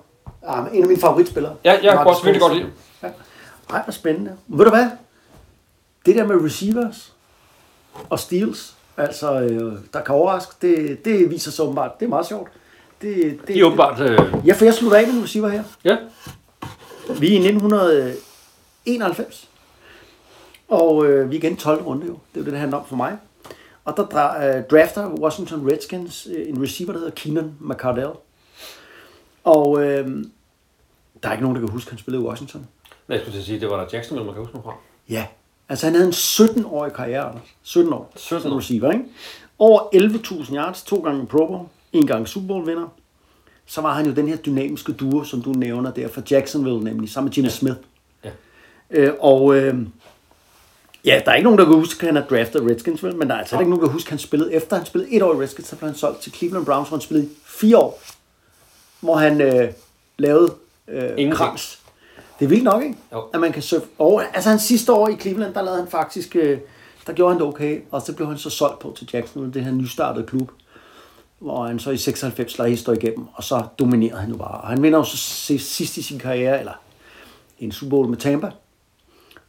Ja, 0.42 0.60
men 0.60 0.72
en 0.74 0.82
af 0.82 0.88
mine 0.88 1.00
favoritspillere. 1.00 1.56
Ja, 1.64 1.78
jeg 1.82 1.94
Marcus 1.94 2.10
også 2.10 2.24
virkelig 2.24 2.40
godt 2.40 2.56
lide. 2.56 2.70
Ja. 3.02 3.08
Ej, 3.70 3.82
hvor 3.82 3.92
spændende. 3.92 4.36
Ved 4.46 4.64
du 4.64 4.70
hvad? 4.70 4.90
Det 6.06 6.16
der 6.16 6.26
med 6.26 6.44
receivers 6.44 7.12
og 8.10 8.18
steals, 8.18 8.74
altså, 8.96 9.40
øh, 9.40 9.72
der 9.92 10.00
kan 10.00 10.14
overraske, 10.14 10.54
det, 10.62 11.04
det 11.04 11.30
viser 11.30 11.50
sig 11.50 11.64
åbenbart. 11.64 12.00
Det 12.00 12.04
er 12.06 12.10
meget 12.10 12.26
sjovt. 12.26 12.48
Det, 13.02 13.38
det, 13.40 13.48
De 13.48 13.60
er 13.60 13.64
åbenbart... 13.64 14.00
Øh, 14.00 14.18
Ja, 14.46 14.52
for 14.54 14.64
jeg 14.64 14.74
slutter 14.74 14.98
af 14.98 15.06
med 15.06 15.14
en 15.14 15.22
receiver 15.22 15.48
her. 15.48 15.62
ja, 15.84 15.96
Vi 17.20 17.36
er 17.36 17.40
i 17.40 17.42
1991. 18.86 19.48
Og 20.68 21.06
øh, 21.06 21.30
vi 21.30 21.36
er 21.36 21.40
igen 21.40 21.56
12. 21.56 21.82
runde 21.82 22.06
jo. 22.06 22.12
Det 22.12 22.18
er 22.34 22.40
jo 22.40 22.44
det, 22.44 22.52
det 22.52 22.60
handler 22.60 22.78
om 22.78 22.86
for 22.86 22.96
mig. 22.96 23.16
Og 23.84 23.96
der 23.96 24.04
dra- 24.04 24.44
øh, 24.44 24.64
drafter 24.70 25.08
Washington 25.08 25.70
Redskins 25.72 26.28
øh, 26.36 26.48
en 26.48 26.62
receiver, 26.62 26.92
der 26.92 26.98
hedder 26.98 27.14
Keenan 27.14 27.52
McCardell. 27.60 28.10
Og 29.44 29.82
øh, 29.84 30.24
der 31.22 31.28
er 31.28 31.32
ikke 31.32 31.42
nogen, 31.42 31.54
der 31.56 31.60
kan 31.62 31.70
huske, 31.70 31.88
at 31.88 31.90
han 31.90 31.98
spillede 31.98 32.24
i 32.24 32.26
Washington. 32.26 32.66
jeg 33.08 33.18
skulle 33.20 33.32
til 33.32 33.38
at 33.38 33.44
sige, 33.44 33.60
det 33.60 33.70
var 33.70 33.76
der 33.76 33.86
Jacksonville, 33.92 34.24
man 34.26 34.34
kan 34.34 34.42
huske 34.42 34.56
mig 34.56 34.64
fra. 34.64 34.74
Ja, 35.08 35.26
altså 35.68 35.86
han 35.86 35.94
havde 35.94 36.06
en 36.06 36.12
17-årig 36.12 36.92
karriere, 36.92 37.24
Anders. 37.28 37.42
17 37.62 37.92
år 37.92 38.12
17 38.16 38.42
som 38.42 38.52
år. 38.52 38.58
receiver, 38.58 38.90
ikke? 38.92 39.04
Over 39.58 39.80
11.000 40.44 40.54
yards, 40.54 40.82
to 40.82 40.96
gange 40.96 41.26
Pro 41.26 41.46
Bowl, 41.46 41.66
en 41.92 42.06
gang 42.06 42.28
Super 42.28 42.46
Bowl 42.48 42.66
vinder. 42.66 42.88
så 43.66 43.80
var 43.80 43.94
han 43.94 44.06
jo 44.06 44.12
den 44.12 44.28
her 44.28 44.36
dynamiske 44.36 44.92
duo, 44.92 45.24
som 45.24 45.42
du 45.42 45.52
nævner 45.52 45.90
der 45.90 46.08
fra 46.08 46.22
Jacksonville, 46.30 46.80
nemlig 46.84 47.10
sammen 47.10 47.28
med 47.28 47.34
Jimmy 47.36 47.48
ja. 47.48 47.52
Smith. 47.52 47.76
Øh, 48.90 49.12
og 49.20 49.56
øh, 49.56 49.78
ja, 51.04 51.20
der 51.24 51.30
er 51.30 51.34
ikke 51.34 51.44
nogen, 51.44 51.58
der 51.58 51.64
kan 51.64 51.74
huske, 51.74 52.06
at 52.08 52.14
han 52.14 52.22
er 52.22 52.26
draftet 52.26 52.60
af 52.60 52.66
Redskins, 52.70 53.02
men 53.02 53.20
der 53.28 53.34
er 53.34 53.38
altså 53.38 53.58
ikke 53.58 53.70
nogen, 53.70 53.80
der 53.82 53.88
kan 53.88 53.92
huske, 53.92 54.06
at 54.08 54.10
han 54.10 54.18
spillede 54.18 54.52
efter 54.54 54.76
han 54.76 54.86
spillede 54.86 55.12
et 55.12 55.22
år 55.22 55.34
i 55.34 55.42
Redskins, 55.42 55.68
så 55.68 55.76
blev 55.76 55.88
han 55.90 55.98
solgt 55.98 56.20
til 56.20 56.32
Cleveland 56.32 56.66
Browns, 56.66 56.88
hvor 56.88 56.96
han 56.96 57.02
spillede 57.02 57.28
fire 57.46 57.78
år, 57.78 58.00
hvor 59.00 59.16
han 59.16 59.40
øh, 59.40 59.72
lavede 60.18 60.54
øh, 60.88 61.02
Ingenting. 61.02 61.34
krams. 61.34 61.78
Det 62.38 62.44
er 62.44 62.48
vildt 62.48 62.64
nok, 62.64 62.82
ikke? 62.82 62.96
Jo. 63.12 63.24
At 63.34 63.40
man 63.40 63.52
kan 63.52 63.62
surfe 63.62 63.86
over. 63.98 64.20
Altså 64.34 64.50
hans 64.50 64.62
sidste 64.62 64.92
år 64.92 65.08
i 65.08 65.16
Cleveland, 65.16 65.54
der 65.54 65.62
lavede 65.62 65.80
han 65.80 65.90
faktisk, 65.90 66.36
øh, 66.36 66.58
der 67.06 67.12
gjorde 67.12 67.32
han 67.34 67.40
det 67.40 67.48
okay, 67.48 67.80
og 67.90 68.02
så 68.02 68.12
blev 68.14 68.28
han 68.28 68.38
så 68.38 68.50
solgt 68.50 68.78
på 68.78 68.94
til 68.98 69.08
Jacksonville, 69.12 69.54
det 69.54 69.64
her 69.64 69.72
nystartede 69.72 70.26
klub, 70.26 70.50
hvor 71.38 71.66
han 71.66 71.78
så 71.78 71.90
i 71.90 71.96
96 71.96 72.58
lader 72.58 72.76
står 72.76 72.92
igennem, 72.92 73.26
og 73.34 73.44
så 73.44 73.62
dominerede 73.78 74.20
han 74.20 74.30
jo 74.30 74.36
bare. 74.36 74.60
Og 74.60 74.68
han 74.68 74.82
vinder 74.82 74.98
jo 74.98 75.04
så 75.04 75.16
si- 75.16 75.58
sidst 75.58 75.96
i 75.96 76.02
sin 76.02 76.18
karriere, 76.18 76.58
eller 76.58 76.72
en 77.58 77.72
Super 77.72 77.90
Bowl 77.90 78.08
med 78.08 78.16
Tampa. 78.18 78.50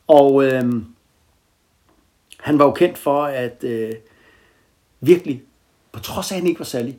Og 0.07 0.43
øh, 0.43 0.63
han 2.39 2.59
var 2.59 2.65
jo 2.65 2.71
kendt 2.71 2.97
for, 2.97 3.23
at 3.23 3.63
øh, 3.63 3.93
virkelig, 4.99 5.43
på 5.91 5.99
trods 5.99 6.31
af, 6.31 6.35
at 6.35 6.41
han 6.41 6.47
ikke 6.47 6.59
var 6.59 6.65
særlig 6.65 6.97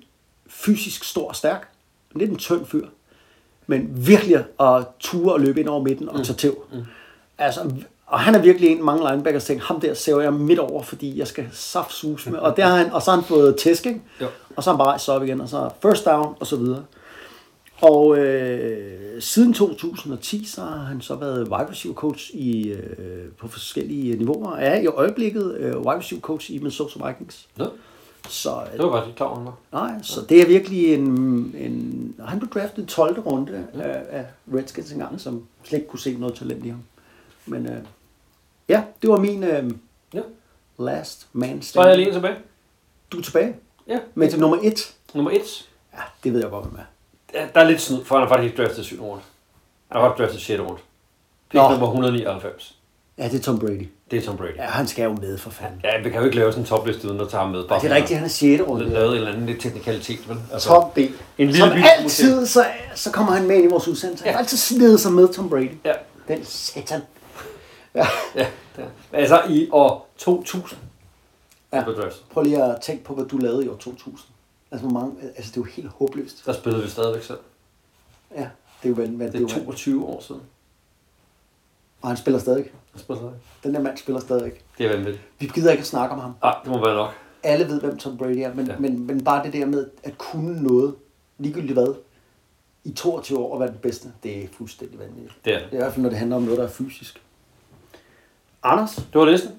fysisk 0.48 1.04
stor 1.04 1.28
og 1.28 1.36
stærk, 1.36 1.68
lidt 2.14 2.30
en 2.30 2.36
tynd 2.36 2.66
fyr, 2.66 2.86
men 3.66 4.06
virkelig 4.06 4.44
at 4.60 4.84
ture 5.00 5.32
og 5.32 5.40
løbe 5.40 5.60
ind 5.60 5.68
over 5.68 5.82
midten 5.82 6.08
og 6.08 6.24
tage 6.24 6.36
tæv. 6.36 6.64
Mm. 6.72 6.82
Altså, 7.38 7.72
og 8.06 8.20
han 8.20 8.34
er 8.34 8.38
virkelig 8.38 8.70
en, 8.70 8.84
mange 8.84 9.10
linebackers 9.10 9.44
tænker, 9.44 9.64
ham 9.64 9.80
der 9.80 9.94
ser 9.94 10.20
jeg 10.20 10.32
midt 10.32 10.58
over, 10.58 10.82
fordi 10.82 11.18
jeg 11.18 11.26
skal 11.26 11.48
saft 11.52 11.92
sus 11.92 12.26
med. 12.26 12.38
Og, 12.38 12.56
der 12.56 12.66
har 12.66 12.76
han, 12.76 12.92
og 12.92 13.02
så 13.02 13.10
har 13.10 13.18
han 13.18 13.26
fået 13.26 13.56
tæsk, 13.56 13.86
ikke? 13.86 14.02
Jo. 14.20 14.26
og 14.56 14.62
så 14.62 14.70
har 14.70 14.76
han 14.76 14.78
bare 14.78 14.88
rejst 14.88 15.08
op 15.08 15.24
igen, 15.24 15.40
og 15.40 15.48
så 15.48 15.70
first 15.82 16.04
down, 16.04 16.34
og 16.40 16.46
så 16.46 16.56
videre. 16.56 16.84
Og 17.82 18.18
øh, 18.18 19.22
siden 19.22 19.52
2010, 19.52 20.44
så 20.44 20.60
har 20.60 20.78
han 20.78 21.00
så 21.00 21.14
været 21.14 21.48
wide 21.48 21.70
receiver 21.70 21.94
coach 21.94 22.30
i, 22.34 22.68
øh, 22.68 23.32
på 23.38 23.48
forskellige 23.48 24.16
niveauer, 24.16 24.50
og 24.50 24.62
er 24.62 24.74
i 24.80 24.86
øjeblikket 24.86 25.54
øh, 25.56 25.76
wide 25.76 25.98
receiver 25.98 26.20
coach 26.20 26.50
i 26.52 26.58
Minnesota 26.58 27.06
Vikings. 27.08 27.48
Nå, 27.56 27.66
Så, 28.28 28.50
øh, 28.66 28.72
det 28.72 28.78
var 28.82 28.88
godt, 28.88 29.06
ikke 29.06 29.16
klar 29.16 29.28
var. 29.28 29.58
Nej, 29.72 30.02
så 30.02 30.20
det 30.28 30.40
er 30.42 30.46
virkelig 30.46 30.94
en... 30.94 31.02
en 31.58 32.14
han 32.26 32.38
blev 32.38 32.50
draftet 32.50 32.82
i 32.82 32.86
12. 32.86 33.20
runde 33.20 33.66
af, 33.74 34.02
af 34.18 34.26
Redskins 34.54 34.92
engang, 34.92 35.20
som 35.20 35.46
slet 35.64 35.78
ikke 35.78 35.88
kunne 35.90 36.00
se 36.00 36.16
noget 36.18 36.34
talent 36.34 36.64
i 36.64 36.68
ham. 36.68 36.82
Men 37.46 37.66
øh, 37.66 37.78
ja, 38.68 38.82
det 39.02 39.10
var 39.10 39.18
min 39.18 39.44
øh, 39.44 39.70
Ja. 40.14 40.20
last 40.78 41.26
man 41.32 41.62
Så 41.62 41.80
er 41.80 41.88
jeg 41.88 41.98
lige 41.98 42.12
tilbage. 42.12 42.36
Du 43.12 43.18
er 43.18 43.22
tilbage 43.22 43.56
Ja. 43.88 43.98
med 44.14 44.30
til 44.30 44.40
nummer 44.40 44.58
et. 44.62 44.94
Nummer 45.14 45.30
et. 45.30 45.68
Ja, 45.94 46.00
det 46.24 46.32
ved 46.32 46.40
jeg 46.40 46.50
godt, 46.50 46.64
hvem 46.66 46.78
er. 46.78 46.84
Ja, 47.34 47.46
Der 47.54 47.60
er 47.60 47.64
lidt 47.64 47.80
snyd, 47.80 48.04
for 48.04 48.14
han 48.14 48.24
er 48.24 48.28
faktisk 48.28 48.52
ikke 48.52 48.62
draftet 48.62 48.84
7. 48.84 49.02
rundt. 49.02 49.22
Han 49.92 50.00
har 50.00 50.08
faktisk 50.08 50.22
draftet 50.22 50.40
6. 50.42 50.60
rundt. 50.60 50.80
Pick 51.50 51.54
Nå. 51.62 51.68
nummer 51.70 51.86
199. 51.86 52.76
Ja, 53.18 53.24
det 53.28 53.34
er 53.38 53.42
Tom 53.42 53.58
Brady. 53.58 53.88
Det 54.10 54.18
er 54.18 54.22
Tom 54.22 54.36
Brady. 54.36 54.56
Ja, 54.56 54.62
han 54.62 54.86
skal 54.86 55.04
jo 55.04 55.12
med 55.20 55.38
for 55.38 55.50
fanden. 55.50 55.80
Ja, 55.84 55.98
vi 56.02 56.10
kan 56.10 56.18
jo 56.18 56.24
ikke 56.24 56.36
lave 56.36 56.52
sådan 56.52 56.62
en 56.62 56.66
topliste 56.68 57.08
uden 57.08 57.20
at 57.20 57.28
tage 57.28 57.40
ham 57.40 57.50
med. 57.50 57.64
Ej, 57.70 57.78
det 57.78 57.90
er 57.90 57.94
rigtigt, 57.94 58.16
han 58.18 58.24
er 58.24 58.30
6. 58.30 58.62
runde. 58.62 58.88
lavet 58.88 59.08
en 59.10 59.14
eller 59.16 59.32
anden 59.32 59.46
lidt 59.46 59.60
teknikalitet, 59.60 60.28
vel? 60.28 60.38
Altså, 60.52 60.68
Tom 60.68 60.90
B. 60.94 60.98
En 60.98 61.12
lille 61.38 61.56
Som 61.58 61.70
altid, 61.98 62.46
så, 62.46 62.64
så 62.94 63.10
kommer 63.12 63.32
han 63.32 63.46
med 63.46 63.56
ind 63.56 63.64
i 63.64 63.68
vores 63.68 63.88
udsendelse. 63.88 64.24
Han 64.24 64.32
har 64.32 64.40
altid 64.40 64.56
snedet 64.58 65.00
sig 65.00 65.12
med 65.12 65.28
Tom 65.34 65.48
Brady. 65.48 65.70
Ja, 65.84 65.92
Den 66.28 66.44
satan. 66.44 67.00
ja, 67.94 68.06
det 68.34 68.46
er. 68.78 68.84
Altså 69.12 69.42
i 69.48 69.68
år 69.72 70.08
2000. 70.18 70.80
Ja. 71.72 71.76
Ja. 71.76 71.84
Prøv 72.32 72.42
lige 72.44 72.62
at 72.64 72.80
tænke 72.80 73.04
på, 73.04 73.14
hvad 73.14 73.24
du 73.24 73.36
lavede 73.38 73.64
i 73.64 73.68
år 73.68 73.76
2000. 73.76 74.18
Altså, 74.70 74.88
hvor 74.88 75.00
mange, 75.00 75.22
altså 75.22 75.50
det 75.50 75.56
er 75.56 75.60
jo 75.60 75.64
helt 75.64 75.88
håbløst. 75.88 76.46
Der 76.46 76.52
spillede 76.52 76.82
vi 76.84 76.88
stadigvæk 76.90 77.22
selv. 77.22 77.38
Ja, 78.34 78.40
det 78.82 78.84
er 78.84 78.88
jo 78.88 78.94
hvad, 78.94 79.06
hvad 79.06 79.26
Det 79.26 79.34
er 79.34 79.38
er 79.38 79.40
jo, 79.58 79.64
22 79.64 80.06
år 80.06 80.20
siden. 80.20 80.40
Og 82.02 82.08
han 82.08 82.16
spiller 82.16 82.40
stadig. 82.40 82.64
Jeg 82.94 83.00
spiller 83.00 83.20
stadig. 83.20 83.34
Den 83.64 83.74
der 83.74 83.80
mand 83.80 83.96
spiller 83.96 84.20
stadig. 84.20 84.52
Det 84.78 84.86
er 84.86 84.90
vanvittigt. 84.96 85.24
Vi 85.38 85.46
gider 85.54 85.70
ikke 85.70 85.80
at 85.80 85.86
snakke 85.86 86.14
om 86.14 86.20
ham. 86.20 86.32
Nej, 86.42 86.54
det 86.64 86.70
må 86.72 86.84
være 86.84 86.94
nok. 86.94 87.10
Alle 87.42 87.68
ved, 87.68 87.80
hvem 87.80 87.98
Tom 87.98 88.16
Brady 88.16 88.36
er, 88.36 88.54
men, 88.54 88.66
ja. 88.66 88.78
Men, 88.78 89.06
men 89.06 89.24
bare 89.24 89.44
det 89.44 89.52
der 89.52 89.66
med 89.66 89.90
at 90.02 90.18
kunne 90.18 90.62
noget, 90.62 90.94
ligegyldigt 91.38 91.72
hvad, 91.72 91.94
i 92.84 92.92
22 92.92 93.38
år 93.38 93.54
og 93.54 93.60
være 93.60 93.68
den 93.70 93.78
bedste, 93.82 94.12
det 94.22 94.44
er 94.44 94.48
fuldstændig 94.52 94.98
vanvittigt. 94.98 95.34
Det 95.44 95.54
er 95.54 95.58
det. 95.58 95.68
Er 95.68 95.72
i 95.72 95.76
hvert 95.76 95.92
fald, 95.92 96.02
når 96.02 96.08
det 96.10 96.18
handler 96.18 96.36
om 96.36 96.42
noget, 96.42 96.58
der 96.58 96.64
er 96.64 96.68
fysisk. 96.68 97.22
Anders, 98.62 98.94
Det 98.94 99.14
var 99.20 99.24
listen. 99.24 99.50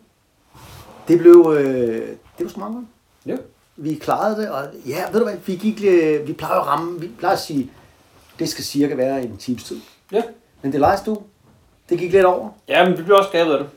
det 1.08 1.20
blev, 1.20 1.56
øh, 1.60 2.08
det 2.38 2.46
var 2.46 2.48
så 2.48 2.60
mange. 2.60 2.88
Ja. 3.26 3.38
Vi 3.78 3.96
klarede 3.96 4.42
det, 4.42 4.50
og 4.52 4.64
ja, 4.88 5.12
ved 5.12 5.20
du 5.20 5.26
hvad, 5.26 5.38
vi 5.46 5.56
gik, 5.56 5.84
øh, 5.88 6.28
vi 6.28 6.34
plejer 6.34 6.60
at 6.60 6.68
ramme, 6.68 7.00
vi 7.00 7.08
plejer 7.08 7.36
at 7.36 7.42
sige, 7.42 7.72
det 8.40 8.50
skal 8.50 8.64
cirka 8.64 8.96
være 8.96 9.24
en 9.24 9.38
times 9.38 9.64
tid. 9.64 9.80
Ja. 10.12 10.24
Men 10.62 10.72
det 10.72 10.80
lejes 10.80 11.02
du, 11.02 11.22
det 11.90 12.00
gik 12.00 12.12
lidt 12.12 12.26
over, 12.26 12.50
Ja, 12.68 12.90
men 12.90 12.98
vi 12.98 13.04
blev 13.04 13.16
også 13.18 13.28
skadet 13.30 13.52
af 13.54 13.60
det. 13.60 13.70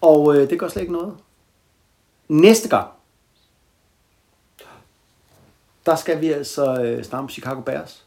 og 0.00 0.36
øh, 0.36 0.50
det 0.50 0.58
gør 0.58 0.68
slet 0.68 0.82
ikke 0.82 0.92
noget. 0.92 1.14
Næste 2.28 2.68
gang, 2.68 2.88
der 5.86 5.96
skal 5.96 6.20
vi 6.20 6.32
altså 6.32 6.82
øh, 6.82 7.04
snakke 7.04 7.22
om 7.22 7.28
Chicago 7.28 7.60
Bears. 7.60 8.04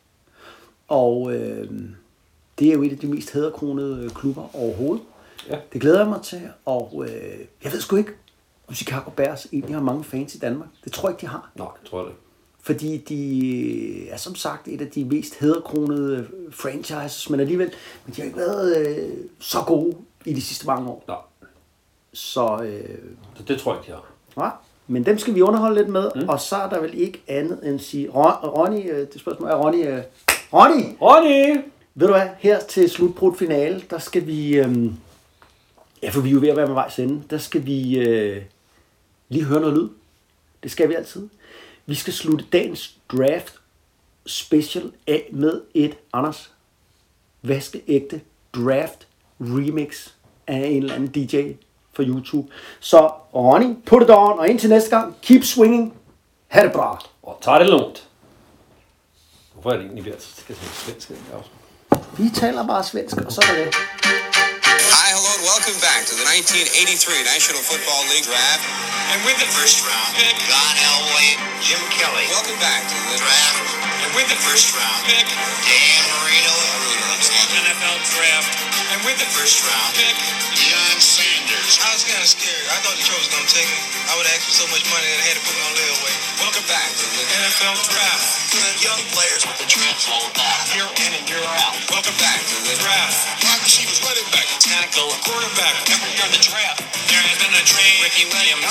Og 0.87 1.33
øh, 1.33 1.69
det 2.59 2.67
er 2.69 2.73
jo 2.73 2.83
et 2.83 2.91
af 2.91 2.97
de 2.97 3.07
mest 3.07 3.33
hæderkronede 3.33 4.03
øh, 4.03 4.09
klubber 4.09 4.55
overhovedet. 4.55 5.03
Ja. 5.49 5.57
Det 5.73 5.81
glæder 5.81 5.99
jeg 5.99 6.07
mig 6.09 6.21
til, 6.21 6.49
og 6.65 7.05
øh, 7.07 7.39
jeg 7.63 7.71
ved 7.71 7.81
sgu 7.81 7.95
ikke, 7.95 8.11
om 8.70 8.76
Chicago 8.76 9.09
Bears 9.09 9.47
egentlig 9.53 9.76
har 9.76 9.84
mange 9.84 10.03
fans 10.03 10.36
i 10.36 10.39
Danmark. 10.39 10.70
Det 10.84 10.91
tror 10.93 11.09
jeg 11.09 11.13
ikke, 11.13 11.22
de 11.22 11.28
har. 11.28 11.49
Nej, 11.55 11.67
jeg 11.84 11.89
tror 11.89 11.99
det 12.01 12.07
ikke. 12.07 12.20
Fordi 12.61 12.97
de 12.97 14.09
er 14.09 14.17
som 14.17 14.36
sagt 14.36 14.67
et 14.67 14.82
af 14.82 14.88
de 14.88 15.05
mest 15.05 15.39
hæderkronede 15.39 16.28
franchises, 16.51 17.30
men 17.30 17.39
alligevel, 17.39 17.72
men 18.05 18.15
de 18.15 18.22
har 18.22 18.26
ikke 18.26 18.38
været 18.38 18.88
øh, 18.88 19.09
så 19.39 19.57
gode 19.67 19.95
i 20.26 20.34
de 20.34 20.41
sidste 20.41 20.67
mange 20.67 20.89
år. 20.89 21.03
Nej, 21.07 21.17
Så 22.13 22.59
øh, 22.63 22.97
så 23.36 23.43
det 23.43 23.59
tror 23.59 23.74
jeg 23.74 23.80
ikke, 23.82 23.88
de 23.91 23.95
har. 23.95 24.05
nej. 24.38 24.51
Men 24.88 25.05
dem 25.05 25.17
skal 25.17 25.36
vi 25.36 25.41
underholde 25.41 25.76
lidt 25.76 25.89
med, 25.89 26.11
mm. 26.15 26.30
og 26.30 26.39
så 26.39 26.55
er 26.55 26.70
der 26.70 26.82
vel 26.82 26.97
ikke 27.01 27.22
andet 27.28 27.59
end 27.63 27.76
at 27.76 27.82
sige, 27.82 28.09
Ron, 28.09 28.34
Ronny, 28.49 28.91
øh, 28.91 29.07
det 29.13 29.22
spørgsmål 29.22 29.49
er 29.49 29.55
Ronny, 29.55 29.88
øh, 29.88 30.01
Ronny, 30.53 30.84
Ronny! 31.01 31.61
ved 31.95 32.07
du 32.07 32.13
hvad, 32.13 32.28
her 32.39 32.59
til 32.59 32.89
slutbrudt 32.89 33.38
finale, 33.38 33.82
der 33.89 33.97
skal 33.97 34.28
vi, 34.28 34.57
øh, 34.57 34.91
ja 36.03 36.09
for 36.09 36.22
vi 36.22 36.30
er 36.30 36.34
jo 36.34 36.39
ved 36.39 36.49
at 36.49 36.57
være 36.57 36.65
med 36.67 36.74
vejs 36.74 36.99
ende, 36.99 37.24
der 37.30 37.38
skal 37.38 37.65
vi 37.65 37.97
øh, 37.97 38.41
lige 39.30 39.45
høre 39.45 39.61
noget 39.61 39.77
lyd. 39.77 39.89
Det 40.63 40.71
skal 40.71 40.89
vi 40.89 40.93
altid. 40.93 41.30
Vi 41.86 41.95
skal 41.95 42.13
slutte 42.13 42.45
dagens 42.51 42.95
draft 43.11 43.53
special 44.25 44.91
af 45.07 45.30
med 45.32 45.61
et 45.73 45.97
Anders 46.13 46.51
vaskeægte 47.41 48.22
draft 48.56 49.07
remix 49.39 50.10
af 50.47 50.68
en 50.68 50.84
eller 50.84 50.95
anden 50.95 51.10
DJ 51.10 51.53
for 51.93 52.03
YouTube. 52.03 52.51
Så 52.80 53.07
Ronny, 53.34 53.76
put 53.85 54.03
it 54.03 54.10
on, 54.10 54.39
og 54.39 54.49
indtil 54.49 54.69
næste 54.69 54.89
gang, 54.89 55.15
keep 55.22 55.43
swinging. 55.43 55.93
Ha' 56.47 56.64
det 56.64 56.72
bra. 56.72 57.06
Og 57.23 57.38
tager 57.41 57.60
det 57.60 57.68
lånt. 57.69 58.07
Hvorfor 59.53 59.69
er 59.69 59.77
det 59.77 59.85
egentlig, 59.85 60.06
vi 60.06 60.10
altid 60.10 60.41
skal 60.41 60.56
sige 60.56 60.69
svensk? 60.69 61.11
Vi 62.18 62.30
taler 62.34 62.68
bare 62.68 62.84
svensk, 62.84 63.18
og 63.18 63.31
så 63.31 63.41
er 63.49 63.56
det 63.56 63.65
det. 63.65 63.98
Hi, 65.60 65.68
hello, 65.68 65.76
and 65.76 65.76
welcome 65.76 65.84
back 65.84 66.07
to 66.07 66.15
the 66.15 66.23
1983 66.23 67.27
National 67.27 67.60
Football 67.60 68.07
League 68.07 68.23
Draft. 68.23 68.64
And 69.11 69.19
with 69.27 69.36
the 69.44 69.49
first 69.52 69.84
round 69.84 70.15
pick, 70.15 70.40
Don 70.48 70.76
Elway, 70.88 71.36
Jim 71.60 71.84
Kelly. 71.91 72.23
welcome 72.31 72.56
back 72.64 72.88
to 72.88 72.95
the 73.11 73.19
draft. 73.19 73.60
And 74.07 74.10
with 74.15 74.31
the 74.31 74.40
first 74.40 74.72
round 74.72 75.03
pick, 75.03 75.27
Dan 75.27 76.03
Marino 76.15 76.56
and 77.27 77.49
NFL 77.68 77.99
draft. 78.07 78.68
And 78.90 79.06
with 79.06 79.22
the 79.22 79.30
first 79.38 79.61
round 79.61 79.94
pick, 79.94 80.18
Deion 80.57 80.98
Sanders. 80.98 81.78
I 81.78 81.94
was 81.94 82.02
kind 82.10 82.26
of 82.26 82.26
scared. 82.26 82.66
I 82.74 82.82
thought 82.82 82.98
Detroit 82.98 83.22
was 83.22 83.30
going 83.30 83.45
to 83.45 83.53
take 83.53 83.70
me. 83.70 83.78
I 84.10 84.18
would 84.18 84.26
ask 84.34 84.49
for 84.49 84.66
so 84.66 84.66
much 84.74 84.82
money 84.90 85.06
that 85.06 85.22
I 85.22 85.26
had 85.30 85.38
to 85.38 85.44
put 85.45 85.53
me 85.53 85.61
on 85.61 85.74
layaway. 85.78 86.14
Welcome 86.41 86.66
back 86.66 86.90
to 86.98 87.06
the 87.06 87.22
NFL 87.22 87.78
draft. 87.86 88.49
the 88.49 88.66
young 88.82 88.98
players 89.14 89.45
with 89.45 89.61
the 89.61 89.70
transfer 89.70 90.18
back. 90.34 90.74
Year 90.74 90.90
in 90.90 91.11
and 91.22 91.26
year 91.30 91.45
out. 91.61 91.78
Welcome 91.94 92.18
back 92.18 92.41
to 92.41 92.57
the 92.66 92.74
Draft. 92.82 93.14
wide 93.45 93.61
receivers, 93.61 94.02
running 94.02 94.26
back, 94.34 94.49
Tackle, 94.57 95.14
quarterback. 95.22 95.76
Every 95.94 96.10
year 96.18 96.26
in 96.26 96.34
the 96.34 96.41
draft, 96.41 96.82
there 97.14 97.22
has 97.22 97.38
been 97.38 97.53
a 97.53 97.66
trade. 97.70 97.94
Ricky 98.02 98.26
Williams. 98.26 98.66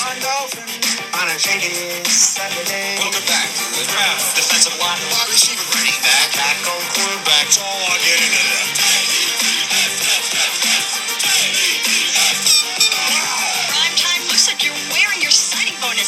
on 1.15 1.31
a 1.31 1.39
shaking 1.39 2.03
Saturday. 2.11 2.99
Welcome 2.99 3.23
back 3.31 3.47
to 3.55 3.65
the 3.71 3.87
Draft. 3.87 4.35
Defensive 4.35 4.75
line. 4.83 4.99
wide 5.15 5.31
receiver, 5.31 5.63
running 5.79 5.95
back, 6.03 6.27
Tackle, 6.35 6.83
quarterback. 6.91 7.47
That's 7.47 7.63
all 7.63 7.87
I 7.87 7.97
get 8.03 8.19
into 8.19 8.43
that. 8.51 8.68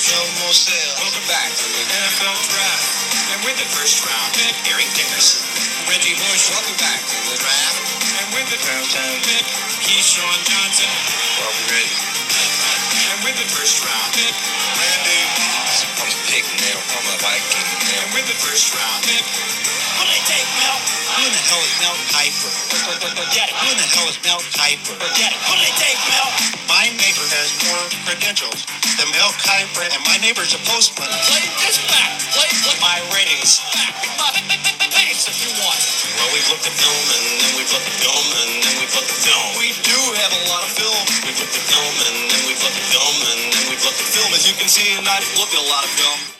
Bonus. 0.09 0.65
No. 0.65 0.81
Welcome 1.05 1.27
back 1.29 1.51
to 1.53 1.67
the 1.77 1.85
NFL 1.85 2.39
draft. 2.49 2.85
And 3.37 3.39
with 3.45 3.57
the 3.61 3.69
first 3.69 4.01
round 4.01 4.33
pick, 4.33 4.55
Eric 4.73 4.89
Dickerson. 4.97 5.45
Reggie 5.89 6.17
Bush. 6.17 6.49
Welcome 6.49 6.79
back 6.81 7.01
to 7.05 7.17
the 7.29 7.37
draft. 7.37 7.77
And 8.17 8.27
with 8.33 8.49
the 8.49 8.61
first 8.65 8.97
round 8.97 9.21
pick, 9.29 9.45
Keyshawn 9.85 10.39
Johnson. 10.49 10.89
Are 11.45 11.53
we 11.53 11.63
ready? 11.77 11.97
And 13.13 13.19
with 13.25 13.37
the 13.37 13.49
first 13.53 13.85
round 13.85 14.11
pick, 14.17 14.33
Randy. 14.81 15.70
I'm 15.81 16.13
a 16.13 16.19
pick 16.29 16.45
now. 16.61 16.79
I'm 16.93 17.07
a 17.09 17.17
Viking 17.25 17.65
now. 17.89 18.03
and 18.05 18.11
with 18.13 18.27
the 18.29 18.37
first 18.45 18.69
round 18.77 19.01
What 19.97 20.07
they 20.13 20.21
take? 20.29 20.49
Mel? 20.61 20.77
Who 21.17 21.25
the 21.33 21.43
hell 21.49 21.63
is 21.65 21.75
Mel 21.81 21.97
Kiper? 22.13 22.51
Forget 23.17 23.49
it. 23.49 23.57
Who 23.57 23.69
in 23.73 23.79
the 23.81 23.89
hell 23.97 24.09
is 24.13 24.19
Mel 24.25 24.41
Kiper? 24.53 24.95
Forget 25.01 25.33
it. 25.33 25.41
What 25.49 25.57
do 25.57 25.63
they 25.65 25.77
take, 25.81 25.99
Mel? 26.13 26.29
My 26.69 26.85
neighbor 27.01 27.25
has 27.33 27.49
more 27.65 27.85
credentials 28.05 28.69
than 29.01 29.09
Mel 29.17 29.33
Kiper, 29.41 29.85
and 29.89 30.03
my 30.05 30.17
neighbor's 30.21 30.53
a 30.53 30.61
postman. 30.69 31.09
Play 31.29 31.45
this 31.65 31.81
back. 31.89 32.13
Play, 32.37 32.49
play 32.65 32.77
My 32.85 32.99
ratings. 33.17 33.65
back. 33.73 33.97
Bass 34.93 35.29
if 35.33 35.37
you 35.41 35.51
want. 35.65 35.81
Well, 36.21 36.31
we've 36.37 36.49
looked 36.53 36.67
at 36.69 36.77
film, 36.77 37.05
and 37.17 37.25
then 37.41 37.53
we've 37.57 37.73
looked 37.73 37.89
at 37.89 37.97
film, 38.05 38.27
and 38.45 38.51
then 38.65 38.75
we've 38.81 38.95
looked 38.97 39.11
at 39.13 39.21
film. 39.25 39.47
We 39.57 39.73
do 39.81 39.99
have 40.21 40.33
a 40.37 40.43
lot 40.53 40.63
of 40.67 40.71
film. 40.77 41.01
We've 41.25 41.39
looked 41.41 41.57
at 41.57 41.65
film, 41.73 41.95
and 42.11 42.17
then 42.29 42.43
we've 42.49 42.61
looked 42.63 42.79
at 42.79 42.89
film, 42.93 43.17
and 43.33 43.41
film. 43.95 44.33
As 44.35 44.47
you 44.47 44.55
can 44.55 44.69
see, 44.69 44.97
and 44.97 45.07
I've 45.09 45.27
looked 45.39 45.55
at 45.55 45.63
a 45.63 45.69
lot 45.69 45.85
of 45.85 45.91
film. 45.91 46.31